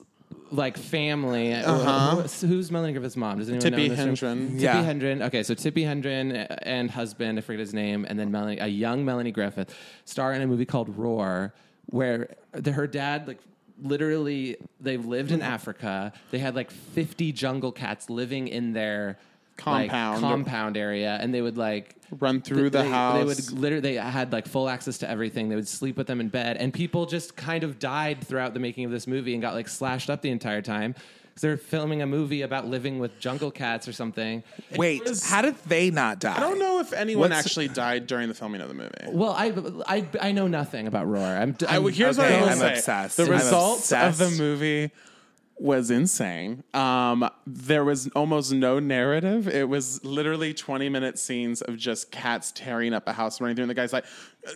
like 0.56 0.76
family. 0.76 1.52
Uh-huh. 1.54 2.16
Who's, 2.16 2.40
who's 2.40 2.70
Melanie 2.70 2.92
Griffith's 2.92 3.16
mom? 3.16 3.38
Does 3.38 3.48
anyone 3.48 3.66
Tippi 3.66 3.88
know? 3.88 4.02
in 4.02 4.10
this 4.10 4.22
room? 4.22 4.48
Hedren. 4.48 4.56
Tippi 4.56 4.60
Yeah. 4.60 4.84
Hedren. 4.84 5.22
Okay, 5.26 5.42
so 5.42 5.54
Tippi 5.54 5.84
Hedren 5.84 6.46
and 6.62 6.90
husband, 6.90 7.38
I 7.38 7.42
forget 7.42 7.60
his 7.60 7.74
name, 7.74 8.04
and 8.08 8.18
then 8.18 8.30
Melanie, 8.30 8.58
a 8.58 8.66
young 8.66 9.04
Melanie 9.04 9.32
Griffith, 9.32 9.74
star 10.04 10.32
in 10.32 10.42
a 10.42 10.46
movie 10.46 10.66
called 10.66 10.96
Roar, 10.96 11.54
where 11.86 12.34
the, 12.52 12.72
her 12.72 12.86
dad 12.86 13.28
like 13.28 13.38
literally 13.82 14.56
they 14.80 14.96
lived 14.96 15.30
in 15.32 15.42
Africa. 15.42 16.12
They 16.30 16.38
had 16.38 16.54
like 16.54 16.70
fifty 16.70 17.32
jungle 17.32 17.72
cats 17.72 18.08
living 18.10 18.48
in 18.48 18.72
their 18.72 19.18
like, 19.64 19.90
Compound. 19.90 20.20
compound 20.20 20.76
area, 20.76 21.18
and 21.20 21.32
they 21.32 21.40
would 21.42 21.56
like 21.56 21.94
Run 22.20 22.40
through 22.40 22.70
the 22.70 22.82
they, 22.82 22.88
house. 22.88 23.18
They 23.18 23.24
would 23.24 23.50
literally 23.60 23.80
they 23.80 23.94
had 23.94 24.32
like 24.32 24.46
full 24.46 24.68
access 24.68 24.98
to 24.98 25.10
everything. 25.10 25.48
They 25.48 25.56
would 25.56 25.66
sleep 25.66 25.96
with 25.96 26.06
them 26.06 26.20
in 26.20 26.28
bed, 26.28 26.56
and 26.56 26.72
people 26.72 27.06
just 27.06 27.34
kind 27.36 27.64
of 27.64 27.78
died 27.78 28.22
throughout 28.24 28.54
the 28.54 28.60
making 28.60 28.84
of 28.84 28.90
this 28.92 29.06
movie 29.06 29.32
and 29.32 29.42
got 29.42 29.54
like 29.54 29.66
slashed 29.68 30.08
up 30.10 30.22
the 30.22 30.30
entire 30.30 30.62
time 30.62 30.92
because 30.92 31.42
they're 31.42 31.56
filming 31.56 32.02
a 32.02 32.06
movie 32.06 32.42
about 32.42 32.66
living 32.66 32.98
with 33.00 33.18
jungle 33.18 33.50
cats 33.50 33.88
or 33.88 33.92
something. 33.92 34.44
Wait, 34.76 35.02
was- 35.04 35.28
how 35.28 35.42
did 35.42 35.56
they 35.66 35.90
not 35.90 36.20
die? 36.20 36.36
I 36.36 36.40
don't 36.40 36.58
know 36.60 36.78
if 36.78 36.92
anyone 36.92 37.30
What's- 37.30 37.44
actually 37.46 37.68
died 37.68 38.06
during 38.06 38.28
the 38.28 38.34
filming 38.34 38.60
of 38.60 38.68
the 38.68 38.74
movie. 38.74 38.90
Well, 39.08 39.32
I 39.32 39.52
I, 39.88 40.04
I 40.28 40.32
know 40.32 40.46
nothing 40.46 40.86
about 40.86 41.08
Roar. 41.08 41.24
I'm, 41.24 41.56
I, 41.68 41.76
I'm 41.78 41.88
here's 41.88 42.18
Okay, 42.20 42.30
what 42.30 42.38
I 42.38 42.42
will 42.42 42.48
I'm 42.50 42.58
say: 42.58 42.72
obsessed. 42.74 43.16
the 43.16 43.24
I'm 43.24 43.30
results 43.30 43.90
of 43.92 44.16
the 44.18 44.30
movie 44.30 44.92
was 45.58 45.90
insane. 45.90 46.62
Um, 46.74 47.28
there 47.46 47.84
was 47.84 48.08
almost 48.08 48.52
no 48.52 48.78
narrative. 48.78 49.48
It 49.48 49.68
was 49.68 50.04
literally 50.04 50.52
20 50.52 50.88
minute 50.88 51.18
scenes 51.18 51.62
of 51.62 51.76
just 51.76 52.10
cats 52.10 52.52
tearing 52.52 52.92
up 52.92 53.08
a 53.08 53.12
house, 53.12 53.40
running 53.40 53.56
through, 53.56 53.64
and 53.64 53.70
the 53.70 53.74
guy's 53.74 53.92
like, 53.92 54.04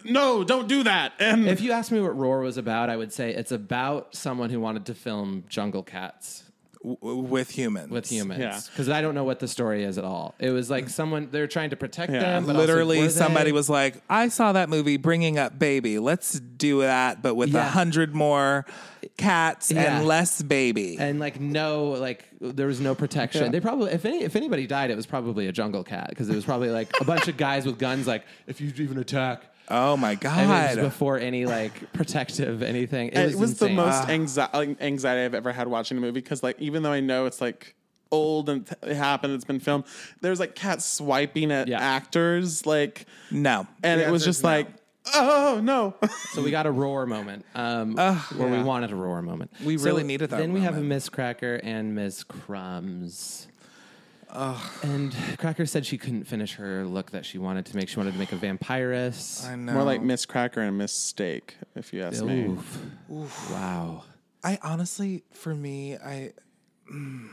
"No, 0.04 0.44
don't 0.44 0.68
do 0.68 0.82
that." 0.82 1.12
And 1.18 1.48
If 1.48 1.60
you 1.60 1.72
asked 1.72 1.90
me 1.90 2.00
what 2.00 2.16
Roar 2.16 2.40
was 2.40 2.56
about, 2.58 2.90
I 2.90 2.96
would 2.96 3.12
say 3.12 3.34
it's 3.34 3.52
about 3.52 4.14
someone 4.14 4.50
who 4.50 4.60
wanted 4.60 4.86
to 4.86 4.94
film 4.94 5.44
jungle 5.48 5.82
cats 5.82 6.49
W- 6.82 7.18
with 7.22 7.50
humans. 7.50 7.90
with 7.90 8.10
humans. 8.10 8.40
Yeah. 8.40 8.58
Because 8.72 8.88
I 8.88 9.02
don't 9.02 9.14
know 9.14 9.24
what 9.24 9.38
the 9.38 9.48
story 9.48 9.84
is 9.84 9.98
at 9.98 10.04
all. 10.04 10.34
It 10.38 10.48
was 10.50 10.70
like 10.70 10.88
someone 10.88 11.28
they're 11.30 11.46
trying 11.46 11.70
to 11.70 11.76
protect 11.76 12.10
Yeah. 12.12 12.20
them. 12.20 12.46
But 12.46 12.56
also, 12.56 12.66
Literally, 12.66 13.00
were 13.00 13.10
somebody 13.10 13.50
they? 13.50 13.52
was 13.52 13.68
like, 13.68 14.02
"I 14.08 14.28
saw 14.28 14.52
that 14.52 14.70
movie, 14.70 14.96
Bringing 14.96 15.36
Up 15.38 15.58
Baby. 15.58 15.98
Let's 15.98 16.40
do 16.40 16.80
that, 16.80 17.20
but 17.22 17.34
with 17.34 17.50
a 17.50 17.58
Yeah. 17.58 17.68
hundred 17.68 18.14
more 18.14 18.64
cats 19.18 19.70
Yeah. 19.70 19.98
and 19.98 20.06
less 20.06 20.40
baby." 20.40 20.96
and 20.98 21.20
like 21.20 21.38
no 21.38 21.90
like 21.90 22.24
there 22.40 22.66
was 22.66 22.80
no 22.80 22.94
protection. 22.94 23.44
Yeah. 23.44 23.50
They 23.50 23.60
probably 23.60 23.92
if 23.92 24.06
any 24.06 24.22
if 24.22 24.34
anybody 24.34 24.66
died, 24.66 24.90
it 24.90 24.96
was 24.96 25.06
probably 25.06 25.48
a 25.48 25.52
jungle 25.52 25.84
cat 25.84 26.06
because 26.08 26.30
it 26.30 26.34
was 26.34 26.44
probably 26.46 26.70
like 26.70 26.88
a 27.00 27.04
bunch 27.04 27.28
of 27.28 27.36
guys 27.36 27.66
with 27.66 27.78
guns. 27.78 28.06
Like 28.06 28.24
if 28.46 28.60
you 28.60 28.72
even 28.78 28.96
attack. 28.98 29.42
Oh 29.70 29.96
my 29.96 30.10
And 30.12 30.22
it 30.22 30.26
was 30.26 30.76
god! 30.76 30.80
before 30.82 31.18
any 31.18 31.46
like 31.46 31.92
protective 31.92 32.62
anything. 32.62 33.08
It 33.08 33.16
it 33.18 33.24
was, 33.26 33.36
was, 33.36 33.58
the 33.58 33.66
insane. 33.66 33.76
most 33.76 34.08
anxi- 34.08 34.52
like, 34.54 34.80
anxiety 34.82 35.24
I've 35.24 35.34
ever 35.34 35.52
had 35.52 35.68
watching 35.68 35.96
a 35.96 36.00
movie 36.00 36.20
because, 36.20 36.42
like, 36.42 36.60
even 36.60 36.82
though 36.82 36.92
I 36.92 37.00
know 37.00 37.26
it's 37.26 37.40
like 37.40 37.74
old 38.12 38.48
and 38.48 38.68
it 38.82 38.96
happened, 38.96 39.34
it's 39.34 39.44
been 39.44 39.60
filmed. 39.60 39.84
There's 40.20 40.40
like 40.40 40.54
cats 40.56 40.84
swiping 40.84 41.52
at 41.52 41.68
Yeah. 41.68 41.78
actors, 41.80 42.66
like, 42.66 43.06
no, 43.30 43.66
and 43.84 44.00
The 44.00 44.08
it 44.08 44.10
was 44.10 44.24
just 44.24 44.42
no. 44.42 44.48
like, 44.48 44.68
oh 45.14 45.60
no. 45.62 45.94
So 46.32 46.42
we 46.42 46.50
got 46.50 46.66
a 46.66 46.70
roar 46.72 47.06
moment, 47.06 47.44
um, 47.54 47.94
where 47.94 48.48
we 48.50 48.62
wanted 48.62 48.90
a 48.92 48.96
roar 48.96 49.22
moment. 49.22 49.52
We 49.64 49.78
So 49.78 49.84
really 49.84 50.02
needed 50.02 50.30
that 50.30 50.38
Then 50.38 50.52
we 50.52 50.60
have 50.62 50.76
a. 50.76 50.80
Miz 50.80 51.08
Cracker 51.08 51.60
and 51.62 51.94
Miss 51.94 52.24
Crumbs. 52.24 53.46
And 54.82 55.14
Cracker 55.38 55.66
said 55.66 55.84
she 55.86 55.98
couldn't 55.98 56.24
finish 56.24 56.54
her 56.54 56.84
look 56.84 57.10
that 57.10 57.24
she 57.26 57.38
wanted 57.38 57.66
to 57.66 57.76
make. 57.76 57.88
She 57.88 57.96
wanted 57.98 58.12
to 58.12 58.18
make 58.18 58.32
a 58.32 58.36
vampirus. 58.36 59.46
I 59.46 59.56
know. 59.56 59.72
More 59.72 59.82
like 59.82 60.02
Miz 60.02 60.26
Cracker 60.26 60.60
and 60.60 60.78
Miss 60.78 60.92
Steak, 60.92 61.56
if 61.74 61.92
you 61.92 62.02
ask 62.02 62.22
me. 62.24 62.56
Oof. 63.12 63.50
Wow. 63.50 64.04
I 64.42 64.58
honestly, 64.62 65.24
for 65.32 65.54
me, 65.54 65.96
I 65.96 66.32
mm, 66.90 67.28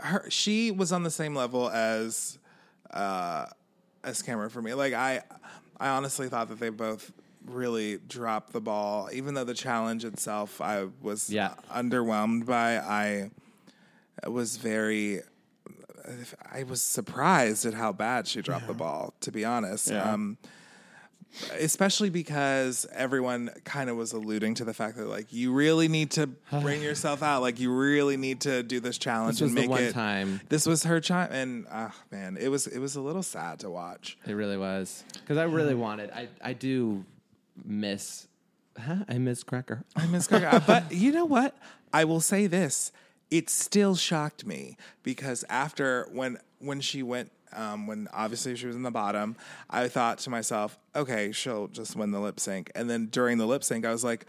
her 0.00 0.24
she 0.30 0.70
was 0.70 0.92
on 0.92 1.02
the 1.02 1.10
same 1.10 1.34
level 1.34 1.68
as 1.70 2.38
uh 2.92 3.46
as 4.04 4.22
Kameron 4.22 4.50
for 4.50 4.62
me. 4.62 4.74
Like 4.74 4.92
I 4.92 5.22
I 5.78 5.88
honestly 5.88 6.28
thought 6.28 6.48
that 6.48 6.60
they 6.60 6.68
both 6.70 7.10
really 7.46 7.98
dropped 8.06 8.52
the 8.52 8.60
ball. 8.60 9.08
Even 9.12 9.34
though 9.34 9.44
the 9.44 9.54
challenge 9.54 10.04
itself 10.04 10.60
I 10.60 10.86
was 11.02 11.30
Yeah. 11.30 11.54
underwhelmed 11.70 12.46
by, 12.46 12.76
I 12.78 13.30
was 14.28 14.58
very 14.58 15.22
I 16.52 16.62
was 16.64 16.82
surprised 16.82 17.64
at 17.66 17.74
how 17.74 17.92
bad 17.92 18.26
she 18.26 18.42
dropped 18.42 18.66
the 18.66 18.74
ball, 18.74 19.14
to 19.20 19.30
be 19.32 19.44
honest. 19.44 19.90
Yeah. 19.90 20.12
Um 20.12 20.38
especially 21.60 22.10
because 22.10 22.86
everyone 22.92 23.50
kind 23.64 23.88
of 23.88 23.96
was 23.96 24.12
alluding 24.12 24.54
to 24.54 24.64
the 24.64 24.74
fact 24.74 24.96
that 24.96 25.06
like 25.06 25.32
you 25.32 25.52
really 25.52 25.86
need 25.88 26.10
to 26.10 26.26
bring 26.60 26.82
yourself 26.82 27.22
out 27.22 27.40
like 27.40 27.60
you 27.60 27.72
really 27.72 28.16
need 28.16 28.40
to 28.40 28.62
do 28.62 28.80
this 28.80 28.98
challenge 28.98 29.38
This 29.38 29.46
and 29.46 29.54
make 29.54 29.70
one 29.70 29.82
it 29.82 29.92
time. 29.92 30.40
this 30.48 30.66
was 30.66 30.82
her 30.84 31.00
time 31.00 31.30
and 31.30 31.66
ah 31.70 31.94
man 32.10 32.36
it 32.36 32.48
was 32.48 32.66
it 32.66 32.78
was 32.80 32.96
a 32.96 33.00
little 33.00 33.22
sad 33.22 33.60
to 33.60 33.70
watch 33.70 34.18
It 34.26 34.32
really 34.32 34.56
was. 34.56 35.04
Because 35.14 35.38
I 35.38 35.44
really 35.44 35.74
wanted, 35.74 36.10
I, 36.10 36.28
I 36.42 36.52
do 36.52 37.04
miss, 37.64 38.26
huh? 38.76 38.96
I 39.08 39.18
miss 39.18 39.44
Cracker. 39.44 39.84
I 39.94 40.06
miss 40.08 40.26
Gaga. 40.26 40.64
but 40.66 40.90
you 40.92 41.12
know 41.12 41.24
what 41.26 41.56
i 41.92 42.04
will 42.04 42.20
say 42.20 42.46
this 42.48 42.90
it 43.30 43.48
still 43.50 43.94
shocked 43.94 44.44
me 44.46 44.76
because 45.02 45.44
after 45.48 46.08
when 46.12 46.38
when 46.58 46.80
she 46.80 47.02
went 47.02 47.30
um, 47.52 47.86
when 47.88 48.06
obviously 48.12 48.54
she 48.56 48.66
was 48.66 48.76
in 48.76 48.82
the 48.84 48.90
bottom 48.90 49.34
i 49.68 49.88
thought 49.88 50.18
to 50.18 50.30
myself 50.30 50.78
okay 50.94 51.32
she'll 51.32 51.66
just 51.68 51.96
win 51.96 52.10
the 52.12 52.20
lip 52.20 52.38
sync 52.38 52.70
and 52.74 52.88
then 52.88 53.06
during 53.06 53.38
the 53.38 53.46
lip 53.46 53.64
sync 53.64 53.84
i 53.84 53.90
was 53.90 54.04
like 54.04 54.24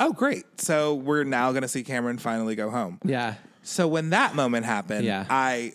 oh 0.00 0.12
great 0.12 0.44
so 0.60 0.94
we're 0.94 1.22
now 1.24 1.50
going 1.52 1.62
to 1.62 1.68
see 1.68 1.84
kameron 1.84 2.18
finally 2.18 2.54
go 2.56 2.70
home 2.70 2.98
Yeah. 3.04 3.34
So 3.62 3.88
when 3.88 4.10
that 4.10 4.34
moment 4.34 4.66
happened, 4.66 5.04
Yeah. 5.06 5.24
I 5.30 5.72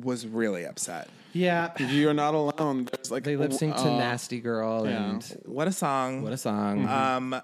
was 0.00 0.24
really 0.26 0.64
upset. 0.64 1.08
Yeah. 1.32 1.72
You're 1.78 2.14
not 2.14 2.34
alone. 2.34 2.84
There's 2.92 3.10
like 3.10 3.24
They 3.24 3.36
lip 3.36 3.52
sync 3.52 3.74
to 3.74 3.82
uh, 3.82 3.98
Nasty 3.98 4.38
Girl 4.40 4.86
yeah. 4.86 5.10
and 5.10 5.38
What 5.46 5.66
a 5.66 5.72
song. 5.72 6.22
what 6.22 6.32
a 6.32 6.36
song. 6.36 6.86
um 6.86 7.34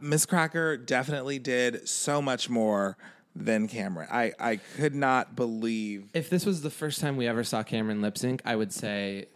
Miz 0.00 0.26
Cracker 0.26 0.76
definitely 0.76 1.38
did 1.38 1.86
so 1.88 2.22
much 2.22 2.48
more 2.50 2.96
than 3.34 3.68
Kameron. 3.68 4.10
I, 4.10 4.32
I 4.38 4.56
could 4.76 4.94
not 4.94 5.34
believe 5.36 6.08
if 6.12 6.30
this 6.30 6.44
was 6.44 6.62
the 6.62 6.70
first 6.70 7.00
time 7.00 7.16
we 7.16 7.26
ever 7.26 7.44
saw 7.44 7.62
Kameron 7.62 8.02
lip 8.02 8.18
sync, 8.18 8.42
I 8.44 8.56
would 8.56 8.72
say 8.72 9.26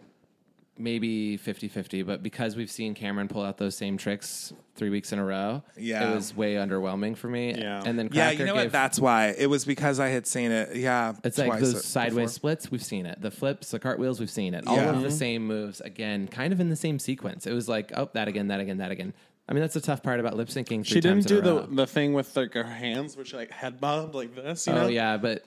maybe 0.77 1.37
50 1.37 1.67
50. 1.67 2.03
But 2.03 2.23
because 2.23 2.55
we've 2.55 2.69
seen 2.69 2.95
Kameron 2.95 3.29
pull 3.29 3.43
out 3.43 3.57
those 3.57 3.75
same 3.75 3.97
tricks 3.97 4.53
three 4.75 4.89
weeks 4.89 5.11
in 5.11 5.19
a 5.19 5.25
row, 5.25 5.63
Yeah. 5.75 6.11
it 6.11 6.15
was 6.15 6.35
way 6.35 6.55
underwhelming 6.55 7.17
for 7.17 7.27
me. 7.27 7.55
Yeah. 7.55 7.81
And 7.83 7.97
then 7.97 8.09
Yeah, 8.11 8.29
you 8.29 8.39
know 8.39 8.53
gave, 8.53 8.65
what? 8.65 8.71
That's 8.71 8.99
why. 8.99 9.33
It 9.37 9.47
was 9.47 9.65
because 9.65 9.99
I 9.99 10.09
had 10.09 10.27
seen 10.27 10.51
it. 10.51 10.75
Yeah. 10.75 11.13
It's 11.23 11.37
like 11.37 11.47
twice 11.47 11.61
those 11.61 11.69
uh, 11.69 11.77
before. 11.77 11.81
sideways 11.83 12.33
splits, 12.33 12.71
we've 12.71 12.83
seen 12.83 13.05
it. 13.05 13.19
The 13.21 13.31
flips, 13.31 13.71
the 13.71 13.79
cartwheels, 13.79 14.19
we've 14.19 14.29
seen 14.29 14.53
it. 14.53 14.67
All 14.67 14.75
Yeah. 14.75 14.89
of 14.89 15.01
the 15.01 15.07
mm-hmm. 15.07 15.17
same 15.17 15.47
moves, 15.47 15.81
again, 15.81 16.27
kind 16.27 16.53
of 16.53 16.59
in 16.59 16.69
the 16.69 16.75
same 16.75 16.99
sequence. 16.99 17.47
It 17.47 17.53
was 17.53 17.67
like, 17.67 17.91
oh, 17.95 18.09
that 18.13 18.27
again, 18.27 18.47
that 18.49 18.59
again, 18.59 18.77
that 18.77 18.91
again. 18.91 19.13
I 19.49 19.53
mean, 19.53 19.61
that's 19.61 19.73
the 19.75 19.81
tough 19.81 20.03
part 20.03 20.19
about 20.19 20.35
lip 20.35 20.49
syncing. 20.49 20.85
She 20.85 20.99
didn't 20.99 21.25
do 21.27 21.41
the 21.41 21.67
the 21.69 21.87
thing 21.87 22.13
with 22.13 22.35
like 22.35 22.53
her 22.53 22.63
hands, 22.63 23.15
which 23.15 23.33
like 23.33 23.51
head 23.51 23.79
bob 23.79 24.13
like 24.13 24.35
this. 24.35 24.67
You 24.67 24.73
oh, 24.73 24.75
know? 24.75 24.83
Oh, 24.85 24.87
yeah, 24.87 25.17
but 25.17 25.45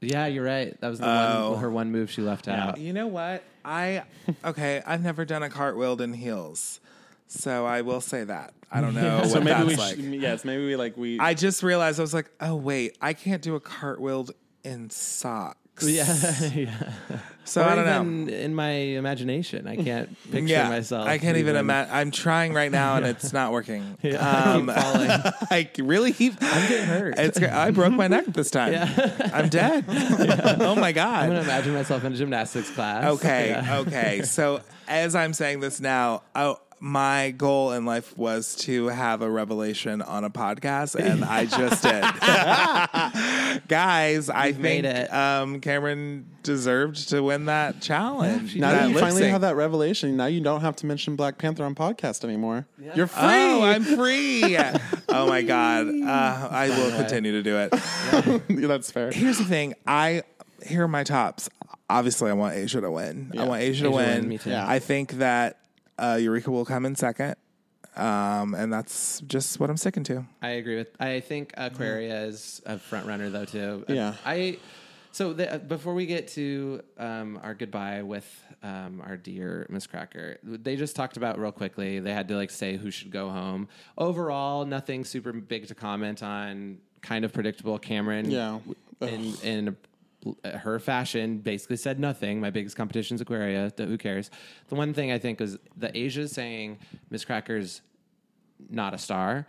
yeah, 0.00 0.26
you're 0.26 0.44
right. 0.44 0.78
That 0.80 0.88
was 0.88 1.00
the 1.00 1.06
Oh. 1.06 1.52
one, 1.52 1.60
her 1.60 1.70
one 1.70 1.92
move 1.92 2.10
she 2.10 2.22
left 2.22 2.48
out. 2.48 2.78
You 2.78 2.92
know 2.92 3.06
what? 3.08 3.42
I 3.64 4.04
okay. 4.44 4.82
I've 4.86 5.02
never 5.02 5.24
done 5.24 5.42
a 5.42 5.50
cartwheel 5.50 6.00
in 6.00 6.14
heels, 6.14 6.80
so 7.26 7.66
I 7.66 7.82
will 7.82 8.00
say 8.00 8.24
that. 8.24 8.54
I 8.70 8.80
don't 8.80 8.94
know 8.94 9.18
what 9.20 9.28
So 9.28 9.40
maybe 9.40 9.50
that's 9.50 9.66
we 9.66 9.76
like. 9.76 9.96
should, 9.96 10.04
yes, 10.14 10.44
maybe 10.46 10.64
we 10.64 10.76
like 10.76 10.96
we 10.96 11.18
I 11.20 11.34
just 11.34 11.62
realized 11.62 11.98
I 12.00 12.02
was 12.02 12.14
like, 12.14 12.30
oh 12.40 12.56
wait, 12.56 12.96
I 13.02 13.12
can't 13.12 13.42
do 13.42 13.54
a 13.54 13.60
cartwheel 13.60 14.28
in 14.64 14.88
socks. 14.88 15.58
Yeah, 15.82 16.04
yeah. 16.54 16.92
So 17.44 17.60
Or 17.62 17.64
I 17.64 17.74
don't 17.74 18.26
know. 18.26 18.32
in 18.32 18.54
my 18.54 18.70
imagination, 18.70 19.66
I 19.66 19.76
can't 19.76 20.08
picture 20.30 20.46
yeah, 20.46 20.68
myself. 20.68 21.08
I 21.08 21.18
can't 21.18 21.38
even 21.38 21.56
imagine. 21.56 21.92
I'm 21.92 22.10
trying 22.12 22.54
right 22.54 22.70
now 22.70 22.96
and 22.96 23.06
it's 23.06 23.32
not 23.32 23.50
working. 23.52 23.96
Yeah, 24.02 24.18
um, 24.18 24.70
I 24.70 24.74
keep 24.74 24.82
falling. 24.84 25.10
I 25.50 25.70
really 25.78 26.12
keep. 26.12 26.34
I'm 26.40 26.68
getting 26.68 26.86
hurt. 26.86 27.18
It's. 27.18 27.38
I 27.42 27.70
broke 27.72 27.92
my 27.94 28.06
neck 28.06 28.26
this 28.26 28.50
time. 28.50 28.72
Yeah. 28.74 29.30
I'm 29.34 29.48
dead. 29.48 29.84
oh 30.60 30.76
my 30.76 30.92
god. 30.92 31.24
I'm 31.24 31.28
gonna 31.30 31.40
imagine 31.42 31.74
myself 31.74 32.04
in 32.04 32.12
a 32.12 32.16
gymnastics 32.16 32.70
class. 32.70 33.04
Okay, 33.14 33.50
Yeah. 33.50 33.78
okay. 33.80 34.22
So 34.22 34.60
as 34.86 35.14
I'm 35.16 35.32
saying 35.32 35.60
this 35.60 35.80
now, 35.80 36.22
oh, 36.34 36.58
my 36.84 37.30
goal 37.30 37.70
in 37.70 37.84
life 37.84 38.18
was 38.18 38.56
to 38.56 38.88
have 38.88 39.22
a 39.22 39.30
revelation 39.30 40.02
on 40.02 40.24
a 40.24 40.30
podcast, 40.30 40.96
and 40.96 41.24
I 41.24 41.46
just 41.46 41.80
did. 41.84 42.02
Guys, 43.68 44.28
I 44.28 44.46
You've 44.46 44.56
think 44.56 44.62
made 44.62 44.84
it. 44.84 45.14
Um, 45.14 45.60
Kameron 45.60 46.24
deserved 46.42 47.10
to 47.10 47.22
win 47.22 47.44
that 47.44 47.80
challenge. 47.80 48.56
now 48.56 48.72
that 48.72 48.82
that 48.82 48.90
you 48.90 48.98
finally 48.98 49.22
sync. 49.22 49.30
have 49.30 49.42
that 49.42 49.54
revelation, 49.54 50.16
now 50.16 50.26
you 50.26 50.40
don't 50.40 50.62
have 50.62 50.74
to 50.76 50.86
mention 50.86 51.14
Black 51.14 51.38
Panther 51.38 51.64
on 51.64 51.76
podcast 51.76 52.24
anymore. 52.24 52.66
You're 52.96 53.06
free. 53.06 53.22
Oh, 53.22 53.62
I'm 53.62 53.84
free. 53.84 54.56
oh 55.08 55.28
my 55.28 55.42
god. 55.42 55.86
Uh, 55.86 56.48
I 56.50 56.68
will 56.68 56.90
continue 56.96 57.30
to 57.30 57.44
do 57.44 57.58
it. 57.58 57.70
That's 58.48 58.90
fair. 58.90 59.12
Here's 59.12 59.38
the 59.38 59.44
thing. 59.44 59.74
I 59.86 60.24
here 60.66 60.82
are 60.82 60.88
my 60.88 61.04
tops. 61.04 61.48
Obviously, 61.88 62.28
I 62.28 62.32
want 62.32 62.56
Asia 62.56 62.80
to 62.80 62.90
win. 62.90 63.30
I 63.38 63.44
want 63.46 63.62
Asia 63.62 63.84
to 63.84 63.90
win. 63.92 64.20
win, 64.22 64.28
me 64.28 64.38
too. 64.38 64.50
Yeah. 64.50 64.66
I 64.66 64.80
think 64.80 65.12
that 65.12 65.58
uh, 66.02 66.16
Eureka 66.16 66.50
will 66.50 66.64
come 66.64 66.84
in 66.84 66.94
second. 66.96 67.36
Um, 67.96 68.54
and 68.54 68.72
that's 68.72 69.20
just 69.26 69.60
what 69.60 69.68
I'm 69.68 69.76
sticking 69.76 70.04
to. 70.04 70.24
I 70.40 70.50
agree 70.50 70.76
with. 70.76 70.88
I 70.98 71.20
think 71.20 71.52
Aquaria 71.56 72.24
is 72.24 72.62
a 72.64 72.78
front 72.78 73.06
runner 73.06 73.28
though 73.30 73.44
too. 73.44 73.84
Yeah. 73.88 74.14
I. 74.24 74.58
So 75.14 75.34
the, 75.34 75.56
uh, 75.56 75.58
before 75.58 75.92
we 75.92 76.06
get 76.06 76.28
to 76.28 76.80
um, 76.96 77.38
our 77.42 77.52
goodbye 77.52 78.02
with 78.02 78.24
um, 78.62 79.02
our 79.04 79.18
dear 79.18 79.66
Miz 79.68 79.86
Cracker, 79.86 80.38
they 80.42 80.74
just 80.74 80.96
talked 80.96 81.18
about 81.18 81.38
real 81.38 81.52
quickly. 81.52 82.00
They 82.00 82.14
had 82.14 82.28
to 82.28 82.36
like 82.36 82.48
say 82.50 82.78
who 82.78 82.90
should 82.90 83.10
go 83.10 83.28
home. 83.28 83.68
Overall, 83.98 84.64
nothing 84.64 85.04
super 85.04 85.32
big 85.34 85.66
to 85.68 85.74
comment 85.74 86.22
on. 86.22 86.78
Kind 87.02 87.26
of 87.26 87.32
predictable. 87.34 87.78
Kameron, 87.78 88.30
Yeah. 88.30 88.60
in 89.06 89.34
in 89.42 89.76
her 90.44 90.78
fashion, 90.78 91.38
basically 91.38 91.76
said 91.76 91.98
nothing. 91.98 92.40
My 92.40 92.50
biggest 92.50 92.76
competition's 92.76 93.20
Aquaria. 93.20 93.70
th- 93.70 93.88
Who 93.88 93.98
cares? 93.98 94.30
The 94.68 94.74
one 94.74 94.94
thing 94.94 95.10
I 95.12 95.18
think 95.18 95.40
is 95.40 95.58
the 95.76 95.96
Asia 95.96 96.28
saying 96.28 96.78
Miz 97.10 97.24
Cracker's 97.24 97.80
not 98.70 98.94
a 98.94 98.98
star. 98.98 99.46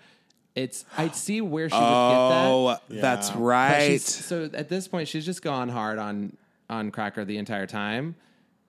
It's 0.56 0.86
I'd 0.98 1.16
see 1.16 1.42
where 1.42 1.70
she 1.70 1.76
would 1.76 1.82
Oh, 1.84 2.76
get 2.78 2.90
that. 2.90 2.98
Oh 3.00 3.02
that's 3.02 3.30
Yeah. 3.30 3.34
But 3.36 3.42
right. 3.42 4.02
so 4.02 4.50
at 4.54 4.70
this 4.70 4.88
point, 4.88 5.08
she's 5.08 5.26
just 5.26 5.42
gone 5.42 5.70
hard 5.70 5.98
on 6.00 6.36
on 6.70 6.92
Cracker 6.92 7.26
the 7.26 7.38
entire 7.38 7.68
time, 7.68 8.16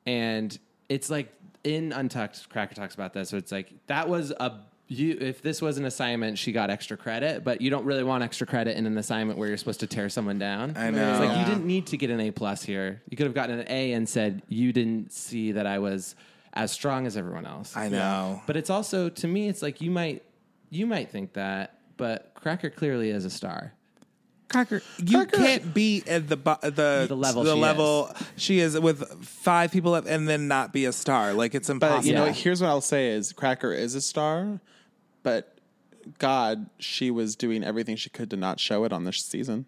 and 0.07 0.59
it's 0.89 1.09
like 1.11 1.33
in 1.63 1.93
Untucked, 1.93 2.49
Cracker 2.51 2.75
talks 2.75 2.95
about 2.95 3.13
this. 3.15 3.29
So 3.31 3.37
it's 3.37 3.53
like 3.53 3.73
that 3.87 4.09
was 4.09 4.31
a 4.33 4.53
you 4.89 5.17
if 5.21 5.41
this 5.43 5.63
was 5.63 5.79
an 5.79 5.85
assignment, 5.85 6.39
she 6.39 6.53
got 6.53 6.69
extra 6.71 6.97
credit, 6.97 7.43
but 7.45 7.61
you 7.61 7.71
don't 7.71 7.85
really 7.85 8.05
want 8.05 8.23
extra 8.23 8.47
credit 8.47 8.77
in 8.77 8.87
an 8.87 8.99
assignment 8.99 9.39
where 9.39 9.49
you're 9.49 9.57
supposed 9.57 9.81
to 9.81 9.87
tear 9.87 10.09
someone 10.09 10.39
down. 10.39 10.75
I 10.77 10.91
know. 10.91 11.11
It's 11.11 11.21
like 11.21 11.39
you 11.39 11.45
didn't 11.47 11.67
need 11.67 11.87
to 11.87 11.97
get 11.97 12.11
an 12.11 12.21
A 12.21 12.31
plus 12.31 12.63
here. 12.63 13.01
You 13.09 13.17
could 13.17 13.27
have 13.27 13.35
gotten 13.35 13.59
an 13.61 13.67
A 13.69 13.93
and 13.93 14.09
said 14.09 14.43
you 14.49 14.73
didn't 14.73 15.13
see 15.13 15.53
that 15.53 15.67
I 15.67 15.79
was 15.79 16.15
as 16.53 16.71
strong 16.71 17.07
as 17.07 17.17
everyone 17.17 17.47
else. 17.47 17.77
I 17.77 17.89
know. 17.89 18.43
But 18.47 18.57
it's 18.57 18.71
also 18.71 19.09
to 19.09 19.27
me, 19.27 19.49
it's 19.49 19.63
like 19.63 19.81
you 19.81 19.91
might 19.91 20.23
you 20.71 20.87
might 20.87 21.11
think 21.11 21.33
that, 21.33 21.79
but 21.97 22.33
Cracker 22.35 22.69
clearly 22.71 23.11
is 23.11 23.25
a 23.25 23.31
star. 23.31 23.73
Cracker, 24.51 24.83
you 24.99 25.19
Cracker- 25.27 25.37
can't 25.39 25.75
be 25.75 26.05
at 26.07 26.29
the 26.29 26.37
bu- 26.37 26.61
the 26.63 27.07
The 27.09 27.17
level 27.17 27.43
the 27.43 27.55
she 27.55 27.61
level 27.61 28.15
she 28.37 28.59
is 28.61 28.79
with 28.79 29.25
five 29.25 29.73
people 29.73 29.95
up 29.95 30.05
and 30.07 30.29
then 30.29 30.47
not 30.47 30.73
be 30.73 30.85
a 30.85 30.93
star. 30.93 31.33
Like 31.33 31.55
it's 31.55 31.71
impossible. 31.71 32.03
But 32.03 32.07
you 32.07 32.13
know, 32.15 32.27
Yeah. 32.27 32.33
here's 32.33 32.61
what 32.61 32.69
I'll 32.69 32.81
say: 32.83 33.09
is 33.09 33.33
Cracker 33.33 33.73
is 33.73 33.95
a 33.97 34.01
star, 34.01 34.61
but 35.25 35.59
God, 36.19 36.71
she 36.79 37.11
was 37.11 37.35
doing 37.35 37.65
everything 37.65 37.97
she 37.97 38.11
could 38.11 38.31
to 38.31 38.37
not 38.37 38.61
show 38.61 38.85
it 38.85 38.93
on 38.93 39.03
this 39.03 39.19
season. 39.19 39.67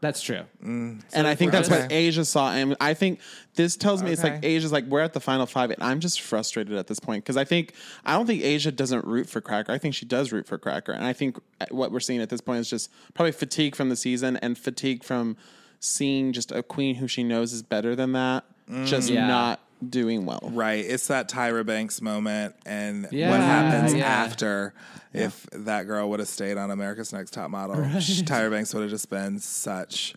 That's 0.00 0.22
true. 0.22 0.42
Mm. 0.64 1.02
and 1.12 1.26
I 1.26 1.34
think 1.34 1.50
that's 1.50 1.68
what 1.68 1.90
Asia 1.90 2.24
saw. 2.24 2.52
And 2.52 2.76
I 2.80 2.94
think 2.94 3.18
this 3.56 3.76
tells 3.76 4.00
me 4.00 4.12
it's 4.12 4.22
like 4.22 4.44
Asia's 4.44 4.70
like 4.70 4.84
we're 4.84 5.00
at 5.00 5.12
the 5.12 5.20
final 5.20 5.44
five, 5.44 5.70
and 5.70 5.82
I'm 5.82 5.98
just 5.98 6.20
frustrated 6.20 6.74
at 6.74 6.86
this 6.86 7.00
point 7.00 7.24
because 7.24 7.36
I 7.36 7.44
think 7.44 7.72
I 8.04 8.12
don't 8.12 8.26
think 8.26 8.44
Asia 8.44 8.70
doesn't 8.70 9.04
root 9.04 9.28
for 9.28 9.40
Cracker. 9.40 9.72
I 9.72 9.78
think 9.78 9.94
she 9.94 10.06
does 10.06 10.30
root 10.30 10.46
for 10.46 10.56
Cracker, 10.56 10.92
and 10.92 11.04
I 11.04 11.12
think 11.12 11.38
uh, 11.60 11.66
what 11.72 11.90
we're 11.90 11.98
seeing 11.98 12.20
at 12.20 12.28
this 12.28 12.40
point 12.40 12.60
is 12.60 12.70
just 12.70 12.92
probably 13.14 13.32
fatigue 13.32 13.74
from 13.74 13.88
the 13.88 13.96
season 13.96 14.36
and 14.36 14.56
fatigue 14.56 15.02
from 15.02 15.36
seeing 15.80 16.32
just 16.32 16.52
a 16.52 16.62
queen 16.62 16.96
who 16.96 17.08
she 17.08 17.24
knows 17.24 17.52
is 17.52 17.64
better 17.64 17.96
than 17.96 18.12
that, 18.12 18.44
just 18.84 19.10
mm. 19.10 19.14
Yeah. 19.14 19.26
not 19.26 19.60
doing 19.86 20.24
well. 20.26 20.50
right, 20.52 20.84
it's 20.84 21.06
that 21.08 21.28
Tyra 21.28 21.64
Banks 21.66 22.00
moment, 22.00 22.54
and 22.66 23.08
Yeah, 23.10 23.30
what 23.30 23.40
happens 23.40 23.94
yeah. 23.94 24.06
after 24.06 24.74
if 25.12 25.46
that 25.52 25.84
girl 25.86 26.08
would 26.10 26.20
have 26.20 26.28
stayed 26.28 26.56
on 26.58 26.70
America's 26.70 27.12
Next 27.12 27.32
Top 27.32 27.50
Model? 27.50 27.76
sh- 28.00 28.22
Tyra 28.22 28.50
Banks 28.50 28.72
would 28.74 28.82
have 28.82 28.90
just 28.90 29.10
been 29.10 29.38
such. 29.38 30.14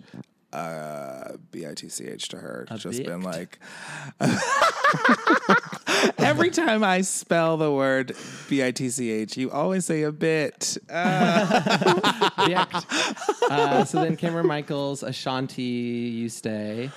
Uh, 0.54 1.38
bitch 1.54 2.28
to 2.28 2.38
her, 2.38 2.68
just 2.76 3.06
been 3.06 3.22
like. 3.22 3.58
Every 6.18 6.50
time 6.50 6.84
I 6.84 7.02
spell 7.02 7.56
the 7.56 7.72
word 7.72 8.10
bitch, 8.12 9.38
you 9.38 9.50
always 9.50 9.86
say 9.86 10.04
a 10.04 10.12
bit. 10.12 10.78
Uh, 10.92 12.82
uh, 13.50 13.86
so 13.86 14.02
then 14.04 14.18
Kameron 14.18 14.46
Michaels, 14.46 15.04
Ashanti, 15.04 15.62
you 15.64 16.28
stay, 16.30 16.90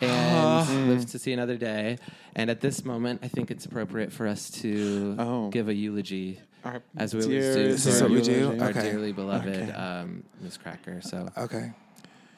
and 0.00 0.88
lives 0.88 1.06
to 1.12 1.18
see 1.18 1.32
another 1.32 1.56
day. 1.56 1.98
And 2.34 2.50
at 2.50 2.60
this 2.60 2.84
moment, 2.84 3.20
I 3.22 3.28
think 3.28 3.50
it's 3.50 3.64
appropriate 3.66 4.12
for 4.12 4.26
us 4.26 4.50
to 4.62 5.16
Oh. 5.18 5.48
give 5.50 5.68
a 5.68 5.74
eulogy, 5.74 6.40
Our 6.64 6.82
as 6.96 7.14
we 7.14 7.20
dear- 7.22 7.40
always 7.50 7.56
do. 7.56 7.68
This 7.72 7.86
is 7.86 7.98
for 7.98 8.04
what 8.04 8.12
we 8.12 8.22
do? 8.22 8.60
Our 8.60 8.68
Okay. 8.70 8.82
dearly 8.82 9.12
beloved 9.12 9.74
um, 9.76 10.24
Miz 10.40 10.56
Cracker. 10.56 11.00
So 11.02 11.28
okay. 11.36 11.72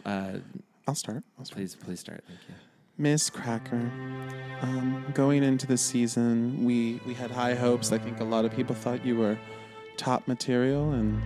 uh, 0.05 0.39
I'll 0.89 0.95
start. 0.95 1.23
I'll 1.39 1.45
start. 1.45 1.57
please, 1.59 1.75
please 1.77 2.01
start. 2.01 2.25
Thank 2.27 2.41
you. 2.49 2.55
Miz 2.99 3.31
Cracker, 3.31 3.91
um, 4.61 5.05
going 5.15 5.43
into 5.43 5.67
the 5.67 5.79
season, 5.79 6.65
we, 6.67 7.01
we 7.07 7.15
had 7.15 7.31
high 7.31 7.55
hopes. 7.55 7.93
I 7.93 7.99
think 7.99 8.21
a 8.21 8.25
lot 8.25 8.45
of 8.45 8.53
people 8.55 8.75
thought 8.75 9.07
you 9.07 9.17
were 9.17 9.39
top 9.97 10.29
material, 10.29 10.93
and 10.93 11.19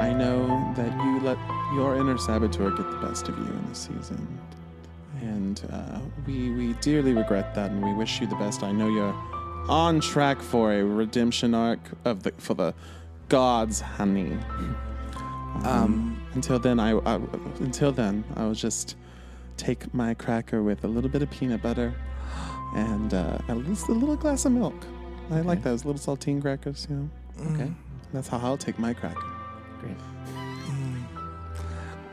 I 0.00 0.12
know 0.12 0.72
that 0.76 0.92
you 1.04 1.20
let 1.20 1.38
your 1.74 1.96
inner 1.96 2.18
saboteur 2.18 2.70
get 2.70 2.90
the 2.90 2.96
best 2.96 3.28
of 3.28 3.38
you 3.38 3.44
in 3.44 3.68
the 3.68 3.74
season. 3.76 4.40
And 5.22 5.62
uh, 5.72 6.00
we, 6.26 6.50
we 6.50 6.72
dearly 6.74 7.12
regret 7.12 7.54
that, 7.54 7.70
and 7.70 7.80
we 7.82 7.94
wish 7.94 8.20
you 8.20 8.26
the 8.26 8.34
best. 8.36 8.62
I 8.64 8.72
know 8.72 8.88
you're 8.88 9.14
on 9.68 10.00
track 10.00 10.42
for 10.42 10.72
a 10.72 10.82
redemption 10.84 11.54
arc 11.54 11.78
of 12.04 12.24
the 12.24 12.32
for 12.38 12.54
the 12.54 12.74
gods, 13.28 13.80
honey. 13.80 14.36
Um, 15.64 16.20
until 16.34 16.58
then, 16.58 16.80
I, 16.80 16.98
I 16.98 17.20
until 17.60 17.92
then 17.92 18.24
I 18.36 18.44
will 18.44 18.54
just 18.54 18.96
take 19.56 19.94
my 19.94 20.12
cracker 20.14 20.62
with 20.62 20.82
a 20.82 20.88
little 20.88 21.10
bit 21.10 21.22
of 21.22 21.30
peanut 21.30 21.62
butter 21.62 21.94
and 22.74 23.14
uh, 23.14 23.38
a, 23.48 23.54
little, 23.54 23.94
a 23.94 23.96
little 23.96 24.16
glass 24.16 24.44
of 24.44 24.50
milk. 24.52 24.74
I 25.30 25.40
like 25.42 25.62
those 25.62 25.84
little 25.84 26.00
saltine 26.00 26.40
crackers. 26.42 26.88
You 26.90 26.96
know, 26.96 27.52
Okay, 27.54 27.70
that's 28.12 28.26
how 28.26 28.38
I'll 28.38 28.56
take 28.58 28.78
my 28.78 28.92
cracker. 28.92 29.22
great. 29.80 29.96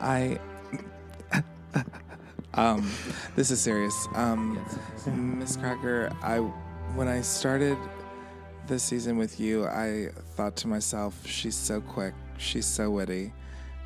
I. 0.00 0.38
um, 2.54 2.90
this 3.36 3.50
is 3.50 3.60
serious. 3.60 4.08
Um, 4.14 4.64
Miz 5.06 5.56
Cracker, 5.56 6.10
I 6.22 6.38
when 6.94 7.08
I 7.08 7.20
started 7.20 7.78
this 8.66 8.82
season 8.82 9.16
with 9.16 9.40
you, 9.40 9.66
I 9.66 10.10
thought 10.36 10.56
to 10.56 10.68
myself, 10.68 11.26
she's 11.26 11.56
so 11.56 11.80
quick, 11.80 12.14
she's 12.38 12.66
so 12.66 12.90
witty, 12.90 13.32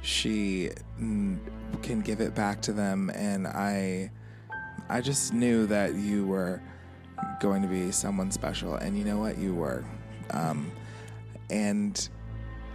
she 0.03 0.71
mm, 1.01 1.39
can 1.83 2.01
give 2.01 2.21
it 2.21 2.35
back 2.35 2.61
to 2.63 2.73
them, 2.73 3.11
and 3.15 3.47
I, 3.47 4.11
I 4.89 5.01
just 5.01 5.33
knew 5.33 5.67
that 5.67 5.95
you 5.95 6.27
were 6.27 6.61
going 7.41 7.63
to 7.63 7.69
be 7.69 7.91
someone 7.91 8.31
special, 8.31 8.75
and 8.75 8.97
you 8.97 9.05
know 9.05 9.19
what, 9.19 9.39
you 9.39 9.55
were, 9.55 9.85
um, 10.31 10.71
and 11.51 12.09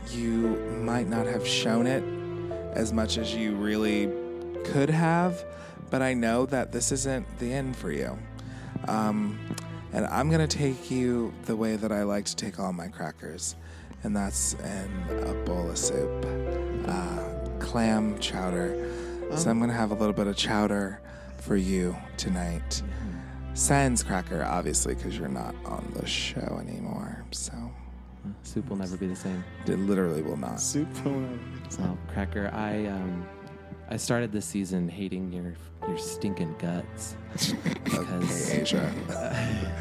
you 0.10 0.58
might 0.82 1.08
not 1.08 1.28
have 1.28 1.48
shown 1.48 1.86
it 1.86 2.04
as 2.76 2.92
much 2.94 3.18
as 3.18 3.34
you 3.36 3.56
really 3.56 4.10
could 4.66 4.90
have, 4.90 5.46
but 5.90 6.02
I 6.02 6.14
know 6.14 6.46
that 6.48 6.72
this 6.72 6.92
isn't 6.92 7.40
the 7.40 7.54
end 7.54 7.76
for 7.76 7.92
you. 7.92 8.18
Um, 8.88 9.40
and 9.92 10.06
I'm 10.06 10.30
going 10.30 10.46
to 10.48 10.58
take 10.58 10.92
you 10.92 11.34
the 11.46 11.56
way 11.56 11.76
that 11.76 11.92
I 11.92 12.04
like 12.04 12.26
to 12.26 12.36
take 12.36 12.60
all 12.60 12.72
my 12.74 12.88
crackers, 12.88 13.56
and 14.04 14.16
that's 14.16 14.54
in 14.54 15.24
a 15.28 15.34
bowl 15.46 15.70
of 15.70 15.78
soup, 15.78 16.26
uh, 16.88 17.58
clam 17.60 18.20
chowder. 18.20 18.88
So 19.36 19.50
I'm 19.50 19.60
going 19.60 19.70
to 19.70 19.76
have 19.76 19.92
a 19.92 19.96
little 19.96 20.14
bit 20.14 20.28
of 20.28 20.36
chowder 20.36 21.02
for 21.38 21.56
you 21.56 21.96
tonight. 22.18 22.82
Sans 23.54 24.02
cracker, 24.04 24.44
obviously, 24.44 24.96
because 24.96 25.18
you're 25.18 25.28
not 25.28 25.56
on 25.66 25.92
the 25.96 26.06
show 26.06 26.60
anymore. 26.62 27.26
So 27.32 27.54
Soup 28.44 28.68
will 28.70 28.78
never 28.78 28.98
be 28.98 29.08
the 29.08 29.16
same. 29.16 29.44
it 29.66 29.78
literally 29.80 30.22
will 30.22 30.38
not. 30.38 30.62
Soup. 30.62 30.88
will 31.04 31.20
never 31.20 31.40
Well, 31.80 31.98
Cracker, 32.14 32.50
I 32.54 32.86
um, 32.86 33.28
I 33.90 33.98
started 33.98 34.32
this 34.32 34.46
season 34.46 34.88
hating 34.88 35.34
your 35.34 35.56
your 35.88 35.98
stinking 35.98 36.56
guts 36.60 37.16
because 37.84 38.52
Asia. 38.52 38.94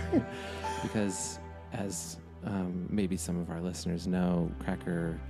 because 0.83 1.39
as 1.73 2.17
um, 2.45 2.87
maybe 2.89 3.17
some 3.17 3.39
of 3.39 3.51
our 3.51 3.61
listeners 3.61 4.07
know, 4.07 4.51
Cracker 4.65 5.21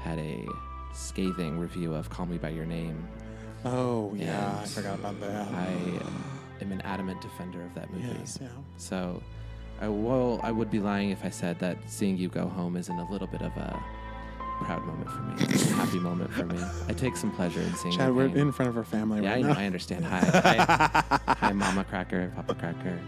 had 0.00 0.18
a 0.18 0.44
scathing 0.92 1.58
review 1.58 1.94
of 1.94 2.10
"Call 2.10 2.26
Me 2.26 2.36
by 2.38 2.50
Your 2.50 2.66
Name." 2.66 3.06
Oh 3.64 4.12
yeah, 4.14 4.54
I 4.58 4.62
And 4.62 4.70
forgot 4.70 4.98
about 4.98 5.18
that. 5.20 5.48
I 5.48 5.68
am 6.60 6.72
an 6.72 6.80
adamant 6.82 7.20
defender 7.22 7.62
of 7.62 7.74
that 7.74 7.90
movie. 7.92 8.06
yes, 8.18 8.38
yeah. 8.40 8.48
So, 8.76 9.22
I 9.80 9.88
will. 9.88 10.40
I 10.42 10.52
would 10.52 10.70
be 10.70 10.78
lying 10.80 11.10
if 11.10 11.24
I 11.24 11.30
said 11.30 11.58
that 11.60 11.78
seeing 11.86 12.16
you 12.18 12.28
go 12.28 12.46
home 12.48 12.76
isn't 12.76 12.98
a 12.98 13.10
little 13.10 13.26
bit 13.28 13.40
of 13.42 13.56
a 13.56 13.82
proud 14.64 14.84
moment 14.86 15.10
for 15.10 15.20
me, 15.22 15.34
It's 15.54 15.70
a 15.70 15.74
happy 15.74 15.98
moment 15.98 16.32
for 16.32 16.44
me. 16.46 16.58
I 16.88 16.92
take 16.92 17.16
some 17.16 17.30
pleasure 17.32 17.60
in 17.60 17.74
seeing. 17.74 17.94
Chad, 17.96 18.14
we're 18.14 18.28
pain. 18.28 18.38
in 18.38 18.52
front 18.52 18.68
of 18.70 18.76
our 18.76 18.84
family 18.84 19.22
Yeah, 19.22 19.30
I 19.30 19.34
right 19.34 19.42
know. 19.44 19.52
now. 19.52 19.58
I 19.60 19.66
understand. 19.66 20.04
Hi, 20.06 20.18
hi, 20.20 21.34
hi, 21.34 21.52
Mama 21.52 21.84
Cracker, 21.84 22.32
Papa 22.34 22.54
Cracker. 22.54 22.98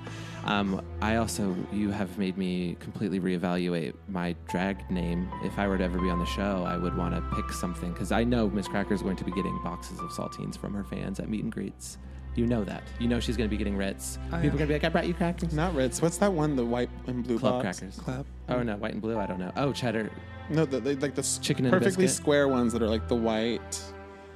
Um, 0.44 0.82
I 1.02 1.16
also, 1.16 1.54
you 1.72 1.90
have 1.90 2.16
made 2.18 2.38
me 2.38 2.76
completely 2.80 3.20
reevaluate 3.20 3.94
my 4.08 4.34
drag 4.48 4.88
name. 4.90 5.28
If 5.42 5.58
I 5.58 5.66
were 5.68 5.76
to 5.78 5.84
ever 5.84 5.98
be 5.98 6.08
on 6.10 6.18
the 6.18 6.26
show, 6.26 6.64
I 6.66 6.76
would 6.76 6.96
want 6.96 7.14
to 7.14 7.20
pick 7.36 7.50
something 7.52 7.92
because 7.92 8.12
I 8.12 8.24
know 8.24 8.48
Miz 8.48 8.68
Cracker 8.68 8.94
is 8.94 9.02
going 9.02 9.16
to 9.16 9.24
be 9.24 9.32
getting 9.32 9.58
boxes 9.62 9.98
of 10.00 10.10
saltines 10.10 10.56
from 10.56 10.72
her 10.74 10.84
fans 10.84 11.18
at 11.20 11.28
meet 11.28 11.42
and 11.42 11.52
greets. 11.52 11.98
You 12.34 12.46
know 12.46 12.62
that. 12.64 12.84
You 13.00 13.08
know 13.08 13.18
she's 13.18 13.36
going 13.36 13.48
to 13.48 13.50
be 13.50 13.56
getting 13.58 13.76
Ritz. 13.76 14.16
People 14.26 14.36
are 14.36 14.40
going 14.42 14.58
to 14.58 14.66
be 14.66 14.72
like, 14.74 14.84
"I 14.84 14.90
brought 14.90 15.08
you 15.08 15.14
crackers." 15.14 15.52
Not 15.52 15.74
Ritz. 15.74 16.00
What's 16.00 16.18
that 16.18 16.32
one? 16.32 16.54
The 16.54 16.64
white 16.64 16.88
and 17.08 17.24
blue 17.24 17.36
Club 17.38 17.62
box? 17.64 17.80
crackers. 17.80 17.98
Club. 17.98 18.26
Oh 18.48 18.62
no, 18.62 18.76
white 18.76 18.92
and 18.92 19.02
blue. 19.02 19.18
I 19.18 19.26
don't 19.26 19.40
know. 19.40 19.50
Oh, 19.56 19.72
cheddar. 19.72 20.08
No, 20.50 20.64
the, 20.64 20.80
the, 20.80 20.96
like 20.96 21.14
the 21.14 21.20
s- 21.20 21.38
Chicken 21.38 21.66
and 21.66 21.72
perfectly 21.72 22.04
biscuit? 22.04 22.22
square 22.22 22.48
ones 22.48 22.72
that 22.72 22.82
are 22.82 22.88
like 22.88 23.06
the 23.08 23.14
white 23.14 23.80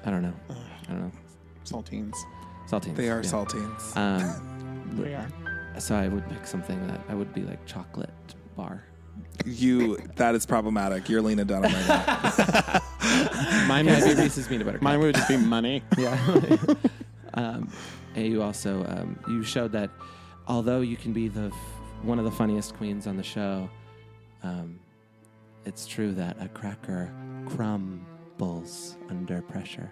I 0.05 0.11
don't 0.11 0.23
know. 0.23 0.35
I 0.51 0.93
don't 0.93 1.03
know. 1.03 1.13
saltines. 1.65 2.15
Saltines. 2.69 2.97
They 2.97 3.09
are 3.11 3.23
yeah. 3.23 3.31
saltines. 3.31 3.97
Um, 3.97 4.49
They 5.03 5.15
are. 5.15 5.27
so 5.79 5.95
I 5.97 6.09
would 6.09 6.29
pick 6.29 6.47
something 6.47 6.87
that 6.89 7.01
I 7.09 7.15
would 7.15 7.33
be 7.33 7.43
like 7.43 7.65
chocolate 7.65 8.11
bar. 8.57 8.85
you 9.47 9.97
that 10.17 10.35
is 10.35 10.45
problematic. 10.45 11.09
You're 11.09 11.23
Lena 11.23 11.45
Dunham 11.47 11.73
right 11.73 11.89
now. 11.89 12.81
Mine 13.67 13.87
Can 13.87 14.03
I 14.03 14.07
would 14.07 14.17
be 14.17 14.23
Reese's 14.25 14.47
peanut 14.49 14.67
butter? 14.67 14.79
Mine 14.83 15.01
would 15.01 15.15
just 15.15 15.29
be 15.29 15.37
money. 15.39 15.83
Yeah. 15.99 16.19
um, 17.35 17.71
and 18.15 18.27
you 18.27 18.43
also 18.43 18.85
um, 18.87 19.19
you 19.29 19.43
showed 19.43 19.73
that 19.73 19.89
although 20.47 20.83
you 20.83 20.97
can 20.97 21.13
be 21.15 21.29
the 21.29 21.47
f- 21.47 21.55
one 22.03 22.19
of 22.19 22.25
the 22.27 22.31
funniest 22.31 22.75
queens 22.75 23.07
on 23.07 23.17
the 23.17 23.23
show, 23.23 23.71
um, 24.43 24.79
it's 25.65 25.87
true 25.87 26.13
that 26.13 26.37
a 26.41 26.49
cracker 26.49 27.13
crumbles 27.47 28.97
under 29.09 29.43
pressure. 29.43 29.91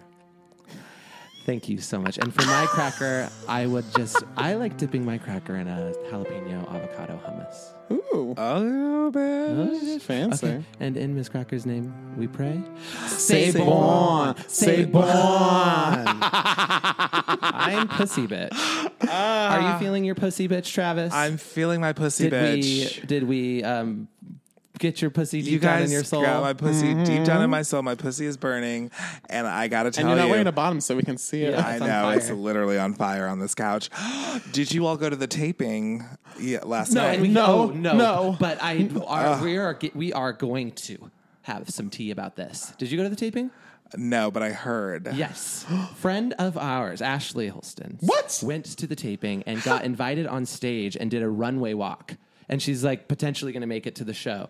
Thank 1.43 1.67
you 1.67 1.79
so 1.79 1.99
much. 1.99 2.19
And 2.19 2.31
for 2.33 2.45
my 2.45 2.67
cracker, 2.69 3.27
I 3.47 3.65
would 3.65 3.85
just 3.97 4.23
I 4.37 4.53
like 4.53 4.77
dipping 4.77 5.03
my 5.03 5.17
cracker 5.17 5.55
in 5.55 5.67
a 5.67 5.91
jalapeno 6.11 6.69
avocado 6.71 7.19
hummus. 7.25 7.73
Ooh, 7.91 8.35
Oh, 8.37 9.09
man. 9.11 9.99
fancy. 9.99 10.47
Okay. 10.47 10.63
And 10.79 10.95
in 10.97 11.15
Miz 11.15 11.29
Cracker's 11.29 11.65
name, 11.65 11.91
we 12.15 12.27
pray. 12.27 12.61
Say 13.07 13.51
bon. 13.51 13.65
bon. 13.65 14.35
Say 14.47 14.85
bon. 14.85 15.03
I'm 16.23 17.87
pussy 17.87 18.27
bitch. 18.27 18.53
Are 19.09 19.61
you 19.73 19.79
feeling 19.79 20.03
your 20.05 20.15
pussy 20.15 20.47
bitch, 20.47 20.71
Travis? 20.71 21.11
I'm 21.11 21.37
feeling 21.37 21.81
my 21.81 21.93
pussy 21.93 22.29
did 22.29 22.33
bitch. 22.63 23.01
we 23.01 23.07
did 23.07 23.23
we 23.23 23.63
um 23.63 24.07
get 24.81 25.01
your 25.01 25.11
pussy 25.11 25.41
deep 25.41 25.51
you 25.51 25.59
down 25.59 25.79
guys 25.79 25.89
in 25.89 25.93
your 25.93 26.03
soul? 26.03 26.23
got 26.23 26.41
my 26.41 26.53
pussy 26.53 26.93
deep 26.93 27.05
down 27.05 27.19
in 27.19 27.25
mm-hmm. 27.25 27.51
my 27.51 27.61
soul. 27.61 27.81
My 27.83 27.95
pussy 27.95 28.25
is 28.25 28.35
burning, 28.35 28.91
and 29.29 29.47
I 29.47 29.67
gotta 29.67 29.91
tell 29.91 30.01
And 30.01 30.09
you're 30.09 30.17
not 30.17 30.25
you, 30.25 30.31
wearing 30.31 30.47
a 30.47 30.51
bottom, 30.51 30.81
so 30.81 30.95
we 30.95 31.03
can 31.03 31.17
see 31.17 31.43
it. 31.43 31.53
Yeah. 31.53 31.65
I 31.65 31.79
know 31.79 31.85
fire. 31.85 32.17
it's 32.17 32.29
literally 32.29 32.77
on 32.77 32.93
fire 32.93 33.27
on 33.27 33.39
this 33.39 33.55
couch. 33.55 33.89
Did 34.51 34.73
you 34.73 34.85
all 34.87 34.97
go 34.97 35.09
to 35.09 35.15
the 35.15 35.27
taping 35.27 36.03
yeah, 36.39 36.59
last 36.63 36.91
No, 36.91 37.03
night? 37.03 37.21
we, 37.21 37.27
No, 37.29 37.45
oh, 37.45 37.65
no, 37.67 37.95
no. 37.95 38.37
But 38.39 38.61
I 38.61 38.89
are, 39.07 39.43
we 39.43 39.57
are 39.57 39.79
we 39.93 40.11
are 40.11 40.33
going 40.33 40.71
to 40.71 41.11
have 41.43 41.69
some 41.69 41.89
tea 41.89 42.11
about 42.11 42.35
this. 42.35 42.73
Did 42.77 42.91
you 42.91 42.97
go 42.97 43.03
to 43.03 43.09
the 43.09 43.15
taping? 43.15 43.51
no, 43.97 44.31
but 44.31 44.41
I 44.41 44.51
heard. 44.51 45.09
Yes. 45.13 45.65
Friend 45.95 46.33
of 46.39 46.57
ours, 46.57 47.01
Ashley 47.01 47.47
Holston. 47.47 47.97
What? 48.01 48.39
Went 48.43 48.65
to 48.77 48.87
the 48.87 48.95
taping 48.95 49.43
and 49.43 49.61
got 49.63 49.83
invited 49.85 50.27
on 50.27 50.45
stage 50.45 50.95
and 50.95 51.11
did 51.11 51.21
a 51.21 51.29
runway 51.29 51.73
walk. 51.73 52.15
And 52.51 52.61
she's 52.61 52.83
like 52.83 53.07
potentially 53.07 53.51
going 53.51 53.61
to 53.61 53.67
make 53.67 53.87
it 53.87 53.95
to 53.95 54.03
the 54.03 54.13
show. 54.13 54.49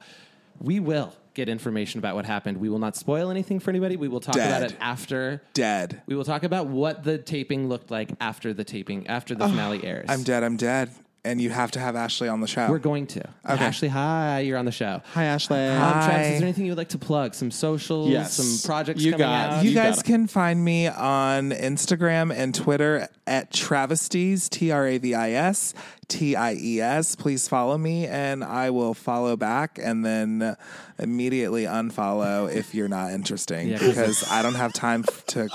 We 0.60 0.80
will 0.80 1.16
get 1.34 1.48
information 1.48 2.00
about 2.00 2.16
what 2.16 2.26
happened. 2.26 2.58
We 2.58 2.68
will 2.68 2.80
not 2.80 2.96
spoil 2.96 3.32
anything 3.32 3.60
for 3.60 3.70
anybody. 3.70 3.96
We 3.96 4.08
will 4.08 4.20
talk 4.20 4.36
about 4.36 4.64
it 4.64 4.76
after. 4.82 5.42
Dead. 5.54 6.02
We 6.06 6.16
will 6.16 6.26
talk 6.26 6.44
about 6.44 6.68
what 6.68 7.04
the 7.04 7.18
taping 7.18 7.70
looked 7.70 7.90
like 7.90 8.10
after 8.20 8.54
the 8.54 8.64
taping, 8.64 9.08
after 9.08 9.34
the 9.36 9.48
finale 9.48 9.86
airs. 9.86 10.08
I'm 10.10 10.24
dead. 10.24 10.44
I'm 10.44 10.58
dead. 10.58 10.92
And 11.24 11.40
you 11.40 11.52
have 11.52 11.70
to 11.72 11.80
have 11.80 11.96
Ashley 11.96 12.28
on 12.30 12.42
the 12.42 12.48
show. 12.48 12.68
We're 12.68 12.80
going 12.80 13.06
to. 13.08 13.24
Ashley, 13.46 13.90
hi, 13.90 14.40
you're 14.40 14.58
on 14.58 14.66
the 14.66 14.72
show. 14.72 15.04
Hi, 15.14 15.26
Ashley. 15.26 15.60
Um, 15.68 15.80
Hi. 15.80 15.92
Travis, 16.08 16.28
is 16.34 16.40
there 16.40 16.48
anything 16.48 16.66
you 16.66 16.72
would 16.72 16.80
like 16.80 16.90
to 16.90 16.98
plug? 16.98 17.36
Some 17.36 17.52
socials, 17.52 18.10
Yes. 18.10 18.34
some 18.34 18.68
projects 18.68 19.04
You 19.04 19.12
coming 19.12 19.28
got- 19.28 19.50
out? 19.52 19.64
You 19.64 19.70
You 19.70 19.76
guys 19.76 19.98
got 19.98 20.00
it. 20.00 20.06
can 20.06 20.26
find 20.26 20.66
me 20.66 20.88
on 20.88 21.52
Instagram 21.52 22.34
and 22.36 22.56
Twitter 22.56 23.08
at 23.28 23.54
Travesties, 23.54 24.50
T 24.50 24.72
R 24.72 24.88
A 24.88 24.98
V 24.98 25.14
I 25.14 25.32
S 25.34 25.76
T 26.08 26.36
I 26.36 26.56
E 26.60 26.82
S. 26.82 27.16
Please 27.16 27.48
follow 27.48 27.78
me 27.78 28.08
and 28.08 28.44
I 28.44 28.72
will 28.72 28.96
follow 28.96 29.36
back 29.38 29.78
and 29.80 30.04
then 30.04 30.56
immediately 30.98 31.66
unfollow 31.66 32.52
if 32.52 32.74
you're 32.74 32.88
not 32.88 33.12
interesting 33.12 33.68
Yeah, 33.68 33.78
'cause- 33.78 33.88
because 33.90 34.32
I 34.32 34.42
don't 34.42 34.56
have 34.56 34.74
time 34.74 35.06
f- 35.08 35.24
to 35.28 35.50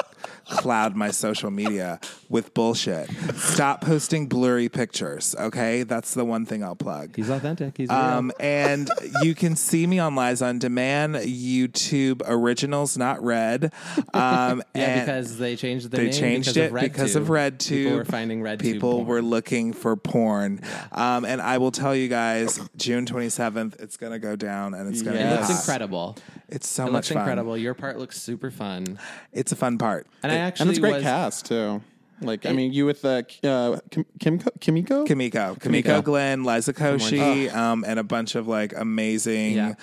cloud 0.49 0.95
my 0.97 1.11
social 1.11 1.51
media 1.51 1.99
with 2.29 2.55
bullshit. 2.55 3.11
Stop 3.35 3.81
posting 3.81 4.27
blurry 4.29 4.69
pictures, 4.69 5.35
okay? 5.39 5.83
That's 5.83 6.15
the 6.15 6.25
one 6.25 6.47
thing 6.47 6.63
I'll 6.63 6.77
plug. 6.77 7.17
He's 7.17 7.31
authentic. 7.31 7.77
He's 7.77 7.89
real. 7.89 7.99
Um, 7.99 8.33
and 8.39 8.89
you 9.23 9.35
can 9.35 9.57
see 9.57 9.87
me 9.87 9.99
on 9.99 10.15
Liza 10.15 10.47
on 10.47 10.59
Demand, 10.59 11.17
YouTube 11.17 12.23
originals, 12.27 12.97
not 12.97 13.23
red. 13.23 13.73
Um, 14.15 14.63
Yeah, 14.75 14.83
and 14.83 15.01
because 15.07 15.39
they 15.39 15.57
changed 15.57 15.91
the 15.91 15.97
they 15.97 16.05
name 16.05 16.13
changed 16.13 16.55
because 16.55 16.57
it 16.57 16.67
of 16.67 16.73
Red 16.73 16.83
because 16.83 17.17
of 17.17 17.31
Red 17.31 17.59
Tube. 17.61 17.85
People 17.85 17.97
were 17.99 18.05
finding 18.05 18.43
Red 18.43 18.61
too. 18.61 18.73
People 18.75 19.05
were 19.05 19.23
looking 19.23 19.73
for 19.73 19.97
porn. 19.97 20.61
Um, 20.93 21.25
and 21.25 21.41
I 21.41 21.59
will 21.59 21.71
tell 21.73 21.95
you 21.97 22.09
guys, 22.09 22.61
June 22.77 23.07
27th, 23.07 23.81
it's 23.81 23.97
going 23.97 24.13
to 24.13 24.19
go 24.19 24.37
down 24.37 24.75
and 24.75 24.89
it's 24.89 25.03
going 25.03 25.17
to 25.17 25.23
Yes. 25.23 25.33
be 25.33 25.45
It 25.45 25.49
looks 25.49 25.61
incredible. 25.67 26.17
It's 26.49 26.69
so 26.69 26.85
It 26.85 26.87
much 26.87 26.93
looks 26.93 27.09
fun. 27.09 27.19
incredible. 27.19 27.57
Your 27.59 27.75
part 27.75 27.99
looks 27.99 28.21
super 28.21 28.51
fun. 28.51 28.99
It's 29.33 29.53
a 29.53 29.57
fun 29.57 29.79
part. 29.79 30.07
And 30.23 30.31
I 30.31 30.37
actually 30.37 30.63
and 30.63 30.71
it's 30.71 30.79
a 30.79 30.81
great 30.81 30.95
was, 30.95 31.03
cast 31.03 31.47
too. 31.47 31.83
Like 32.21 32.47
I 32.47 32.53
mean, 32.53 32.73
you 32.73 32.87
with 32.87 33.03
the 33.03 33.27
uh, 33.45 33.79
Kim, 33.91 34.07
Kimiko, 34.19 34.51
Kimiko, 34.59 35.05
Kimiko, 35.05 35.05
Kimiko, 35.05 35.55
Kimiko. 35.61 36.03
Glenn, 36.03 36.45
Liza 36.45 36.73
Koshy, 36.73 37.53
um, 37.55 37.85
and 37.87 37.99
a 37.99 38.05
bunch 38.05 38.37
of 38.37 38.49
like 38.49 38.73
amazing 38.75 39.53
Yeah. 39.55 39.75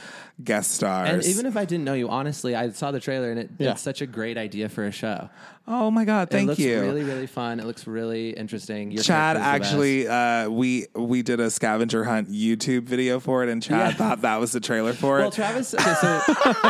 Guest 0.44 0.72
stars. 0.72 1.10
And 1.10 1.24
even 1.26 1.46
if 1.46 1.56
I 1.58 1.66
didn't 1.66 1.84
know 1.86 1.94
you, 1.94 2.10
honestly, 2.10 2.56
I 2.56 2.70
saw 2.70 2.92
the 2.92 3.00
trailer 3.00 3.30
and 3.32 3.40
it, 3.40 3.50
Yeah. 3.60 3.72
it's 3.72 3.82
such 3.82 4.02
a 4.02 4.08
great 4.08 4.38
idea 4.38 4.70
for 4.70 4.86
a 4.86 4.92
show. 4.92 5.30
oh 5.68 5.90
my 5.92 6.04
god, 6.06 6.28
it 6.28 6.32
thank 6.32 6.48
looks 6.48 6.60
you. 6.60 6.82
really, 6.82 7.04
really 7.04 7.28
fun. 7.28 7.60
It 7.60 7.66
looks 7.66 7.86
really 7.88 8.32
interesting. 8.32 8.92
Your 8.92 9.04
Chad 9.04 9.38
actually, 9.38 10.08
uh, 10.08 10.50
we 10.50 10.88
we 10.96 11.22
did 11.22 11.40
a 11.40 11.50
scavenger 11.52 12.04
hunt 12.04 12.32
YouTube 12.32 12.84
video 12.84 13.20
for 13.20 13.44
it, 13.44 13.50
and 13.50 13.62
Chad 13.62 13.92
Yeah. 13.92 13.96
thought 13.96 14.22
that 14.24 14.40
was 14.40 14.52
the 14.52 14.60
trailer 14.60 14.94
for 14.94 15.18
Well, 15.20 15.20
it. 15.20 15.22
Well, 15.24 15.32
Travis, 15.32 15.74
okay, 15.76 15.94
so, 16.02 16.20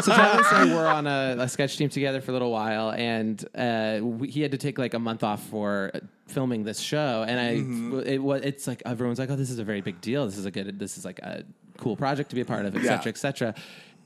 so 0.01 0.11
Travis 0.13 0.47
and 0.51 0.71
I 0.71 0.75
were 0.75 0.85
on 0.87 1.07
a, 1.07 1.37
a 1.39 1.47
sketch 1.49 1.77
team 1.77 1.89
together 1.89 2.19
for 2.21 2.31
a 2.31 2.33
little 2.33 2.51
while, 2.51 2.91
and 2.91 3.43
uh, 3.55 3.99
we, 4.03 4.27
he 4.29 4.41
had 4.41 4.51
to 4.51 4.57
take 4.57 4.77
like 4.77 4.93
a 4.93 4.99
month 4.99 5.23
off 5.23 5.41
for 5.47 5.91
filming 6.27 6.63
this 6.63 6.79
show. 6.79 7.23
And 7.27 7.39
I, 7.39 7.53
Mm-hmm. 7.55 7.99
it 8.05 8.21
was, 8.21 8.41
it's 8.43 8.67
like 8.67 8.81
everyone's 8.85 9.19
like, 9.19 9.29
"Oh, 9.29 9.35
this 9.35 9.49
is 9.49 9.57
a 9.59 9.63
very 9.63 9.81
big 9.81 10.01
deal. 10.01 10.25
This 10.25 10.37
is 10.37 10.45
a 10.45 10.51
good, 10.51 10.77
this 10.77 10.97
is 10.97 11.05
like 11.05 11.19
a 11.19 11.43
cool 11.83 11.95
project 11.95 12.29
to 12.29 12.35
be 12.35 12.41
a 12.41 12.45
part 12.45 12.65
of, 12.65 12.75
et 12.75 12.81
cetera, 12.81 13.03
Yeah. 13.05 13.09
et 13.09 13.17
cetera." 13.17 13.53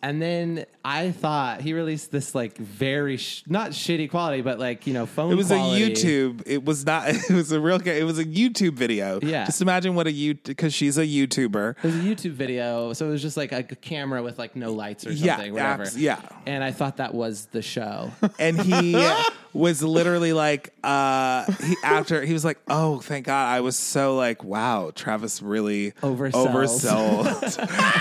And 0.01 0.21
then 0.21 0.65
I 0.85 1.11
thought 1.11 1.61
he 1.61 1.73
released 1.73 2.11
this 2.11 2.35
like 2.35 2.57
very 2.57 3.17
sh- 3.17 3.43
not 3.47 3.71
shitty 3.71 4.09
quality, 4.11 4.41
but 4.41 4.59
like 4.59 4.87
you 4.87 4.93
know 4.93 5.05
phone. 5.05 5.31
it 5.31 5.35
was 5.35 5.47
quality. 5.47 5.83
a 5.83 5.89
YouTube. 5.89 6.43
It 6.45 6.63
was 6.63 6.85
not. 6.85 7.07
It 7.09 7.29
was 7.31 7.51
a 7.51 7.59
real. 7.59 7.85
It 7.87 8.03
was 8.03 8.19
a 8.19 8.25
YouTube 8.25 8.73
video. 8.73 9.19
Yeah. 9.21 9.45
Just 9.45 9.61
imagine 9.61 9.95
what 9.95 10.07
a 10.07 10.11
you 10.11 10.35
because 10.35 10.73
she's 10.73 10.97
a 10.97 11.05
YouTuber. 11.05 11.75
It 11.77 11.83
was 11.83 11.95
a 11.95 11.99
YouTube 11.99 12.31
video, 12.31 12.93
so 12.93 13.07
it 13.07 13.09
was 13.09 13.21
just 13.21 13.37
like 13.37 13.51
a 13.51 13.63
camera 13.63 14.21
with 14.23 14.37
like 14.39 14.55
no 14.55 14.71
lights 14.71 15.05
or 15.05 15.15
something, 15.15 15.25
Yeah, 15.25 15.51
whatever. 15.51 15.83
abs- 15.83 15.97
yeah. 15.97 16.21
And 16.45 16.63
I 16.63 16.71
thought 16.71 16.97
that 16.97 17.13
was 17.13 17.47
the 17.47 17.61
show. 17.61 18.11
and 18.39 18.59
he 18.61 18.95
was 19.53 19.81
literally 19.81 20.33
like 20.33 20.73
uh 20.83 21.43
he 21.63 21.75
after 21.83 22.23
he 22.23 22.33
was 22.33 22.45
like 22.45 22.59
oh 22.69 22.99
thank 22.99 23.25
god 23.25 23.47
i 23.47 23.59
was 23.61 23.75
so 23.75 24.15
like 24.15 24.43
wow 24.43 24.91
travis 24.93 25.41
really 25.41 25.93
oversold 26.03 27.25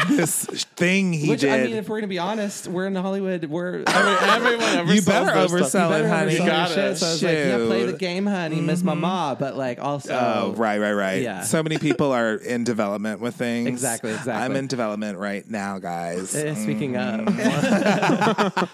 this 0.16 0.44
thing 0.76 1.12
he 1.12 1.30
Which 1.30 1.40
did 1.40 1.50
I 1.50 1.64
mean, 1.64 1.76
if 1.86 1.90
we're 1.90 1.98
gonna 2.00 2.08
be 2.08 2.18
honest, 2.18 2.66
we're 2.66 2.86
in 2.86 2.96
Hollywood. 2.96 3.44
We're 3.44 3.84
everyone 3.86 4.88
you 4.94 5.02
better 5.02 5.30
oversell 5.38 5.96
it 5.96 6.04
honey 6.08 6.36
understand 6.38 6.46
got 6.48 6.70
it. 6.72 6.96
So 6.96 7.06
I 7.06 7.10
was 7.10 7.22
like, 7.22 7.32
yeah, 7.32 7.56
play 7.66 7.86
the 7.86 7.92
game, 7.92 8.26
honey. 8.26 8.60
Miss 8.60 8.82
my 8.82 8.94
ma, 8.94 9.36
but 9.36 9.56
like 9.56 9.78
also, 9.78 10.12
Oh, 10.12 10.52
right, 10.56 10.80
right, 10.80 10.94
right. 10.94 11.22
Yeah. 11.22 11.42
So 11.42 11.62
many 11.62 11.78
people 11.78 12.10
are 12.10 12.34
in 12.34 12.64
development 12.64 13.20
with 13.20 13.36
things. 13.36 13.68
Exactly, 13.68 14.10
exactly. 14.10 14.32
I'm 14.32 14.56
in 14.56 14.66
development 14.66 15.18
right 15.18 15.48
now, 15.48 15.78
guys. 15.78 16.34
Eh, 16.34 16.54
speaking 16.54 16.94
Mm-hmm. 16.96 17.28
of, 17.38 18.68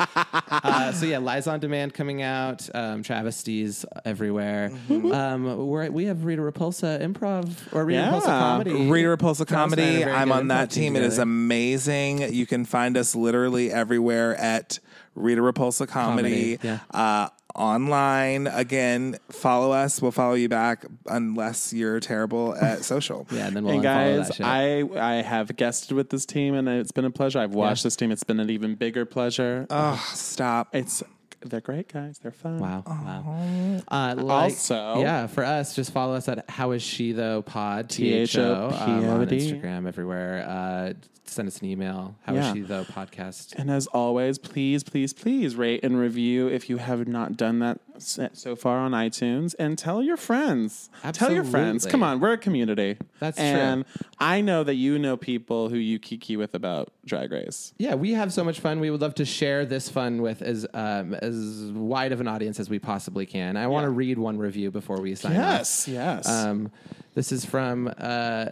uh, 0.65 0.93
so 0.93 1.05
yeah, 1.05 1.19
Liza 1.19 1.51
on 1.51 1.61
Demand 1.61 1.93
coming 1.93 2.23
out, 2.23 2.67
um, 2.75 3.03
travesties 3.03 3.85
everywhere. 4.07 4.71
Mm-hmm. 4.89 5.13
Um, 5.13 5.67
we're, 5.67 5.91
we 5.91 6.07
have 6.07 6.25
Rita 6.25 6.41
Repulsa 6.41 6.99
improv 7.03 7.51
or 7.73 7.85
Rita 7.85 8.01
Yeah. 8.01 8.13
Repulsa 8.13 8.25
comedy. 8.25 8.89
Rita 8.89 9.09
Repulsa 9.09 9.47
Travis 9.47 9.73
and 9.79 9.81
I 9.83 10.03
Comedy. 10.05 10.05
I'm 10.13 10.33
on 10.33 10.49
that 10.49 10.71
team. 10.71 10.97
It 10.97 11.03
is 11.03 11.19
amazing. 11.19 12.33
You 12.33 12.47
can 12.47 12.65
find 12.65 12.97
us 12.97 13.02
literally 13.15 13.71
everywhere 13.73 14.37
at 14.37 14.79
Rita 15.15 15.41
Repulsa 15.41 15.87
Comedy. 15.87 16.57
Comedy, 16.57 16.59
yeah. 16.63 16.79
Uh, 16.91 17.29
online 17.55 18.47
again, 18.47 19.19
follow 19.31 19.73
us. 19.73 20.01
We'll 20.01 20.11
follow 20.11 20.35
you 20.35 20.49
back 20.49 20.87
unless 21.07 21.73
you're 21.73 22.01
terrible 22.01 22.55
at 22.57 22.85
social. 22.85 23.27
Yeah, 23.31 23.47
and 23.47 23.57
then 23.57 23.65
we'll 23.65 23.75
And 23.75 23.83
guys, 23.83 24.29
that 24.29 24.37
shit. 24.37 24.47
I 24.47 24.83
I 25.19 25.23
have 25.23 25.55
guested 25.57 25.93
with 25.93 26.11
this 26.11 26.25
team, 26.25 26.55
and 26.55 26.69
it's 26.69 26.93
been 26.93 27.05
a 27.05 27.11
pleasure. 27.11 27.41
I've 27.41 27.55
watched 27.55 27.85
this 27.85 27.97
team; 27.97 28.11
it's 28.11 28.25
been 28.25 28.41
an 28.41 28.51
even 28.51 28.75
bigger 28.75 29.05
pleasure. 29.05 29.67
Oh, 29.71 30.03
stop. 30.15 30.75
it's 30.75 31.03
they're 31.45 31.61
great 31.61 31.93
guys. 31.93 32.19
They're 32.19 32.31
fun. 32.33 32.59
Wow. 32.59 32.85
Wow. 32.87 33.81
Uh, 33.89 34.15
like- 34.23 34.43
Also- 34.53 35.01
yeah, 35.01 35.27
for 35.27 35.45
us, 35.45 35.75
just 35.75 35.93
follow 35.93 36.15
us 36.15 36.29
at 36.29 36.49
How 36.51 36.71
Is 36.73 36.83
She 36.83 37.13
Though 37.13 37.43
Pod, 37.43 37.89
T-H-O-P-O-D. 37.91 38.77
T-H-O, 38.77 38.93
um, 38.93 39.11
on 39.21 39.27
Instagram, 39.27 39.87
everywhere. 39.89 40.45
Uh, 40.49 40.93
send 41.25 41.49
us 41.49 41.61
an 41.61 41.67
email. 41.69 42.15
How 42.27 42.35
Is 42.35 42.45
Yeah. 42.45 42.53
She 42.53 42.61
Though 42.61 42.85
Podcast. 42.85 43.55
And 43.57 43.71
as 43.71 43.87
always, 43.89 44.39
please, 44.39 44.83
please, 44.83 45.13
please 45.13 45.57
rate 45.57 45.83
and 45.85 45.99
review 45.99 46.49
if 46.49 46.69
you 46.69 46.77
have 46.79 47.07
not 47.09 47.37
done 47.37 47.59
that 47.61 47.79
so 47.99 48.57
far 48.57 48.79
on 48.79 48.91
iTunes, 48.93 49.55
and 49.61 49.79
tell 49.79 50.03
your 50.03 50.17
friends. 50.17 50.91
Absolutely. 51.05 51.13
Tell 51.37 51.45
your 51.45 51.45
friends. 51.51 51.87
Come 51.87 52.03
on, 52.03 52.19
we're 52.21 52.33
a 52.33 52.39
community. 52.39 52.97
That's 53.21 53.37
true. 53.37 53.47
and 53.47 53.85
I 54.19 54.41
know 54.41 54.65
that 54.65 54.75
you 54.75 54.99
know 54.99 55.17
people 55.17 55.69
who 55.69 55.77
you 55.77 55.99
kiki 56.01 56.37
with 56.37 56.55
about 56.55 56.93
Drag 57.05 57.33
Race. 57.33 57.75
Yeah, 57.79 57.95
we 57.95 58.13
have 58.13 58.33
so 58.33 58.45
much 58.45 58.61
fun. 58.61 58.79
We 58.79 58.91
would 58.91 59.01
love 59.01 59.15
to 59.17 59.25
share 59.25 59.65
this 59.67 59.89
fun 59.89 60.23
with 60.23 60.41
as 60.41 60.67
um, 60.73 61.15
as 61.15 61.71
wide 61.75 62.13
of 62.13 62.21
an 62.21 62.29
audience 62.29 62.61
as 62.61 62.71
we 62.71 62.79
possibly 62.79 63.27
can. 63.27 63.57
I 63.57 63.67
want 63.67 63.85
to 63.85 63.91
read 63.91 64.19
one 64.19 64.39
review 64.39 64.71
before 64.71 65.01
we 65.01 65.15
sign 65.15 65.33
off. 65.33 65.39
Yes, 65.39 65.89
yes. 65.89 66.29
Um, 66.29 66.71
this 67.15 67.33
is 67.33 67.45
from 67.45 67.93
uh, 67.99 68.47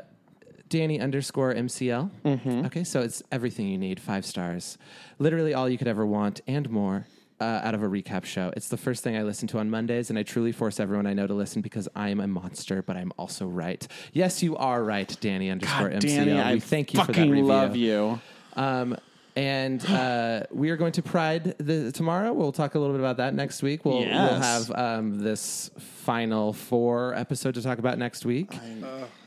Danny 0.69 1.01
underscore 1.01 1.55
MCL. 1.55 2.11
Mm-hmm. 2.25 2.67
Okay, 2.67 2.85
so 2.85 3.01
it's 3.01 3.23
everything 3.31 3.69
you 3.69 3.79
need, 3.79 4.01
five 4.01 4.27
stars. 4.27 4.79
Literally 5.19 5.55
all 5.55 5.69
you 5.69 5.79
could 5.79 5.89
ever 5.89 6.05
want 6.05 6.41
and 6.47 6.69
more. 6.71 7.07
Uh, 7.43 7.59
out 7.65 7.75
of 7.75 7.83
a 7.83 7.87
recap 7.89 8.27
show. 8.27 8.53
It's 8.55 8.69
the 8.69 8.77
first 8.77 9.03
thing 9.03 9.17
I 9.17 9.23
listen 9.23 9.49
to 9.49 9.59
on 9.61 9.71
Mondays, 9.71 10.11
and 10.11 10.19
I 10.19 10.23
truly 10.25 10.53
force 10.53 10.79
everyone 10.79 11.07
I 11.07 11.15
know 11.15 11.27
to 11.27 11.33
listen 11.33 11.63
because 11.63 11.89
I 11.97 12.11
am 12.11 12.21
a 12.21 12.27
monster, 12.27 12.83
but 12.83 12.99
I'm 12.99 13.13
also 13.17 13.47
right. 13.47 13.89
Yes, 14.13 14.43
you 14.43 14.59
are 14.59 14.85
right, 14.85 15.17
Danny 15.23 15.49
underscore 15.49 15.89
God, 15.89 16.03
MCL. 16.03 16.17
Danny, 16.17 16.39
I 16.39 16.53
we 16.53 16.61
thank 16.61 16.93
you 16.93 17.01
for 17.01 17.07
that 17.07 17.15
fucking 17.15 17.31
review. 17.31 17.47
love 17.47 17.77
you. 17.77 18.21
Um, 18.61 18.97
And 19.37 19.85
uh, 19.87 20.43
we 20.51 20.71
are 20.71 20.77
going 20.77 20.93
to 20.93 21.03
Pride 21.03 21.55
the, 21.59 21.93
tomorrow. 21.93 22.33
We'll 22.33 22.51
talk 22.53 22.75
a 22.75 22.79
little 22.81 22.95
bit 22.95 23.01
about 23.01 23.19
that 23.19 23.33
next 23.33 23.63
week. 23.63 23.85
We'll, 23.85 24.01
we'll 24.01 24.41
have 24.41 24.71
um, 24.73 25.21
this 25.21 25.71
final 25.79 26.53
four 26.53 27.15
episode 27.15 27.55
to 27.55 27.63
talk 27.63 27.79
about 27.79 27.97
next 27.97 28.27
week. 28.27 28.53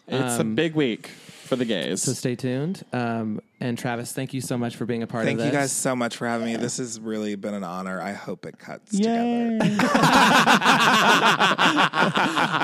It's 0.08 0.40
a 0.40 0.44
big 0.44 0.76
week 0.76 1.08
for 1.08 1.56
the 1.56 1.64
gays. 1.66 2.02
So 2.04 2.12
stay 2.12 2.36
tuned. 2.36 2.84
Um, 2.92 3.40
and 3.62 3.78
Travis, 3.78 4.12
thank 4.12 4.34
you 4.34 4.42
so 4.42 4.58
much 4.58 4.76
for 4.76 4.86
being 4.86 5.04
a 5.04 5.08
part 5.08 5.24
Thank 5.24 5.36
of 5.36 5.46
this. 5.46 5.46
Thank 5.46 5.54
you 5.54 5.60
guys 5.60 5.72
so 5.72 5.96
much 5.96 6.18
for 6.18 6.28
having 6.28 6.48
me. 6.48 6.58
This 6.58 6.78
has 6.78 7.00
really 7.00 7.36
been 7.36 7.54
an 7.54 7.64
honor. 7.64 8.02
I 8.02 8.12
hope 8.12 8.46
it 8.46 8.60
cuts 8.60 8.94
Yay. 8.94 9.04
together. 9.04 9.58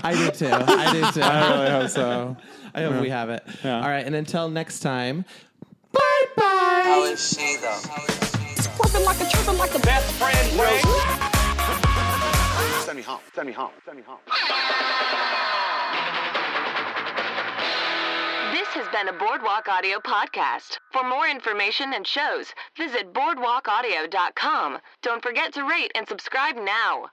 I 0.03 0.13
do 0.17 0.31
too. 0.31 0.51
I 0.51 0.91
do 0.91 1.11
too. 1.13 1.21
I 1.21 1.51
really 1.53 1.69
hope 1.69 1.89
so. 1.89 2.35
I 2.73 2.81
hope 2.83 3.01
we 3.01 3.09
have 3.09 3.29
it. 3.29 3.43
Yeah. 3.63 3.81
All 3.81 3.89
right. 3.89 4.05
And 4.05 4.13
until 4.15 4.49
next 4.49 4.81
time, 4.81 5.23
bye 5.91 6.25
bye. 6.35 6.83
How 6.85 7.03
is 7.03 7.19
she 7.33 7.57
though? 7.57 7.81
Flipping 8.77 9.05
like 9.05 9.19
a 9.21 9.29
tripping 9.29 9.57
like 9.57 9.75
a 9.75 9.79
best 9.79 10.11
friend 10.13 10.59
ring. 10.59 10.83
Send 12.85 12.97
me 12.97 13.03
home. 13.03 13.19
Send 13.35 13.47
me 13.47 13.53
home. 13.53 13.71
Send 13.85 13.97
me 13.97 14.03
home. 14.05 14.19
This 18.51 18.67
has 18.75 18.87
been 18.89 19.07
a 19.07 19.17
Boardwalk 19.17 19.67
Audio 19.67 19.99
podcast. 19.99 20.77
For 20.91 21.03
more 21.03 21.27
information 21.27 21.93
and 21.93 22.05
shows, 22.05 22.53
visit 22.77 23.13
boardwalkaudio.com. 23.13 24.79
Don't 25.01 25.21
forget 25.23 25.53
to 25.53 25.63
rate 25.63 25.91
and 25.95 26.07
subscribe 26.07 26.55
now. 26.55 27.09